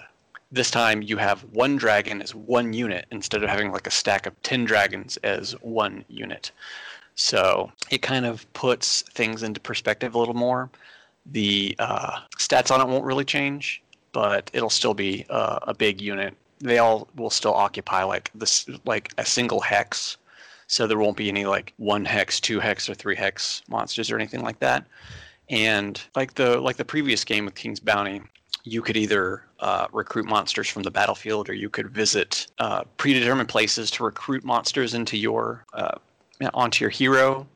this 0.52 0.72
time 0.72 1.02
you 1.02 1.18
have 1.18 1.42
one 1.52 1.76
dragon 1.76 2.22
as 2.22 2.34
one 2.34 2.74
unit 2.74 3.06
instead 3.12 3.44
of 3.44 3.50
having 3.50 3.72
like 3.72 3.88
a 3.88 3.92
stack 3.92 4.26
of 4.26 4.42
10 4.44 4.66
dragons 4.66 5.18
as 5.18 5.52
one 5.62 6.04
unit 6.08 6.52
so 7.20 7.70
it 7.90 8.02
kind 8.02 8.26
of 8.26 8.52
puts 8.54 9.02
things 9.02 9.44
into 9.44 9.60
perspective 9.60 10.16
a 10.16 10.18
little 10.18 10.34
more. 10.34 10.70
The 11.26 11.76
uh, 11.78 12.22
stats 12.38 12.72
on 12.72 12.80
it 12.80 12.88
won't 12.88 13.04
really 13.04 13.26
change, 13.26 13.84
but 14.14 14.50
it'll 14.54 14.70
still 14.70 14.94
be 14.94 15.26
uh, 15.30 15.60
a 15.64 15.74
big 15.74 16.00
unit. 16.00 16.34
They 16.60 16.78
all 16.78 17.10
will 17.18 17.30
still 17.30 17.54
occupy 17.54 18.04
like 18.04 18.32
this, 18.36 18.70
like 18.86 19.12
a 19.18 19.26
single 19.26 19.60
hex. 19.60 20.16
So 20.68 20.88
there 20.88 20.98
won't 20.98 21.18
be 21.18 21.28
any 21.28 21.46
like 21.46 21.74
one 21.76 22.06
hex, 22.06 22.40
two 22.40 22.62
hex, 22.62 22.90
or 22.90 22.94
three 22.94 23.18
hex 23.18 23.64
monsters 23.68 24.10
or 24.10 24.16
anything 24.16 24.42
like 24.42 24.60
that. 24.60 24.86
And 25.50 26.02
like 26.16 26.36
the 26.36 26.62
like 26.62 26.78
the 26.78 26.86
previous 26.86 27.26
game 27.26 27.44
with 27.44 27.56
King's 27.56 27.82
Bounty, 27.82 28.22
you 28.64 28.82
could 28.82 28.96
either 28.96 29.44
uh, 29.60 29.88
recruit 29.92 30.26
monsters 30.26 30.70
from 30.70 30.84
the 30.84 30.92
battlefield, 30.92 31.50
or 31.50 31.54
you 31.54 31.70
could 31.70 31.90
visit 31.90 32.48
uh, 32.60 32.84
predetermined 32.96 33.50
places 33.50 33.92
to 33.92 34.06
recruit 34.06 34.46
monsters 34.46 34.94
into 34.94 35.18
your 35.18 35.66
uh, 35.74 35.98
onto 36.54 36.84
your 36.84 36.90
hero. 36.90 37.48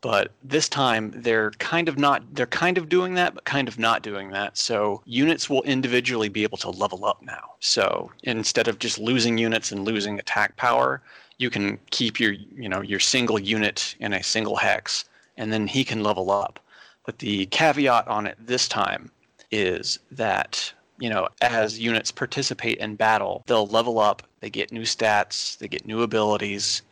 But 0.00 0.32
this 0.42 0.68
time 0.68 1.12
they're 1.14 1.50
kind 1.52 1.88
of 1.88 1.96
not 1.96 2.22
they're 2.34 2.46
kind 2.46 2.76
of 2.76 2.90
doing 2.90 3.14
that, 3.14 3.34
but 3.34 3.44
kind 3.44 3.68
of 3.68 3.78
not 3.78 4.02
doing 4.02 4.30
that. 4.32 4.58
So 4.58 5.02
units 5.06 5.48
will 5.48 5.62
individually 5.62 6.28
be 6.28 6.42
able 6.42 6.58
to 6.58 6.68
level 6.68 7.06
up 7.06 7.22
now. 7.22 7.54
So 7.60 8.12
instead 8.22 8.68
of 8.68 8.78
just 8.78 8.98
losing 8.98 9.38
units 9.38 9.72
and 9.72 9.84
losing 9.84 10.18
attack 10.18 10.56
power, 10.56 11.00
you 11.38 11.48
can 11.48 11.78
keep 11.90 12.20
your 12.20 12.32
you 12.32 12.68
know 12.68 12.82
your 12.82 13.00
single 13.00 13.38
unit 13.38 13.96
in 13.98 14.12
a 14.12 14.22
single 14.22 14.56
hex, 14.56 15.06
and 15.38 15.50
then 15.50 15.66
he 15.66 15.84
can 15.84 16.02
level 16.02 16.30
up. 16.30 16.60
But 17.06 17.18
the 17.18 17.46
caveat 17.46 18.06
on 18.06 18.26
it 18.26 18.36
this 18.38 18.68
time 18.68 19.10
is 19.50 20.00
that 20.10 20.72
you 20.98 21.08
know 21.08 21.28
as 21.40 21.78
units 21.78 22.12
participate 22.12 22.76
in 22.76 22.96
battle, 22.96 23.42
they'll 23.46 23.68
level 23.68 23.98
up. 23.98 24.22
They 24.40 24.50
get 24.50 24.70
new 24.70 24.82
stats. 24.82 25.56
They 25.56 25.68
get 25.68 25.86
new 25.86 26.02
abilities. 26.02 26.82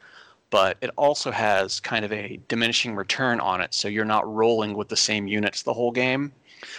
But 0.52 0.76
it 0.82 0.90
also 0.98 1.30
has 1.30 1.80
kind 1.80 2.04
of 2.04 2.12
a 2.12 2.38
diminishing 2.46 2.94
return 2.94 3.40
on 3.40 3.62
it, 3.62 3.72
so 3.72 3.88
you're 3.88 4.04
not 4.04 4.30
rolling 4.30 4.74
with 4.74 4.88
the 4.88 4.98
same 4.98 5.26
units 5.26 5.62
the 5.62 5.72
whole 5.72 5.90
game. 5.90 6.30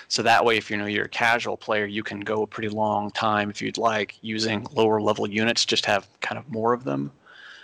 So 0.10 0.22
that 0.22 0.46
way, 0.46 0.58
if 0.58 0.70
you 0.70 0.78
know 0.78 0.86
you're 0.86 1.06
a 1.06 1.10
casual 1.10 1.58
player, 1.58 1.88
you 1.88 2.04
can 2.04 2.20
go 2.20 2.44
a 2.44 2.48
pretty 2.48 2.70
long 2.70 3.10
time 3.10 3.50
if 3.50 3.64
you'd 3.64 3.80
like 3.80 4.16
using 4.22 4.68
lower 4.74 5.02
level 5.02 5.28
units, 5.28 5.66
just 5.66 5.88
have 5.88 6.08
kind 6.22 6.38
of 6.38 6.48
more 6.52 6.74
of 6.74 6.84
them. 6.84 7.12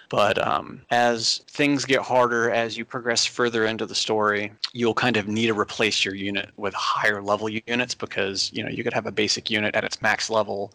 But 0.09 0.43
um, 0.45 0.81
as 0.89 1.41
things 1.47 1.85
get 1.85 2.01
harder, 2.01 2.49
as 2.49 2.75
you 2.75 2.85
progress 2.85 3.23
further 3.27 3.67
into 3.67 3.85
the 3.85 3.93
story, 3.93 4.51
you'll 4.73 4.95
kind 4.95 5.15
of 5.15 5.27
need 5.27 5.45
to 5.45 5.53
replace 5.53 6.03
your 6.03 6.15
unit 6.15 6.49
with 6.57 6.73
higher 6.73 7.21
level 7.21 7.47
units 7.49 7.93
because 7.93 8.51
you 8.51 8.63
know 8.63 8.69
you 8.69 8.83
could 8.83 8.93
have 8.93 9.05
a 9.05 9.11
basic 9.11 9.51
unit 9.51 9.75
at 9.75 9.83
its 9.83 10.01
max 10.01 10.27
level, 10.31 10.73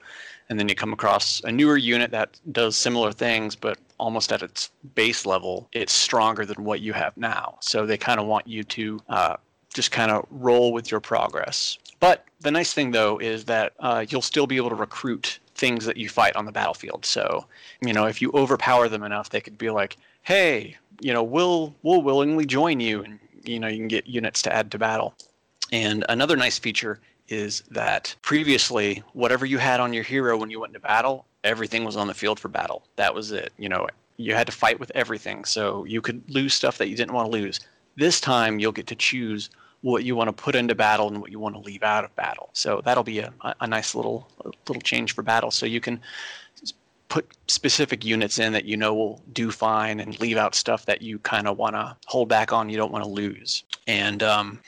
and 0.49 0.61
then 0.61 0.69
you 0.69 0.77
come 0.77 0.93
across 0.93 1.43
a 1.43 1.51
newer 1.51 1.77
unit 1.77 2.13
that 2.13 2.39
does 2.53 2.77
similar 2.77 3.11
things, 3.11 3.57
but 3.57 3.79
almost 3.99 4.33
at 4.33 4.43
its 4.43 4.71
base 4.95 5.27
level, 5.27 5.69
it's 5.73 5.93
stronger 5.93 6.45
than 6.45 6.65
what 6.65 6.81
you 6.81 6.93
have 6.93 7.17
now. 7.17 7.57
So 7.61 7.87
they 7.87 7.97
kind 7.97 8.21
of 8.21 8.27
want 8.27 8.47
you 8.47 8.65
to 8.65 9.01
uh, 9.09 9.37
just 9.73 9.91
kind 9.91 10.11
of 10.11 10.27
roll 10.31 10.73
with 10.73 10.91
your 10.91 11.01
progress. 11.01 11.79
But 12.01 12.25
the 12.41 12.51
nice 12.51 12.73
thing 12.73 12.91
though 12.91 13.19
is 13.19 13.45
that 13.47 13.73
uh, 13.81 14.05
you'll 14.09 14.23
still 14.23 14.47
be 14.47 14.57
able 14.57 14.71
to 14.71 14.75
recruit 14.75 15.39
things 15.55 15.85
that 15.87 15.97
you 15.97 16.09
fight 16.09 16.37
on 16.37 16.45
the 16.45 16.53
battlefield. 16.53 17.05
So, 17.05 17.47
you 17.81 17.93
know, 17.93 18.07
if 18.07 18.21
you 18.21 18.31
overpower 18.35 18.89
them 18.89 19.03
enough, 19.03 19.31
they 19.31 19.41
could 19.41 19.57
be 19.57 19.71
like, 19.71 19.97
"Hey, 20.23 20.77
you 21.01 21.13
know, 21.13 21.23
we'll 21.23 21.75
we'll 21.83 22.03
willingly 22.03 22.47
join 22.47 22.81
you," 22.81 23.03
and 23.03 23.19
you 23.45 23.61
know, 23.61 23.69
you 23.69 23.79
can 23.79 23.89
get 23.89 24.07
units 24.07 24.43
to 24.43 24.53
add 24.53 24.71
to 24.73 24.79
battle. 24.79 25.15
And 25.73 26.05
another 26.09 26.37
nice 26.37 26.59
feature 26.59 27.01
is 27.29 27.63
that 27.71 28.15
previously, 28.23 29.03
whatever 29.13 29.47
you 29.47 29.59
had 29.59 29.81
on 29.81 29.93
your 29.93 30.05
hero 30.05 30.37
when 30.37 30.51
you 30.51 30.61
went 30.61 30.71
into 30.71 30.81
battle, 30.81 31.27
everything 31.43 31.85
was 31.85 31.97
on 31.97 32.07
the 32.07 32.15
field 32.15 32.39
for 32.39 32.49
battle. 32.49 32.83
That 32.97 33.15
was 33.15 33.33
it. 33.33 33.53
You 33.59 33.69
know, 33.69 33.87
you 34.17 34.35
had 34.35 34.47
to 34.47 34.53
fight 34.53 34.79
with 34.79 34.93
everything, 34.95 35.45
so 35.45 35.85
you 35.85 36.01
could 36.01 36.23
lose 36.29 36.55
stuff 36.55 36.79
that 36.79 36.89
you 36.89 36.97
didn't 36.97 37.15
want 37.15 37.31
to 37.31 37.33
lose. 37.33 37.61
This 37.97 38.21
time, 38.21 38.59
you'll 38.59 38.73
get 38.73 38.87
to 38.89 38.95
choose 38.95 39.51
what 39.81 40.03
you 40.05 40.17
want 40.17 40.29
to 40.29 40.33
put 40.33 40.55
into 40.55 40.75
battle 40.75 41.09
and 41.09 41.21
what 41.21 41.31
you 41.31 41.39
want 41.39 41.55
to 41.55 41.61
leave 41.61 41.83
out 41.83 42.05
of 42.05 42.17
battle. 42.17 42.49
So 42.55 42.81
that'll 42.85 43.05
be 43.05 43.19
a, 43.19 43.33
a 43.61 43.67
nice 43.67 43.95
little 43.95 44.29
little 44.67 44.81
change 44.81 45.15
for 45.15 45.23
battle. 45.23 45.51
So 45.51 45.67
you 45.67 45.81
can 45.81 46.01
put 47.09 47.31
specific 47.49 48.05
units 48.05 48.39
in 48.39 48.53
that 48.55 48.65
you 48.65 48.77
know 48.77 48.95
will 48.95 49.23
do 49.33 49.51
fine 49.51 50.01
and 50.01 50.19
leave 50.21 50.37
out 50.37 50.55
stuff 50.55 50.87
that 50.87 51.03
you 51.03 51.19
kind 51.19 51.47
of 51.47 51.59
want 51.59 51.77
to 51.77 51.97
hold 52.07 52.29
back 52.29 52.53
on. 52.53 52.71
You 52.71 52.77
don't 52.77 52.93
want 52.93 53.05
to 53.05 53.11
lose. 53.11 53.63
And 53.87 54.23
um, 54.23 54.59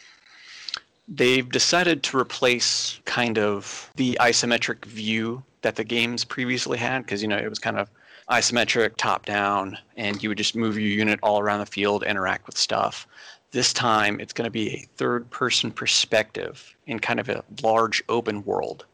they've 1.09 1.49
decided 1.51 2.03
to 2.03 2.19
replace 2.19 3.01
kind 3.05 3.39
of 3.39 3.91
the 3.97 4.17
isometric 4.21 4.85
view 4.85 5.43
that 5.63 5.77
the 5.77 5.85
games 5.85 6.25
previously 6.25 6.79
had 6.79 7.03
because 7.03 7.23
you 7.23 7.29
know 7.29 7.37
it 7.37 7.49
was 7.49 7.59
kind 7.59 7.79
of 7.79 7.89
isometric 8.31 8.97
top 8.97 9.25
down 9.25 9.79
and 9.97 10.21
you 10.23 10.29
would 10.29 10.39
just 10.39 10.57
move 10.57 10.77
your 10.77 10.89
unit 10.89 11.21
all 11.23 11.39
around 11.39 11.61
the 11.61 11.67
field 11.67 12.03
interact 12.03 12.47
with 12.47 12.59
stuff 12.59 13.07
this 13.57 13.73
time 13.73 14.21
it's 14.21 14.35
going 14.35 14.45
to 14.45 14.51
be 14.51 14.69
a 14.69 14.87
third 14.97 15.29
person 15.31 15.71
perspective 15.71 16.77
in 16.87 16.99
kind 16.99 17.19
of 17.19 17.29
a 17.29 17.43
large 17.63 18.03
open 18.09 18.45
world. 18.45 18.85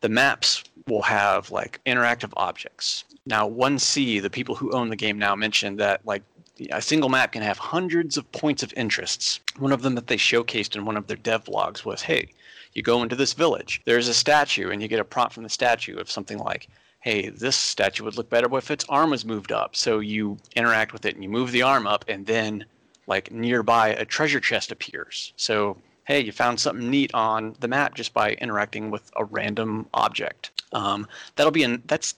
The 0.00 0.08
maps 0.08 0.64
will 0.86 1.02
have 1.02 1.50
like 1.50 1.80
interactive 1.84 2.32
objects. 2.36 3.04
Now, 3.26 3.48
1C, 3.48 4.22
the 4.22 4.30
people 4.30 4.54
who 4.54 4.72
own 4.72 4.88
the 4.88 4.96
game 4.96 5.18
now 5.18 5.34
mentioned 5.34 5.78
that 5.80 6.00
like 6.06 6.22
a 6.70 6.82
single 6.82 7.08
map 7.08 7.32
can 7.32 7.42
have 7.42 7.58
hundreds 7.58 8.16
of 8.16 8.30
points 8.32 8.62
of 8.62 8.72
interests. 8.76 9.40
One 9.58 9.72
of 9.72 9.82
them 9.82 9.94
that 9.94 10.06
they 10.06 10.16
showcased 10.16 10.76
in 10.76 10.84
one 10.84 10.96
of 10.96 11.06
their 11.06 11.16
dev 11.16 11.44
blogs 11.44 11.84
was 11.84 12.02
hey, 12.02 12.28
you 12.74 12.82
go 12.82 13.02
into 13.02 13.16
this 13.16 13.32
village, 13.32 13.80
there's 13.84 14.08
a 14.08 14.14
statue, 14.14 14.70
and 14.70 14.82
you 14.82 14.88
get 14.88 15.00
a 15.00 15.04
prompt 15.04 15.34
from 15.34 15.42
the 15.42 15.48
statue 15.48 15.96
of 15.96 16.10
something 16.10 16.38
like, 16.38 16.68
hey, 17.00 17.28
this 17.28 17.56
statue 17.56 18.04
would 18.04 18.16
look 18.16 18.28
better 18.28 18.54
if 18.56 18.70
its 18.70 18.84
arm 18.88 19.10
was 19.10 19.24
moved 19.24 19.52
up. 19.52 19.74
So 19.74 20.00
you 20.00 20.38
interact 20.54 20.92
with 20.92 21.06
it 21.06 21.14
and 21.14 21.22
you 21.22 21.30
move 21.30 21.52
the 21.52 21.62
arm 21.62 21.86
up, 21.86 22.04
and 22.08 22.26
then 22.26 22.64
like 23.06 23.32
nearby 23.32 23.88
a 23.88 24.04
treasure 24.04 24.40
chest 24.40 24.70
appears. 24.70 25.32
So, 25.36 25.76
hey, 26.04 26.20
you 26.20 26.32
found 26.32 26.60
something 26.60 26.90
neat 26.90 27.12
on 27.14 27.56
the 27.60 27.68
map 27.68 27.94
just 27.94 28.12
by 28.12 28.32
interacting 28.34 28.90
with 28.90 29.10
a 29.16 29.24
random 29.24 29.86
object. 29.94 30.50
Um, 30.72 31.06
that'll 31.36 31.52
be 31.52 31.62
an 31.62 31.82
that's 31.86 32.14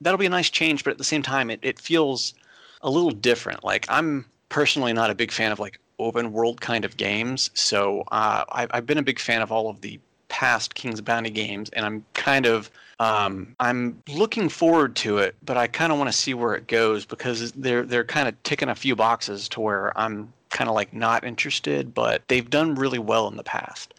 that'll 0.00 0.18
be 0.18 0.26
a 0.26 0.30
nice 0.30 0.50
change, 0.50 0.84
but 0.84 0.92
at 0.92 0.98
the 0.98 1.04
same 1.04 1.22
time, 1.22 1.50
it, 1.50 1.60
it 1.62 1.78
feels 1.78 2.34
a 2.82 2.90
little 2.90 3.10
different. 3.10 3.64
Like 3.64 3.86
I'm 3.88 4.24
personally 4.48 4.92
not 4.92 5.10
a 5.10 5.14
big 5.14 5.32
fan 5.32 5.52
of 5.52 5.58
like 5.58 5.78
open 5.98 6.32
world 6.32 6.60
kind 6.60 6.84
of 6.84 6.96
games, 6.96 7.50
so 7.54 8.02
uh, 8.12 8.44
I, 8.50 8.66
I've 8.70 8.86
been 8.86 8.98
a 8.98 9.02
big 9.02 9.18
fan 9.18 9.42
of 9.42 9.52
all 9.52 9.68
of 9.68 9.80
the 9.80 10.00
past 10.28 10.74
King's 10.74 11.00
Bounty 11.00 11.30
games, 11.30 11.70
and 11.70 11.84
I'm 11.84 12.04
kind 12.14 12.46
of 12.46 12.70
um, 13.00 13.56
I'm 13.60 14.02
looking 14.08 14.48
forward 14.48 14.94
to 14.96 15.18
it, 15.18 15.34
but 15.42 15.56
I 15.56 15.66
kind 15.66 15.90
of 15.90 15.98
want 15.98 16.10
to 16.10 16.16
see 16.16 16.34
where 16.34 16.54
it 16.54 16.66
goes 16.66 17.06
because 17.06 17.52
they're 17.52 17.82
they're 17.82 18.04
kind 18.04 18.28
of 18.28 18.40
ticking 18.42 18.68
a 18.68 18.74
few 18.74 18.94
boxes 18.94 19.48
to 19.50 19.60
where 19.60 19.98
I'm 19.98 20.32
kind 20.50 20.68
of 20.68 20.74
like 20.74 20.92
not 20.92 21.24
interested, 21.24 21.94
but 21.94 22.22
they've 22.28 22.48
done 22.48 22.74
really 22.74 22.98
well 22.98 23.28
in 23.28 23.36
the 23.36 23.42
past. 23.42 23.94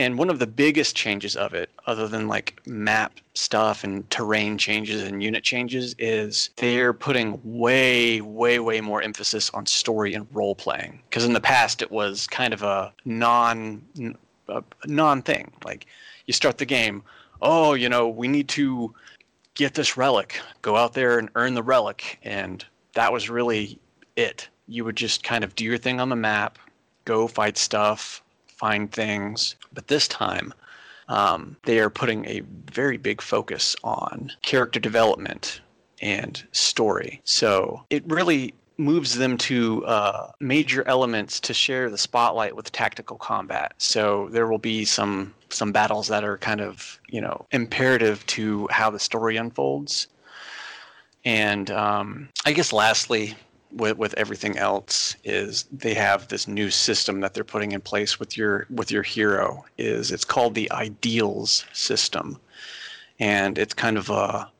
And 0.00 0.16
one 0.16 0.30
of 0.30 0.38
the 0.38 0.46
biggest 0.46 0.96
changes 0.96 1.36
of 1.36 1.52
it, 1.52 1.68
other 1.86 2.08
than 2.08 2.26
like 2.26 2.58
map 2.66 3.20
stuff 3.34 3.84
and 3.84 4.08
terrain 4.08 4.56
changes 4.56 5.02
and 5.02 5.22
unit 5.22 5.44
changes, 5.44 5.94
is 5.98 6.48
they're 6.56 6.94
putting 6.94 7.38
way, 7.44 8.22
way, 8.22 8.60
way 8.60 8.80
more 8.80 9.02
emphasis 9.02 9.50
on 9.50 9.66
story 9.66 10.14
and 10.14 10.26
role 10.32 10.54
playing. 10.54 11.02
Because 11.10 11.26
in 11.26 11.34
the 11.34 11.40
past, 11.40 11.82
it 11.82 11.90
was 11.90 12.26
kind 12.28 12.54
of 12.54 12.62
a 12.62 12.94
non 13.04 14.16
a 14.48 14.62
non 14.86 15.20
thing. 15.20 15.52
Like 15.66 15.84
you 16.26 16.32
start 16.32 16.56
the 16.56 16.64
game, 16.64 17.02
oh, 17.42 17.74
you 17.74 17.90
know, 17.90 18.08
we 18.08 18.26
need 18.26 18.48
to 18.48 18.94
get 19.52 19.74
this 19.74 19.98
relic, 19.98 20.40
go 20.62 20.76
out 20.76 20.94
there 20.94 21.18
and 21.18 21.28
earn 21.34 21.52
the 21.52 21.62
relic. 21.62 22.18
And 22.22 22.64
that 22.94 23.12
was 23.12 23.28
really 23.28 23.78
it. 24.16 24.48
You 24.66 24.86
would 24.86 24.96
just 24.96 25.22
kind 25.24 25.44
of 25.44 25.54
do 25.56 25.64
your 25.66 25.76
thing 25.76 26.00
on 26.00 26.08
the 26.08 26.16
map, 26.16 26.58
go 27.04 27.28
fight 27.28 27.58
stuff, 27.58 28.22
find 28.60 28.92
things. 28.92 29.56
But 29.72 29.88
this 29.88 30.06
time, 30.06 30.52
um, 31.08 31.56
they 31.64 31.78
are 31.78 31.88
putting 31.88 32.26
a 32.26 32.42
very 32.70 32.98
big 32.98 33.22
focus 33.22 33.74
on 33.82 34.30
character 34.42 34.78
development 34.78 35.62
and 36.02 36.42
story. 36.52 37.22
So 37.24 37.84
it 37.88 38.04
really 38.06 38.54
moves 38.76 39.14
them 39.14 39.36
to 39.36 39.84
uh, 39.86 40.30
major 40.40 40.86
elements 40.86 41.40
to 41.40 41.54
share 41.54 41.90
the 41.90 41.98
spotlight 41.98 42.54
with 42.54 42.70
tactical 42.72 43.16
combat. 43.16 43.72
So 43.78 44.28
there 44.30 44.46
will 44.46 44.58
be 44.58 44.84
some 44.84 45.34
some 45.48 45.72
battles 45.72 46.06
that 46.08 46.22
are 46.22 46.38
kind 46.38 46.60
of 46.60 47.00
you 47.08 47.20
know 47.20 47.46
imperative 47.50 48.24
to 48.26 48.68
how 48.70 48.90
the 48.90 48.98
story 48.98 49.36
unfolds. 49.36 50.06
And 51.24 51.70
um, 51.70 52.28
I 52.46 52.52
guess 52.52 52.72
lastly, 52.72 53.36
with 53.72 53.96
with 53.96 54.14
everything 54.14 54.56
else, 54.58 55.16
is 55.24 55.64
they 55.72 55.94
have 55.94 56.28
this 56.28 56.48
new 56.48 56.70
system 56.70 57.20
that 57.20 57.34
they're 57.34 57.44
putting 57.44 57.72
in 57.72 57.80
place 57.80 58.18
with 58.18 58.36
your 58.36 58.66
with 58.70 58.90
your 58.90 59.02
hero. 59.02 59.64
Is 59.78 60.10
it's 60.10 60.24
called 60.24 60.54
the 60.54 60.70
ideals 60.72 61.64
system, 61.72 62.38
and 63.18 63.58
it's 63.58 63.74
kind 63.74 63.96
of 63.96 64.10
a 64.10 64.50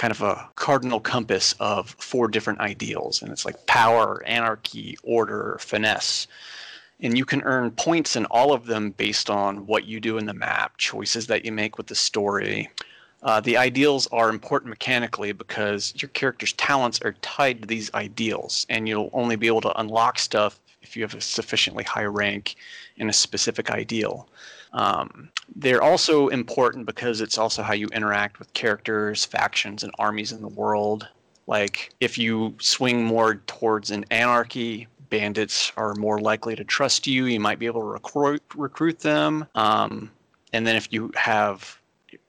kind 0.00 0.12
of 0.12 0.22
a 0.22 0.48
cardinal 0.54 0.98
compass 0.98 1.54
of 1.60 1.90
four 1.98 2.26
different 2.26 2.58
ideals. 2.60 3.20
And 3.20 3.30
it's 3.30 3.44
like 3.44 3.66
power, 3.66 4.22
anarchy, 4.24 4.96
order, 5.02 5.58
finesse. 5.60 6.26
And 7.00 7.18
you 7.18 7.26
can 7.26 7.42
earn 7.42 7.70
points 7.72 8.16
in 8.16 8.24
all 8.26 8.54
of 8.54 8.64
them 8.64 8.92
based 8.92 9.28
on 9.28 9.66
what 9.66 9.84
you 9.84 10.00
do 10.00 10.16
in 10.16 10.24
the 10.24 10.32
map, 10.32 10.78
choices 10.78 11.26
that 11.26 11.44
you 11.44 11.52
make 11.52 11.76
with 11.76 11.88
the 11.88 11.94
story. 11.94 12.70
Uh, 13.22 13.40
the 13.40 13.56
ideals 13.56 14.06
are 14.12 14.30
important 14.30 14.70
mechanically 14.70 15.32
because 15.32 15.92
your 15.96 16.08
character's 16.10 16.54
talents 16.54 17.00
are 17.02 17.12
tied 17.20 17.60
to 17.60 17.68
these 17.68 17.92
ideals, 17.94 18.66
and 18.70 18.88
you'll 18.88 19.10
only 19.12 19.36
be 19.36 19.46
able 19.46 19.60
to 19.60 19.78
unlock 19.78 20.18
stuff 20.18 20.58
if 20.82 20.96
you 20.96 21.02
have 21.02 21.14
a 21.14 21.20
sufficiently 21.20 21.84
high 21.84 22.04
rank 22.04 22.56
in 22.96 23.10
a 23.10 23.12
specific 23.12 23.70
ideal. 23.70 24.28
Um, 24.72 25.28
they're 25.56 25.82
also 25.82 26.28
important 26.28 26.86
because 26.86 27.20
it's 27.20 27.36
also 27.36 27.62
how 27.62 27.74
you 27.74 27.88
interact 27.88 28.38
with 28.38 28.52
characters, 28.54 29.24
factions, 29.24 29.82
and 29.82 29.92
armies 29.98 30.32
in 30.32 30.40
the 30.40 30.48
world. 30.48 31.08
Like, 31.46 31.90
if 32.00 32.16
you 32.16 32.54
swing 32.60 33.04
more 33.04 33.36
towards 33.46 33.90
an 33.90 34.04
anarchy, 34.10 34.86
bandits 35.10 35.72
are 35.76 35.94
more 35.96 36.20
likely 36.20 36.54
to 36.54 36.64
trust 36.64 37.06
you. 37.06 37.26
You 37.26 37.40
might 37.40 37.58
be 37.58 37.66
able 37.66 37.80
to 37.80 37.86
recruit 37.86 38.42
recruit 38.54 39.00
them. 39.00 39.46
Um, 39.54 40.10
and 40.52 40.66
then 40.66 40.76
if 40.76 40.92
you 40.92 41.10
have, 41.16 41.79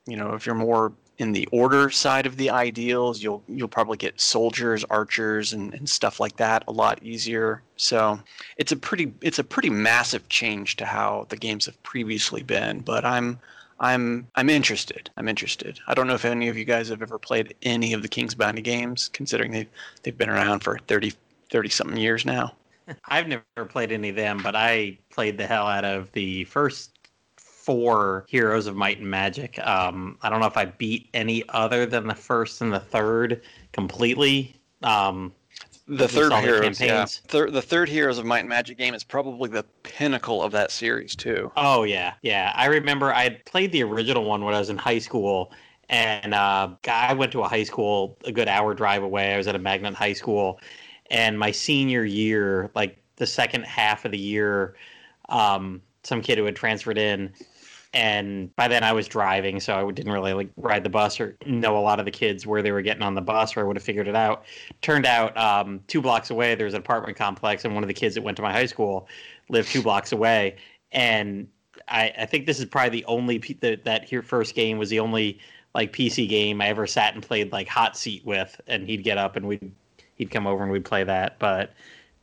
you 0.06 0.16
know, 0.16 0.34
if 0.34 0.46
you're 0.46 0.54
more 0.54 0.92
in 1.18 1.32
the 1.32 1.46
order 1.52 1.90
side 1.90 2.26
of 2.26 2.36
the 2.36 2.50
ideals, 2.50 3.22
you'll 3.22 3.42
you'll 3.46 3.68
probably 3.68 3.96
get 3.96 4.20
soldiers, 4.20 4.84
archers, 4.84 5.52
and, 5.52 5.74
and 5.74 5.88
stuff 5.88 6.18
like 6.18 6.36
that 6.36 6.64
a 6.66 6.72
lot 6.72 7.02
easier. 7.02 7.62
So 7.76 8.18
it's 8.56 8.72
a 8.72 8.76
pretty 8.76 9.12
it's 9.20 9.38
a 9.38 9.44
pretty 9.44 9.70
massive 9.70 10.28
change 10.28 10.76
to 10.76 10.86
how 10.86 11.26
the 11.28 11.36
games 11.36 11.66
have 11.66 11.80
previously 11.82 12.42
been. 12.42 12.80
But 12.80 13.04
I'm 13.04 13.38
I'm 13.78 14.26
I'm 14.34 14.48
interested. 14.48 15.10
I'm 15.16 15.28
interested. 15.28 15.78
I 15.86 15.94
don't 15.94 16.06
know 16.06 16.14
if 16.14 16.24
any 16.24 16.48
of 16.48 16.56
you 16.56 16.64
guys 16.64 16.88
have 16.88 17.02
ever 17.02 17.18
played 17.18 17.54
any 17.62 17.92
of 17.92 18.02
the 18.02 18.08
King's 18.08 18.34
Bounty 18.34 18.62
games, 18.62 19.08
considering 19.12 19.52
they've 19.52 19.70
they've 20.02 20.18
been 20.18 20.30
around 20.30 20.60
for 20.60 20.78
30 20.78 21.12
30 21.50 21.68
something 21.68 21.96
years 21.98 22.24
now. 22.24 22.54
I've 23.08 23.28
never 23.28 23.68
played 23.68 23.92
any 23.92 24.08
of 24.08 24.16
them, 24.16 24.40
but 24.42 24.56
I 24.56 24.98
played 25.10 25.38
the 25.38 25.46
hell 25.46 25.66
out 25.66 25.84
of 25.84 26.10
the 26.12 26.44
first 26.44 26.91
four 27.64 28.26
Heroes 28.28 28.66
of 28.66 28.76
Might 28.76 28.98
and 28.98 29.10
Magic. 29.10 29.58
Um, 29.66 30.18
I 30.22 30.30
don't 30.30 30.40
know 30.40 30.46
if 30.46 30.56
I 30.56 30.66
beat 30.66 31.08
any 31.14 31.44
other 31.50 31.86
than 31.86 32.06
the 32.06 32.14
first 32.14 32.60
and 32.60 32.72
the 32.72 32.80
third 32.80 33.42
completely. 33.72 34.56
Um, 34.82 35.32
The 35.86 36.08
third 36.08 36.32
Heroes, 36.32 36.80
yeah. 36.80 37.06
Thir- 37.28 37.50
the 37.50 37.62
third 37.62 37.88
Heroes 37.88 38.18
of 38.18 38.24
Might 38.24 38.40
and 38.40 38.48
Magic 38.48 38.78
game 38.78 38.94
is 38.94 39.04
probably 39.04 39.48
the 39.50 39.64
pinnacle 39.82 40.42
of 40.42 40.52
that 40.52 40.70
series 40.70 41.14
too. 41.16 41.50
Oh 41.56 41.82
yeah, 41.82 42.14
yeah. 42.22 42.52
I 42.54 42.66
remember 42.66 43.12
I 43.12 43.24
had 43.24 43.44
played 43.44 43.72
the 43.72 43.82
original 43.82 44.24
one 44.24 44.44
when 44.44 44.54
I 44.54 44.58
was 44.60 44.70
in 44.70 44.78
high 44.78 45.00
school, 45.00 45.52
and 45.88 46.34
uh, 46.34 46.70
I 46.88 47.12
went 47.14 47.32
to 47.32 47.42
a 47.42 47.48
high 47.48 47.64
school 47.64 48.16
a 48.24 48.32
good 48.32 48.48
hour 48.48 48.74
drive 48.74 49.02
away. 49.02 49.34
I 49.34 49.36
was 49.36 49.48
at 49.48 49.54
a 49.56 49.58
magnet 49.58 49.94
high 49.94 50.14
school, 50.14 50.60
and 51.10 51.38
my 51.38 51.50
senior 51.50 52.04
year, 52.04 52.70
like 52.74 52.96
the 53.16 53.26
second 53.26 53.64
half 53.64 54.04
of 54.04 54.12
the 54.12 54.18
year, 54.18 54.74
um, 55.28 55.82
some 56.04 56.22
kid 56.22 56.38
who 56.38 56.44
had 56.44 56.56
transferred 56.56 56.98
in, 56.98 57.32
and 57.94 58.54
by 58.56 58.68
then 58.68 58.82
I 58.82 58.92
was 58.92 59.06
driving, 59.06 59.60
so 59.60 59.88
I 59.88 59.90
didn't 59.92 60.12
really 60.12 60.32
like 60.32 60.48
ride 60.56 60.82
the 60.82 60.90
bus 60.90 61.20
or 61.20 61.36
know 61.46 61.76
a 61.76 61.80
lot 61.80 61.98
of 61.98 62.04
the 62.04 62.10
kids 62.10 62.46
where 62.46 62.62
they 62.62 62.72
were 62.72 62.82
getting 62.82 63.02
on 63.02 63.14
the 63.14 63.20
bus, 63.20 63.56
or 63.56 63.60
I 63.60 63.62
would 63.64 63.76
have 63.76 63.82
figured 63.82 64.08
it 64.08 64.16
out. 64.16 64.44
Turned 64.80 65.04
out, 65.04 65.36
um, 65.36 65.80
two 65.88 66.00
blocks 66.00 66.30
away, 66.30 66.54
there 66.54 66.64
was 66.64 66.74
an 66.74 66.80
apartment 66.80 67.16
complex, 67.16 67.64
and 67.64 67.74
one 67.74 67.84
of 67.84 67.88
the 67.88 67.94
kids 67.94 68.14
that 68.14 68.22
went 68.22 68.36
to 68.36 68.42
my 68.42 68.52
high 68.52 68.66
school 68.66 69.08
lived 69.50 69.70
two 69.70 69.82
blocks 69.82 70.12
away, 70.12 70.56
and 70.92 71.46
I, 71.88 72.12
I 72.18 72.26
think 72.26 72.46
this 72.46 72.58
is 72.58 72.64
probably 72.64 73.00
the 73.00 73.04
only 73.06 73.38
P- 73.38 73.58
that 73.60 73.84
that 73.84 74.04
here 74.04 74.22
first 74.22 74.54
game 74.54 74.78
was 74.78 74.88
the 74.88 75.00
only 75.00 75.38
like 75.74 75.92
PC 75.92 76.28
game 76.28 76.60
I 76.60 76.68
ever 76.68 76.86
sat 76.86 77.14
and 77.14 77.22
played 77.22 77.52
like 77.52 77.68
hot 77.68 77.96
seat 77.96 78.24
with, 78.24 78.60
and 78.66 78.86
he'd 78.86 79.04
get 79.04 79.18
up 79.18 79.36
and 79.36 79.46
we'd 79.46 79.72
he'd 80.16 80.30
come 80.30 80.46
over 80.46 80.62
and 80.62 80.72
we'd 80.72 80.84
play 80.84 81.04
that. 81.04 81.38
But 81.38 81.74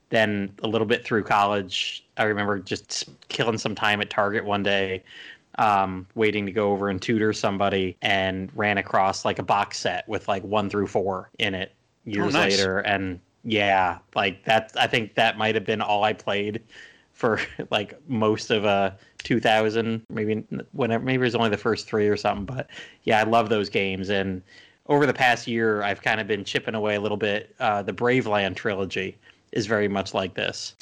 then 0.09 0.51
a 0.63 0.67
little 0.67 0.87
bit 0.87 1.05
through 1.05 1.23
college, 1.23 2.05
I 2.17 2.23
remember 2.23 2.59
just 2.59 3.09
killing 3.27 3.57
some 3.57 3.75
time 3.75 4.01
at 4.01 4.09
Target 4.09 4.45
one 4.45 4.63
day, 4.63 5.03
um, 5.59 6.07
waiting 6.15 6.45
to 6.47 6.51
go 6.51 6.71
over 6.71 6.89
and 6.89 6.99
tutor 6.99 7.33
somebody, 7.33 7.95
and 8.01 8.49
ran 8.55 8.79
across 8.79 9.25
like 9.25 9.37
a 9.37 9.43
box 9.43 9.77
set 9.77 10.07
with 10.07 10.27
like 10.27 10.43
one 10.43 10.69
through 10.69 10.87
four 10.87 11.29
in 11.37 11.53
it 11.53 11.73
years 12.05 12.33
nice. 12.33 12.57
later, 12.57 12.79
and 12.79 13.19
yeah, 13.43 13.99
like 14.15 14.43
that. 14.45 14.71
I 14.75 14.87
think 14.87 15.13
that 15.15 15.37
might 15.37 15.53
have 15.53 15.65
been 15.65 15.81
all 15.81 16.03
I 16.03 16.13
played 16.13 16.61
for 17.19 17.39
like 17.69 17.93
most 18.09 18.49
of 18.49 18.65
uh 18.65 18.91
2000 19.19 20.01
maybe 20.09 20.43
whenever 20.71 21.03
maybe 21.03 21.21
it 21.21 21.25
was 21.25 21.35
only 21.35 21.49
the 21.49 21.57
first 21.57 21.85
three 21.85 22.07
or 22.07 22.15
something 22.15 22.45
but 22.45 22.69
yeah 23.03 23.19
i 23.19 23.23
love 23.23 23.49
those 23.49 23.69
games 23.69 24.09
and 24.09 24.41
over 24.87 25.05
the 25.05 25.13
past 25.13 25.45
year 25.45 25.83
i've 25.83 26.01
kind 26.01 26.21
of 26.21 26.27
been 26.27 26.45
chipping 26.45 26.73
away 26.73 26.95
a 26.95 27.01
little 27.01 27.17
bit 27.17 27.53
uh 27.59 27.83
the 27.83 27.91
Braveland 27.91 28.55
trilogy 28.55 29.17
is 29.51 29.65
very 29.65 29.89
much 29.89 30.13
like 30.13 30.33
this 30.33 30.75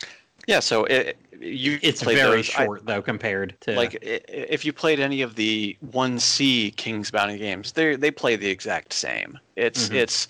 Yeah, 0.47 0.61
so 0.61 0.85
it, 0.85 1.17
you 1.39 1.77
it's 1.81 2.01
very 2.01 2.37
those. 2.37 2.49
I- 2.55 2.65
short 2.65 2.85
though 2.85 3.01
compared 3.01 3.55
to 3.61 3.73
like 3.73 3.97
if 4.01 4.63
you 4.65 4.73
played 4.73 4.99
any 4.99 5.21
of 5.21 5.35
the 5.35 5.77
1C 5.91 6.71
King's 6.77 7.11
Bounty 7.11 7.37
games, 7.37 7.73
they 7.73 7.95
they 7.97 8.11
play 8.11 8.37
the 8.37 8.49
exact 8.49 8.93
same. 8.93 9.37
It's 9.57 9.89
Mhm. 9.89 9.95
it's 9.95 10.27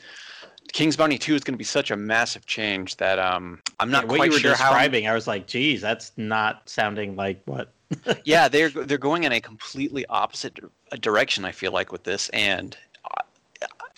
King's 0.73 0.97
Bounty 0.97 1.17
2 1.17 1.35
is 1.35 1.43
going 1.43 1.53
to 1.53 1.57
be 1.57 1.63
such 1.63 1.91
a 1.91 1.95
massive 1.95 2.45
change 2.47 2.97
that 2.97 3.19
um 3.19 3.61
I'm 3.79 3.91
not 3.91 4.05
Yeah, 4.05 4.09
what 4.09 4.25
you 4.25 4.31
were 4.31 4.39
sure 4.39 4.55
how 4.55 4.71
describing 4.71 5.07
i 5.07 5.13
was 5.13 5.27
like 5.27 5.47
geez 5.47 5.81
that's 5.81 6.11
not 6.17 6.67
sounding 6.67 7.15
like 7.15 7.41
what 7.45 7.71
yeah, 8.25 8.47
they're 8.53 8.69
they're 8.69 8.97
going 8.97 9.23
in 9.23 9.31
a 9.31 9.39
completely 9.39 10.05
opposite 10.07 10.59
direction. 10.99 11.45
I 11.45 11.51
feel 11.53 11.71
like 11.71 11.91
with 11.91 12.03
this, 12.03 12.27
and 12.29 12.77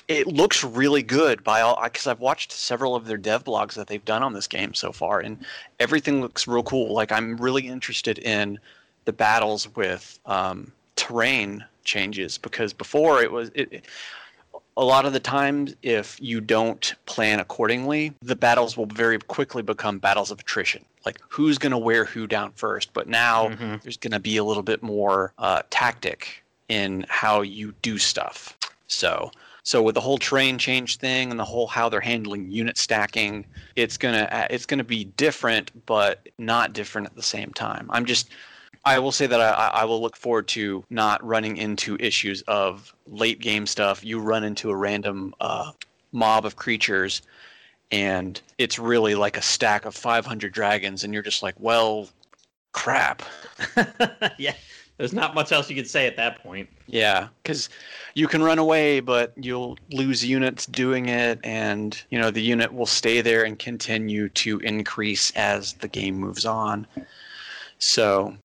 it 0.09 0.27
looks 0.27 0.63
really 0.63 1.03
good 1.03 1.43
by 1.43 1.61
all 1.61 1.79
because 1.83 2.07
I've 2.07 2.19
watched 2.19 2.51
several 2.51 2.95
of 2.95 3.05
their 3.05 3.15
dev 3.17 3.43
blogs 3.43 3.75
that 3.75 3.87
they've 3.87 4.03
done 4.03 4.23
on 4.23 4.33
this 4.33 4.47
game 4.47 4.73
so 4.73 4.91
far, 4.91 5.19
and 5.19 5.37
everything 5.79 6.19
looks 6.19 6.47
real 6.47 6.63
cool. 6.63 6.93
Like 6.93 7.11
I'm 7.11 7.37
really 7.37 7.67
interested 7.67 8.17
in 8.19 8.59
the 9.05 9.13
battles 9.13 9.73
with 9.75 10.19
um, 10.25 10.71
terrain 10.95 11.63
changes 11.83 12.37
because 12.39 12.73
before 12.73 13.21
it 13.23 13.31
was 13.31 13.49
it. 13.55 13.71
it- 13.71 13.85
a 14.77 14.83
lot 14.83 15.05
of 15.05 15.11
the 15.11 15.19
times, 15.19 15.75
if 15.83 16.17
you 16.21 16.39
don't 16.39 16.95
plan 17.05 17.41
accordingly, 17.41 18.13
the 18.21 18.35
battles 18.35 18.77
will 18.77 18.85
very 18.85 19.19
quickly 19.19 19.61
become 19.61 19.99
battles 19.99 20.31
of 20.31 20.39
attrition. 20.39 20.85
Like 21.05 21.17
who's 21.27 21.57
going 21.57 21.73
to 21.73 21.77
wear 21.77 22.05
who 22.05 22.27
down 22.27 22.53
first. 22.53 22.93
But 22.93 23.09
now 23.09 23.49
Mhm. 23.49 23.81
there's 23.81 23.97
going 23.97 24.13
to 24.13 24.19
be 24.21 24.37
a 24.37 24.43
little 24.43 24.63
bit 24.63 24.81
more 24.81 25.33
uh, 25.37 25.63
tactic 25.69 26.45
in 26.69 27.05
how 27.09 27.41
you 27.41 27.73
do 27.81 27.97
stuff. 27.97 28.57
So, 28.87 29.31
so 29.63 29.81
with 29.81 29.95
the 29.95 30.01
whole 30.01 30.17
terrain 30.17 30.57
change 30.57 30.97
thing 30.97 31.31
and 31.31 31.39
the 31.39 31.45
whole 31.45 31.67
how 31.67 31.89
they're 31.89 31.99
handling 31.99 32.49
unit 32.49 32.77
stacking, 32.77 33.45
it's 33.75 33.97
gonna 33.97 34.27
uh, 34.31 34.47
it's 34.49 34.65
gonna 34.65 34.83
be 34.83 35.05
different, 35.05 35.71
but 35.85 36.27
not 36.37 36.73
different 36.73 37.07
at 37.07 37.15
the 37.15 37.23
same 37.23 37.51
time. 37.51 37.87
I'm 37.89 38.05
just 38.05 38.29
I 38.85 38.99
will 38.99 39.11
say 39.11 39.27
that 39.27 39.41
I, 39.41 39.81
I 39.81 39.85
will 39.85 40.01
look 40.01 40.15
forward 40.15 40.47
to 40.49 40.83
not 40.89 41.23
running 41.25 41.57
into 41.57 41.97
issues 41.99 42.41
of 42.43 42.93
late 43.07 43.39
game 43.39 43.67
stuff. 43.67 44.03
You 44.03 44.19
run 44.19 44.43
into 44.43 44.69
a 44.69 44.75
random 44.75 45.33
uh, 45.41 45.71
mob 46.11 46.45
of 46.45 46.55
creatures, 46.55 47.21
and 47.91 48.41
it's 48.57 48.79
really 48.79 49.15
like 49.15 49.37
a 49.37 49.41
stack 49.41 49.85
of 49.85 49.95
500 49.95 50.53
dragons, 50.53 51.03
and 51.03 51.13
you're 51.13 51.23
just 51.23 51.43
like, 51.43 51.55
well, 51.59 52.07
crap. 52.71 53.21
yeah 54.37 54.53
there's 54.99 55.13
not 55.13 55.33
much 55.33 55.53
else 55.53 55.69
you 55.69 55.75
could 55.75 55.89
say 55.89 56.05
at 56.05 56.17
that 56.17 56.43
point 56.43 56.69
Yeah, 56.85 57.29
because 57.41 57.69
you 58.13 58.27
can 58.27 58.43
run 58.43 58.59
away, 58.59 58.99
but 58.99 59.33
you'll 59.37 59.77
lose 59.91 60.23
units 60.23 60.65
doing 60.65 61.07
it, 61.07 61.39
and 61.43 61.99
you 62.11 62.19
know 62.19 62.29
the 62.29 62.41
unit 62.41 62.71
will 62.71 62.85
stay 62.85 63.21
there 63.21 63.45
and 63.45 63.57
continue 63.57 64.29
to 64.29 64.59
increase 64.59 65.31
as 65.31 65.73
the 65.73 65.87
game 65.87 66.15
moves 66.15 66.45
on. 66.45 66.85
So, 67.79 68.35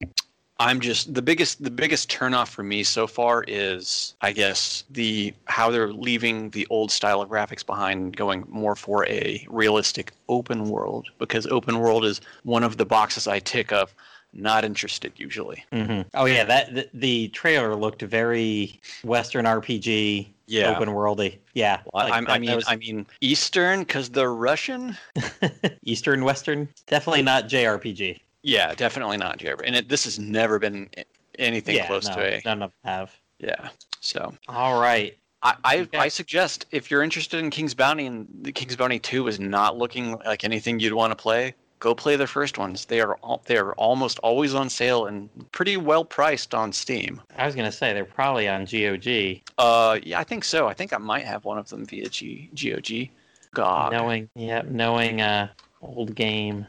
I'm 0.60 0.78
just 0.78 1.12
the 1.12 1.22
biggest 1.22 1.64
the 1.64 1.70
biggest 1.70 2.08
turnoff 2.08 2.48
for 2.48 2.62
me 2.62 2.84
so 2.84 3.08
far 3.08 3.44
is 3.48 4.14
I 4.20 4.30
guess 4.30 4.84
the 4.90 5.34
how 5.46 5.72
they're 5.72 5.92
leaving 5.92 6.50
the 6.50 6.68
old 6.70 6.92
style 6.92 7.20
of 7.20 7.28
graphics 7.28 7.66
behind, 7.66 8.16
going 8.16 8.44
more 8.48 8.76
for 8.76 9.04
a 9.08 9.44
realistic 9.50 10.12
open 10.28 10.68
world 10.68 11.08
because 11.18 11.48
open 11.48 11.80
world 11.80 12.04
is 12.04 12.20
one 12.44 12.62
of 12.62 12.76
the 12.76 12.86
boxes 12.86 13.26
I 13.26 13.40
tick 13.40 13.72
of. 13.72 13.92
Not 14.34 14.64
interested 14.64 15.12
usually. 15.16 15.64
hmm 15.72 16.02
oh 16.14 16.24
yeah 16.24 16.44
that 16.44 16.74
the, 16.74 16.88
the 16.92 17.28
trailer 17.28 17.74
looked 17.76 18.02
very 18.02 18.80
western 19.04 19.44
rpg 19.44 20.26
Yeah. 20.46 20.70
open 20.76 20.88
worldy 20.88 21.38
yeah 21.54 21.80
Well, 21.92 22.08
like 22.08 22.28
I 22.28 22.38
mean, 22.38 22.54
was- 22.56 22.64
I 22.66 22.76
mean 22.76 23.06
Eastern 23.20 23.80
because 23.80 24.10
they're 24.10 24.34
Russian. 24.34 24.96
Eastern 25.84 26.24
Western, 26.24 26.68
definitely 26.86 27.22
not 27.22 27.48
JRPG. 27.48 28.18
Yeah, 28.42 28.74
definitely 28.74 29.16
not 29.16 29.38
JRPG. 29.38 29.62
And 29.66 29.76
it, 29.76 29.88
this 29.88 30.04
has 30.04 30.18
never 30.18 30.58
been 30.58 30.90
anything 31.38 31.76
yeah, 31.76 31.86
close 31.86 32.08
no, 32.08 32.16
to 32.16 32.34
a. 32.38 32.42
none 32.44 32.62
of 32.62 32.70
them 32.82 32.92
have. 32.92 33.12
Yeah. 33.38 33.68
So 34.00 34.34
All 34.48 34.80
right, 34.80 35.16
I, 35.42 35.54
I, 35.64 35.78
Okay. 35.80 35.98
I 35.98 36.08
suggest 36.08 36.66
if 36.72 36.90
you're 36.90 37.02
interested 37.02 37.38
in 37.38 37.50
King's 37.50 37.74
Bounty 37.74 38.06
and 38.06 38.26
the 38.42 38.52
King's 38.52 38.76
Bounty 38.76 38.98
2 38.98 39.28
is 39.28 39.38
not 39.40 39.78
looking 39.78 40.18
like 40.26 40.44
anything 40.44 40.78
you'd 40.80 40.92
want 40.92 41.10
to 41.10 41.16
play, 41.16 41.54
go 41.78 41.94
play 41.94 42.16
the 42.16 42.26
first 42.26 42.58
ones. 42.58 42.86
They 42.86 43.00
are 43.00 43.14
all, 43.16 43.42
they 43.46 43.56
are 43.56 43.72
almost 43.74 44.18
always 44.20 44.54
on 44.54 44.70
sale 44.70 45.06
and 45.06 45.28
pretty 45.52 45.76
well 45.76 46.04
priced 46.04 46.54
on 46.54 46.72
Steam. 46.72 47.20
I 47.36 47.46
was 47.46 47.54
gonna 47.54 47.72
say 47.72 47.92
they're 47.92 48.04
probably 48.04 48.48
on 48.48 48.64
GOG. 48.64 49.40
Uh, 49.58 49.98
yeah, 50.02 50.18
I 50.18 50.24
think 50.24 50.44
so. 50.44 50.66
I 50.66 50.74
think 50.74 50.92
I 50.92 50.98
might 50.98 51.24
have 51.24 51.44
one 51.44 51.58
of 51.58 51.68
them 51.68 51.84
via 51.84 52.08
G, 52.08 52.50
GOG. 52.54 53.10
GOG. 53.54 53.92
Knowing, 53.92 54.28
yeah, 54.34 54.62
knowing 54.68 55.20
uh, 55.20 55.48
old 55.82 56.14
game. 56.14 56.66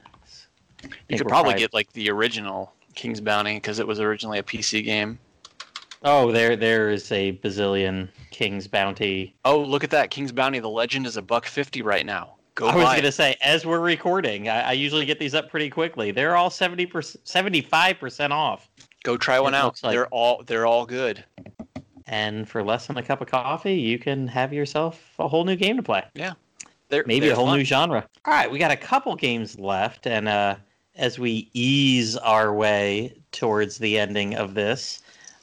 you 1.10 1.18
could 1.18 1.28
probably 1.28 1.56
get 1.56 1.74
like 1.74 1.92
the 1.94 2.10
original 2.12 2.74
King's 2.94 3.22
Bounty 3.22 3.56
because 3.56 3.80
it 3.80 3.88
was 3.88 4.00
originally 4.00 4.40
a 4.40 4.44
PC 4.44 4.84
game. 4.84 5.20
Oh, 6.04 6.32
there, 6.32 6.56
there 6.56 6.92
is 6.92 7.12
a 7.12 7.34
bazillion 7.38 8.10
King's 8.30 8.68
Bounty. 8.68 9.34
Oh, 9.44 9.60
look 9.60 9.84
at 9.84 9.90
that! 9.92 10.12
King's 10.12 10.32
Bounty. 10.32 10.60
The 10.60 10.70
Legend 10.70 11.08
is 11.08 11.18
a 11.18 11.22
buck 11.22 11.46
fifty 11.46 11.82
right 11.82 12.06
now. 12.06 12.35
Go 12.56 12.68
I 12.68 12.76
was 12.76 12.86
gonna 12.96 13.12
say, 13.12 13.36
as 13.42 13.66
we're 13.66 13.82
recording, 13.82 14.48
I, 14.48 14.70
I 14.70 14.72
usually 14.72 15.06
get 15.06 15.20
these 15.20 15.36
up 15.36 15.50
pretty 15.50 15.70
quickly. 15.70 16.12
They're 16.12 16.38
all 16.38 16.50
seventy 16.50 16.86
percent, 16.86 17.28
seventy-five 17.28 18.00
percent 18.00 18.32
off, 18.32 18.70
Go 19.04 19.18
try 19.18 19.40
one 19.42 19.54
out. 19.54 19.82
like- 19.84 19.94
They're 19.94 20.08
all 20.08 20.42
they're 20.46 20.66
all 20.66 20.86
good. 20.86 21.24
and 22.08 22.48
for 22.48 22.64
less 22.64 22.88
than 22.88 22.98
a 22.98 23.04
cup 23.04 23.20
of 23.22 23.28
coffee, 23.28 23.76
you 23.76 24.00
can 24.00 24.28
have 24.28 24.54
yourself 24.54 25.04
a 25.20 25.28
whole 25.28 25.44
new 25.44 25.56
game 25.58 25.76
to 25.78 25.84
play. 25.84 26.04
They're, 26.90 27.04
maybe 27.08 27.26
they're 27.26 27.34
a 27.34 27.36
whole 27.36 27.48
fun. 27.48 27.58
new 27.58 27.66
genre. 27.66 28.08
All 28.26 28.34
right, 28.34 28.50
we 28.50 28.60
got 28.60 28.72
a 28.72 28.78
couple 28.78 29.16
games 29.16 29.58
left, 29.60 30.06
and 30.08 30.28
uh, 30.30 30.56
as 30.96 31.18
we 31.20 31.50
ease 31.54 32.16
our 32.16 32.54
way 32.54 33.16
towards 33.32 33.80
the 33.80 33.98
ending 34.00 34.36
of 34.36 34.54
this, 34.54 35.02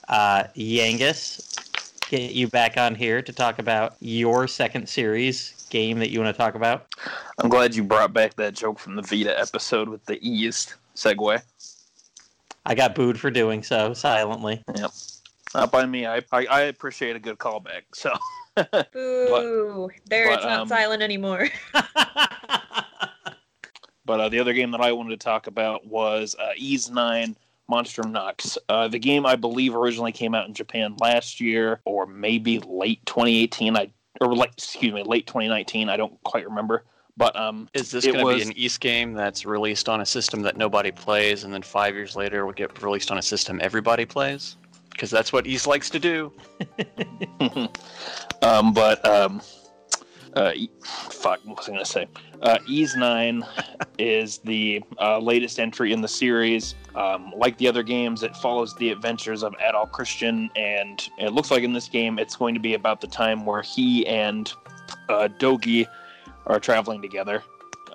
uh, 0.09 0.45
Yangus, 0.57 2.01
get 2.09 2.31
you 2.33 2.47
back 2.49 2.77
on 2.79 2.95
here 2.95 3.21
to 3.23 3.33
talk 3.33 3.59
about 3.59 3.97
your 3.99 4.47
second 4.49 4.89
series 4.89 5.62
game 5.73 5.99
that 5.99 6.11
you 6.11 6.21
want 6.21 6.33
to 6.33 6.39
talk 6.39 6.55
about. 6.55 6.95
I'm 7.39 7.49
glad 7.49 7.75
you 7.75 7.83
brought 7.83 8.13
back 8.13 8.35
that 8.37 8.55
joke 8.55 8.79
from 8.79 8.95
the 8.95 9.03
Vita 9.03 9.37
episode 9.41 9.89
with 9.89 10.05
the 10.05 10.19
eased 10.21 10.75
segue. 10.95 11.43
I 12.67 12.75
got 12.75 12.95
booed 12.95 13.19
for 13.19 13.31
doing 13.31 13.63
so 13.63 13.95
silently. 13.95 14.63
Yep. 14.77 14.91
Not 15.55 15.73
by 15.73 15.87
me. 15.87 16.07
I, 16.07 16.19
I, 16.31 16.47
I 16.47 16.61
appreciate 16.63 17.17
a 17.17 17.19
good 17.19 17.39
callback. 17.39 17.83
So, 17.95 18.13
Boo! 18.93 19.89
there, 20.07 20.27
but, 20.29 20.35
it's 20.35 20.45
not 20.45 20.61
um, 20.61 20.69
silent 20.69 21.03
anymore. 21.03 21.49
but 24.05 24.21
uh, 24.21 24.29
the 24.29 24.39
other 24.39 24.53
game 24.53 24.71
that 24.73 24.83
I 24.83 24.93
wanted 24.93 25.19
to 25.19 25.25
talk 25.25 25.47
about 25.47 25.87
was 25.87 26.37
uh, 26.39 26.53
Ys 26.57 26.91
Nine 26.91 27.35
Monstrum 27.71 28.13
Nox. 28.13 28.59
Uh, 28.69 28.89
the 28.89 28.99
game 28.99 29.25
I 29.25 29.37
believe 29.37 29.75
originally 29.75 30.13
came 30.13 30.35
out 30.35 30.47
in 30.47 30.55
Japan 30.55 30.97
last 31.01 31.41
year, 31.41 31.81
or 31.87 32.07
maybe 32.07 32.61
late 32.61 33.05
2018. 33.07 33.77
I 33.77 33.91
or 34.23 34.35
like 34.35 34.53
excuse 34.53 34.93
me, 34.93 35.03
late 35.03 35.27
2019. 35.27 35.89
I 35.89 35.97
don't 35.97 36.23
quite 36.23 36.45
remember. 36.49 36.85
But 37.17 37.37
um, 37.37 37.69
Is 37.75 37.91
this 37.91 38.07
going 38.07 38.19
to 38.19 38.35
be 38.35 38.43
an 38.43 38.53
Ys 38.57 38.79
game 38.79 39.13
that's 39.13 39.45
released 39.45 39.89
on 39.89 40.01
a 40.01 40.07
system 40.07 40.41
that 40.43 40.57
nobody 40.57 40.91
plays, 40.91 41.45
and 41.45 41.53
then 41.53 41.63
five 41.63 41.95
years 41.95 42.17
later 42.17 42.47
will 42.47 42.55
get 42.55 42.83
released 42.83 43.11
on 43.11 43.19
a 43.19 43.23
system 43.23 43.61
everybody 43.63 44.07
plays? 44.07 44.57
Because 44.91 45.11
that's 45.11 45.33
what 45.33 45.47
Ys 45.47 45.67
likes 45.67 45.91
to 45.91 45.99
do. 45.99 46.33
um, 48.43 48.73
but 48.73 49.07
um, 49.07 49.43
uh, 50.35 50.53
fuck, 50.83 51.41
what 51.45 51.59
was 51.59 51.69
I 51.69 51.73
gonna 51.73 51.85
say? 51.85 52.07
Uh, 52.41 52.59
Ys 52.67 52.97
Nine 52.97 53.45
is 53.99 54.39
the 54.39 54.83
uh, 55.01 55.19
latest 55.19 55.61
entry 55.61 55.93
in 55.93 56.01
the 56.01 56.09
series. 56.09 56.75
Um, 56.95 57.33
like 57.37 57.57
the 57.59 57.69
other 57.69 57.83
games, 57.83 58.23
it 58.23 58.37
follows 58.37 58.75
the 58.77 58.91
adventures 58.91 59.43
of 59.43 59.55
Adol 59.55 59.91
Christin, 59.91 60.51
and 60.57 61.09
it 61.19 61.31
looks 61.31 61.51
like 61.51 61.63
in 61.63 61.73
this 61.73 61.89
game 61.89 62.19
it's 62.19 62.37
going 62.37 62.55
to 62.55 62.61
be 62.61 62.75
about 62.75 63.01
the 63.01 63.07
time 63.07 63.45
where 63.45 63.63
he 63.63 64.07
and 64.07 64.53
uh, 65.09 65.29
Dogi 65.39 65.87
are 66.47 66.59
traveling 66.59 67.01
together. 67.01 67.43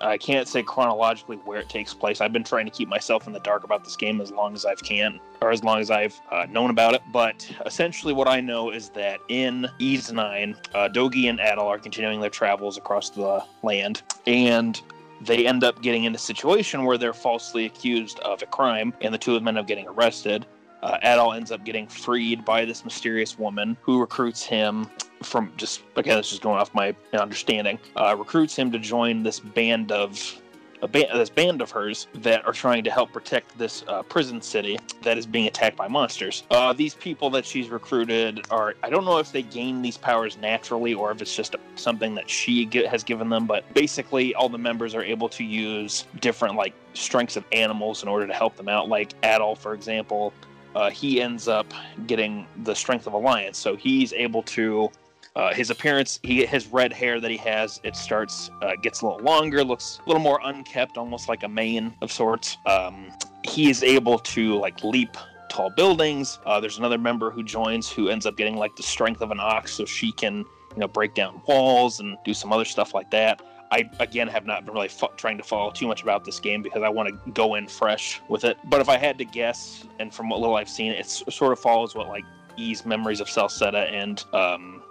I 0.00 0.18
can't 0.18 0.46
say 0.46 0.62
chronologically 0.62 1.36
where 1.38 1.58
it 1.58 1.68
takes 1.68 1.94
place. 1.94 2.20
I've 2.20 2.32
been 2.32 2.44
trying 2.44 2.66
to 2.66 2.70
keep 2.70 2.88
myself 2.88 3.26
in 3.26 3.32
the 3.32 3.40
dark 3.40 3.64
about 3.64 3.84
this 3.84 3.96
game 3.96 4.20
as 4.20 4.30
long 4.30 4.54
as 4.54 4.64
I've 4.64 4.82
can, 4.82 5.20
or 5.42 5.50
as 5.50 5.64
long 5.64 5.80
as 5.80 5.90
I've 5.90 6.20
uh, 6.30 6.46
known 6.50 6.70
about 6.70 6.94
it. 6.94 7.02
But 7.12 7.50
essentially, 7.66 8.12
what 8.12 8.28
I 8.28 8.40
know 8.40 8.70
is 8.70 8.90
that 8.90 9.20
in 9.28 9.68
Ys 9.78 10.12
Nine, 10.12 10.56
uh, 10.74 10.88
Dogi 10.88 11.28
and 11.28 11.38
Adol 11.38 11.64
are 11.64 11.78
continuing 11.78 12.20
their 12.20 12.30
travels 12.30 12.76
across 12.76 13.10
the 13.10 13.44
land, 13.62 14.02
and 14.26 14.80
they 15.20 15.46
end 15.46 15.64
up 15.64 15.82
getting 15.82 16.04
in 16.04 16.14
a 16.14 16.18
situation 16.18 16.84
where 16.84 16.96
they're 16.96 17.12
falsely 17.12 17.66
accused 17.66 18.20
of 18.20 18.42
a 18.42 18.46
crime, 18.46 18.94
and 19.00 19.12
the 19.12 19.18
two 19.18 19.34
of 19.34 19.40
them 19.40 19.48
end 19.48 19.58
up 19.58 19.66
getting 19.66 19.88
arrested. 19.88 20.46
Uh, 20.82 20.98
Adol 21.04 21.36
ends 21.36 21.50
up 21.50 21.64
getting 21.64 21.86
freed 21.86 22.44
by 22.44 22.64
this 22.64 22.84
mysterious 22.84 23.38
woman 23.38 23.76
who 23.82 24.00
recruits 24.00 24.42
him 24.42 24.88
from 25.22 25.52
just 25.56 25.82
again, 25.96 26.16
this 26.16 26.32
is 26.32 26.38
going 26.38 26.58
off 26.58 26.72
my 26.74 26.94
understanding. 27.12 27.78
Uh, 27.96 28.14
recruits 28.16 28.54
him 28.54 28.70
to 28.70 28.78
join 28.78 29.22
this 29.22 29.40
band 29.40 29.90
of 29.90 30.40
a 30.82 30.86
this 30.86 31.30
band 31.30 31.60
of 31.60 31.70
hers 31.70 32.06
that 32.14 32.46
are 32.46 32.52
trying 32.52 32.84
to 32.84 32.90
help 32.90 33.12
protect 33.12 33.56
this 33.58 33.84
uh, 33.88 34.02
prison 34.02 34.40
city 34.40 34.78
that 35.02 35.18
is 35.18 35.26
being 35.26 35.46
attacked 35.46 35.76
by 35.76 35.88
monsters. 35.88 36.44
Uh, 36.50 36.72
these 36.72 36.94
people 36.94 37.30
that 37.30 37.44
she's 37.44 37.68
recruited 37.68 38.46
are 38.50 38.74
I 38.82 38.90
don't 38.90 39.04
know 39.04 39.18
if 39.18 39.32
they 39.32 39.42
gain 39.42 39.82
these 39.82 39.96
powers 39.96 40.36
naturally 40.38 40.94
or 40.94 41.10
if 41.10 41.20
it's 41.20 41.34
just 41.34 41.56
something 41.76 42.14
that 42.14 42.30
she 42.30 42.66
gi- 42.66 42.86
has 42.86 43.02
given 43.02 43.28
them, 43.28 43.46
but 43.46 43.72
basically 43.74 44.34
all 44.34 44.48
the 44.48 44.58
members 44.58 44.94
are 44.94 45.02
able 45.02 45.28
to 45.30 45.44
use 45.44 46.04
different 46.20 46.54
like 46.54 46.74
strengths 46.94 47.36
of 47.36 47.44
animals 47.52 48.02
in 48.02 48.08
order 48.08 48.26
to 48.26 48.34
help 48.34 48.56
them 48.56 48.68
out. 48.68 48.88
Like 48.88 49.20
Adol, 49.22 49.56
for 49.56 49.74
example, 49.74 50.32
uh, 50.74 50.90
he 50.90 51.20
ends 51.20 51.48
up 51.48 51.72
getting 52.06 52.46
the 52.64 52.74
strength 52.74 53.06
of 53.06 53.12
alliance. 53.12 53.58
so 53.58 53.76
he's 53.76 54.12
able 54.12 54.42
to 54.42 54.90
uh, 55.38 55.54
his 55.54 55.70
appearance, 55.70 56.18
he 56.24 56.44
his 56.44 56.66
red 56.66 56.92
hair 56.92 57.20
that 57.20 57.30
he 57.30 57.36
has, 57.36 57.80
it 57.84 57.94
starts 57.94 58.50
uh, 58.60 58.72
gets 58.82 59.02
a 59.02 59.06
little 59.06 59.20
longer, 59.20 59.62
looks 59.62 60.00
a 60.04 60.08
little 60.08 60.22
more 60.22 60.40
unkept, 60.42 60.98
almost 60.98 61.28
like 61.28 61.44
a 61.44 61.48
mane 61.48 61.94
of 62.02 62.10
sorts. 62.10 62.56
Um, 62.66 63.12
he 63.44 63.70
is 63.70 63.84
able 63.84 64.18
to 64.18 64.58
like 64.58 64.82
leap 64.82 65.16
tall 65.48 65.70
buildings. 65.70 66.40
Uh, 66.44 66.58
there's 66.58 66.78
another 66.78 66.98
member 66.98 67.30
who 67.30 67.44
joins 67.44 67.88
who 67.88 68.08
ends 68.08 68.26
up 68.26 68.36
getting 68.36 68.56
like 68.56 68.74
the 68.74 68.82
strength 68.82 69.20
of 69.20 69.30
an 69.30 69.38
ox, 69.38 69.72
so 69.72 69.84
she 69.84 70.10
can 70.10 70.38
you 70.38 70.78
know 70.78 70.88
break 70.88 71.14
down 71.14 71.40
walls 71.46 72.00
and 72.00 72.16
do 72.24 72.34
some 72.34 72.52
other 72.52 72.64
stuff 72.64 72.92
like 72.92 73.10
that. 73.12 73.40
I 73.70 73.88
again 74.00 74.28
have 74.28 74.46
not 74.46 74.64
been 74.64 74.74
really 74.74 74.88
fo- 74.88 75.12
trying 75.16 75.36
to 75.38 75.44
follow 75.44 75.70
too 75.70 75.86
much 75.86 76.02
about 76.02 76.24
this 76.24 76.40
game 76.40 76.62
because 76.62 76.82
I 76.82 76.88
want 76.88 77.08
to 77.08 77.30
go 77.32 77.54
in 77.54 77.68
fresh 77.68 78.20
with 78.28 78.44
it. 78.44 78.56
But 78.64 78.80
if 78.80 78.88
I 78.88 78.96
had 78.96 79.18
to 79.18 79.24
guess, 79.24 79.84
and 79.98 80.12
from 80.12 80.28
what 80.28 80.40
little 80.40 80.56
I've 80.56 80.68
seen, 80.68 80.92
it 80.92 81.06
sort 81.06 81.52
of 81.52 81.58
follows 81.58 81.94
what 81.94 82.08
like 82.08 82.24
Ys 82.56 82.84
Memories 82.86 83.20
of 83.20 83.28
Celceta 83.28 83.90
and 83.92 84.24
um, 84.32 84.82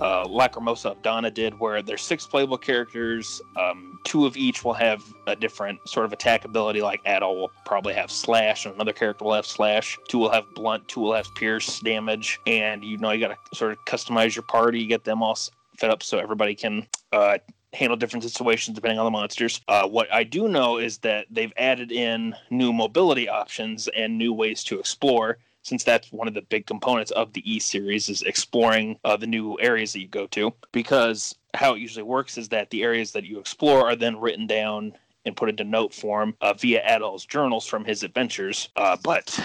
uh, 0.00 0.24
Lacrimosa 0.24 0.92
of 0.92 1.02
Dana 1.02 1.30
did, 1.30 1.58
where 1.58 1.82
there's 1.82 2.02
six 2.02 2.26
playable 2.26 2.56
characters. 2.56 3.40
Um, 3.56 3.98
two 4.04 4.26
of 4.26 4.36
each 4.36 4.64
will 4.64 4.74
have 4.74 5.02
a 5.26 5.36
different 5.36 5.86
sort 5.88 6.06
of 6.06 6.12
attack 6.12 6.44
ability. 6.44 6.80
Like 6.80 7.04
Adol 7.04 7.36
will 7.36 7.50
probably 7.66 7.94
have 7.94 8.10
Slash, 8.10 8.64
and 8.64 8.74
another 8.74 8.92
character 8.92 9.24
will 9.24 9.34
have 9.34 9.46
Slash. 9.46 9.98
Two 10.08 10.18
will 10.18 10.30
have 10.30 10.44
Blunt, 10.54 10.88
two 10.88 11.00
will 11.00 11.14
have 11.14 11.26
Pierce 11.34 11.80
damage, 11.80 12.40
and 12.46 12.82
you 12.82 12.96
know 12.96 13.10
you 13.10 13.20
got 13.20 13.36
to 13.50 13.56
sort 13.56 13.72
of 13.72 13.78
customize 13.84 14.34
your 14.34 14.42
party, 14.44 14.86
get 14.86 15.04
them 15.04 15.22
all 15.22 15.36
set 15.36 15.90
up 15.90 16.02
so 16.02 16.18
everybody 16.18 16.54
can 16.54 16.86
uh, 17.12 17.38
handle 17.72 17.96
different 17.96 18.24
situations 18.24 18.74
depending 18.74 18.98
on 18.98 19.04
the 19.04 19.10
monsters. 19.10 19.60
Uh, 19.68 19.86
what 19.86 20.12
I 20.12 20.24
do 20.24 20.48
know 20.48 20.78
is 20.78 20.98
that 20.98 21.26
they've 21.30 21.52
added 21.56 21.92
in 21.92 22.34
new 22.50 22.72
mobility 22.72 23.28
options 23.28 23.88
and 23.88 24.18
new 24.18 24.32
ways 24.32 24.64
to 24.64 24.78
explore 24.78 25.38
since 25.62 25.84
that's 25.84 26.10
one 26.10 26.26
of 26.26 26.34
the 26.34 26.42
big 26.42 26.66
components 26.66 27.10
of 27.12 27.32
the 27.32 27.50
E 27.50 27.58
series 27.58 28.08
is 28.08 28.22
exploring 28.22 28.98
uh, 29.04 29.16
the 29.16 29.26
new 29.26 29.58
areas 29.60 29.92
that 29.92 30.00
you 30.00 30.08
go 30.08 30.26
to. 30.28 30.52
Because 30.72 31.34
how 31.54 31.74
it 31.74 31.80
usually 31.80 32.02
works 32.02 32.38
is 32.38 32.48
that 32.48 32.70
the 32.70 32.82
areas 32.82 33.12
that 33.12 33.24
you 33.24 33.38
explore 33.38 33.86
are 33.86 33.96
then 33.96 34.18
written 34.18 34.46
down 34.46 34.94
and 35.24 35.36
put 35.36 35.48
into 35.48 35.64
note 35.64 35.92
form 35.92 36.34
uh, 36.40 36.52
via 36.54 36.82
Adol's 36.86 37.26
journals 37.26 37.66
from 37.66 37.84
his 37.84 38.02
adventures. 38.02 38.68
Uh, 38.76 38.96
but 39.02 39.38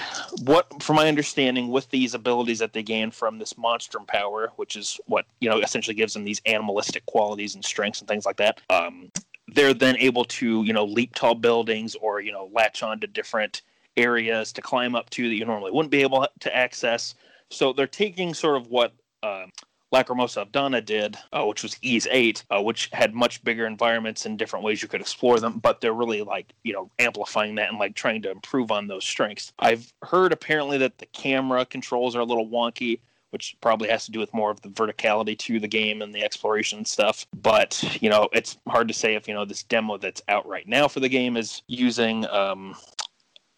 what, 0.44 0.82
from 0.82 0.96
my 0.96 1.08
understanding, 1.08 1.70
with 1.70 1.90
these 1.90 2.14
abilities 2.14 2.60
that 2.60 2.74
they 2.74 2.84
gain 2.84 3.12
from 3.12 3.38
this 3.38 3.58
monstrum 3.58 4.06
power, 4.08 4.52
which 4.56 4.76
is 4.76 5.00
what 5.06 5.26
you 5.40 5.50
know 5.50 5.60
essentially 5.60 5.96
gives 5.96 6.14
them 6.14 6.24
these 6.24 6.42
animalistic 6.46 7.06
qualities 7.06 7.56
and 7.56 7.64
strengths 7.64 8.00
and 8.00 8.08
things 8.08 8.26
like 8.26 8.38
that. 8.38 8.62
Um, 8.70 9.12
they're 9.50 9.74
then 9.74 9.98
able 9.98 10.26
to 10.26 10.64
you 10.64 10.74
know 10.74 10.86
leap 10.86 11.14
tall 11.16 11.36
buildings 11.36 11.96
or 11.96 12.22
you 12.22 12.32
know 12.32 12.50
latch 12.54 12.84
on 12.84 13.00
to 13.02 13.08
different 13.08 13.62
areas 13.98 14.52
to 14.54 14.62
climb 14.62 14.96
up 14.96 15.10
to 15.10 15.28
that 15.30 15.36
you 15.36 15.46
normally 15.46 15.72
wouldn't 15.72 15.92
be 15.92 16.02
able 16.02 16.28
to 16.40 16.56
access. 16.56 17.16
So 17.50 17.74
they're 17.74 17.88
taking 17.88 18.34
sort 18.34 18.58
of 18.58 18.68
what 18.68 18.94
um, 19.24 19.52
Lacrimosa 19.96 20.52
Dana 20.52 20.82
did, 20.82 21.18
uh, 21.32 21.46
which 21.46 21.64
was 21.64 21.78
Ys 21.82 22.06
8, 22.12 22.44
uh, 22.52 22.62
which 22.62 22.90
had 22.92 23.14
much 23.14 23.42
bigger 23.46 23.66
environments 23.66 24.26
and 24.26 24.38
different 24.38 24.66
ways 24.66 24.82
you 24.82 24.90
could 24.90 25.00
explore 25.00 25.40
them, 25.40 25.60
but 25.60 25.80
they're 25.80 25.94
really 25.94 26.22
like, 26.22 26.54
you 26.64 26.74
know, 26.74 26.92
amplifying 27.00 27.56
that 27.56 27.70
and 27.70 27.80
like 27.80 27.96
trying 27.96 28.22
to 28.24 28.32
improve 28.32 28.72
on 28.72 28.88
those 28.88 29.06
strengths. 29.06 29.54
I've 29.60 29.94
heard 30.04 30.34
apparently 30.34 30.78
that 30.80 30.98
the 30.98 31.06
camera 31.08 31.66
controls 31.66 32.14
are 32.16 32.20
a 32.20 32.26
little 32.26 32.48
wonky. 32.48 33.00
Which 33.32 33.58
probably 33.60 33.90
has 33.90 34.06
to 34.06 34.12
do 34.12 34.20
with 34.20 34.34
more 34.34 34.50
of 34.50 34.62
the 34.62 34.70
verticality 34.70 35.38
to 35.40 35.60
the 35.60 35.68
game 35.68 36.02
and 36.02 36.16
the 36.16 36.24
exploration 36.24 36.86
stuff. 36.86 37.28
But, 37.42 37.84
you 38.02 38.10
know, 38.10 38.30
it's 38.32 38.58
hard 38.66 38.88
to 38.88 38.94
say 38.94 39.16
if, 39.16 39.28
you 39.28 39.34
know, 39.34 39.44
this 39.44 39.64
demo 39.64 39.98
that's 39.98 40.22
out 40.30 40.48
right 40.48 40.66
now 40.66 40.88
for 40.88 41.02
the 41.02 41.10
game 41.10 41.36
is 41.36 41.62
using 41.68 42.26
um, 42.28 42.76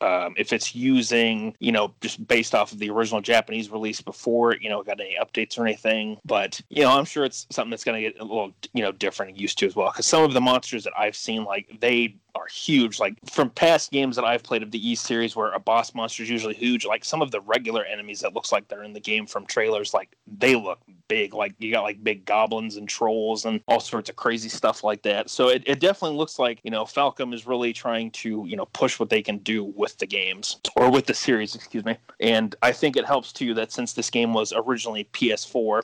um, 0.02 0.34
if 0.38 0.54
it's 0.54 0.76
using, 0.76 1.56
you 1.60 1.72
know, 1.72 1.94
just 2.02 2.26
based 2.28 2.54
off 2.54 2.72
of 2.72 2.80
the 2.80 2.90
original 2.90 3.22
Japanese 3.22 3.70
release 3.70 4.02
before, 4.02 4.56
you 4.56 4.70
know, 4.70 4.84
got 4.84 5.00
any 5.00 5.18
updates 5.22 5.58
or 5.58 5.66
anything. 5.66 6.18
But, 6.26 6.62
you 6.70 6.84
know, 6.84 6.98
I'm 6.98 7.06
sure 7.06 7.26
it's 7.26 7.48
something 7.50 7.72
that's 7.72 7.84
going 7.84 8.02
to 8.04 8.10
get 8.10 8.20
a 8.20 8.24
little, 8.24 8.54
you 8.74 8.84
know, 8.84 8.92
different 8.92 9.32
and 9.32 9.42
used 9.42 9.58
to 9.60 9.66
as 9.66 9.76
well. 9.76 9.92
Because 9.92 10.06
some 10.06 10.24
of 10.24 10.34
the 10.34 10.42
monsters 10.42 10.84
that 10.84 10.94
I've 10.98 11.16
seen, 11.16 11.44
like, 11.44 11.80
they 11.80 12.16
are 12.38 12.48
huge. 12.48 13.00
Like, 13.00 13.16
from 13.30 13.50
past 13.50 13.92
games 13.92 14.16
that 14.16 14.26
I've 14.26 14.44
played 14.44 14.64
of 14.64 14.72
the 14.72 14.92
Ys 14.92 15.02
series 15.02 15.36
where 15.36 15.52
a 15.52 15.60
boss 15.60 15.94
monster 15.94 16.24
is 16.24 16.30
usually 16.30 16.54
huge, 16.54 16.86
like, 16.86 17.04
some 17.04 17.22
of 17.22 17.32
the 17.32 17.42
regular 17.42 17.84
enemies 17.84 18.20
that 18.22 18.34
looks 18.34 18.52
like 18.52 18.68
they're 18.68 18.84
in 18.84 18.94
the 18.94 19.00
game 19.00 19.26
from 19.26 19.46
trailers, 19.46 19.94
like, 19.94 20.16
they 20.38 20.56
look 20.56 20.80
big. 21.08 21.34
Like, 21.34 21.56
you 21.60 21.72
got, 21.72 21.84
like, 21.84 22.04
big 22.04 22.26
goblins 22.26 22.78
and 22.78 22.88
trolls 22.88 23.46
and 23.46 23.62
all 23.68 23.80
sorts 23.80 24.10
of 24.10 24.16
crazy 24.16 24.50
stuff 24.50 24.84
like 24.84 25.02
that. 25.04 25.30
So 25.30 25.50
it, 25.50 25.64
it 25.66 25.80
definitely 25.80 26.18
looks 26.18 26.40
like, 26.40 26.60
you 26.64 26.72
know, 26.72 26.84
Falcom 26.86 27.34
is 27.34 27.48
really 27.48 27.74
trying 27.74 28.12
to, 28.12 28.46
you 28.48 28.56
know, 28.56 28.66
push 28.68 29.00
what 29.00 29.10
they 29.10 29.22
can 29.22 29.40
do 29.40 29.64
with 29.64 29.98
the 29.98 30.08
games 30.08 30.60
or 30.76 30.90
with 30.90 31.06
the 31.06 31.14
series, 31.14 31.56
excuse 31.56 31.86
me. 31.86 31.98
And 32.20 32.56
I 32.62 32.72
think 32.72 32.98
it 32.98 33.06
helps 33.06 33.32
too 33.34 33.54
that 33.56 33.72
since 33.72 33.94
this 33.94 34.10
game 34.10 34.34
was 34.34 34.54
originally 34.56 35.10
PS4, 35.14 35.84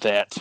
that 0.00 0.36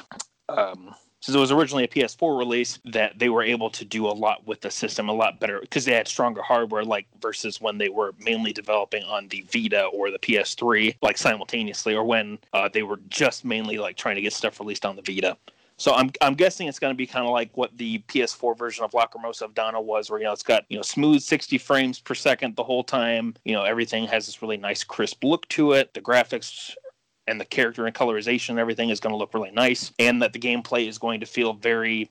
um, 0.50 0.94
since 1.22 1.36
it 1.36 1.40
was 1.40 1.52
originally 1.52 1.84
a 1.84 1.88
PS4 1.88 2.38
release, 2.38 2.80
that 2.86 3.18
they 3.20 3.30
were 3.30 3.44
able 3.44 3.70
to 3.70 3.86
do 3.86 4.08
a 4.08 4.10
lot 4.10 4.46
with 4.48 4.62
the 4.62 4.72
system, 4.72 5.08
a 5.08 5.14
lot 5.14 5.40
better 5.40 5.60
because 5.62 5.86
they 5.86 5.94
had 5.94 6.08
stronger 6.08 6.42
hardware, 6.42 6.84
like 6.84 7.08
versus 7.22 7.62
when 7.62 7.78
they 7.78 7.90
were 7.90 8.14
mainly 8.20 8.52
developing 8.52 9.04
on 9.04 9.28
the 9.28 9.46
Vita 9.52 9.86
or 9.86 10.10
the 10.10 10.20
PS3, 10.20 10.96
like 11.02 11.18
simultaneously, 11.18 11.94
or 11.94 12.04
when 12.04 12.40
uh, 12.54 12.68
they 12.74 12.84
were 12.84 13.00
just 13.10 13.46
mainly 13.46 13.78
like 13.78 13.96
trying 13.96 14.16
to 14.16 14.22
get 14.22 14.34
stuff 14.34 14.60
released 14.60 14.86
on 14.86 14.96
the 14.96 15.02
Vita. 15.04 15.38
So 15.82 15.94
I'm 15.94 16.12
I'm 16.22 16.36
guessing 16.36 16.68
it's 16.68 16.78
going 16.78 16.94
to 16.94 16.98
be 16.98 17.08
kind 17.08 17.26
of 17.26 17.32
like 17.32 17.58
what 17.58 17.76
the 17.76 17.98
PS4 18.08 18.56
version 18.56 18.84
of 18.86 18.92
Lacrimosa 18.92 19.42
of 19.42 19.56
Dana 19.56 19.82
was, 19.82 20.12
where 20.12 20.20
you 20.20 20.26
know 20.26 20.32
it's 20.32 20.44
got 20.44 20.64
you 20.70 20.78
know 20.78 20.84
smooth 20.84 21.24
60 21.24 21.58
frames 21.58 22.00
per 22.00 22.14
second 22.14 22.56
the 22.56 22.64
whole 22.64 22.84
time. 22.84 23.34
You 23.46 23.54
know 23.54 23.64
everything 23.64 24.06
has 24.06 24.28
this 24.28 24.44
really 24.44 24.58
nice 24.58 24.84
crisp 24.84 25.24
look 25.24 25.48
to 25.50 25.72
it. 25.74 25.94
The 25.96 26.02
graphics 26.02 26.76
and 27.28 27.40
the 27.40 27.46
character 27.46 27.86
and 27.86 27.96
colorization 27.96 28.50
and 28.50 28.60
everything 28.60 28.90
is 28.90 29.00
going 29.00 29.14
to 29.14 29.18
look 29.18 29.34
really 29.34 29.52
nice, 29.52 29.92
and 30.00 30.22
that 30.22 30.34
the 30.34 30.40
gameplay 30.40 30.88
is 30.88 30.98
going 30.98 31.20
to 31.20 31.26
feel 31.26 31.54
very 31.54 32.10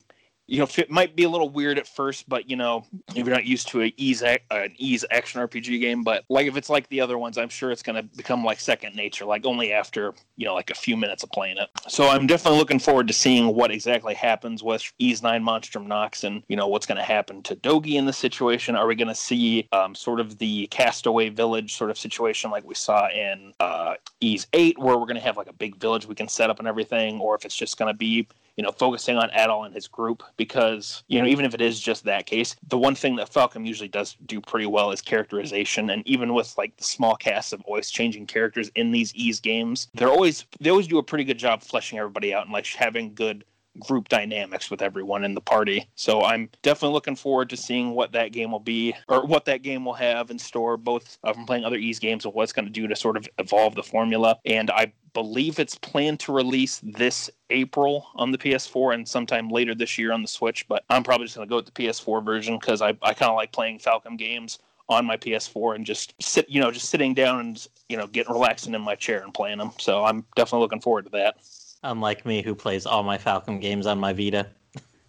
you 0.50 0.58
know, 0.58 0.66
it 0.76 0.90
might 0.90 1.14
be 1.14 1.22
a 1.22 1.28
little 1.28 1.48
weird 1.48 1.78
at 1.78 1.86
first, 1.86 2.28
but 2.28 2.50
you 2.50 2.56
know, 2.56 2.84
if 3.14 3.24
you're 3.24 3.34
not 3.34 3.44
used 3.44 3.68
to 3.68 3.82
a 3.82 3.94
Ys 3.96 4.20
an 4.22 4.74
Ys 4.78 5.04
action 5.12 5.40
RPG 5.40 5.80
game, 5.80 6.02
but 6.02 6.24
like 6.28 6.48
if 6.48 6.56
it's 6.56 6.68
like 6.68 6.88
the 6.88 7.00
other 7.00 7.18
ones, 7.18 7.38
I'm 7.38 7.48
sure 7.48 7.70
it's 7.70 7.84
going 7.84 7.94
to 7.94 8.02
become 8.16 8.44
like 8.44 8.58
second 8.58 8.96
nature, 8.96 9.24
like 9.24 9.46
only 9.46 9.72
after 9.72 10.12
you 10.36 10.46
know 10.46 10.54
like 10.54 10.70
a 10.70 10.74
few 10.74 10.96
minutes 10.96 11.22
of 11.22 11.30
playing 11.30 11.58
it. 11.58 11.68
So 11.88 12.08
I'm 12.08 12.26
definitely 12.26 12.58
looking 12.58 12.80
forward 12.80 13.06
to 13.06 13.14
seeing 13.14 13.54
what 13.54 13.70
exactly 13.70 14.12
happens 14.12 14.60
with 14.60 14.82
Ys 14.98 15.22
Nine 15.22 15.44
Monstrum 15.44 15.86
Nox, 15.86 16.24
and 16.24 16.42
you 16.48 16.56
know 16.56 16.66
what's 16.66 16.84
going 16.84 16.98
to 16.98 17.04
happen 17.04 17.44
to 17.44 17.54
Dogi 17.54 17.94
in 17.94 18.04
this 18.04 18.18
situation. 18.18 18.74
Are 18.74 18.88
we 18.88 18.96
going 18.96 19.06
to 19.06 19.14
see 19.14 19.68
um, 19.70 19.94
sort 19.94 20.18
of 20.18 20.38
the 20.38 20.66
Castaway 20.72 21.28
Village 21.28 21.76
sort 21.76 21.90
of 21.90 21.98
situation 21.98 22.50
like 22.50 22.64
we 22.64 22.74
saw 22.74 23.08
in 23.08 23.54
uh, 23.60 23.94
Ys 24.20 24.48
Eight, 24.52 24.76
where 24.80 24.98
we're 24.98 25.06
going 25.06 25.14
to 25.14 25.22
have 25.22 25.36
like 25.36 25.48
a 25.48 25.52
big 25.52 25.76
village 25.76 26.06
we 26.06 26.16
can 26.16 26.26
set 26.26 26.50
up 26.50 26.58
and 26.58 26.66
everything, 26.66 27.20
or 27.20 27.36
if 27.36 27.44
it's 27.44 27.54
just 27.54 27.78
going 27.78 27.92
to 27.92 27.96
be 27.96 28.26
you 28.56 28.64
know, 28.64 28.72
focusing 28.72 29.16
on 29.16 29.30
Adol 29.30 29.66
and 29.66 29.74
his 29.74 29.88
group 29.88 30.22
because, 30.36 31.02
you 31.08 31.20
know, 31.20 31.28
even 31.28 31.44
if 31.44 31.54
it 31.54 31.60
is 31.60 31.80
just 31.80 32.04
that 32.04 32.26
case, 32.26 32.56
the 32.68 32.78
one 32.78 32.94
thing 32.94 33.16
that 33.16 33.32
Falcom 33.32 33.66
usually 33.66 33.88
does 33.88 34.16
do 34.26 34.40
pretty 34.40 34.66
well 34.66 34.90
is 34.90 35.00
characterization. 35.00 35.90
And 35.90 36.06
even 36.06 36.34
with 36.34 36.56
like 36.58 36.76
the 36.76 36.84
small 36.84 37.16
cast 37.16 37.52
of 37.52 37.64
voice 37.64 37.90
changing 37.90 38.26
characters 38.26 38.70
in 38.74 38.90
these 38.90 39.14
Ys 39.14 39.40
games, 39.40 39.88
they're 39.94 40.08
always 40.08 40.44
they 40.60 40.70
always 40.70 40.86
do 40.86 40.98
a 40.98 41.02
pretty 41.02 41.24
good 41.24 41.38
job 41.38 41.62
fleshing 41.62 41.98
everybody 41.98 42.34
out 42.34 42.44
and 42.44 42.52
like 42.52 42.66
having 42.66 43.14
good 43.14 43.44
group 43.78 44.08
dynamics 44.08 44.70
with 44.70 44.82
everyone 44.82 45.24
in 45.24 45.34
the 45.34 45.40
party. 45.40 45.88
So 45.94 46.22
I'm 46.22 46.50
definitely 46.62 46.94
looking 46.94 47.16
forward 47.16 47.50
to 47.50 47.56
seeing 47.56 47.92
what 47.92 48.12
that 48.12 48.32
game 48.32 48.50
will 48.50 48.58
be 48.60 48.94
or 49.08 49.24
what 49.24 49.44
that 49.44 49.62
game 49.62 49.84
will 49.84 49.94
have 49.94 50.30
in 50.30 50.38
store, 50.38 50.76
both 50.76 51.18
uh, 51.24 51.32
from 51.32 51.46
playing 51.46 51.64
other 51.64 51.76
Ys 51.76 51.98
games 51.98 52.24
and 52.24 52.34
what 52.34 52.44
it's 52.44 52.52
going 52.52 52.66
to 52.66 52.70
do 52.70 52.88
to 52.88 52.96
sort 52.96 53.16
of 53.16 53.28
evolve 53.38 53.74
the 53.74 53.82
formula. 53.82 54.38
And 54.44 54.70
I 54.70 54.92
believe 55.12 55.58
it's 55.58 55.76
planned 55.76 56.20
to 56.20 56.32
release 56.32 56.80
this 56.82 57.30
April 57.50 58.06
on 58.14 58.32
the 58.32 58.38
PS4 58.38 58.94
and 58.94 59.08
sometime 59.08 59.48
later 59.48 59.74
this 59.74 59.98
year 59.98 60.12
on 60.12 60.22
the 60.22 60.28
Switch. 60.28 60.66
But 60.68 60.84
I'm 60.90 61.02
probably 61.02 61.26
just 61.26 61.36
going 61.36 61.48
to 61.48 61.50
go 61.50 61.56
with 61.56 61.66
the 61.66 61.72
PS4 61.72 62.24
version 62.24 62.58
because 62.58 62.82
I, 62.82 62.90
I 63.02 63.14
kind 63.14 63.30
of 63.30 63.36
like 63.36 63.52
playing 63.52 63.78
Falcom 63.78 64.16
games 64.18 64.58
on 64.88 65.06
my 65.06 65.16
PS4 65.16 65.76
and 65.76 65.86
just 65.86 66.14
sit, 66.20 66.48
you 66.48 66.60
know, 66.60 66.70
just 66.70 66.88
sitting 66.88 67.14
down 67.14 67.40
and, 67.40 67.68
you 67.88 67.96
know, 67.96 68.06
getting 68.06 68.32
relaxing 68.32 68.74
in 68.74 68.82
my 68.82 68.94
chair 68.94 69.22
and 69.22 69.32
playing 69.32 69.58
them. 69.58 69.70
So 69.78 70.04
I'm 70.04 70.24
definitely 70.34 70.62
looking 70.62 70.80
forward 70.80 71.04
to 71.04 71.10
that. 71.10 71.36
Unlike 71.82 72.26
me, 72.26 72.42
who 72.42 72.54
plays 72.54 72.86
all 72.86 73.02
my 73.02 73.16
Falcom 73.16 73.60
games 73.60 73.86
on 73.86 73.98
my 73.98 74.12
Vita. 74.12 74.48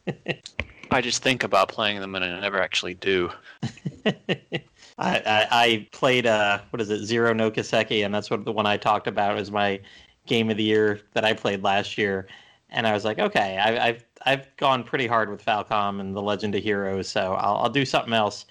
I 0.92 1.02
just 1.02 1.24
think 1.24 1.44
about 1.44 1.70
playing 1.70 2.00
them 2.00 2.16
and 2.16 2.24
I 2.24 2.40
never 2.40 2.62
actually 2.62 2.94
do. 2.96 3.32
I, 5.02 5.48
I, 5.52 5.88
played 5.92 6.26
uh 6.26 6.60
what 6.70 6.82
is 6.82 6.90
it? 6.90 7.04
Zero 7.06 7.34
no 7.34 7.50
Kiseki 7.52 8.06
and 8.06 8.14
that's 8.14 8.30
what 8.30 8.46
the 8.46 8.52
one 8.52 8.66
I 8.66 8.78
talked 8.78 9.08
about 9.08 9.40
is 9.40 9.52
my 9.52 9.80
game 10.28 10.50
of 10.50 10.58
the 10.58 10.64
year 10.64 11.02
that 11.14 11.26
I 11.26 11.34
played 11.34 11.64
last 11.64 11.98
year. 11.98 12.28
And 12.70 12.88
I 12.88 12.94
was 12.94 13.04
like 13.04 13.20
okay 13.20 13.58
I, 13.58 13.88
I've 13.88 14.06
I've 14.26 14.56
gone 14.58 14.84
pretty 14.84 15.08
hard 15.08 15.30
with 15.30 15.44
Falcom 15.44 16.00
and 16.00 16.16
the 16.16 16.22
Legend 16.22 16.56
of 16.56 16.64
Heroes 16.64 17.10
so 17.10 17.34
I'll, 17.34 17.58
I'll 17.58 17.70
do 17.70 17.86
something 17.86 18.14
else 18.14 18.46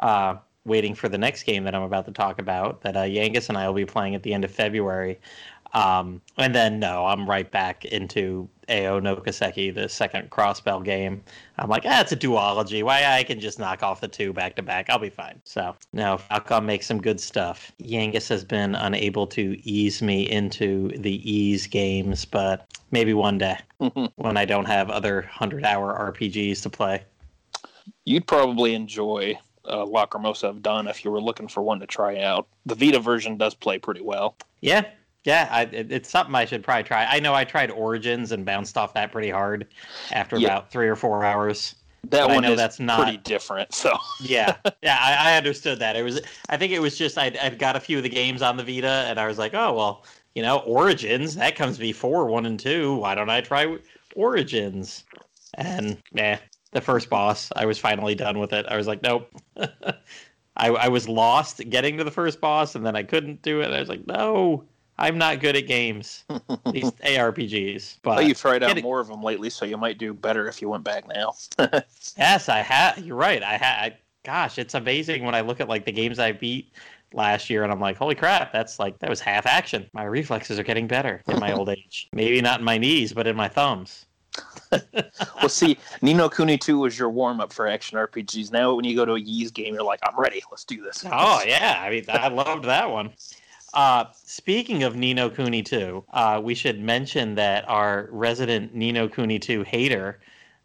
uh, 0.00 0.36
waiting 0.64 0.94
for 0.94 1.08
the 1.08 1.18
next 1.18 1.44
game 1.44 1.64
that 1.64 1.74
I'm 1.74 1.82
about 1.82 2.06
to 2.06 2.12
talk 2.12 2.38
about 2.38 2.82
that 2.82 2.96
uh, 2.96 3.02
Yangus 3.02 3.48
and 3.48 3.58
I 3.58 3.66
will 3.66 3.74
be 3.74 3.86
playing 3.86 4.14
at 4.14 4.22
the 4.22 4.34
end 4.34 4.44
of 4.44 4.50
February 4.50 5.18
um, 5.72 6.20
and 6.36 6.54
then 6.54 6.78
no 6.78 7.06
I'm 7.06 7.28
right 7.28 7.50
back 7.50 7.84
into 7.84 8.48
Ao 8.68 8.98
no 8.98 9.16
Kiseki, 9.16 9.74
the 9.74 9.88
second 9.88 10.30
crossbell 10.30 10.84
game. 10.84 11.22
I'm 11.58 11.68
like, 11.68 11.84
ah, 11.86 12.00
it's 12.00 12.12
a 12.12 12.16
duology. 12.16 12.82
Why 12.82 13.04
I 13.04 13.22
can 13.22 13.38
just 13.38 13.58
knock 13.58 13.82
off 13.82 14.00
the 14.00 14.08
two 14.08 14.32
back 14.32 14.56
to 14.56 14.62
back. 14.62 14.90
I'll 14.90 14.98
be 14.98 15.10
fine. 15.10 15.40
So 15.44 15.76
no, 15.92 16.18
Falcom 16.30 16.64
makes 16.64 16.86
some 16.86 17.00
good 17.00 17.20
stuff. 17.20 17.72
Yangus 17.80 18.28
has 18.28 18.44
been 18.44 18.74
unable 18.74 19.26
to 19.28 19.56
ease 19.62 20.02
me 20.02 20.28
into 20.28 20.88
the 20.98 21.30
Ys 21.30 21.66
games, 21.66 22.24
but 22.24 22.66
maybe 22.90 23.14
one 23.14 23.38
day 23.38 23.58
when 24.16 24.36
I 24.36 24.44
don't 24.44 24.66
have 24.66 24.90
other 24.90 25.22
hundred 25.22 25.64
hour 25.64 26.12
RPGs 26.12 26.62
to 26.62 26.70
play. 26.70 27.02
You'd 28.04 28.26
probably 28.26 28.74
enjoy 28.74 29.38
uh, 29.64 29.84
Lacrimosa 29.84 30.44
of 30.44 30.62
Dawn 30.62 30.88
if 30.88 31.04
you 31.04 31.10
were 31.10 31.20
looking 31.20 31.48
for 31.48 31.62
one 31.62 31.80
to 31.80 31.86
try 31.86 32.20
out. 32.20 32.48
The 32.66 32.74
Vita 32.74 33.00
version 33.00 33.36
does 33.36 33.54
play 33.54 33.78
pretty 33.78 34.00
well. 34.00 34.36
Yeah, 34.60 34.84
yeah, 35.26 35.48
I, 35.50 35.62
it, 35.62 35.90
it's 35.92 36.08
something 36.08 36.34
I 36.34 36.44
should 36.44 36.62
probably 36.62 36.84
try. 36.84 37.04
I 37.04 37.20
know 37.20 37.34
I 37.34 37.44
tried 37.44 37.70
Origins 37.70 38.32
and 38.32 38.44
bounced 38.44 38.78
off 38.78 38.94
that 38.94 39.10
pretty 39.12 39.30
hard 39.30 39.66
after 40.12 40.36
Yeah. 40.38 40.46
about 40.48 40.70
three 40.70 40.88
or 40.88 40.96
four 40.96 41.24
hours. 41.24 41.74
That 42.04 42.22
But 42.22 42.30
I 42.30 42.34
one 42.34 42.42
know 42.44 42.52
is 42.52 42.56
that's 42.56 42.78
not- 42.78 43.02
pretty 43.02 43.18
different. 43.18 43.74
So 43.74 43.96
Yeah, 44.20 44.56
yeah, 44.82 44.96
I, 45.00 45.32
I 45.32 45.36
understood 45.36 45.80
that. 45.80 45.96
It 45.96 46.02
was, 46.04 46.20
I 46.48 46.56
think 46.56 46.72
it 46.72 46.78
was 46.80 46.96
just 46.96 47.18
I'd, 47.18 47.36
I'd 47.38 47.58
got 47.58 47.74
a 47.74 47.80
few 47.80 47.96
of 47.96 48.04
the 48.04 48.08
games 48.08 48.42
on 48.42 48.56
the 48.56 48.62
Vita, 48.62 49.04
and 49.08 49.18
I 49.18 49.26
was 49.26 49.38
like, 49.38 49.54
oh 49.54 49.72
well, 49.74 50.04
you 50.36 50.42
know, 50.42 50.58
Origins 50.60 51.34
that 51.34 51.56
comes 51.56 51.78
before 51.78 52.26
one 52.26 52.46
and 52.46 52.60
two. 52.60 52.94
Why 52.96 53.14
don't 53.16 53.30
I 53.30 53.40
try 53.40 53.76
Origins? 54.14 55.02
And 55.54 55.96
yeah, 56.12 56.38
the 56.72 56.80
first 56.80 57.10
boss, 57.10 57.50
I 57.56 57.66
was 57.66 57.78
finally 57.78 58.14
done 58.14 58.38
with 58.38 58.52
it. 58.52 58.66
I 58.68 58.76
was 58.76 58.86
like, 58.86 59.02
nope. 59.02 59.28
I, 60.58 60.68
I 60.68 60.88
was 60.88 61.08
lost 61.08 61.68
getting 61.68 61.98
to 61.98 62.04
the 62.04 62.10
first 62.10 62.40
boss, 62.40 62.74
and 62.74 62.84
then 62.86 62.96
I 62.96 63.02
couldn't 63.02 63.42
do 63.42 63.60
it. 63.60 63.72
I 63.72 63.80
was 63.80 63.88
like, 63.88 64.06
no, 64.06 64.64
I'm 64.98 65.18
not 65.18 65.40
good 65.40 65.56
at 65.56 65.66
games. 65.66 66.24
These 66.72 66.90
ARPGs, 67.04 67.98
but 68.02 68.16
well, 68.16 68.22
you've 68.22 68.38
tried 68.38 68.62
out 68.62 68.82
more 68.82 69.00
of 69.00 69.08
them 69.08 69.22
lately, 69.22 69.50
so 69.50 69.64
you 69.64 69.76
might 69.76 69.98
do 69.98 70.14
better 70.14 70.48
if 70.48 70.62
you 70.62 70.68
went 70.68 70.84
back 70.84 71.06
now. 71.08 71.34
Yes, 72.16 72.48
I 72.48 72.60
have. 72.60 72.98
You're 72.98 73.16
right. 73.16 73.42
I 73.42 73.56
had. 73.56 73.98
Gosh, 74.24 74.58
it's 74.58 74.74
amazing 74.74 75.22
when 75.22 75.34
I 75.34 75.42
look 75.42 75.60
at 75.60 75.68
like 75.68 75.84
the 75.84 75.92
games 75.92 76.18
I 76.18 76.32
beat 76.32 76.72
last 77.12 77.50
year, 77.50 77.62
and 77.62 77.70
I'm 77.70 77.80
like, 77.80 77.96
holy 77.96 78.14
crap, 78.14 78.52
that's 78.52 78.78
like 78.78 78.98
that 79.00 79.10
was 79.10 79.20
half 79.20 79.46
action. 79.46 79.88
My 79.92 80.04
reflexes 80.04 80.58
are 80.58 80.62
getting 80.62 80.86
better 80.86 81.22
in 81.28 81.38
my 81.38 81.52
old 81.52 81.68
age. 81.78 82.08
Maybe 82.12 82.40
not 82.40 82.60
in 82.60 82.64
my 82.64 82.78
knees, 82.78 83.12
but 83.12 83.26
in 83.26 83.36
my 83.36 83.48
thumbs. 83.48 84.06
well, 84.70 85.48
see, 85.48 85.78
Ni 86.02 86.12
no 86.12 86.28
Kuni 86.28 86.58
2 86.58 86.78
was 86.78 86.98
your 86.98 87.08
warm 87.08 87.40
up 87.40 87.52
for 87.52 87.66
action 87.66 87.96
RPGs. 87.98 88.52
Now, 88.52 88.74
when 88.74 88.84
you 88.84 88.94
go 88.94 89.04
to 89.04 89.14
a 89.14 89.18
Ys 89.18 89.50
game, 89.50 89.72
you're 89.74 89.82
like, 89.82 90.00
I'm 90.02 90.18
ready. 90.18 90.42
Let's 90.50 90.64
do 90.64 90.82
this. 90.82 91.04
Oh 91.06 91.42
yeah, 91.46 91.80
I 91.80 91.90
mean 91.90 92.04
I 92.08 92.28
loved 92.28 92.64
that 92.64 92.90
one. 92.90 93.12
Uh, 93.74 94.04
speaking 94.12 94.82
of 94.82 94.96
Ni 94.96 95.12
no 95.14 95.28
Kuni 95.28 95.62
2, 95.62 96.04
uh, 96.12 96.40
we 96.42 96.54
should 96.54 96.80
mention 96.80 97.34
that 97.34 97.68
our 97.68 98.08
resident 98.10 98.74
Ni 98.74 98.92
no 98.92 99.08
Kuni 99.08 99.38
2 99.38 99.62
hater, 99.62 100.20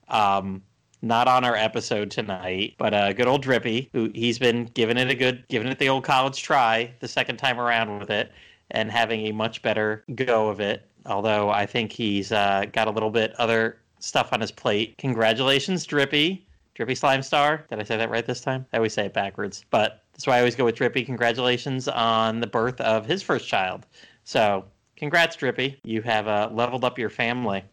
um, 0.07 0.61
not 1.01 1.27
on 1.27 1.43
our 1.43 1.55
episode 1.55 2.11
tonight, 2.11 2.75
but 2.77 2.93
uh, 2.93 3.11
good 3.13 3.27
old 3.27 3.41
Drippy, 3.41 3.89
who 3.93 4.11
he's 4.13 4.37
been 4.37 4.65
giving 4.73 4.97
it 4.97 5.09
a 5.09 5.15
good, 5.15 5.43
giving 5.49 5.67
it 5.67 5.79
the 5.79 5.89
old 5.89 6.03
college 6.03 6.41
try 6.41 6.91
the 6.99 7.07
second 7.07 7.37
time 7.37 7.59
around 7.59 7.99
with 7.99 8.09
it, 8.09 8.31
and 8.71 8.91
having 8.91 9.27
a 9.27 9.31
much 9.31 9.61
better 9.61 10.03
go 10.15 10.49
of 10.49 10.59
it. 10.59 10.87
Although 11.05 11.49
I 11.49 11.65
think 11.65 11.91
he's 11.91 12.31
uh, 12.31 12.65
got 12.71 12.87
a 12.87 12.91
little 12.91 13.09
bit 13.09 13.33
other 13.39 13.79
stuff 13.99 14.31
on 14.31 14.41
his 14.41 14.51
plate. 14.51 14.97
Congratulations, 14.97 15.85
Drippy. 15.85 16.45
Drippy 16.75 16.95
Slime 16.95 17.21
Star. 17.21 17.65
Did 17.69 17.79
I 17.79 17.83
say 17.83 17.97
that 17.97 18.09
right 18.09 18.25
this 18.25 18.41
time? 18.41 18.65
I 18.73 18.77
always 18.77 18.93
say 18.93 19.05
it 19.05 19.13
backwards. 19.13 19.65
But 19.69 20.00
that's 20.13 20.27
why 20.27 20.35
I 20.35 20.39
always 20.39 20.55
go 20.55 20.65
with 20.65 20.75
Drippy. 20.75 21.03
Congratulations 21.03 21.87
on 21.87 22.39
the 22.39 22.47
birth 22.47 22.79
of 22.81 23.05
his 23.05 23.21
first 23.21 23.47
child. 23.47 23.85
So, 24.23 24.65
congrats, 24.95 25.35
Drippy. 25.35 25.79
You 25.83 26.01
have 26.03 26.27
uh, 26.27 26.49
leveled 26.51 26.85
up 26.85 26.99
your 26.99 27.09
family. 27.09 27.63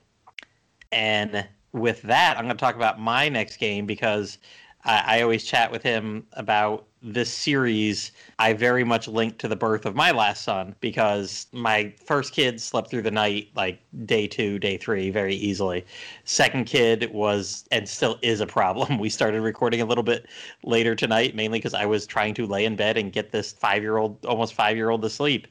And 0.93 1.47
with 1.73 2.03
that, 2.03 2.37
I'm 2.39 2.45
going 2.45 2.57
to 2.57 2.61
talk 2.61 2.75
about 2.75 2.99
my 2.99 3.29
next 3.29 3.59
game 3.59 3.87
because 3.87 4.39
I, 4.85 5.19
I 5.19 5.23
always 5.23 5.45
chat 5.45 5.71
with 5.71 5.83
him 5.83 6.27
about 6.33 6.88
this 7.03 7.33
series. 7.33 8.13
I 8.39 8.53
very 8.53 8.85
much 8.85 9.09
link 9.09 9.39
to 9.39 9.49
the 9.49 9.57
birth 9.57 9.87
of 9.87 9.95
my 9.95 10.11
last 10.11 10.45
son 10.45 10.75
because 10.81 11.47
my 11.53 11.93
first 12.05 12.33
kid 12.33 12.61
slept 12.61 12.91
through 12.91 13.03
the 13.03 13.11
night 13.11 13.49
like 13.55 13.81
day 14.05 14.27
two, 14.27 14.59
day 14.59 14.77
three 14.77 15.11
very 15.11 15.35
easily. 15.35 15.85
Second 16.25 16.67
kid 16.67 17.11
was 17.13 17.65
and 17.71 17.89
still 17.89 18.19
is 18.23 18.41
a 18.41 18.47
problem. 18.47 18.99
We 19.09 19.11
started 19.11 19.43
recording 19.43 19.81
a 19.81 19.85
little 19.85 20.03
bit 20.03 20.27
later 20.65 20.95
tonight, 20.95 21.37
mainly 21.37 21.59
because 21.59 21.75
I 21.75 21.87
was 21.87 22.07
trying 22.07 22.35
to 22.35 22.47
lay 22.47 22.65
in 22.65 22.75
bed 22.75 22.99
and 22.99 23.13
get 23.13 23.31
this 23.31 23.53
five 23.53 23.83
year 23.83 23.99
old, 23.99 24.25
almost 24.27 24.55
five 24.55 24.77
year 24.77 24.91
old 24.91 25.03
to 25.03 25.11
sleep. 25.11 25.47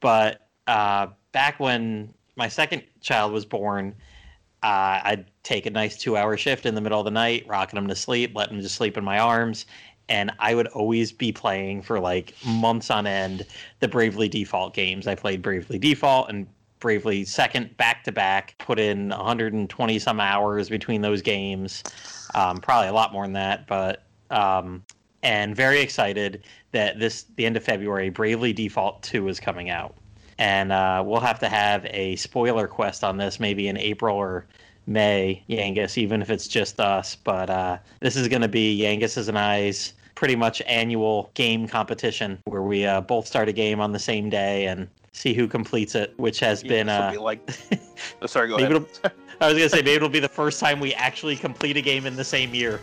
But 0.00 0.46
uh, 0.66 1.08
back 1.32 1.58
when 1.58 2.12
my 2.36 2.48
second 2.48 2.82
child 3.00 3.32
was 3.32 3.46
born, 3.46 3.94
uh, 4.62 5.00
I'd 5.02 5.24
take 5.42 5.66
a 5.66 5.70
nice 5.70 5.96
two 5.96 6.16
hour 6.16 6.36
shift 6.36 6.66
in 6.66 6.74
the 6.74 6.80
middle 6.80 7.00
of 7.00 7.04
the 7.04 7.10
night, 7.10 7.44
rocking 7.48 7.76
him 7.78 7.88
to 7.88 7.96
sleep, 7.96 8.32
letting 8.34 8.56
him 8.56 8.62
just 8.62 8.76
sleep 8.76 8.96
in 8.96 9.04
my 9.04 9.18
arms. 9.18 9.66
And 10.12 10.30
I 10.38 10.54
would 10.54 10.66
always 10.68 11.10
be 11.10 11.32
playing 11.32 11.80
for 11.80 11.98
like 11.98 12.34
months 12.44 12.90
on 12.90 13.06
end 13.06 13.46
the 13.80 13.88
Bravely 13.88 14.28
Default 14.28 14.74
games. 14.74 15.06
I 15.06 15.14
played 15.14 15.40
Bravely 15.40 15.78
Default 15.78 16.28
and 16.28 16.46
Bravely 16.80 17.24
Second 17.24 17.74
back 17.78 18.04
to 18.04 18.12
back, 18.12 18.54
put 18.58 18.78
in 18.78 19.08
120 19.08 19.98
some 19.98 20.20
hours 20.20 20.68
between 20.68 21.00
those 21.00 21.22
games. 21.22 21.82
Um, 22.34 22.58
probably 22.58 22.88
a 22.88 22.92
lot 22.92 23.14
more 23.14 23.24
than 23.24 23.32
that, 23.32 23.66
but 23.66 24.02
um, 24.30 24.84
and 25.22 25.56
very 25.56 25.80
excited 25.80 26.44
that 26.72 26.98
this 26.98 27.24
the 27.36 27.46
end 27.46 27.56
of 27.56 27.64
February, 27.64 28.10
Bravely 28.10 28.52
Default 28.52 29.02
2 29.04 29.28
is 29.28 29.40
coming 29.40 29.70
out. 29.70 29.94
And 30.38 30.72
uh, 30.72 31.02
we'll 31.06 31.20
have 31.20 31.38
to 31.38 31.48
have 31.48 31.86
a 31.86 32.16
spoiler 32.16 32.66
quest 32.68 33.02
on 33.02 33.16
this 33.16 33.40
maybe 33.40 33.68
in 33.68 33.78
April 33.78 34.14
or 34.14 34.46
May, 34.86 35.42
Yangus, 35.48 35.96
even 35.96 36.20
if 36.20 36.28
it's 36.28 36.48
just 36.48 36.80
us. 36.80 37.14
But 37.14 37.48
uh, 37.48 37.78
this 38.00 38.14
is 38.14 38.28
going 38.28 38.42
to 38.42 38.48
be 38.48 38.78
Yangus's 38.78 39.28
and 39.28 39.38
I's 39.38 39.94
pretty 40.22 40.36
much 40.36 40.62
annual 40.68 41.32
game 41.34 41.66
competition 41.66 42.38
where 42.44 42.62
we 42.62 42.86
uh, 42.86 43.00
both 43.00 43.26
start 43.26 43.48
a 43.48 43.52
game 43.52 43.80
on 43.80 43.90
the 43.90 43.98
same 43.98 44.30
day 44.30 44.66
and 44.68 44.86
see 45.10 45.34
who 45.34 45.48
completes 45.48 45.96
it, 45.96 46.14
which 46.16 46.38
has 46.38 46.62
been. 46.62 46.86
This 46.86 46.96
will 46.96 47.06
Uh, 47.08 47.10
be 47.10 47.18
like, 47.18 47.50
oh, 48.22 48.26
sorry, 48.26 48.46
go 48.46 48.54
ahead. 48.54 48.86
I 49.40 49.48
was 49.48 49.56
gonna 49.56 49.68
say 49.68 49.78
maybe 49.78 49.94
it'll 49.94 50.08
be 50.08 50.20
the 50.20 50.28
first 50.28 50.60
time 50.60 50.78
we 50.78 50.94
actually 50.94 51.34
complete 51.34 51.76
a 51.76 51.80
game 51.80 52.06
in 52.06 52.14
the 52.14 52.22
same 52.22 52.54
year. 52.54 52.80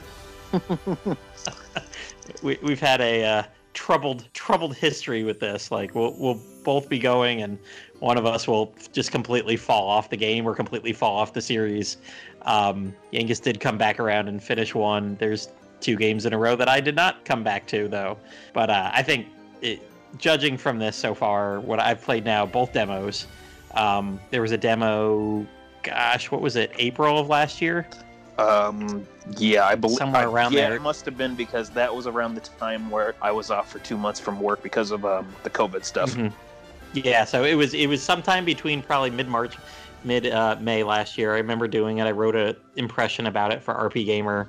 we, 2.44 2.60
we've 2.62 2.82
had 2.82 3.00
a 3.00 3.24
uh, 3.24 3.44
troubled 3.72 4.28
troubled 4.34 4.76
history 4.76 5.24
with 5.24 5.40
this. 5.40 5.72
Like 5.72 5.96
we'll 5.96 6.16
we'll 6.20 6.42
both 6.66 6.90
be 6.90 7.00
going, 7.00 7.42
and 7.42 7.58
one 8.00 8.18
of 8.18 8.26
us 8.26 8.50
will 8.50 8.76
just 8.92 9.14
completely 9.14 9.56
fall 9.56 9.88
off 9.88 10.10
the 10.10 10.18
game 10.18 10.46
or 10.46 10.54
completely 10.54 10.92
fall 10.92 11.16
off 11.16 11.32
the 11.32 11.42
series. 11.42 12.00
Um, 12.42 12.94
Yangus 13.14 13.42
did 13.42 13.62
come 13.62 13.78
back 13.78 13.98
around 13.98 14.28
and 14.28 14.44
finish 14.44 14.76
one. 14.76 15.16
There's 15.22 15.48
two 15.82 15.96
games 15.96 16.26
in 16.26 16.34
a 16.34 16.38
row 16.38 16.56
that 16.56 16.68
I 16.70 16.80
did 16.82 16.96
not 16.96 17.24
come 17.26 17.44
back 17.44 17.66
to 17.68 17.88
though. 17.88 18.18
But 18.54 18.70
uh, 18.70 18.92
I 18.94 19.04
think 19.04 19.28
it, 19.62 19.82
judging 20.18 20.58
from 20.58 20.80
this 20.80 20.96
so 20.96 21.14
far, 21.14 21.60
what 21.60 21.80
I've 21.80 22.02
played 22.02 22.26
now, 22.26 22.46
both 22.46 22.74
demos. 22.74 23.28
Um, 23.76 24.20
there 24.32 24.42
was 24.42 24.52
a 24.52 24.58
demo, 24.58 25.46
gosh, 25.84 26.32
what 26.32 26.42
was 26.42 26.56
it? 26.56 26.72
April 26.78 27.20
of 27.20 27.28
last 27.30 27.62
year. 27.62 27.88
Um, 28.40 29.06
yeah, 29.38 29.66
I 29.66 29.76
believe 29.76 29.98
Somewhere 29.98 30.22
I- 30.22 30.26
around 30.32 30.54
yeah, 30.54 30.70
there. 30.70 30.76
it 30.78 30.82
must 30.82 31.04
have 31.06 31.18
been 31.18 31.36
because 31.36 31.70
that 31.72 31.94
was 31.94 32.08
around 32.08 32.36
the 32.36 32.42
time 32.42 32.90
where 32.90 33.14
I 33.22 33.32
was 33.32 33.52
off 33.52 33.70
for 33.70 33.80
two 33.80 33.98
months 33.98 34.20
from 34.20 34.40
work 34.40 34.64
because 34.64 34.92
of 34.92 35.04
um, 35.06 35.28
the 35.44 35.50
COVID 35.50 35.84
stuff. 35.84 36.14
Mhm. 36.16 36.32
Yeah, 36.94 37.24
so 37.26 37.44
it 37.44 37.54
was 37.54 37.74
it 37.76 37.86
was 37.88 38.02
sometime 38.02 38.46
between 38.46 38.82
probably 38.82 39.12
mid 39.12 39.28
March, 39.28 39.58
mid 40.04 40.26
uh, 40.26 40.56
May 40.60 40.82
last 40.84 41.18
year. 41.20 41.34
I 41.36 41.38
remember 41.38 41.68
doing 41.68 42.00
it. 42.00 42.06
I 42.06 42.12
wrote 42.12 42.36
an 42.36 42.56
impression 42.78 43.28
about 43.28 43.52
it 43.54 43.62
for 43.62 43.74
RPGamer. 43.76 44.48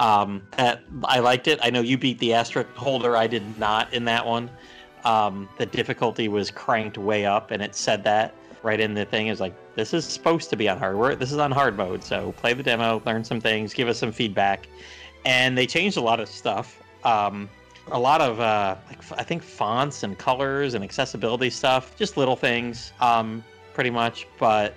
Um, 0.00 0.42
that 0.56 0.82
I 1.04 1.18
liked 1.18 1.46
it. 1.46 1.58
I 1.62 1.68
know 1.68 1.82
you 1.82 1.98
beat 1.98 2.18
the 2.18 2.32
asterisk 2.32 2.70
holder. 2.74 3.16
I 3.16 3.26
did 3.26 3.58
not 3.58 3.92
in 3.92 4.06
that 4.06 4.26
one. 4.26 4.50
Um, 5.04 5.46
the 5.58 5.66
difficulty 5.66 6.26
was 6.28 6.50
cranked 6.50 6.96
way 6.96 7.26
up, 7.26 7.50
and 7.50 7.62
it 7.62 7.74
said 7.74 8.02
that 8.04 8.34
right 8.62 8.80
in 8.80 8.94
the 8.94 9.04
thing. 9.04 9.26
It 9.26 9.30
was 9.30 9.40
like 9.40 9.54
this 9.74 9.92
is 9.92 10.06
supposed 10.06 10.48
to 10.50 10.56
be 10.56 10.70
on 10.70 10.78
hard. 10.78 11.18
This 11.18 11.30
is 11.30 11.38
on 11.38 11.52
hard 11.52 11.76
mode. 11.76 12.02
So 12.02 12.32
play 12.32 12.54
the 12.54 12.62
demo, 12.62 13.02
learn 13.04 13.24
some 13.24 13.42
things, 13.42 13.74
give 13.74 13.88
us 13.88 13.98
some 13.98 14.10
feedback, 14.10 14.68
and 15.26 15.56
they 15.56 15.66
changed 15.66 15.98
a 15.98 16.02
lot 16.02 16.18
of 16.18 16.28
stuff. 16.28 16.82
Um, 17.04 17.50
a 17.92 17.98
lot 17.98 18.22
of 18.22 18.40
uh, 18.40 18.76
like 18.88 18.98
I 19.12 19.22
think 19.22 19.42
fonts 19.42 20.02
and 20.02 20.16
colors 20.16 20.72
and 20.72 20.82
accessibility 20.82 21.50
stuff, 21.50 21.94
just 21.96 22.16
little 22.16 22.36
things, 22.36 22.92
um, 23.00 23.44
pretty 23.74 23.90
much. 23.90 24.26
But 24.38 24.74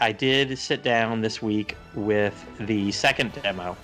I 0.00 0.12
did 0.12 0.58
sit 0.58 0.82
down 0.82 1.22
this 1.22 1.40
week 1.40 1.76
with 1.94 2.44
the 2.60 2.92
second 2.92 3.32
demo. 3.42 3.74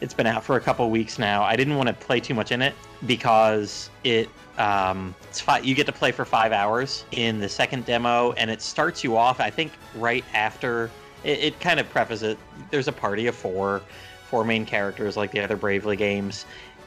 It's 0.00 0.14
been 0.14 0.26
out 0.26 0.44
for 0.44 0.56
a 0.56 0.60
couple 0.60 0.88
weeks 0.90 1.18
now. 1.18 1.42
I 1.42 1.56
didn't 1.56 1.76
want 1.76 1.88
to 1.88 1.92
play 1.92 2.20
too 2.20 2.34
much 2.34 2.52
in 2.52 2.62
it 2.62 2.74
because 3.06 3.90
it 4.04 4.28
um, 4.58 5.14
it's 5.28 5.40
fi- 5.40 5.58
you 5.58 5.74
get 5.74 5.86
to 5.86 5.92
play 5.92 6.12
for 6.12 6.24
five 6.24 6.52
hours 6.52 7.04
in 7.12 7.38
the 7.38 7.48
second 7.48 7.86
demo, 7.86 8.32
and 8.32 8.50
it 8.50 8.60
starts 8.60 9.02
you 9.02 9.16
off. 9.16 9.40
I 9.40 9.50
think 9.50 9.72
right 9.94 10.24
after 10.34 10.90
it, 11.24 11.38
it 11.38 11.60
kind 11.60 11.80
of 11.80 11.88
prefaces 11.90 12.34
it. 12.34 12.38
There's 12.70 12.88
a 12.88 12.92
party 12.92 13.26
of 13.26 13.34
four, 13.34 13.82
four 14.28 14.44
main 14.44 14.64
characters 14.66 15.16
like 15.16 15.30
the 15.30 15.40
other 15.40 15.56
Bravely 15.56 15.96
games. 15.96 16.44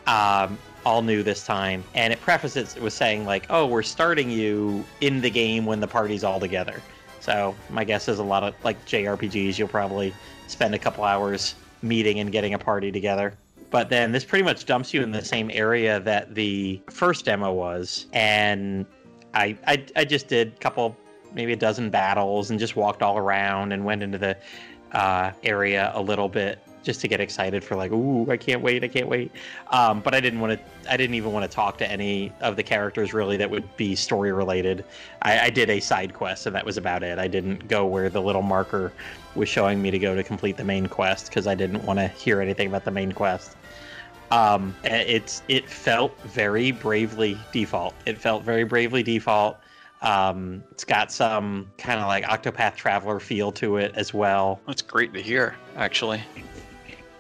Um, 0.08 0.58
all 0.84 1.04
new 1.04 1.22
this 1.22 1.46
time, 1.46 1.84
and 1.94 2.12
it 2.12 2.20
prefaces 2.22 2.76
it 2.76 2.82
with 2.82 2.94
saying 2.94 3.26
like, 3.26 3.46
"Oh, 3.50 3.68
we're 3.68 3.84
starting 3.84 4.32
you 4.32 4.84
in 5.00 5.22
the 5.22 5.30
game 5.30 5.66
when 5.66 5.80
the 5.80 5.88
party's 5.88 6.24
all 6.24 6.40
together." 6.40 6.82
So 7.20 7.56
my 7.70 7.84
guess 7.84 8.08
is 8.08 8.18
a 8.18 8.24
lot 8.24 8.44
of 8.44 8.56
like 8.64 8.84
JRPGs, 8.86 9.60
you'll 9.60 9.68
probably 9.68 10.14
spend 10.48 10.74
a 10.74 10.80
couple 10.80 11.04
hours 11.04 11.54
meeting 11.82 12.20
and 12.20 12.32
getting 12.32 12.54
a 12.54 12.60
party 12.60 12.92
together. 12.92 13.34
But 13.70 13.90
then 13.90 14.12
this 14.12 14.26
pretty 14.26 14.44
much 14.44 14.66
dumps 14.66 14.94
you 14.94 15.02
in 15.02 15.12
the 15.12 15.24
same 15.24 15.50
area 15.54 16.00
that 16.02 16.36
the 16.36 16.82
first 16.90 17.26
demo 17.26 17.54
was, 17.54 18.08
and 18.12 18.86
I 19.34 19.58
I, 19.66 19.86
I 19.96 20.06
just 20.06 20.28
did 20.28 20.50
a 20.50 20.60
couple, 20.60 20.98
maybe 21.34 21.54
a 21.54 21.58
dozen 21.58 21.90
battles, 21.90 22.52
and 22.52 22.60
just 22.60 22.76
walked 22.76 23.02
all 23.02 23.18
around 23.18 23.72
and 23.72 23.86
went 23.86 24.04
into 24.04 24.18
the 24.18 24.36
uh, 24.92 25.32
area 25.44 25.92
a 25.96 26.02
little 26.02 26.28
bit 26.28 26.60
just 26.84 27.02
to 27.02 27.08
get 27.08 27.20
excited 27.20 27.64
for 27.64 27.76
like, 27.76 27.92
ooh, 27.92 28.30
I 28.30 28.38
can't 28.38 28.62
wait, 28.62 28.84
I 28.84 28.88
can't 28.88 29.08
wait. 29.08 29.32
Um, 29.70 30.00
but 30.02 30.14
I 30.14 30.20
didn't 30.20 30.40
want 30.40 30.54
to. 30.54 30.92
I 30.92 30.98
didn't 30.98 31.16
even 31.16 31.32
want 31.32 31.50
to 31.50 31.56
talk 31.56 31.78
to 31.80 31.90
any 31.90 32.32
of 32.42 32.56
the 32.56 32.64
characters 32.64 33.14
really 33.14 33.38
that 33.38 33.50
would 33.50 33.76
be 33.78 33.96
story 33.96 34.32
related. 34.32 34.84
I, 35.22 35.40
I 35.40 35.50
did 35.50 35.70
a 35.70 35.80
side 35.80 36.14
quest, 36.14 36.46
and 36.46 36.56
that 36.56 36.66
was 36.66 36.78
about 36.78 37.04
it. 37.04 37.20
I 37.20 37.28
didn't 37.28 37.68
go 37.68 37.86
where 37.86 38.10
the 38.10 38.22
little 38.22 38.42
marker 38.42 38.92
was 39.36 39.48
showing 39.48 39.82
me 39.82 39.92
to 39.92 40.00
go 40.00 40.16
to 40.16 40.24
complete 40.24 40.58
the 40.58 40.64
main 40.64 40.88
quest 40.88 41.28
because 41.28 41.48
I 41.48 41.56
didn't 41.56 41.84
want 41.86 42.00
to 42.00 42.08
hear 42.08 42.42
anything 42.42 42.68
about 42.68 42.84
the 42.84 42.92
main 42.92 43.12
quest. 43.12 43.56
Um, 44.32 44.76
it's 44.84 45.44
it 45.50 45.70
felt 45.70 46.20
very 46.22 46.72
bravely 46.72 47.38
default. 47.52 47.94
It 48.06 48.18
felt 48.18 48.44
very 48.44 48.64
bravely 48.64 49.04
default. 49.04 49.58
Um, 50.02 50.64
it's 50.72 50.84
got 50.84 51.12
some 51.12 51.70
kind 51.78 52.00
of 52.00 52.08
like 52.08 52.24
Octopath 52.24 52.76
Traveler 52.76 53.20
feel 53.20 53.52
to 53.54 53.78
it 53.78 53.92
as 53.96 54.14
well. 54.14 54.60
That's 54.66 54.82
great 54.82 55.14
to 55.14 55.22
hear, 55.22 55.56
actually. 55.76 56.24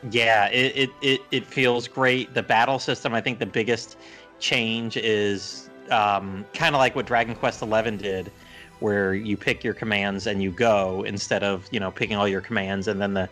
Yeah, 0.10 0.48
it, 0.48 0.76
it, 0.76 0.90
it, 1.02 1.22
it 1.32 1.46
feels 1.46 1.88
great. 1.88 2.34
The 2.34 2.42
battle 2.42 2.80
system, 2.80 3.14
I 3.14 3.22
think 3.22 3.40
the 3.40 3.46
biggest 3.46 3.98
change 4.40 4.98
is 4.98 5.70
um, 5.92 6.46
kind 6.54 6.74
of 6.74 6.80
like 6.80 6.96
what 6.96 7.06
Dragon 7.06 7.36
Quest 7.36 7.60
XI 7.60 7.92
did, 7.98 8.32
where 8.80 9.14
you 9.14 9.38
pick 9.38 9.64
your 9.64 9.76
commands 9.76 10.26
and 10.26 10.42
you 10.42 10.52
go 10.52 11.04
instead 11.04 11.44
of 11.44 11.68
you 11.72 11.80
know 11.80 11.92
picking 11.92 12.18
all 12.18 12.28
your 12.28 12.42
commands 12.42 12.88
and 12.88 13.00
then 13.00 13.14
the 13.14 13.30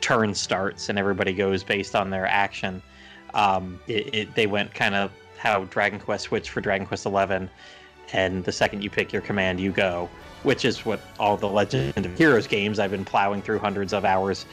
turn 0.00 0.34
starts 0.34 0.88
and 0.88 0.98
everybody 0.98 1.32
goes 1.32 1.64
based 1.64 1.96
on 1.96 2.10
their 2.10 2.26
action. 2.26 2.80
Um, 3.34 3.80
it, 3.88 4.14
it, 4.14 4.34
they 4.34 4.46
went 4.46 4.72
kind 4.74 4.94
of 4.94 5.10
how 5.38 5.64
Dragon 5.64 5.98
Quest 5.98 6.24
switched 6.24 6.50
for 6.50 6.60
Dragon 6.60 6.86
Quest 6.86 7.04
XI, 7.04 7.48
and 8.12 8.44
the 8.44 8.52
second 8.52 8.82
you 8.82 8.90
pick 8.90 9.12
your 9.12 9.22
command, 9.22 9.58
you 9.58 9.72
go, 9.72 10.08
which 10.44 10.64
is 10.64 10.86
what 10.86 11.00
all 11.18 11.36
the 11.36 11.48
Legend 11.48 12.06
of 12.06 12.16
Heroes 12.16 12.46
games 12.46 12.78
I've 12.78 12.92
been 12.92 13.04
plowing 13.04 13.42
through 13.42 13.58
hundreds 13.58 13.92
of 13.92 14.04
hours 14.04 14.46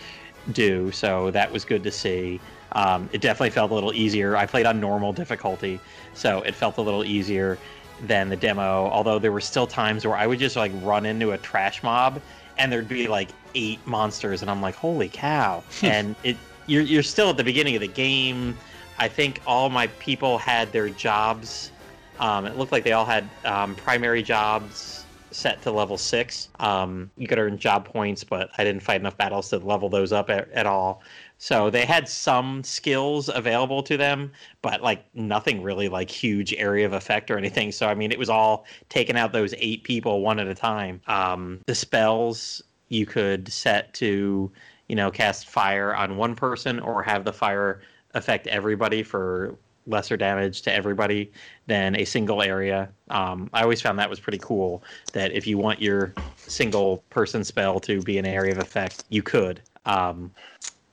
do. 0.51 0.91
So 0.91 1.31
that 1.31 1.51
was 1.51 1.65
good 1.65 1.83
to 1.83 1.91
see. 1.91 2.39
Um, 2.73 3.09
it 3.11 3.21
definitely 3.21 3.51
felt 3.51 3.71
a 3.71 3.73
little 3.73 3.93
easier. 3.93 4.35
I 4.35 4.45
played 4.45 4.65
on 4.65 4.79
normal 4.79 5.13
difficulty, 5.13 5.79
so 6.13 6.41
it 6.41 6.55
felt 6.55 6.77
a 6.77 6.81
little 6.81 7.05
easier 7.05 7.57
than 8.01 8.29
the 8.29 8.35
demo. 8.35 8.89
Although 8.89 9.19
there 9.19 9.31
were 9.31 9.41
still 9.41 9.67
times 9.67 10.05
where 10.05 10.15
I 10.15 10.27
would 10.27 10.39
just 10.39 10.55
like 10.55 10.71
run 10.81 11.05
into 11.05 11.31
a 11.31 11.37
trash 11.37 11.83
mob, 11.83 12.21
and 12.57 12.71
there'd 12.71 12.87
be 12.87 13.07
like 13.07 13.29
eight 13.55 13.85
monsters, 13.85 14.41
and 14.41 14.49
I'm 14.49 14.61
like, 14.61 14.75
holy 14.75 15.09
cow! 15.09 15.63
and 15.83 16.15
it 16.23 16.35
you're 16.65 16.81
you're 16.81 17.03
still 17.03 17.29
at 17.29 17.37
the 17.37 17.43
beginning 17.43 17.75
of 17.75 17.81
the 17.81 17.87
game. 17.87 18.57
I 18.97 19.07
think 19.07 19.41
all 19.45 19.69
my 19.69 19.87
people 19.87 20.37
had 20.37 20.71
their 20.71 20.89
jobs. 20.89 21.71
Um, 22.19 22.45
it 22.45 22.57
looked 22.57 22.71
like 22.71 22.83
they 22.83 22.93
all 22.93 23.05
had 23.05 23.27
um, 23.43 23.75
primary 23.75 24.23
jobs 24.23 25.02
set 25.33 25.61
to 25.63 25.71
level 25.71 25.97
six. 25.97 26.49
Um, 26.59 27.09
you 27.17 27.27
could 27.27 27.39
earn 27.39 27.57
job 27.57 27.85
points, 27.85 28.23
but 28.23 28.49
I 28.57 28.63
didn't 28.63 28.81
fight 28.81 28.99
enough 29.01 29.17
battles 29.17 29.49
to 29.49 29.57
level 29.57 29.89
those 29.89 30.11
up 30.13 30.29
at, 30.29 30.49
at 30.51 30.65
all. 30.65 31.01
So 31.37 31.69
they 31.69 31.85
had 31.85 32.07
some 32.07 32.63
skills 32.63 33.29
available 33.29 33.83
to 33.83 33.97
them, 33.97 34.31
but 34.61 34.81
like 34.81 35.03
nothing 35.13 35.61
really 35.61 35.89
like 35.89 36.09
huge 36.09 36.53
area 36.53 36.85
of 36.85 36.93
effect 36.93 37.29
or 37.29 37.37
anything. 37.37 37.71
So 37.71 37.87
I 37.87 37.95
mean, 37.95 38.11
it 38.11 38.19
was 38.19 38.29
all 38.29 38.65
taking 38.89 39.17
out 39.17 39.33
those 39.33 39.53
eight 39.57 39.83
people 39.83 40.21
one 40.21 40.39
at 40.39 40.47
a 40.47 40.55
time. 40.55 41.01
Um, 41.07 41.59
the 41.65 41.75
spells 41.75 42.61
you 42.89 43.05
could 43.05 43.51
set 43.51 43.93
to, 43.95 44.51
you 44.87 44.95
know, 44.95 45.11
cast 45.11 45.49
fire 45.49 45.95
on 45.95 46.15
one 46.15 46.35
person 46.35 46.79
or 46.79 47.03
have 47.03 47.25
the 47.25 47.33
fire 47.33 47.81
affect 48.13 48.47
everybody 48.47 49.03
for 49.03 49.55
lesser 49.87 50.17
damage 50.17 50.61
to 50.63 50.73
everybody 50.73 51.31
than 51.67 51.95
a 51.95 52.05
single 52.05 52.41
area. 52.41 52.89
Um, 53.09 53.49
I 53.53 53.63
always 53.63 53.81
found 53.81 53.99
that 53.99 54.09
was 54.09 54.19
pretty 54.19 54.39
cool. 54.39 54.83
That 55.13 55.31
if 55.31 55.45
you 55.45 55.57
want 55.57 55.81
your 55.81 56.13
single 56.37 57.03
person 57.09 57.43
spell 57.43 57.79
to 57.81 58.01
be 58.01 58.17
an 58.17 58.25
area 58.25 58.51
of 58.51 58.59
effect, 58.59 59.03
you 59.09 59.23
could. 59.23 59.61
Um, 59.85 60.31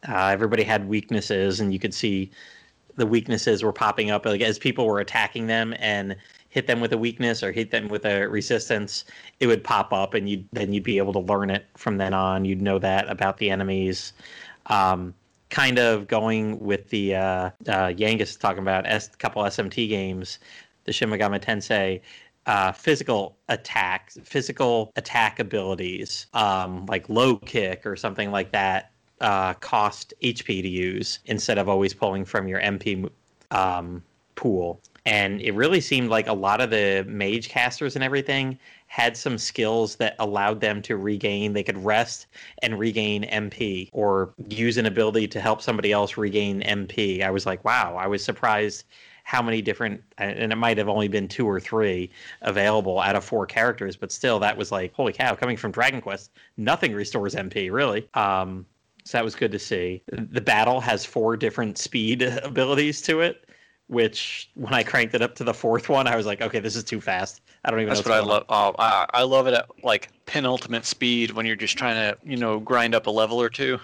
uh, 0.08 0.26
everybody 0.26 0.62
had 0.62 0.88
weaknesses, 0.88 1.60
and 1.60 1.72
you 1.72 1.78
could 1.78 1.94
see 1.94 2.30
the 2.96 3.06
weaknesses 3.06 3.62
were 3.62 3.72
popping 3.72 4.10
up 4.10 4.26
like 4.26 4.40
as 4.40 4.58
people 4.58 4.86
were 4.86 5.00
attacking 5.00 5.46
them 5.46 5.74
and 5.78 6.16
hit 6.50 6.66
them 6.66 6.80
with 6.80 6.92
a 6.92 6.98
weakness 6.98 7.42
or 7.42 7.52
hit 7.52 7.70
them 7.70 7.88
with 7.88 8.04
a 8.04 8.26
resistance 8.26 9.04
it 9.38 9.46
would 9.46 9.64
pop 9.64 9.92
up 9.92 10.12
and 10.14 10.28
you 10.28 10.44
then 10.52 10.72
you'd 10.72 10.82
be 10.82 10.98
able 10.98 11.12
to 11.12 11.20
learn 11.20 11.50
it 11.50 11.66
from 11.76 11.96
then 11.96 12.12
on 12.12 12.44
you'd 12.44 12.60
know 12.60 12.78
that 12.78 13.08
about 13.08 13.38
the 13.38 13.50
enemies 13.50 14.12
um, 14.66 15.14
kind 15.50 15.78
of 15.78 16.06
going 16.06 16.58
with 16.60 16.88
the 16.90 17.16
uh, 17.16 17.20
uh, 17.20 17.50
Yangus 17.88 18.38
talking 18.38 18.62
about 18.62 18.86
a 18.86 19.00
couple 19.18 19.42
SMT 19.42 19.88
games, 19.88 20.38
the 20.84 20.92
Shin 20.92 21.10
Tensei. 21.10 22.00
Uh, 22.46 22.72
physical 22.72 23.36
attacks, 23.50 24.18
physical 24.24 24.90
attack 24.96 25.38
abilities, 25.38 26.26
um, 26.32 26.86
like 26.86 27.08
low 27.08 27.36
kick 27.36 27.84
or 27.84 27.94
something 27.94 28.32
like 28.32 28.50
that, 28.50 28.90
uh, 29.20 29.52
cost 29.54 30.14
HP 30.22 30.62
to 30.62 30.68
use 30.68 31.18
instead 31.26 31.58
of 31.58 31.68
always 31.68 31.92
pulling 31.92 32.24
from 32.24 32.48
your 32.48 32.58
MP 32.60 33.08
um, 33.50 34.02
pool. 34.34 34.80
And 35.06 35.40
it 35.42 35.52
really 35.52 35.80
seemed 35.80 36.08
like 36.08 36.28
a 36.28 36.32
lot 36.32 36.60
of 36.60 36.70
the 36.70 37.04
mage 37.06 37.48
casters 37.48 37.94
and 37.94 38.02
everything 38.02 38.58
had 38.90 39.16
some 39.16 39.38
skills 39.38 39.94
that 39.94 40.16
allowed 40.18 40.60
them 40.60 40.82
to 40.82 40.96
regain. 40.96 41.52
They 41.52 41.62
could 41.62 41.82
rest 41.84 42.26
and 42.60 42.76
regain 42.76 43.22
MP 43.22 43.88
or 43.92 44.34
use 44.48 44.78
an 44.78 44.86
ability 44.86 45.28
to 45.28 45.40
help 45.40 45.62
somebody 45.62 45.92
else 45.92 46.16
regain 46.16 46.60
MP. 46.62 47.22
I 47.22 47.30
was 47.30 47.46
like, 47.46 47.64
wow, 47.64 47.94
I 47.96 48.08
was 48.08 48.24
surprised 48.24 48.86
how 49.22 49.42
many 49.42 49.62
different 49.62 50.02
and 50.18 50.52
it 50.52 50.56
might 50.56 50.76
have 50.76 50.88
only 50.88 51.06
been 51.06 51.28
two 51.28 51.46
or 51.48 51.60
three 51.60 52.10
available 52.42 52.98
out 52.98 53.14
of 53.14 53.22
four 53.22 53.46
characters 53.46 53.94
but 53.94 54.10
still 54.10 54.40
that 54.40 54.56
was 54.56 54.72
like 54.72 54.92
holy 54.94 55.12
cow 55.12 55.36
coming 55.36 55.56
from 55.56 55.70
dragon 55.70 56.00
quest 56.00 56.32
nothing 56.56 56.92
restores 56.92 57.36
mp 57.36 57.70
really 57.70 58.08
um 58.14 58.66
so 59.04 59.18
that 59.18 59.24
was 59.24 59.36
good 59.36 59.52
to 59.52 59.58
see 59.58 60.02
the 60.08 60.40
battle 60.40 60.80
has 60.80 61.04
four 61.04 61.36
different 61.36 61.78
speed 61.78 62.22
abilities 62.42 63.00
to 63.02 63.20
it 63.20 63.49
which 63.90 64.48
when 64.54 64.72
i 64.72 64.82
cranked 64.82 65.14
it 65.14 65.22
up 65.22 65.34
to 65.34 65.44
the 65.44 65.54
fourth 65.54 65.88
one 65.88 66.06
i 66.06 66.16
was 66.16 66.24
like 66.24 66.40
okay 66.40 66.60
this 66.60 66.76
is 66.76 66.84
too 66.84 67.00
fast 67.00 67.40
i 67.64 67.70
don't 67.70 67.80
even 67.80 67.88
know. 67.88 67.94
That's 67.94 68.06
know 68.06 68.12
what 68.14 68.22
I 68.22 68.26
love. 68.26 68.44
Oh, 68.48 68.74
I, 68.78 69.06
I 69.12 69.22
love 69.22 69.46
it 69.46 69.54
at 69.54 69.66
like 69.82 70.08
penultimate 70.26 70.84
speed 70.84 71.32
when 71.32 71.44
you're 71.46 71.56
just 71.56 71.76
trying 71.76 71.96
to, 71.96 72.18
you 72.24 72.36
know, 72.36 72.58
grind 72.58 72.94
up 72.94 73.06
a 73.06 73.10
level 73.10 73.40
or 73.40 73.50
two. 73.50 73.78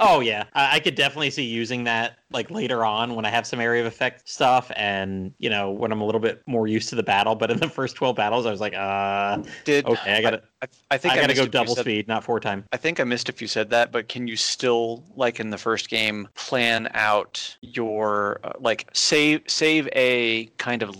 Oh 0.00 0.20
yeah, 0.20 0.44
I, 0.54 0.76
I 0.76 0.80
could 0.80 0.94
definitely 0.94 1.30
see 1.30 1.44
using 1.44 1.84
that 1.84 2.18
like 2.30 2.50
later 2.50 2.84
on 2.84 3.14
when 3.14 3.24
I 3.24 3.30
have 3.30 3.46
some 3.46 3.60
area 3.60 3.80
of 3.80 3.86
effect 3.86 4.28
stuff, 4.28 4.70
and 4.76 5.32
you 5.38 5.50
know 5.50 5.70
when 5.70 5.92
I'm 5.92 6.00
a 6.00 6.06
little 6.06 6.20
bit 6.20 6.42
more 6.46 6.66
used 6.66 6.88
to 6.90 6.94
the 6.94 7.02
battle. 7.02 7.34
But 7.34 7.50
in 7.50 7.58
the 7.58 7.68
first 7.68 7.96
twelve 7.96 8.16
battles, 8.16 8.46
I 8.46 8.50
was 8.50 8.60
like, 8.60 8.74
uh, 8.74 9.42
Did 9.64 9.86
okay, 9.86 10.16
I 10.16 10.22
gotta, 10.22 10.42
I, 10.62 10.66
I 10.90 10.98
think 10.98 11.14
I 11.14 11.16
gotta 11.16 11.28
missed 11.28 11.40
go 11.40 11.46
double 11.46 11.74
said- 11.74 11.82
speed, 11.84 12.08
not 12.08 12.22
four 12.22 12.38
time. 12.40 12.64
I 12.72 12.76
think 12.76 13.00
I 13.00 13.04
missed 13.04 13.28
if 13.28 13.42
you 13.42 13.48
said 13.48 13.70
that, 13.70 13.90
but 13.92 14.08
can 14.08 14.28
you 14.28 14.36
still, 14.36 15.04
like 15.16 15.40
in 15.40 15.50
the 15.50 15.58
first 15.58 15.88
game, 15.88 16.28
plan 16.34 16.88
out 16.94 17.56
your 17.62 18.40
uh, 18.44 18.52
like 18.60 18.88
save 18.92 19.42
save 19.46 19.88
a 19.94 20.46
kind 20.58 20.82
of 20.82 20.94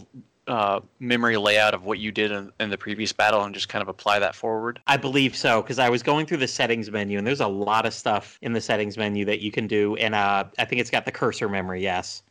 uh, 0.48 0.80
memory 0.98 1.36
layout 1.36 1.74
of 1.74 1.84
what 1.84 1.98
you 1.98 2.10
did 2.10 2.32
in, 2.32 2.50
in 2.58 2.70
the 2.70 2.78
previous 2.78 3.12
battle 3.12 3.42
and 3.44 3.54
just 3.54 3.68
kind 3.68 3.82
of 3.82 3.88
apply 3.88 4.18
that 4.18 4.34
forward? 4.34 4.80
I 4.86 4.96
believe 4.96 5.36
so 5.36 5.62
because 5.62 5.78
I 5.78 5.88
was 5.88 6.02
going 6.02 6.26
through 6.26 6.38
the 6.38 6.48
settings 6.48 6.90
menu, 6.90 7.18
and 7.18 7.26
there's 7.26 7.40
a 7.40 7.46
lot 7.48 7.86
of 7.86 7.94
stuff 7.94 8.38
in 8.42 8.52
the 8.52 8.60
settings 8.60 8.96
menu 8.96 9.24
that 9.26 9.40
you 9.40 9.52
can 9.52 9.66
do, 9.66 9.94
and 9.96 10.14
uh, 10.14 10.44
I 10.58 10.64
think 10.64 10.80
it's 10.80 10.90
got 10.90 11.04
the 11.04 11.12
cursor 11.12 11.48
memory. 11.48 11.82
Yes. 11.82 12.22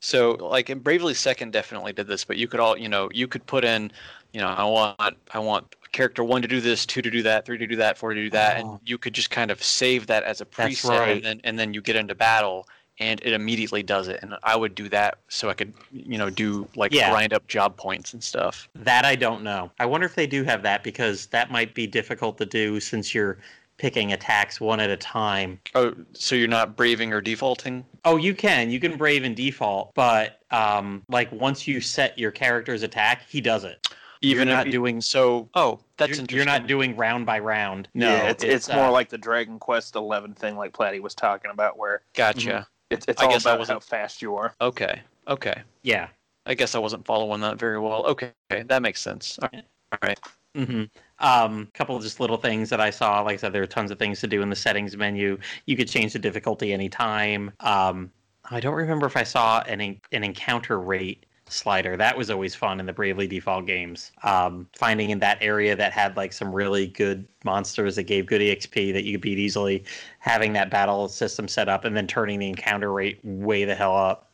So, 0.00 0.32
like 0.40 0.70
in 0.70 0.78
Bravely 0.78 1.12
Second, 1.14 1.52
definitely 1.52 1.92
did 1.92 2.06
this, 2.06 2.24
but 2.24 2.38
you 2.38 2.48
could 2.48 2.58
all, 2.58 2.76
you 2.76 2.88
know, 2.88 3.10
you 3.12 3.28
could 3.28 3.44
put 3.46 3.64
in, 3.64 3.92
you 4.32 4.40
know, 4.40 4.48
I 4.48 4.64
want, 4.64 5.18
I 5.32 5.38
want 5.38 5.74
character 5.92 6.24
one 6.24 6.42
to 6.42 6.48
do 6.48 6.60
this, 6.60 6.86
two 6.86 7.02
to 7.02 7.10
do 7.10 7.22
that, 7.22 7.44
three 7.44 7.58
to 7.58 7.66
do 7.66 7.76
that, 7.76 7.98
four 7.98 8.14
to 8.14 8.22
do 8.22 8.30
that, 8.30 8.56
Oh. 8.56 8.72
and 8.72 8.80
you 8.86 8.96
could 8.98 9.12
just 9.12 9.30
kind 9.30 9.50
of 9.50 9.62
save 9.62 10.06
that 10.06 10.22
as 10.22 10.40
a 10.40 10.46
preset, 10.46 10.88
right. 10.88 11.08
and 11.16 11.24
then 11.24 11.40
and 11.44 11.58
then 11.58 11.74
you 11.74 11.82
get 11.82 11.96
into 11.96 12.14
battle, 12.14 12.66
and 13.00 13.20
it 13.24 13.32
immediately 13.32 13.82
does 13.82 14.08
it. 14.08 14.20
And 14.22 14.34
I 14.42 14.56
would 14.56 14.74
do 14.74 14.88
that 14.88 15.18
so 15.28 15.48
I 15.48 15.54
could, 15.54 15.72
you 15.92 16.18
know, 16.18 16.30
do 16.30 16.68
like 16.76 16.92
Yeah. 16.92 17.10
grind 17.10 17.32
up 17.32 17.46
job 17.46 17.76
points 17.76 18.12
and 18.12 18.22
stuff. 18.22 18.68
That 18.74 19.04
I 19.04 19.14
don't 19.14 19.42
know. 19.42 19.70
I 19.78 19.86
wonder 19.86 20.06
if 20.06 20.14
they 20.14 20.26
do 20.26 20.42
have 20.44 20.62
that 20.62 20.82
because 20.82 21.26
that 21.26 21.50
might 21.50 21.74
be 21.74 21.86
difficult 21.86 22.38
to 22.38 22.46
do 22.46 22.80
since 22.80 23.14
you're 23.14 23.38
picking 23.76 24.12
attacks 24.12 24.60
one 24.60 24.80
at 24.80 24.90
a 24.90 24.96
time. 24.96 25.60
Oh, 25.76 25.94
so 26.12 26.34
you're 26.34 26.48
not 26.48 26.76
braving 26.76 27.12
or 27.12 27.20
defaulting? 27.20 27.84
Oh, 28.04 28.16
you 28.16 28.34
can. 28.34 28.70
You 28.70 28.80
can 28.80 28.96
brave 28.96 29.22
and 29.22 29.36
default, 29.36 29.94
but 29.94 30.40
um, 30.50 31.04
like 31.08 31.30
once 31.30 31.68
you 31.68 31.80
set 31.80 32.18
your 32.18 32.32
character's 32.32 32.82
attack, 32.82 33.22
he 33.28 33.40
does 33.40 33.62
it. 33.62 33.86
Even 34.20 34.48
You're 34.48 34.56
not 34.56 34.66
you- 34.66 34.72
doing- 34.72 35.00
so. 35.00 35.48
Oh, 35.54 35.78
that's 35.96 36.08
you're, 36.10 36.14
interesting. 36.22 36.36
you're 36.38 36.44
not 36.44 36.66
doing 36.66 36.96
round 36.96 37.24
by 37.24 37.38
round. 37.38 37.86
No, 37.94 38.08
yeah, 38.10 38.30
it's, 38.30 38.42
it's, 38.42 38.68
uh, 38.68 38.74
more 38.74 38.90
like 38.90 39.08
the 39.10 39.18
Dragon 39.18 39.60
Quest 39.60 39.94
Eleven 39.94 40.34
thing, 40.34 40.56
like 40.56 40.72
Platty 40.72 41.00
was 41.00 41.14
talking 41.14 41.52
about, 41.52 41.78
where 41.78 42.02
Gotcha. 42.14 42.66
It's 42.90 43.06
it's 43.08 43.20
I 43.20 43.26
all 43.26 43.30
guess 43.32 43.46
I 43.46 43.50
about 43.50 43.54
how 43.56 43.58
wasn't- 43.60 43.76
how 43.76 43.80
fast 43.80 44.22
you 44.22 44.36
are. 44.36 44.54
Okay. 44.60 45.00
Okay. 45.26 45.62
yeah. 45.82 46.08
I 46.46 46.54
guess 46.54 46.74
I 46.74 46.78
wasn't 46.78 47.04
following 47.04 47.42
that 47.42 47.58
very 47.58 47.78
well. 47.78 48.06
Okay, 48.06 48.32
okay. 48.50 48.62
that 48.62 48.80
makes 48.80 49.02
sense. 49.02 49.38
All 49.42 49.50
right. 49.52 49.64
All 49.92 49.98
right. 50.02 50.18
Mm-hmm. 50.56 50.84
Um, 51.18 51.68
couple 51.74 51.94
of 51.94 52.02
just 52.02 52.20
little 52.20 52.38
things 52.38 52.70
that 52.70 52.80
I 52.80 52.88
saw. 52.88 53.20
Like 53.20 53.34
I 53.34 53.36
said, 53.36 53.52
there 53.52 53.62
are 53.62 53.66
tons 53.66 53.90
of 53.90 53.98
things 53.98 54.20
to 54.20 54.26
do 54.26 54.40
in 54.40 54.48
the 54.48 54.56
settings 54.56 54.96
menu. 54.96 55.38
You 55.66 55.76
could 55.76 55.88
change 55.88 56.14
the 56.14 56.18
difficulty 56.18 56.72
anytime. 56.72 57.50
Um, 57.60 58.10
I 58.50 58.60
don't 58.60 58.72
remember 58.74 59.04
if 59.04 59.14
I 59.14 59.24
saw 59.24 59.60
an 59.66 59.82
en- 59.82 60.00
an 60.12 60.24
encounter 60.24 60.80
rate 60.80 61.26
slider. 61.50 61.96
That 61.96 62.16
was 62.16 62.30
always 62.30 62.54
fun 62.54 62.80
in 62.80 62.86
the 62.86 62.92
Bravely 62.92 63.26
Default 63.26 63.66
games. 63.66 64.12
Um, 64.22 64.66
finding 64.76 65.10
in 65.10 65.18
that 65.20 65.38
area 65.40 65.74
that 65.76 65.92
had 65.92 66.16
like 66.16 66.32
some 66.32 66.54
really 66.54 66.86
good 66.86 67.26
monsters 67.44 67.96
that 67.96 68.04
gave 68.04 68.26
good 68.26 68.40
EXP 68.40 68.92
that 68.92 69.04
you 69.04 69.12
could 69.12 69.20
beat 69.20 69.38
easily, 69.38 69.84
having 70.18 70.52
that 70.54 70.70
battle 70.70 71.08
system 71.08 71.48
set 71.48 71.68
up, 71.68 71.84
and 71.84 71.96
then 71.96 72.06
turning 72.06 72.38
the 72.38 72.48
encounter 72.48 72.92
rate 72.92 73.18
way 73.24 73.64
the 73.64 73.74
hell 73.74 73.96
up. 73.96 74.30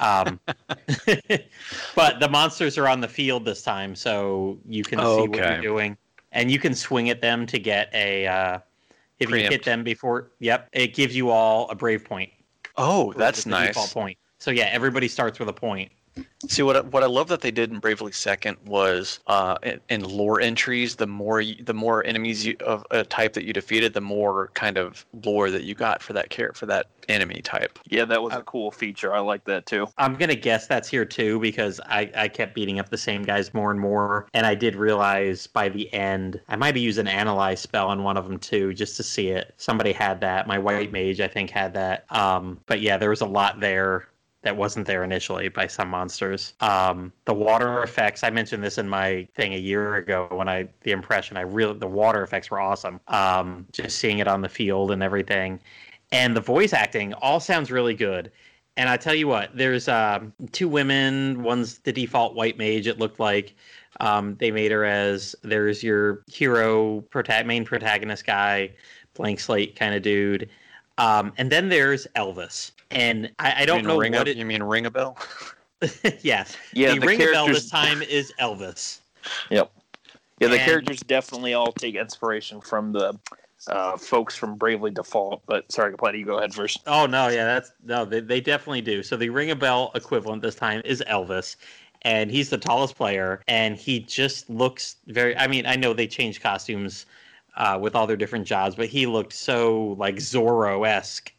Um, 0.00 0.40
but 1.94 2.20
the 2.20 2.28
monsters 2.30 2.78
are 2.78 2.88
on 2.88 3.00
the 3.00 3.08
field 3.08 3.44
this 3.44 3.62
time, 3.62 3.94
so 3.94 4.58
you 4.68 4.82
can 4.82 5.00
Oh, 5.00 5.22
see 5.22 5.28
what 5.28 5.38
you're 5.38 5.60
doing, 5.60 5.96
and 6.32 6.50
you 6.50 6.58
can 6.58 6.74
swing 6.74 7.10
at 7.10 7.20
them 7.20 7.46
to 7.46 7.58
get 7.58 7.90
a. 7.94 8.26
Uh, 8.26 8.58
if 9.18 9.28
you 9.28 9.36
hit 9.36 9.64
them 9.64 9.84
before, 9.84 10.30
yep, 10.38 10.70
it 10.72 10.94
gives 10.94 11.14
you 11.14 11.28
all 11.28 11.68
a 11.68 11.74
brave 11.74 12.06
point. 12.06 12.30
Oh, 12.78 13.12
that's 13.12 13.44
nice. 13.44 13.68
Default 13.68 13.92
point. 13.92 14.18
So 14.38 14.50
yeah, 14.50 14.70
everybody 14.72 15.06
starts 15.08 15.38
with 15.38 15.50
a 15.50 15.52
point. 15.52 15.92
See 16.48 16.62
what 16.62 16.76
I- 16.76 16.80
what 16.80 17.02
I 17.02 17.06
love 17.06 17.28
that 17.28 17.40
they 17.42 17.50
did 17.50 17.70
in 17.70 17.78
Bravely 17.78 18.12
Second 18.12 18.56
was 18.66 19.20
uh, 19.26 19.56
in, 19.62 19.80
in 19.90 20.04
lore 20.04 20.40
entries. 20.40 20.96
The 20.96 21.06
more 21.06 21.40
you, 21.40 21.62
the 21.62 21.74
more 21.74 22.04
enemies 22.04 22.44
you, 22.46 22.56
of 22.66 22.84
a 22.90 23.04
type 23.04 23.34
that 23.34 23.44
you 23.44 23.52
defeated, 23.52 23.92
the 23.92 24.00
more 24.00 24.48
kind 24.54 24.76
of 24.78 25.04
lore 25.24 25.50
that 25.50 25.64
you 25.64 25.74
got 25.74 26.02
for 26.02 26.12
that 26.14 26.30
character 26.30 26.58
for 26.58 26.66
that 26.66 26.86
enemy 27.08 27.40
type. 27.42 27.78
Yeah, 27.88 28.04
that 28.06 28.22
was 28.22 28.32
Uh, 28.32 28.38
a 28.38 28.42
cool 28.42 28.70
feature. 28.70 29.14
I 29.14 29.18
like 29.20 29.44
that 29.44 29.66
too. 29.66 29.86
I'm 29.98 30.14
gonna 30.16 30.34
guess 30.34 30.66
that's 30.66 30.88
here 30.88 31.04
too 31.04 31.38
because 31.40 31.80
I, 31.86 32.10
I 32.16 32.28
kept 32.28 32.54
beating 32.54 32.80
up 32.80 32.88
the 32.88 32.98
same 32.98 33.22
guys 33.22 33.52
more 33.52 33.70
and 33.70 33.78
more, 33.78 34.26
and 34.34 34.46
I 34.46 34.54
did 34.54 34.74
realize 34.76 35.46
by 35.46 35.68
the 35.68 35.92
end 35.92 36.40
I 36.48 36.56
might 36.56 36.68
have 36.68 36.76
used 36.78 36.98
an 36.98 37.08
analyze 37.08 37.60
spell 37.60 37.88
on 37.88 38.02
one 38.02 38.16
of 38.16 38.26
them 38.26 38.38
too 38.38 38.72
just 38.74 38.96
to 38.96 39.02
see 39.02 39.28
it. 39.28 39.54
Somebody 39.58 39.92
had 39.92 40.20
that. 40.22 40.46
My 40.46 40.58
white 40.58 40.90
mage 40.90 41.20
I 41.20 41.28
think 41.28 41.50
had 41.50 41.74
that. 41.74 42.04
Um, 42.10 42.58
but 42.66 42.80
yeah, 42.80 42.96
there 42.96 43.10
was 43.10 43.20
a 43.20 43.26
lot 43.26 43.60
there 43.60 44.06
that 44.42 44.56
wasn't 44.56 44.86
there 44.86 45.04
initially 45.04 45.48
by 45.48 45.66
some 45.66 45.88
monsters. 45.88 46.54
Um, 46.60 47.12
the 47.26 47.34
water 47.34 47.82
effects 47.82 48.24
I 48.24 48.30
mentioned 48.30 48.64
this 48.64 48.78
in 48.78 48.88
my 48.88 49.28
thing 49.34 49.52
a 49.52 49.58
year 49.58 49.96
ago 49.96 50.28
when 50.30 50.48
I 50.48 50.68
the 50.82 50.92
impression 50.92 51.36
I 51.36 51.42
really 51.42 51.78
the 51.78 51.86
water 51.86 52.22
effects 52.22 52.50
were 52.50 52.60
awesome. 52.60 53.00
Um, 53.08 53.66
just 53.72 53.98
seeing 53.98 54.18
it 54.18 54.28
on 54.28 54.40
the 54.40 54.48
field 54.48 54.90
and 54.90 55.02
everything, 55.02 55.60
and 56.12 56.34
the 56.36 56.40
voice 56.40 56.72
acting 56.72 57.12
all 57.14 57.40
sounds 57.40 57.70
really 57.70 57.94
good. 57.94 58.32
And 58.76 58.88
I 58.88 58.96
tell 58.96 59.14
you 59.14 59.28
what, 59.28 59.54
there's 59.54 59.88
um, 59.88 60.32
two 60.52 60.68
women. 60.68 61.42
One's 61.42 61.78
the 61.78 61.92
default 61.92 62.34
white 62.34 62.56
mage. 62.56 62.86
It 62.86 62.98
looked 62.98 63.20
like 63.20 63.54
um, 63.98 64.36
they 64.36 64.50
made 64.50 64.70
her 64.70 64.84
as 64.84 65.34
there's 65.42 65.82
your 65.82 66.22
hero, 66.28 67.02
prota- 67.10 67.44
main 67.44 67.64
protagonist 67.64 68.24
guy, 68.24 68.70
blank 69.14 69.40
slate 69.40 69.76
kind 69.76 69.94
of 69.94 70.02
dude. 70.02 70.48
Um, 70.96 71.32
and 71.36 71.50
then 71.50 71.68
there's 71.68 72.06
Elvis. 72.16 72.72
And 72.90 73.30
I, 73.38 73.62
I 73.62 73.64
don't 73.66 73.84
know 73.84 73.98
ring 73.98 74.12
what 74.12 74.26
a, 74.26 74.30
it. 74.32 74.36
You 74.36 74.44
mean 74.44 74.62
ring 74.62 74.86
a 74.86 74.90
bell? 74.98 75.16
yes, 76.22 76.56
Yeah, 76.72 76.94
the, 76.94 77.00
the, 77.00 77.06
ring 77.06 77.20
of 77.22 77.28
characters. 77.32 77.66
Elvis 77.66 77.70
time 77.70 78.02
is 78.02 78.32
Elvis. 78.40 78.98
Yep. 79.50 79.70
Yeah, 80.40 80.48
the 80.48 80.54
And- 80.54 80.64
characters 80.64 81.00
definitely 81.00 81.54
all 81.54 81.72
take 81.72 81.94
inspiration 81.94 82.60
from 82.60 82.92
the 82.92 83.18
uh, 83.68 83.96
folks 83.96 84.34
from 84.34 84.56
Bravely 84.56 84.90
Default. 84.90 85.42
But 85.46 85.70
sorry, 85.70 85.92
Platty, 85.94 86.18
you 86.20 86.24
go 86.24 86.38
ahead 86.38 86.54
first. 86.54 86.80
Oh 86.86 87.06
no, 87.06 87.28
yeah, 87.28 87.44
that's 87.44 87.72
no, 87.84 88.04
they, 88.04 88.20
they 88.20 88.40
definitely 88.40 88.80
do. 88.80 89.02
So 89.02 89.16
the 89.16 89.28
Ringabel 89.28 89.94
equivalent 89.94 90.42
this 90.42 90.54
time 90.54 90.80
is 90.84 91.02
Elvis, 91.08 91.56
and 92.02 92.30
he's 92.30 92.48
the 92.48 92.56
tallest 92.58 92.96
player, 92.96 93.42
and 93.48 93.76
he 93.76 94.00
just 94.00 94.48
looks 94.48 94.96
very. 95.08 95.36
I 95.36 95.46
mean, 95.46 95.66
I 95.66 95.76
know 95.76 95.92
they 95.92 96.06
changed 96.06 96.40
costumes 96.42 97.04
uh, 97.56 97.78
with 97.80 97.94
all 97.94 98.06
their 98.06 98.16
different 98.16 98.46
jobs, 98.46 98.74
but 98.74 98.88
he 98.88 99.04
looked 99.06 99.34
so 99.34 99.94
like 99.98 100.16
Zorro 100.16 100.88
esque, 100.88 101.30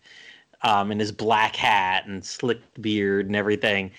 um, 0.63 0.91
in 0.91 0.99
his 0.99 1.11
black 1.11 1.55
hat 1.55 2.05
and 2.07 2.23
slick 2.23 2.59
beard 2.81 3.27
and 3.27 3.35
everything, 3.35 3.91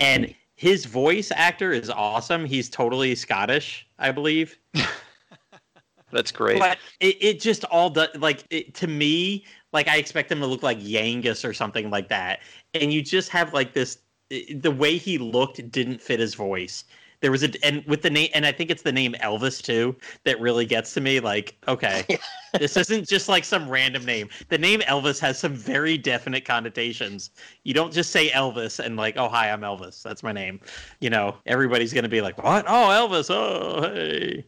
and 0.00 0.34
his 0.54 0.84
voice 0.84 1.30
actor 1.34 1.72
is 1.72 1.88
awesome. 1.88 2.44
He's 2.44 2.68
totally 2.68 3.14
Scottish, 3.14 3.86
I 3.98 4.10
believe. 4.10 4.58
That's 6.10 6.32
great. 6.32 6.58
But 6.58 6.78
it, 7.00 7.16
it 7.20 7.40
just 7.40 7.64
all 7.64 7.90
does 7.90 8.08
like 8.16 8.44
it, 8.50 8.74
to 8.74 8.86
me, 8.86 9.44
like 9.72 9.88
I 9.88 9.96
expect 9.98 10.32
him 10.32 10.40
to 10.40 10.46
look 10.46 10.62
like 10.62 10.80
Yangus 10.80 11.48
or 11.48 11.52
something 11.52 11.90
like 11.90 12.08
that. 12.08 12.40
And 12.74 12.92
you 12.92 13.02
just 13.02 13.28
have 13.30 13.52
like 13.52 13.72
this 13.72 13.98
the 14.30 14.70
way 14.70 14.96
he 14.96 15.18
looked 15.18 15.70
didn't 15.70 16.00
fit 16.00 16.20
his 16.20 16.34
voice. 16.34 16.84
There 17.20 17.30
was 17.32 17.42
a 17.42 17.50
and 17.64 17.84
with 17.86 18.02
the 18.02 18.10
name 18.10 18.28
and 18.34 18.46
I 18.46 18.52
think 18.52 18.70
it's 18.70 18.82
the 18.82 18.92
name 18.92 19.14
Elvis 19.22 19.60
too 19.62 19.96
that 20.24 20.40
really 20.40 20.64
gets 20.64 20.94
to 20.94 21.00
me 21.00 21.18
like 21.20 21.56
okay 21.66 22.04
this 22.58 22.76
isn't 22.76 23.08
just 23.08 23.28
like 23.28 23.44
some 23.44 23.68
random 23.68 24.04
name. 24.04 24.28
The 24.50 24.58
name 24.58 24.80
Elvis 24.80 25.18
has 25.20 25.38
some 25.38 25.52
very 25.54 25.98
definite 25.98 26.44
connotations. 26.44 27.30
You 27.64 27.74
don't 27.74 27.92
just 27.92 28.10
say 28.12 28.28
Elvis 28.30 28.78
and 28.78 28.96
like 28.96 29.16
oh 29.16 29.28
hi 29.28 29.50
I'm 29.50 29.62
Elvis 29.62 30.02
that's 30.02 30.22
my 30.22 30.32
name. 30.32 30.60
You 31.00 31.10
know 31.10 31.36
everybody's 31.46 31.92
gonna 31.92 32.08
be 32.08 32.20
like 32.20 32.42
what 32.42 32.64
oh 32.68 32.88
Elvis 32.88 33.30
oh 33.30 33.82
hey 33.92 34.44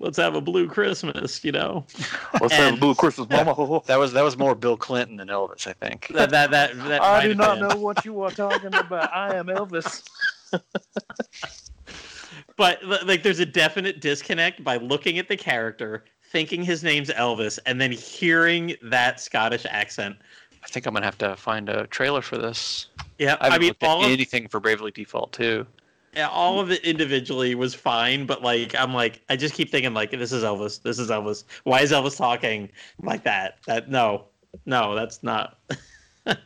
let's 0.00 0.18
have 0.18 0.34
a 0.34 0.40
blue 0.40 0.68
Christmas 0.68 1.44
you 1.44 1.52
know 1.52 1.84
Let's 2.40 2.52
And- 2.54 2.62
have 2.72 2.80
Blue 2.80 2.94
Christmas, 2.94 3.28
Mama. 3.28 3.80
That 3.86 3.96
was 3.98 4.12
that 4.12 4.22
was 4.22 4.36
more 4.36 4.54
Bill 4.54 4.76
Clinton 4.76 5.16
than 5.16 5.28
Elvis, 5.28 5.66
I 5.66 5.72
think. 5.72 6.08
that 6.14 6.30
that 6.30 6.50
that, 6.52 6.76
that 6.88 7.00
I 7.02 7.22
do 7.26 7.34
not 7.34 7.58
been. 7.58 7.68
know 7.68 7.76
what 7.76 8.04
you 8.04 8.20
are 8.22 8.30
talking 8.30 8.74
about. 8.74 9.12
I 9.14 9.34
am 9.36 9.46
Elvis. 9.46 10.02
But 12.56 12.84
like, 12.84 13.22
there's 13.22 13.40
a 13.40 13.46
definite 13.46 14.00
disconnect 14.00 14.62
by 14.62 14.76
looking 14.76 15.18
at 15.18 15.28
the 15.28 15.36
character, 15.36 16.04
thinking 16.30 16.62
his 16.62 16.84
name's 16.84 17.10
Elvis, 17.10 17.58
and 17.66 17.80
then 17.80 17.92
hearing 17.92 18.76
that 18.82 19.20
Scottish 19.20 19.66
accent. 19.68 20.16
I 20.62 20.66
think 20.68 20.86
I'm 20.86 20.94
gonna 20.94 21.04
have 21.04 21.18
to 21.18 21.36
find 21.36 21.68
a 21.68 21.86
trailer 21.88 22.22
for 22.22 22.38
this. 22.38 22.88
Yeah, 23.18 23.36
I 23.40 23.50
I, 23.50 23.58
mean, 23.58 23.72
all 23.82 24.04
of, 24.04 24.10
anything 24.10 24.48
for 24.48 24.60
Bravely 24.60 24.90
Default 24.90 25.32
too 25.32 25.66
yeah, 26.14 26.28
all 26.28 26.60
of 26.60 26.70
it 26.70 26.84
individually 26.84 27.54
was 27.54 27.74
fine, 27.74 28.26
but 28.26 28.42
like, 28.42 28.74
I'm 28.76 28.94
like, 28.94 29.20
I 29.28 29.36
just 29.36 29.54
keep 29.54 29.70
thinking 29.70 29.94
like, 29.94 30.10
this 30.10 30.32
is 30.32 30.44
Elvis. 30.44 30.80
This 30.82 30.98
is 30.98 31.10
Elvis. 31.10 31.44
Why 31.64 31.80
is 31.80 31.92
Elvis 31.92 32.16
talking 32.16 32.70
like 33.02 33.24
that? 33.24 33.58
That 33.66 33.90
no, 33.90 34.26
no, 34.64 34.94
that's 34.94 35.22
not. 35.22 35.58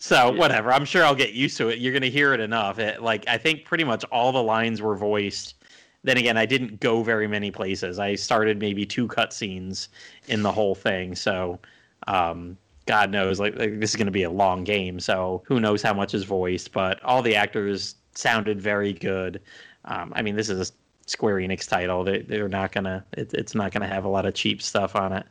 so 0.00 0.32
Yeah. 0.32 0.38
whatever. 0.38 0.72
I'm 0.72 0.84
sure 0.84 1.04
I'll 1.04 1.14
get 1.14 1.32
used 1.34 1.56
to 1.58 1.68
it. 1.68 1.78
You're 1.78 1.92
gonna 1.92 2.06
hear 2.06 2.34
it 2.34 2.40
enough. 2.40 2.78
It, 2.80 3.00
like, 3.02 3.28
I 3.28 3.38
think 3.38 3.64
pretty 3.64 3.84
much 3.84 4.02
all 4.10 4.32
the 4.32 4.42
lines 4.42 4.82
were 4.82 4.96
voiced. 4.96 5.54
Then 6.02 6.16
again, 6.16 6.36
I 6.38 6.46
didn't 6.46 6.80
go 6.80 7.02
very 7.02 7.28
many 7.28 7.50
places. 7.50 7.98
I 7.98 8.14
started 8.14 8.58
maybe 8.58 8.86
two 8.86 9.06
cutscenes 9.06 9.88
in 10.28 10.42
the 10.42 10.50
whole 10.50 10.74
thing. 10.74 11.14
So, 11.14 11.60
um, 12.08 12.56
God 12.86 13.10
knows, 13.10 13.38
like, 13.38 13.56
like 13.56 13.78
this 13.78 13.90
is 13.90 13.96
going 13.96 14.06
to 14.06 14.10
be 14.12 14.22
a 14.22 14.30
long 14.30 14.64
game. 14.64 14.98
So 14.98 15.42
who 15.46 15.60
knows 15.60 15.82
how 15.82 15.92
much 15.92 16.14
is 16.14 16.24
voiced? 16.24 16.72
But 16.72 17.02
all 17.04 17.20
the 17.22 17.36
actors 17.36 17.96
sounded 18.14 18.60
very 18.60 18.94
good. 18.94 19.40
Um, 19.84 20.12
I 20.16 20.22
mean, 20.22 20.34
this 20.34 20.48
is 20.48 20.70
a 20.70 20.72
Square 21.06 21.36
Enix 21.36 21.68
title. 21.68 22.04
They 22.04 22.20
they're 22.20 22.48
not 22.48 22.72
gonna. 22.72 23.04
It, 23.12 23.34
it's 23.34 23.54
not 23.54 23.72
gonna 23.72 23.86
have 23.88 24.04
a 24.04 24.08
lot 24.08 24.26
of 24.26 24.34
cheap 24.34 24.62
stuff 24.62 24.96
on 24.96 25.12
it. 25.12 25.26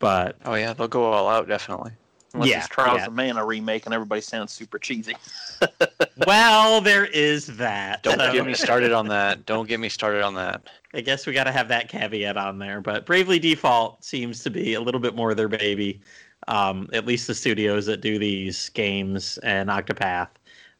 But 0.00 0.36
Oh 0.44 0.54
yeah, 0.54 0.72
they'll 0.72 0.88
go 0.88 1.04
all 1.04 1.28
out 1.28 1.46
definitely. 1.48 1.92
Unless 2.34 2.50
Yeah, 2.50 2.58
it's 2.58 2.68
Trials 2.68 2.98
yeah. 3.00 3.06
of 3.06 3.14
Mana 3.14 3.44
remake 3.44 3.86
and 3.86 3.94
everybody 3.94 4.20
sounds 4.20 4.52
super 4.52 4.78
cheesy. 4.78 5.16
well, 6.26 6.80
there 6.80 7.06
is 7.06 7.46
that. 7.56 8.02
Don't 8.02 8.18
So- 8.18 8.32
get 8.32 8.46
me 8.46 8.54
started 8.54 8.92
on 8.92 9.08
that. 9.08 9.46
Don't 9.46 9.68
get 9.68 9.80
me 9.80 9.88
started 9.88 10.22
on 10.22 10.34
that. 10.34 10.62
I 10.94 11.00
guess 11.00 11.26
we 11.26 11.32
got 11.32 11.44
to 11.44 11.52
have 11.52 11.68
that 11.68 11.88
caveat 11.88 12.36
on 12.36 12.58
there. 12.58 12.80
But 12.80 13.06
Bravely 13.06 13.38
Default 13.38 14.04
seems 14.04 14.42
to 14.44 14.50
be 14.50 14.74
a 14.74 14.80
little 14.80 15.00
bit 15.00 15.14
more 15.14 15.34
their 15.34 15.48
baby. 15.48 16.00
Um, 16.46 16.88
at 16.92 17.04
least 17.04 17.26
the 17.26 17.34
studios 17.34 17.84
that 17.86 18.00
do 18.00 18.18
these 18.18 18.68
games 18.70 19.38
and 19.38 19.68
Octopath. 19.68 20.28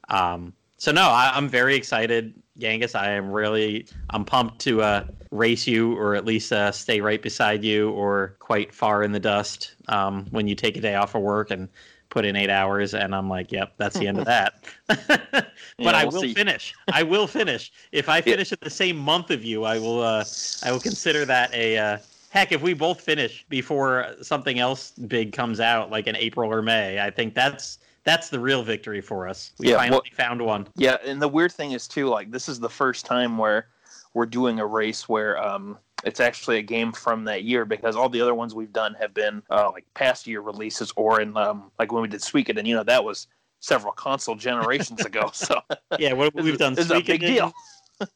Um, 0.08 0.54
so 0.78 0.92
no, 0.92 1.02
I, 1.02 1.32
I'm 1.34 1.48
very 1.48 1.74
excited, 1.74 2.32
Yangus. 2.58 2.94
I 2.94 3.10
am 3.10 3.30
really, 3.30 3.86
I'm 4.10 4.24
pumped 4.24 4.58
to 4.60 4.82
uh, 4.82 5.04
race 5.30 5.66
you, 5.66 5.96
or 5.96 6.14
at 6.14 6.24
least 6.24 6.52
uh, 6.52 6.72
stay 6.72 7.00
right 7.00 7.22
beside 7.22 7.62
you, 7.64 7.90
or 7.90 8.36
quite 8.38 8.74
far 8.74 9.02
in 9.02 9.12
the 9.12 9.20
dust 9.20 9.74
um, 9.88 10.26
when 10.30 10.48
you 10.48 10.54
take 10.54 10.76
a 10.76 10.80
day 10.80 10.94
off 10.94 11.14
of 11.14 11.22
work 11.22 11.50
and 11.50 11.68
put 12.10 12.24
in 12.24 12.36
eight 12.36 12.50
hours. 12.50 12.94
And 12.94 13.14
I'm 13.14 13.28
like, 13.28 13.52
yep, 13.52 13.74
that's 13.76 13.98
the 13.98 14.06
end 14.08 14.18
of 14.18 14.24
that. 14.24 14.64
but 14.86 15.52
Yeah, 15.78 15.90
I 15.90 16.04
will 16.04 16.22
see. 16.22 16.34
finish. 16.34 16.74
I 16.92 17.02
will 17.02 17.26
finish. 17.26 17.70
If 17.92 18.08
I 18.08 18.20
finish 18.32 18.52
in 18.52 18.58
the 18.60 18.70
same 18.70 18.96
month 18.96 19.30
of 19.30 19.44
you, 19.44 19.64
I 19.64 19.78
will. 19.78 20.02
Uh, 20.02 20.24
I 20.64 20.72
will 20.72 20.80
consider 20.80 21.24
that 21.26 21.52
a. 21.54 21.78
Uh, 21.78 21.98
heck, 22.30 22.52
if 22.52 22.60
we 22.62 22.74
both 22.74 23.00
finish 23.00 23.44
before 23.48 24.14
something 24.20 24.58
else 24.58 24.90
big 24.92 25.32
comes 25.32 25.60
out, 25.60 25.90
like 25.90 26.06
in 26.06 26.16
April 26.16 26.50
or 26.50 26.62
May, 26.62 27.00
I 27.00 27.10
think 27.10 27.34
that's 27.34 27.78
that's 28.08 28.30
the 28.30 28.40
real 28.40 28.62
victory 28.62 29.00
for 29.00 29.28
us. 29.28 29.52
We 29.58 29.68
Yeah, 29.70 29.76
finally 29.76 30.00
well- 30.16 30.26
found 30.26 30.40
one. 30.42 30.66
Yeah, 30.76 30.96
and 31.04 31.20
the 31.20 31.28
weird 31.28 31.52
thing 31.52 31.72
is 31.72 31.86
too, 31.86 32.06
like 32.08 32.30
this 32.30 32.48
is 32.48 32.58
the 32.58 32.68
first 32.70 33.04
time 33.04 33.36
where 33.36 33.68
we're 34.14 34.26
doing 34.26 34.58
a 34.60 34.66
race 34.66 35.08
where 35.08 35.40
um 35.46 35.78
it's 36.04 36.20
actually 36.20 36.58
a 36.58 36.62
game 36.62 36.92
from 36.92 37.24
that 37.24 37.42
year 37.44 37.64
because 37.64 37.96
all 37.96 38.08
the 38.08 38.20
other 38.20 38.34
ones 38.34 38.54
we've 38.54 38.72
done 38.72 38.94
have 38.94 39.12
been 39.12 39.42
uh, 39.50 39.68
like 39.72 39.84
past 39.94 40.26
year 40.28 40.40
releases 40.40 40.92
or 40.96 41.20
in 41.20 41.36
um 41.36 41.70
like 41.78 41.92
when 41.92 42.02
we 42.02 42.08
did 42.08 42.20
Suikoden, 42.20 42.64
you 42.66 42.74
know 42.74 42.84
that 42.84 43.04
was 43.04 43.26
several 43.60 43.92
console 43.92 44.36
generations 44.36 45.04
ago. 45.04 45.30
So 45.34 45.60
Yeah, 45.98 46.12
what 46.14 46.32
we've 46.34 46.54
is- 46.54 46.58
done. 46.58 46.78
is 46.78 46.90
a 46.90 47.00
big 47.00 47.20
deal. 47.20 47.52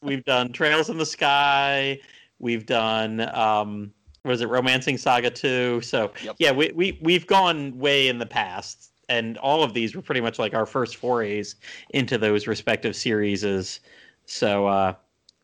we've 0.01 0.25
done 0.25 0.53
Trails 0.53 0.89
in 0.91 0.97
the 0.99 1.05
Sky. 1.07 1.99
We've 2.39 2.65
done 2.67 3.21
um, 3.37 3.93
was 4.25 4.41
it 4.41 4.49
Romancing 4.49 4.97
Saga 4.97 5.31
two? 5.31 5.81
So 5.83 6.13
Yep. 6.23 6.37
yeah, 6.39 6.53
we 6.53 6.71
we 6.75 6.99
we've 7.03 7.27
gone 7.27 7.77
way 7.79 8.07
in 8.09 8.19
the 8.19 8.27
past, 8.27 8.92
and 9.13 9.37
all 9.39 9.63
of 9.63 9.75
these 9.75 9.95
were 9.95 10.03
pretty 10.03 10.21
much 10.21 10.39
like 10.39 10.55
our 10.55 10.67
first 10.67 10.97
forays 10.97 11.57
into 11.91 12.17
those 12.17 12.47
respective 12.47 12.97
series. 12.97 13.81
So 14.25 14.67
uh, 14.67 14.95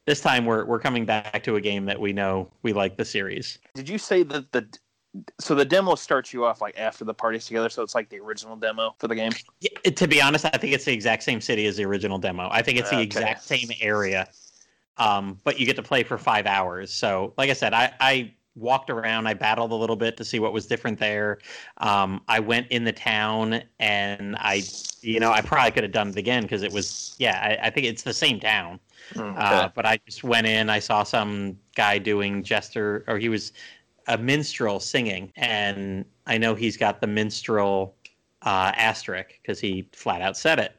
this 0.06 0.20
time 0.20 0.46
we're 0.46 0.64
we're 0.64 0.80
coming 0.80 1.04
back 1.04 1.42
to 1.42 1.56
a 1.56 1.60
game 1.60 1.84
that 1.84 2.00
we 2.00 2.12
know 2.12 2.50
we 2.62 2.72
like 2.72 2.96
the 2.96 3.04
series. 3.04 3.58
did 3.74 3.88
you 3.88 3.98
say 3.98 4.22
that 4.24 4.50
the 4.52 4.66
so 5.40 5.54
the 5.54 5.64
demo 5.64 5.94
starts 5.94 6.32
you 6.32 6.44
off 6.44 6.60
like 6.60 6.78
after 6.78 7.04
the 7.04 7.14
parties 7.14 7.46
together, 7.46 7.68
so 7.68 7.82
it's 7.82 7.94
like 7.94 8.08
the 8.08 8.18
original 8.20 8.56
demo 8.56 8.94
for 8.98 9.08
the 9.08 9.14
game? 9.14 9.32
Yeah, 9.60 9.90
to 9.90 10.08
be 10.08 10.22
honest, 10.22 10.44
I 10.46 10.56
think 10.56 10.72
it's 10.72 10.84
the 10.84 10.92
exact 10.92 11.22
same 11.22 11.40
city 11.40 11.66
as 11.66 11.76
the 11.76 11.84
original 11.84 12.18
demo. 12.18 12.48
I 12.50 12.62
think 12.62 12.78
it's 12.78 12.90
the 12.90 12.96
Okay. 12.96 13.02
exact 13.02 13.42
same 13.42 13.70
area, 13.80 14.28
um, 14.96 15.38
but 15.44 15.58
you 15.58 15.66
get 15.66 15.76
to 15.76 15.82
play 15.82 16.04
for 16.04 16.16
five 16.18 16.46
hours. 16.46 16.92
So, 16.92 17.34
like 17.36 17.50
I 17.50 17.54
said, 17.54 17.74
I, 17.74 17.92
I 18.00 18.32
walked 18.54 18.90
around, 18.90 19.26
I 19.26 19.34
battled 19.34 19.72
a 19.72 19.74
little 19.74 19.96
bit 19.96 20.16
to 20.16 20.24
see 20.24 20.38
what 20.38 20.52
was 20.52 20.66
different 20.66 20.98
there. 20.98 21.38
Um, 21.78 22.22
I 22.28 22.40
went 22.40 22.66
in 22.68 22.84
the 22.84 22.92
town, 22.92 23.62
and 23.78 24.36
I, 24.36 24.62
you 25.00 25.20
know, 25.20 25.30
I 25.30 25.40
probably 25.40 25.70
could 25.70 25.84
have 25.84 25.92
done 25.92 26.08
it 26.08 26.16
again 26.16 26.42
because 26.42 26.62
it 26.62 26.72
was, 26.72 27.14
yeah, 27.18 27.58
I, 27.62 27.66
I 27.66 27.70
think 27.70 27.86
it's 27.86 28.02
the 28.02 28.12
same 28.12 28.40
town. 28.40 28.80
Okay. 29.16 29.36
Uh, 29.36 29.68
but 29.74 29.86
I 29.86 29.98
just 30.06 30.24
went 30.24 30.46
in. 30.46 30.68
I 30.68 30.80
saw 30.80 31.02
some 31.02 31.58
guy 31.76 31.98
doing 31.98 32.42
jester, 32.42 33.04
or 33.06 33.18
he 33.18 33.28
was 33.28 33.52
a 34.08 34.18
minstrel 34.18 34.80
singing, 34.80 35.32
and 35.36 36.04
I 36.26 36.38
know 36.38 36.54
he's 36.54 36.76
got 36.76 37.00
the 37.00 37.06
minstrel 37.06 37.94
uh, 38.42 38.72
asterisk 38.74 39.38
because 39.42 39.60
he 39.60 39.88
flat 39.92 40.20
out 40.22 40.36
said 40.36 40.58
it. 40.58 40.76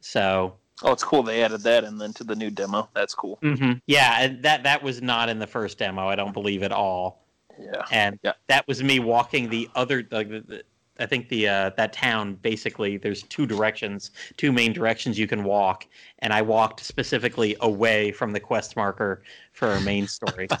So 0.00 0.54
oh, 0.82 0.92
it's 0.92 1.04
cool 1.04 1.22
they 1.22 1.42
added 1.42 1.62
that 1.62 1.84
and 1.84 2.00
then 2.00 2.12
to 2.14 2.24
the 2.24 2.36
new 2.36 2.50
demo. 2.50 2.88
That's 2.94 3.14
cool. 3.14 3.38
Mm-hmm. 3.42 3.72
yeah, 3.86 4.16
and 4.20 4.42
that 4.42 4.62
that 4.64 4.82
was 4.82 5.02
not 5.02 5.28
in 5.28 5.38
the 5.38 5.46
first 5.46 5.78
demo. 5.78 6.08
I 6.08 6.16
don't 6.16 6.32
believe 6.32 6.62
at 6.62 6.72
all. 6.72 7.24
Yeah. 7.60 7.84
And 7.90 8.18
Yeah. 8.22 8.32
that 8.46 8.66
was 8.68 8.82
me 8.82 9.00
walking 9.00 9.48
the 9.48 9.68
other. 9.74 10.06
Like, 10.10 10.28
the, 10.28 10.40
the, 10.40 10.62
I 10.98 11.06
think 11.06 11.28
the 11.28 11.48
uh, 11.48 11.70
that 11.76 11.92
town 11.92 12.34
basically 12.42 12.96
there's 12.96 13.22
two 13.24 13.46
directions, 13.46 14.10
two 14.36 14.52
main 14.52 14.72
directions 14.72 15.18
you 15.18 15.26
can 15.26 15.44
walk, 15.44 15.86
and 16.20 16.32
I 16.32 16.42
walked 16.42 16.80
specifically 16.84 17.56
away 17.60 18.12
from 18.12 18.32
the 18.32 18.40
quest 18.40 18.76
marker 18.76 19.22
for 19.52 19.68
our 19.68 19.80
main 19.80 20.06
story. 20.06 20.48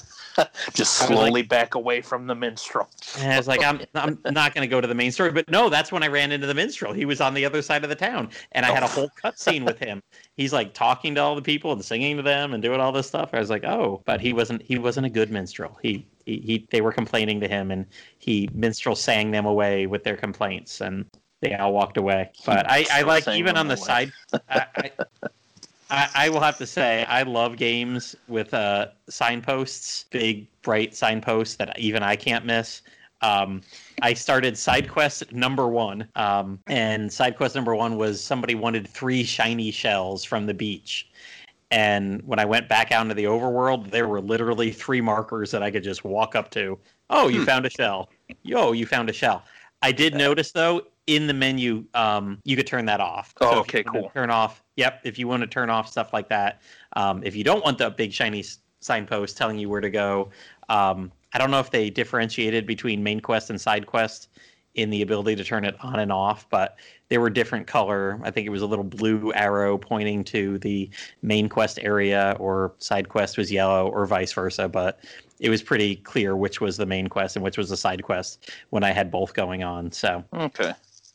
Just 0.72 0.78
was 0.78 1.00
like- 1.00 1.08
slowly 1.08 1.42
back 1.42 1.74
away 1.74 2.00
from 2.00 2.26
the 2.26 2.34
minstrel. 2.34 2.88
And 3.18 3.32
I 3.32 3.36
was 3.36 3.48
like, 3.48 3.62
I'm 3.64 3.80
I'm 3.94 4.18
not 4.30 4.54
going 4.54 4.62
to 4.62 4.70
go 4.70 4.80
to 4.80 4.86
the 4.86 4.94
main 4.94 5.12
story, 5.12 5.32
but 5.32 5.48
no, 5.48 5.68
that's 5.68 5.92
when 5.92 6.02
I 6.02 6.08
ran 6.08 6.32
into 6.32 6.46
the 6.46 6.54
minstrel. 6.54 6.92
He 6.92 7.04
was 7.04 7.20
on 7.20 7.34
the 7.34 7.44
other 7.44 7.62
side 7.62 7.84
of 7.84 7.90
the 7.90 7.96
town, 7.96 8.30
and 8.52 8.64
I 8.66 8.72
had 8.72 8.82
a 8.82 8.88
whole 8.88 9.10
cutscene 9.22 9.64
with 9.64 9.78
him. 9.78 10.02
He's 10.36 10.52
like 10.52 10.74
talking 10.74 11.14
to 11.14 11.20
all 11.20 11.34
the 11.34 11.42
people 11.42 11.72
and 11.72 11.84
singing 11.84 12.16
to 12.16 12.22
them 12.22 12.54
and 12.54 12.62
doing 12.62 12.80
all 12.80 12.92
this 12.92 13.06
stuff. 13.06 13.30
I 13.32 13.38
was 13.38 13.50
like, 13.50 13.64
oh, 13.64 14.02
but 14.04 14.20
he 14.20 14.32
wasn't 14.32 14.62
he 14.62 14.78
wasn't 14.78 15.06
a 15.06 15.10
good 15.10 15.30
minstrel. 15.30 15.78
He 15.82 16.06
he, 16.28 16.36
he 16.38 16.66
they 16.70 16.80
were 16.80 16.92
complaining 16.92 17.40
to 17.40 17.48
him, 17.48 17.70
and 17.70 17.86
he 18.18 18.48
minstrel 18.52 18.94
sang 18.94 19.30
them 19.30 19.46
away 19.46 19.86
with 19.86 20.04
their 20.04 20.16
complaints, 20.16 20.80
and 20.80 21.06
they 21.40 21.54
all 21.54 21.72
walked 21.72 21.96
away. 21.96 22.30
But 22.44 22.70
I 22.70 22.86
I 22.92 23.02
like 23.02 23.26
even 23.28 23.56
on 23.56 23.68
the 23.68 23.74
away. 23.74 23.82
side. 23.82 24.12
I, 24.48 24.66
I, 24.76 24.90
I, 25.90 26.08
I 26.14 26.28
will 26.28 26.40
have 26.40 26.58
to 26.58 26.66
say 26.66 27.04
I 27.06 27.22
love 27.22 27.56
games 27.56 28.14
with 28.28 28.52
uh, 28.52 28.88
signposts, 29.08 30.04
big 30.10 30.46
bright 30.62 30.94
signposts 30.94 31.56
that 31.56 31.78
even 31.78 32.02
I 32.02 32.16
can't 32.16 32.44
miss. 32.44 32.82
Um, 33.20 33.62
I 34.02 34.14
started 34.14 34.56
side 34.56 34.88
quest 34.88 35.32
number 35.32 35.66
one, 35.66 36.06
um, 36.14 36.60
and 36.68 37.12
side 37.12 37.36
quest 37.36 37.54
number 37.54 37.74
one 37.74 37.96
was 37.96 38.22
somebody 38.22 38.54
wanted 38.54 38.86
three 38.86 39.24
shiny 39.24 39.72
shells 39.72 40.22
from 40.24 40.46
the 40.46 40.54
beach. 40.54 41.08
And 41.70 42.22
when 42.22 42.38
I 42.38 42.44
went 42.44 42.68
back 42.68 42.92
out 42.92 43.02
into 43.02 43.14
the 43.14 43.24
overworld, 43.24 43.90
there 43.90 44.08
were 44.08 44.20
literally 44.20 44.72
three 44.72 45.00
markers 45.00 45.50
that 45.50 45.62
I 45.62 45.70
could 45.70 45.82
just 45.82 46.04
walk 46.04 46.34
up 46.34 46.50
to. 46.52 46.78
Oh, 47.10 47.28
you 47.28 47.40
Hmm. 47.40 47.46
found 47.46 47.66
a 47.66 47.70
shell. 47.70 48.10
Yo, 48.42 48.72
you 48.72 48.86
found 48.86 49.10
a 49.10 49.12
shell. 49.12 49.44
I 49.82 49.92
did 49.92 50.14
notice 50.14 50.52
though 50.52 50.82
in 51.06 51.26
the 51.26 51.34
menu, 51.34 51.84
um, 51.94 52.38
you 52.44 52.56
could 52.56 52.66
turn 52.66 52.84
that 52.86 53.00
off. 53.00 53.34
Oh, 53.40 53.54
you 53.54 53.60
okay, 53.60 53.82
cool. 53.82 54.10
Turn 54.14 54.30
off. 54.30 54.62
Yep. 54.76 55.00
If 55.04 55.18
you 55.18 55.28
want 55.28 55.42
to 55.42 55.46
turn 55.46 55.70
off 55.70 55.88
stuff 55.88 56.12
like 56.12 56.28
that, 56.28 56.60
um, 56.96 57.22
if 57.22 57.34
you 57.36 57.44
don't 57.44 57.64
want 57.64 57.78
the 57.78 57.90
big 57.90 58.12
shiny 58.12 58.44
signpost 58.80 59.36
telling 59.36 59.58
you 59.58 59.68
where 59.68 59.80
to 59.80 59.90
go, 59.90 60.30
um, 60.68 61.12
I 61.32 61.38
don't 61.38 61.50
know 61.50 61.60
if 61.60 61.70
they 61.70 61.90
differentiated 61.90 62.66
between 62.66 63.02
main 63.02 63.20
quest 63.20 63.50
and 63.50 63.60
side 63.60 63.86
quest 63.86 64.28
in 64.74 64.90
the 64.90 65.02
ability 65.02 65.36
to 65.36 65.44
turn 65.44 65.64
it 65.64 65.76
on 65.80 65.98
and 65.98 66.12
off, 66.12 66.48
but 66.50 66.76
there 67.08 67.20
were 67.20 67.30
different 67.30 67.66
color. 67.66 68.18
I 68.22 68.30
think 68.30 68.46
it 68.46 68.50
was 68.50 68.62
a 68.62 68.66
little 68.66 68.84
blue 68.84 69.32
arrow 69.32 69.78
pointing 69.78 70.24
to 70.24 70.58
the 70.58 70.90
main 71.22 71.48
quest 71.48 71.78
area, 71.82 72.36
or 72.38 72.74
side 72.78 73.08
quest 73.08 73.38
was 73.38 73.50
yellow, 73.50 73.88
or 73.88 74.06
vice 74.06 74.32
versa. 74.32 74.68
But 74.68 75.00
it 75.40 75.50
was 75.50 75.62
pretty 75.62 75.96
clear 75.96 76.36
which 76.36 76.60
was 76.60 76.76
the 76.76 76.86
main 76.86 77.06
quest 77.06 77.36
and 77.36 77.44
which 77.44 77.56
was 77.56 77.68
the 77.70 77.76
side 77.76 78.02
quest 78.02 78.50
when 78.70 78.84
I 78.84 78.92
had 78.92 79.10
both 79.10 79.34
going 79.34 79.62
on. 79.62 79.90
So 79.92 80.24
Okay. 80.34 80.72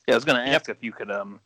Yeah, 0.07 0.15
I 0.15 0.15
was 0.15 0.25
going 0.25 0.43
to 0.43 0.51
ask 0.51 0.69
if 0.69 0.77
you 0.81 0.91
could 0.91 1.11
um 1.11 1.39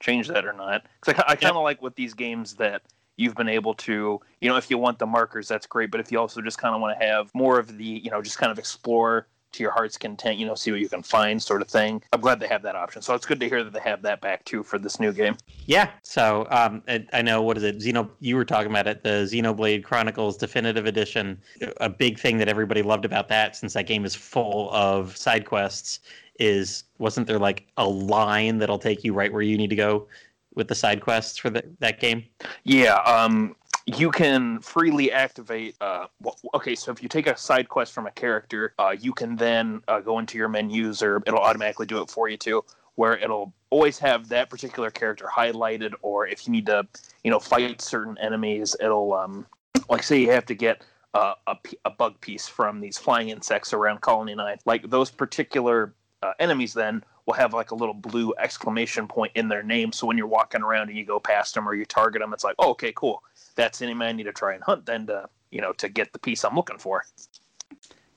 change 0.00 0.28
that 0.28 0.46
or 0.46 0.52
not. 0.52 0.86
Because 1.04 1.22
I, 1.26 1.32
I 1.32 1.36
kind 1.36 1.56
of 1.56 1.62
like 1.62 1.82
with 1.82 1.94
these 1.94 2.14
games 2.14 2.54
that 2.54 2.82
you've 3.16 3.34
been 3.34 3.48
able 3.50 3.74
to, 3.74 4.18
you 4.40 4.48
know, 4.48 4.56
if 4.56 4.70
you 4.70 4.78
want 4.78 4.98
the 4.98 5.06
markers, 5.06 5.46
that's 5.46 5.66
great. 5.66 5.90
But 5.90 6.00
if 6.00 6.10
you 6.10 6.18
also 6.18 6.40
just 6.40 6.56
kind 6.56 6.74
of 6.74 6.80
want 6.80 6.98
to 6.98 7.06
have 7.06 7.30
more 7.34 7.58
of 7.58 7.76
the, 7.76 7.84
you 7.84 8.10
know, 8.10 8.22
just 8.22 8.38
kind 8.38 8.50
of 8.50 8.58
explore 8.58 9.26
to 9.52 9.62
your 9.62 9.72
heart's 9.72 9.96
content, 9.98 10.38
you 10.38 10.46
know, 10.46 10.54
see 10.54 10.70
what 10.70 10.80
you 10.80 10.88
can 10.88 11.02
find, 11.02 11.42
sort 11.42 11.62
of 11.62 11.68
thing. 11.68 12.02
I'm 12.12 12.20
glad 12.20 12.40
they 12.40 12.46
have 12.46 12.62
that 12.62 12.76
option. 12.76 13.02
So 13.02 13.14
it's 13.14 13.26
good 13.26 13.40
to 13.40 13.48
hear 13.48 13.64
that 13.64 13.72
they 13.72 13.80
have 13.80 14.02
that 14.02 14.20
back 14.20 14.44
too 14.44 14.62
for 14.62 14.78
this 14.78 15.00
new 15.00 15.12
game. 15.12 15.36
Yeah. 15.66 15.90
So 16.02 16.46
um, 16.50 16.82
I, 16.88 17.06
I 17.12 17.22
know 17.22 17.42
what 17.42 17.56
is 17.56 17.62
it? 17.62 17.78
Xeno. 17.78 18.08
You 18.20 18.36
were 18.36 18.44
talking 18.44 18.70
about 18.70 18.86
it. 18.86 19.02
The 19.02 19.28
Xenoblade 19.30 19.84
Chronicles 19.84 20.36
Definitive 20.36 20.86
Edition. 20.86 21.38
A 21.80 21.88
big 21.88 22.18
thing 22.18 22.38
that 22.38 22.48
everybody 22.48 22.82
loved 22.82 23.04
about 23.04 23.28
that, 23.28 23.56
since 23.56 23.72
that 23.74 23.86
game 23.86 24.04
is 24.04 24.14
full 24.14 24.70
of 24.72 25.16
side 25.16 25.46
quests, 25.46 26.00
is 26.38 26.84
wasn't 26.98 27.26
there 27.26 27.38
like 27.38 27.66
a 27.76 27.86
line 27.86 28.58
that'll 28.58 28.78
take 28.78 29.04
you 29.04 29.12
right 29.12 29.32
where 29.32 29.42
you 29.42 29.56
need 29.56 29.70
to 29.70 29.76
go 29.76 30.06
with 30.54 30.68
the 30.68 30.74
side 30.74 31.00
quests 31.00 31.38
for 31.38 31.50
the, 31.50 31.62
that 31.78 32.00
game? 32.00 32.24
Yeah, 32.64 32.96
um, 33.02 33.54
you 33.86 34.10
can 34.10 34.60
freely 34.60 35.12
activate. 35.12 35.76
Uh, 35.80 36.06
okay, 36.54 36.74
so 36.74 36.92
if 36.92 37.02
you 37.02 37.08
take 37.08 37.26
a 37.26 37.36
side 37.36 37.68
quest 37.68 37.92
from 37.92 38.06
a 38.06 38.10
character, 38.10 38.74
uh, 38.78 38.94
you 38.98 39.12
can 39.12 39.36
then 39.36 39.82
uh, 39.88 40.00
go 40.00 40.18
into 40.18 40.38
your 40.38 40.48
menus, 40.48 41.02
or 41.02 41.22
it'll 41.26 41.40
automatically 41.40 41.86
do 41.86 42.00
it 42.02 42.10
for 42.10 42.28
you 42.28 42.36
too. 42.36 42.64
Where 42.96 43.16
it'll 43.16 43.52
always 43.70 43.98
have 43.98 44.28
that 44.28 44.50
particular 44.50 44.90
character 44.90 45.28
highlighted, 45.32 45.94
or 46.02 46.26
if 46.26 46.46
you 46.46 46.52
need 46.52 46.66
to, 46.66 46.86
you 47.24 47.30
know, 47.30 47.38
fight 47.38 47.80
certain 47.80 48.18
enemies, 48.18 48.76
it'll 48.80 49.14
um, 49.14 49.46
like 49.88 50.02
say 50.02 50.20
you 50.20 50.30
have 50.30 50.46
to 50.46 50.54
get 50.54 50.82
uh, 51.14 51.34
a, 51.46 51.56
a 51.84 51.90
bug 51.90 52.20
piece 52.20 52.46
from 52.46 52.80
these 52.80 52.98
flying 52.98 53.30
insects 53.30 53.72
around 53.72 54.00
Colony 54.00 54.34
Nine. 54.34 54.58
Like 54.66 54.90
those 54.90 55.10
particular 55.10 55.94
uh, 56.22 56.32
enemies, 56.38 56.74
then 56.74 57.02
will 57.30 57.36
have 57.36 57.54
like 57.54 57.70
a 57.70 57.74
little 57.74 57.94
blue 57.94 58.34
exclamation 58.38 59.06
point 59.06 59.30
in 59.36 59.48
their 59.48 59.62
name. 59.62 59.92
So 59.92 60.06
when 60.06 60.18
you're 60.18 60.26
walking 60.26 60.62
around 60.62 60.88
and 60.88 60.98
you 60.98 61.04
go 61.04 61.20
past 61.20 61.54
them 61.54 61.68
or 61.68 61.74
you 61.74 61.84
target 61.84 62.20
them, 62.20 62.32
it's 62.32 62.42
like, 62.42 62.56
oh, 62.58 62.70
okay, 62.70 62.92
cool. 62.96 63.22
That's 63.54 63.80
any 63.82 63.94
man 63.94 64.08
I 64.08 64.12
need 64.12 64.24
to 64.24 64.32
try 64.32 64.54
and 64.54 64.62
hunt 64.64 64.84
then 64.84 65.06
to 65.06 65.28
you 65.50 65.60
know 65.60 65.72
to 65.74 65.88
get 65.88 66.12
the 66.12 66.18
piece 66.18 66.44
I'm 66.44 66.56
looking 66.56 66.78
for. 66.78 67.04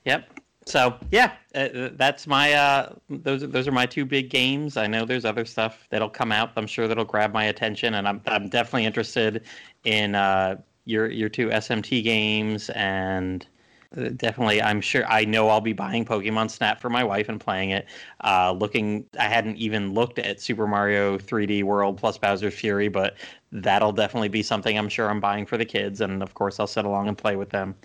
Yep. 0.06 0.40
So 0.65 0.98
yeah, 1.11 1.34
uh, 1.53 1.90
that's 1.94 2.26
my 2.26 2.53
uh, 2.53 2.94
those 3.10 3.48
those 3.48 3.68
are 3.68 3.72
my 3.72 3.85
two 3.85 4.06
big 4.06 4.30
games. 4.30 4.77
I 4.77 4.88
know 4.88 5.06
there's 5.06 5.26
other 5.26 5.45
stuff 5.45 5.88
that'll 5.90 6.10
come 6.10 6.31
out. 6.31 6.52
I'm 6.56 6.68
sure 6.68 6.88
that'll 6.88 7.06
grab 7.06 7.34
my 7.34 7.45
attention, 7.45 7.95
and 7.95 8.07
I'm 8.07 8.22
I'm 8.26 8.49
definitely 8.49 8.85
interested 8.85 9.44
in 9.84 10.15
uh, 10.15 10.56
your 10.85 11.10
your 11.10 11.30
two 11.30 11.49
SMT 11.49 12.03
games 12.03 12.69
and 12.72 13.45
definitely. 13.94 14.61
I'm 14.61 14.82
sure 14.82 15.06
i 15.07 15.24
know 15.26 15.49
i'll 15.49 15.61
be 15.61 15.74
buying 15.74 16.06
pokemon 16.06 16.49
snap 16.49 16.82
for 16.82 16.90
my 16.90 17.03
wife 17.03 17.30
and 17.30 17.40
playing 17.40 17.72
it. 17.72 17.86
Uh, 18.24 18.52
looking 18.52 19.06
i 19.20 19.28
hadn't 19.28 19.57
even 19.57 19.94
looked 19.94 20.20
at 20.20 20.41
super 20.41 20.68
mario 20.68 21.18
3d 21.18 21.64
world 21.64 21.98
plus 21.98 22.18
bowser's 22.18 22.53
fury 22.53 22.88
but 22.88 23.15
that'll 23.52 23.91
definitely 23.91 24.30
be 24.30 24.41
something 24.41 24.78
i'm 24.78 24.90
sure 24.90 25.10
i'm 25.10 25.20
buying 25.20 25.45
for 25.45 25.57
the 25.57 25.65
kids 25.65 26.02
and 26.02 26.24
of 26.24 26.34
course 26.34 26.60
i'll 26.60 26.68
sit 26.68 26.86
along 26.86 27.07
and 27.07 27.18
play 27.18 27.36
with 27.36 27.49
them. 27.49 27.76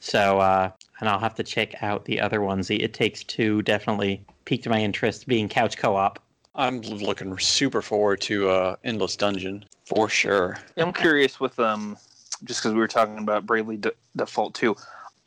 So 0.00 0.38
uh, 0.40 0.70
and 1.00 1.08
i'll 1.08 1.18
have 1.18 1.34
to 1.34 1.42
check 1.42 1.82
out 1.82 2.04
the 2.04 2.20
other 2.20 2.40
ones. 2.40 2.68
The 2.68 2.82
it 2.82 2.94
takes 2.94 3.22
two 3.24 3.62
definitely 3.62 4.24
piqued 4.46 4.68
my 4.68 4.80
interest 4.80 5.26
being 5.26 5.48
couch 5.48 5.76
co-op. 5.76 6.18
I'm 6.54 6.80
looking 6.80 7.38
super 7.38 7.80
forward 7.80 8.20
to 8.22 8.48
uh, 8.48 8.76
endless 8.82 9.14
dungeon. 9.16 9.64
For 9.84 10.08
sure. 10.08 10.58
I'm 10.76 10.92
curious 10.92 11.38
with 11.38 11.58
um 11.58 11.96
just 12.44 12.62
because 12.62 12.72
we 12.72 12.80
were 12.80 12.88
talking 12.88 13.18
about 13.18 13.44
bravely 13.44 13.76
De- 13.76 13.92
default 14.16 14.54
2 14.54 14.74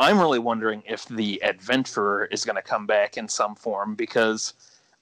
I'm 0.03 0.19
really 0.19 0.39
wondering 0.39 0.83
if 0.85 1.05
the 1.05 1.41
adventurer 1.43 2.25
is 2.25 2.43
going 2.43 2.57
to 2.57 2.61
come 2.61 2.85
back 2.85 3.15
in 3.15 3.29
some 3.29 3.55
form 3.55 3.95
because, 3.95 4.53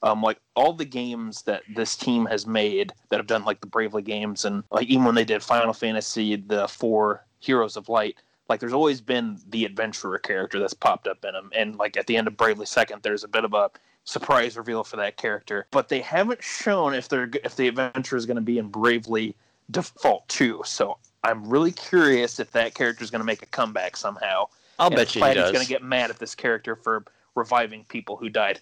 um, 0.03 0.21
like 0.21 0.37
all 0.55 0.73
the 0.73 0.85
games 0.85 1.41
that 1.41 1.63
this 1.75 1.95
team 1.95 2.27
has 2.27 2.45
made 2.45 2.93
that 3.09 3.17
have 3.17 3.25
done 3.25 3.43
like 3.43 3.61
the 3.61 3.67
Bravely 3.67 4.03
games 4.03 4.45
and 4.45 4.63
like 4.69 4.87
even 4.87 5.03
when 5.03 5.15
they 5.15 5.25
did 5.25 5.41
Final 5.41 5.73
Fantasy, 5.73 6.35
the 6.35 6.67
four 6.67 7.25
Heroes 7.39 7.77
of 7.77 7.89
Light, 7.89 8.17
like 8.47 8.59
there's 8.59 8.73
always 8.73 9.01
been 9.01 9.39
the 9.49 9.65
adventurer 9.65 10.19
character 10.19 10.59
that's 10.59 10.75
popped 10.75 11.07
up 11.07 11.25
in 11.25 11.33
them, 11.33 11.49
and 11.55 11.77
like 11.77 11.97
at 11.97 12.05
the 12.05 12.15
end 12.15 12.27
of 12.27 12.37
Bravely 12.37 12.67
Second, 12.67 13.01
there's 13.01 13.23
a 13.23 13.27
bit 13.27 13.43
of 13.43 13.55
a 13.55 13.71
surprise 14.03 14.55
reveal 14.55 14.83
for 14.83 14.97
that 14.97 15.17
character, 15.17 15.65
but 15.71 15.89
they 15.89 16.01
haven't 16.01 16.43
shown 16.43 16.93
if 16.93 17.09
they're 17.09 17.31
if 17.43 17.55
the 17.55 17.67
adventurer 17.67 18.17
is 18.17 18.27
going 18.27 18.35
to 18.35 18.41
be 18.41 18.59
in 18.59 18.67
Bravely 18.67 19.35
Default 19.71 20.27
2. 20.27 20.61
So 20.63 20.99
I'm 21.23 21.49
really 21.49 21.71
curious 21.71 22.39
if 22.39 22.51
that 22.51 22.75
character 22.75 23.03
is 23.03 23.09
going 23.09 23.21
to 23.21 23.25
make 23.25 23.41
a 23.41 23.47
comeback 23.47 23.97
somehow 23.97 24.45
I'll 24.79 24.89
bet 24.89 25.15
you 25.15 25.23
he 25.23 25.33
does. 25.33 25.51
going 25.51 25.63
to 25.63 25.69
get 25.69 25.83
mad 25.83 26.09
at 26.09 26.19
this 26.19 26.35
character 26.35 26.75
for 26.75 27.03
reviving 27.35 27.85
people 27.85 28.15
who 28.15 28.29
died. 28.29 28.59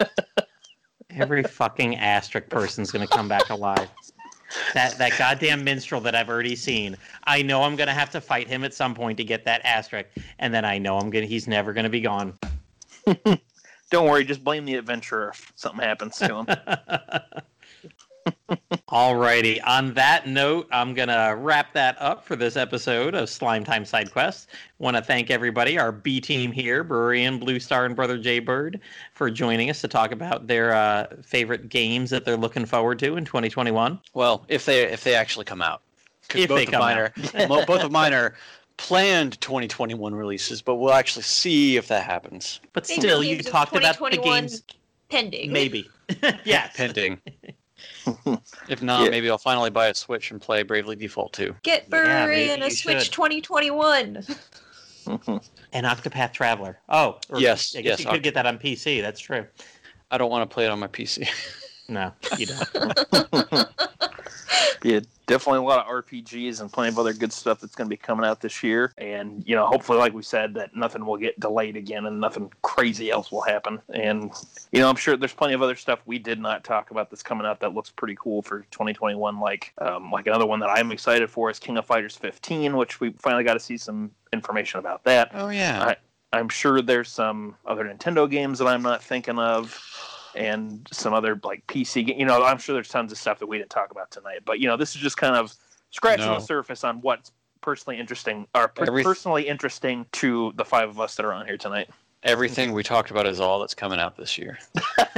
Every 1.10 1.42
fucking 1.42 1.96
asterisk 1.96 2.48
person's 2.48 2.90
going 2.90 3.06
to 3.06 3.12
come 3.12 3.28
back 3.28 3.50
alive. 3.50 3.88
That 4.74 4.98
that 4.98 5.16
goddamn 5.16 5.62
minstrel 5.62 6.00
that 6.00 6.14
I've 6.14 6.28
already 6.28 6.56
seen. 6.56 6.96
I 7.24 7.42
know 7.42 7.62
I'm 7.62 7.76
going 7.76 7.86
to 7.86 7.94
have 7.94 8.10
to 8.10 8.20
fight 8.20 8.48
him 8.48 8.64
at 8.64 8.74
some 8.74 8.94
point 8.94 9.16
to 9.18 9.24
get 9.24 9.44
that 9.44 9.60
asterisk, 9.64 10.08
and 10.38 10.52
then 10.52 10.64
I 10.64 10.78
know 10.78 10.98
I'm 10.98 11.10
gonna 11.10 11.26
he's 11.26 11.46
never 11.46 11.72
going 11.72 11.84
to 11.84 11.90
be 11.90 12.00
gone. 12.00 12.36
Don't 13.90 14.08
worry, 14.08 14.24
just 14.24 14.42
blame 14.44 14.64
the 14.64 14.74
adventurer 14.74 15.30
if 15.30 15.52
something 15.56 15.80
happens 15.80 16.16
to 16.18 16.36
him. 16.36 16.46
Alrighty. 18.88 19.60
On 19.64 19.94
that 19.94 20.26
note, 20.26 20.68
I'm 20.72 20.94
gonna 20.94 21.36
wrap 21.36 21.72
that 21.74 21.96
up 22.00 22.24
for 22.24 22.36
this 22.36 22.56
episode 22.56 23.14
of 23.14 23.30
Slime 23.30 23.64
Time 23.64 23.84
Side 23.84 24.12
Quest. 24.12 24.48
Want 24.78 24.96
to 24.96 25.02
thank 25.02 25.30
everybody, 25.30 25.78
our 25.78 25.92
B 25.92 26.20
team 26.20 26.50
here, 26.52 26.84
Brurian, 26.84 27.38
Blue 27.38 27.60
Star, 27.60 27.86
and 27.86 27.94
Brother 27.94 28.18
Jay 28.18 28.38
Bird, 28.38 28.80
for 29.14 29.30
joining 29.30 29.70
us 29.70 29.80
to 29.82 29.88
talk 29.88 30.12
about 30.12 30.46
their 30.46 30.74
uh, 30.74 31.06
favorite 31.22 31.68
games 31.68 32.10
that 32.10 32.24
they're 32.24 32.36
looking 32.36 32.66
forward 32.66 32.98
to 33.00 33.16
in 33.16 33.24
2021. 33.24 34.00
Well, 34.14 34.44
if 34.48 34.64
they 34.64 34.82
if 34.82 35.04
they 35.04 35.14
actually 35.14 35.44
come 35.44 35.62
out, 35.62 35.82
if 36.34 36.48
both 36.48 36.56
they 36.56 36.64
of 36.64 36.70
come 36.72 36.80
mine 36.80 36.98
out. 36.98 37.12
are 37.34 37.64
both 37.66 37.82
of 37.82 37.92
mine 37.92 38.12
are 38.12 38.34
planned 38.76 39.38
2021 39.40 40.14
releases, 40.14 40.62
but 40.62 40.76
we'll 40.76 40.94
actually 40.94 41.22
see 41.22 41.76
if 41.76 41.88
that 41.88 42.02
happens. 42.02 42.60
But 42.72 42.88
Maybe 42.88 43.00
still, 43.00 43.22
you 43.22 43.42
talked 43.42 43.76
about 43.76 43.98
the 43.98 44.16
games. 44.16 44.62
pending. 45.10 45.52
Maybe. 45.52 45.88
yes. 46.44 46.76
Pending. 46.76 47.20
If 48.68 48.82
not, 48.82 49.04
Yeah. 49.04 49.10
maybe 49.10 49.30
I'll 49.30 49.38
finally 49.38 49.70
buy 49.70 49.88
a 49.88 49.94
Switch 49.94 50.30
and 50.30 50.40
play 50.40 50.62
Bravely 50.62 50.96
Default 50.96 51.32
2. 51.32 51.54
Get 51.62 51.82
Yeah, 51.84 51.88
Bury 51.90 52.36
maybe 52.36 52.50
and 52.52 52.62
a 52.62 52.70
Switch 52.70 53.04
should. 53.04 53.12
2021. 53.12 54.24
And 55.72 55.86
Octopath 55.86 56.32
Traveler. 56.32 56.78
Oh, 56.88 57.18
or- 57.30 57.40
Yes, 57.40 57.74
I 57.76 57.80
guess 57.82 57.98
yes, 58.00 58.04
you 58.04 58.10
could 58.10 58.22
get 58.22 58.34
that 58.34 58.46
on 58.46 58.58
PC. 58.58 59.00
That's 59.02 59.20
true. 59.20 59.46
I 60.10 60.18
don't 60.18 60.30
want 60.30 60.48
to 60.48 60.52
play 60.52 60.64
it 60.64 60.70
on 60.70 60.78
my 60.78 60.88
PC. 60.88 61.28
No, 61.88 62.12
you 62.38 62.46
don't. 62.46 62.68
yeah, 64.84 65.00
definitely 65.30 65.60
a 65.60 65.62
lot 65.62 65.78
of 65.78 66.04
RPGs 66.04 66.60
and 66.60 66.70
plenty 66.70 66.88
of 66.88 66.98
other 66.98 67.12
good 67.14 67.32
stuff 67.32 67.60
that's 67.60 67.74
going 67.74 67.86
to 67.86 67.90
be 67.90 67.96
coming 67.96 68.26
out 68.26 68.40
this 68.40 68.62
year. 68.62 68.92
And 68.98 69.42
you 69.46 69.54
know, 69.54 69.66
hopefully, 69.66 69.98
like 69.98 70.12
we 70.12 70.22
said, 70.22 70.52
that 70.54 70.74
nothing 70.76 71.06
will 71.06 71.16
get 71.16 71.38
delayed 71.40 71.76
again 71.76 72.06
and 72.06 72.20
nothing 72.20 72.52
crazy 72.62 73.10
else 73.10 73.30
will 73.30 73.42
happen. 73.42 73.80
And 73.94 74.32
you 74.72 74.80
know, 74.80 74.88
I'm 74.90 74.96
sure 74.96 75.16
there's 75.16 75.32
plenty 75.32 75.54
of 75.54 75.62
other 75.62 75.76
stuff 75.76 76.00
we 76.04 76.18
did 76.18 76.38
not 76.38 76.64
talk 76.64 76.90
about 76.90 77.08
that's 77.10 77.22
coming 77.22 77.46
out 77.46 77.60
that 77.60 77.72
looks 77.74 77.90
pretty 77.90 78.16
cool 78.20 78.42
for 78.42 78.60
2021. 78.72 79.40
Like, 79.40 79.72
um, 79.78 80.10
like 80.10 80.26
another 80.26 80.46
one 80.46 80.60
that 80.60 80.68
I'm 80.70 80.90
excited 80.92 81.30
for 81.30 81.48
is 81.50 81.58
King 81.58 81.78
of 81.78 81.86
Fighters 81.86 82.16
15, 82.16 82.76
which 82.76 83.00
we 83.00 83.10
finally 83.18 83.44
got 83.44 83.54
to 83.54 83.60
see 83.60 83.78
some 83.78 84.10
information 84.32 84.80
about 84.80 85.04
that. 85.04 85.30
Oh 85.34 85.48
yeah. 85.48 85.82
I- 85.82 85.96
I'm 86.32 86.48
sure 86.48 86.80
there's 86.80 87.08
some 87.10 87.56
other 87.66 87.84
Nintendo 87.84 88.30
games 88.30 88.60
that 88.60 88.66
I'm 88.68 88.82
not 88.82 89.02
thinking 89.02 89.36
of, 89.36 89.76
and 90.34 90.86
some 90.92 91.12
other 91.14 91.40
like 91.44 91.66
PC. 91.66 92.06
ga- 92.06 92.16
You 92.18 92.24
know, 92.26 92.42
I'm 92.44 92.58
sure 92.58 92.72
there's 92.74 92.88
tons 92.88 93.12
of 93.12 93.18
stuff 93.18 93.38
that 93.40 93.46
we 93.46 93.58
didn't 93.58 93.70
talk 93.70 93.90
about 93.90 94.10
tonight. 94.10 94.40
But 94.44 94.60
you 94.60 94.68
know, 94.68 94.76
this 94.76 94.94
is 94.94 95.00
just 95.00 95.16
kind 95.16 95.36
of 95.36 95.54
scratching 95.90 96.26
No. 96.26 96.34
the 96.34 96.40
surface 96.40 96.84
on 96.84 97.00
what's 97.00 97.32
personally 97.60 97.98
interesting, 97.98 98.46
or 98.54 98.68
per- 98.68 98.84
Every- 98.86 99.02
personally 99.02 99.46
interesting 99.48 100.06
to 100.12 100.52
the 100.56 100.64
five 100.64 100.88
of 100.88 100.98
us 101.00 101.14
that 101.16 101.24
are 101.26 101.32
on 101.32 101.46
here 101.46 101.56
tonight. 101.58 101.88
Everything 102.22 102.72
we 102.72 102.82
talked 102.82 103.10
about 103.10 103.26
is 103.26 103.40
all 103.40 103.60
that's 103.60 103.74
coming 103.74 103.98
out 103.98 104.16
this 104.16 104.36
year. 104.38 104.58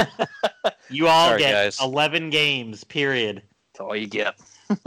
You 0.88 1.08
all 1.08 1.28
Sorry, 1.30 1.38
get 1.40 1.52
guys. 1.52 1.78
11 1.80 2.28
games, 2.30 2.84
period. 2.84 3.42
That's 3.72 3.80
all 3.80 3.96
you 3.96 4.06
get. 4.06 4.34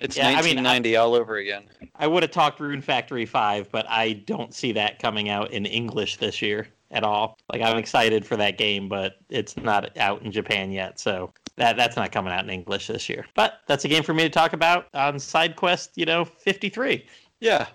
It's 0.00 0.16
Yeah, 0.16 0.28
I 0.28 0.42
mean, 0.42 0.56
1990 0.62 0.96
all 0.96 1.14
over 1.14 1.36
again. 1.36 1.64
I 1.96 2.06
would 2.06 2.22
have 2.22 2.32
talked 2.32 2.60
Rune 2.60 2.80
Factory 2.80 3.26
5, 3.26 3.70
but 3.70 3.84
I 3.88 4.14
don't 4.26 4.54
see 4.54 4.72
that 4.72 4.98
coming 4.98 5.28
out 5.28 5.50
in 5.50 5.66
English 5.66 6.16
this 6.16 6.40
year 6.42 6.68
at 6.90 7.04
all. 7.04 7.38
Like 7.52 7.62
I'm 7.62 7.78
excited 7.78 8.24
for 8.26 8.36
that 8.36 8.58
game, 8.58 8.88
but 8.88 9.16
it's 9.28 9.56
not 9.56 9.96
out 9.98 10.22
in 10.22 10.32
Japan 10.32 10.70
yet, 10.70 10.98
so 10.98 11.32
that 11.56 11.76
that's 11.76 11.96
not 11.96 12.12
coming 12.12 12.32
out 12.32 12.44
in 12.44 12.50
English 12.50 12.86
this 12.86 13.08
year. 13.08 13.26
But 13.34 13.60
that's 13.66 13.84
a 13.84 13.88
game 13.88 14.02
for 14.02 14.14
me 14.14 14.22
to 14.22 14.30
talk 14.30 14.52
about 14.52 14.86
on 14.94 15.18
Side 15.18 15.56
Quest, 15.56 15.92
you 15.96 16.06
know, 16.06 16.24
53. 16.24 17.06
Yeah. 17.40 17.66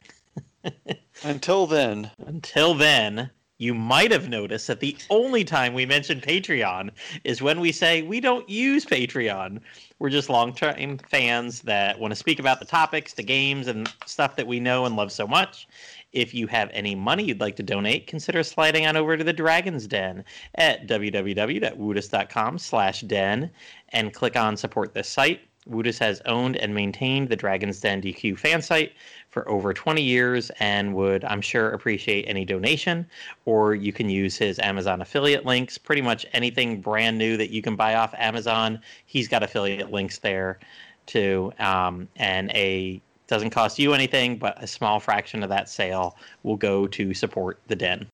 Until 1.23 1.67
then, 1.67 2.11
Until 2.25 2.73
then, 2.73 3.29
you 3.57 3.73
might 3.73 4.11
have 4.11 4.27
noticed 4.27 4.67
that 4.67 4.81
the 4.81 4.97
only 5.09 5.45
time 5.45 5.73
we 5.73 5.85
mention 5.85 6.19
Patreon 6.19 6.89
is 7.23 7.41
when 7.41 7.61
we 7.61 7.71
say 7.71 8.01
we 8.01 8.19
don't 8.19 8.49
use 8.49 8.85
Patreon. 8.85 9.61
We're 9.99 10.09
just 10.09 10.29
long-term 10.29 10.97
fans 10.97 11.61
that 11.61 11.97
want 11.97 12.11
to 12.11 12.15
speak 12.15 12.39
about 12.39 12.59
the 12.59 12.65
topics, 12.65 13.13
the 13.13 13.23
games, 13.23 13.67
and 13.67 13.89
stuff 14.05 14.35
that 14.35 14.45
we 14.47 14.59
know 14.59 14.85
and 14.85 14.97
love 14.97 15.11
so 15.11 15.25
much. 15.25 15.69
If 16.15 16.33
you 16.33 16.47
have 16.47 16.69
any 16.73 16.95
money 16.95 17.25
you'd 17.25 17.41
like 17.41 17.57
to 17.57 17.63
donate, 17.63 18.07
consider 18.07 18.41
sliding 18.41 18.87
on 18.87 18.95
over 18.95 19.17
to 19.17 19.23
the 19.23 19.33
Dragon's 19.33 19.85
Den 19.85 20.23
at 20.55 20.87
www.woodus.com 20.87 22.57
slash 22.57 23.01
den 23.01 23.51
and 23.89 24.13
click 24.13 24.37
on 24.37 24.55
support 24.55 24.93
this 24.93 25.09
site. 25.09 25.41
Woodus 25.67 25.99
has 25.99 26.21
owned 26.25 26.55
and 26.55 26.73
maintained 26.73 27.27
the 27.27 27.35
Dragon's 27.35 27.81
Den 27.81 28.01
DQ 28.01 28.37
fan 28.37 28.61
site 28.61 28.93
for 29.29 29.47
over 29.49 29.73
20 29.73 30.01
years 30.01 30.51
and 30.61 30.95
would, 30.95 31.25
I'm 31.25 31.41
sure, 31.41 31.71
appreciate 31.71 32.23
any 32.29 32.45
donation. 32.45 33.05
Or 33.43 33.75
you 33.75 33.91
can 33.91 34.09
use 34.09 34.37
his 34.37 34.57
Amazon 34.59 35.01
affiliate 35.01 35.45
links. 35.45 35.77
Pretty 35.77 36.01
much 36.01 36.25
anything 36.31 36.79
brand 36.79 37.17
new 37.17 37.35
that 37.35 37.49
you 37.49 37.61
can 37.61 37.75
buy 37.75 37.95
off 37.95 38.13
Amazon, 38.17 38.79
he's 39.05 39.27
got 39.27 39.43
affiliate 39.43 39.91
links 39.91 40.19
there 40.19 40.59
too. 41.07 41.51
Um, 41.59 42.07
and 42.15 42.51
a 42.51 43.01
doesn't 43.27 43.49
cost 43.49 43.79
you 43.79 43.93
anything, 43.93 44.37
but 44.37 44.61
a 44.61 44.67
small 44.67 44.99
fraction 44.99 45.43
of 45.43 45.49
that 45.49 45.69
sale 45.69 46.17
will 46.43 46.57
go 46.57 46.87
to 46.87 47.13
support 47.13 47.59
the 47.67 47.75
den. 47.75 48.07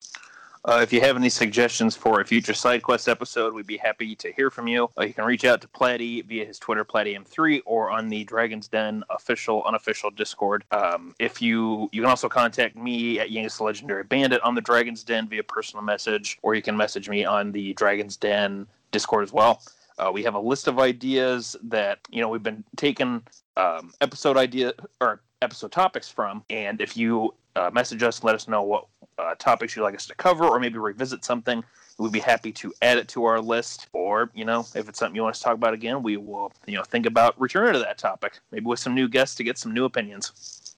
Uh, 0.64 0.78
if 0.80 0.92
you 0.92 1.00
have 1.00 1.16
any 1.16 1.28
suggestions 1.28 1.96
for 1.96 2.20
a 2.20 2.24
future 2.24 2.54
side 2.54 2.84
quest 2.84 3.08
episode, 3.08 3.52
we'd 3.52 3.66
be 3.66 3.76
happy 3.76 4.14
to 4.14 4.32
hear 4.32 4.48
from 4.48 4.68
you. 4.68 4.88
Uh, 4.96 5.04
you 5.04 5.12
can 5.12 5.24
reach 5.24 5.44
out 5.44 5.60
to 5.60 5.66
Platty 5.66 6.24
via 6.24 6.44
his 6.44 6.56
Twitter, 6.60 6.84
PlattyM3, 6.84 7.62
or 7.66 7.90
on 7.90 8.08
the 8.08 8.22
Dragon's 8.22 8.68
Den 8.68 9.02
official, 9.10 9.64
unofficial 9.64 10.10
Discord. 10.12 10.64
Um, 10.70 11.16
if 11.18 11.42
you 11.42 11.88
you 11.90 12.00
can 12.00 12.08
also 12.08 12.28
contact 12.28 12.76
me 12.76 13.18
at 13.18 13.30
Yangus 13.30 13.60
Legendary 13.60 14.04
Bandit 14.04 14.40
on 14.42 14.54
the 14.54 14.60
Dragon's 14.60 15.02
Den 15.02 15.28
via 15.28 15.42
personal 15.42 15.82
message, 15.82 16.38
or 16.42 16.54
you 16.54 16.62
can 16.62 16.76
message 16.76 17.08
me 17.08 17.24
on 17.24 17.50
the 17.50 17.72
Dragon's 17.72 18.16
Den 18.16 18.68
Discord 18.92 19.24
as 19.24 19.32
well. 19.32 19.62
Uh, 19.98 20.12
we 20.12 20.22
have 20.22 20.34
a 20.34 20.40
list 20.40 20.68
of 20.68 20.78
ideas 20.78 21.56
that 21.64 21.98
you 22.08 22.20
know 22.20 22.28
we've 22.28 22.42
been 22.42 22.62
taking 22.76 23.20
um, 23.56 23.92
episode 24.00 24.36
idea 24.36 24.72
or 25.00 25.20
episode 25.40 25.72
topics 25.72 26.08
from, 26.08 26.44
and 26.50 26.80
if 26.80 26.96
you 26.96 27.34
uh, 27.56 27.70
message 27.72 28.02
us, 28.02 28.24
let 28.24 28.34
us 28.34 28.48
know 28.48 28.62
what 28.62 28.86
uh, 29.18 29.34
topics 29.38 29.76
you'd 29.76 29.82
like 29.82 29.94
us 29.94 30.06
to 30.06 30.14
cover, 30.14 30.44
or 30.44 30.58
maybe 30.58 30.78
revisit 30.78 31.24
something. 31.24 31.62
We'd 31.98 32.12
be 32.12 32.20
happy 32.20 32.52
to 32.52 32.72
add 32.80 32.98
it 32.98 33.08
to 33.08 33.24
our 33.24 33.40
list, 33.40 33.88
or 33.92 34.30
you 34.34 34.44
know, 34.44 34.60
if 34.74 34.88
it's 34.88 34.98
something 34.98 35.14
you 35.14 35.22
want 35.22 35.34
us 35.34 35.38
to 35.40 35.44
talk 35.44 35.54
about 35.54 35.74
again, 35.74 36.02
we 36.02 36.16
will 36.16 36.52
you 36.66 36.76
know 36.76 36.82
think 36.82 37.06
about 37.06 37.38
returning 37.40 37.74
to 37.74 37.78
that 37.80 37.98
topic, 37.98 38.40
maybe 38.50 38.66
with 38.66 38.78
some 38.78 38.94
new 38.94 39.08
guests 39.08 39.36
to 39.36 39.44
get 39.44 39.58
some 39.58 39.74
new 39.74 39.84
opinions. 39.84 40.76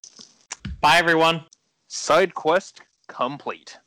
Bye, 0.81 0.99
everyone. 0.99 1.45
Side 1.89 2.35
quest 2.35 2.83
complete. 3.07 3.79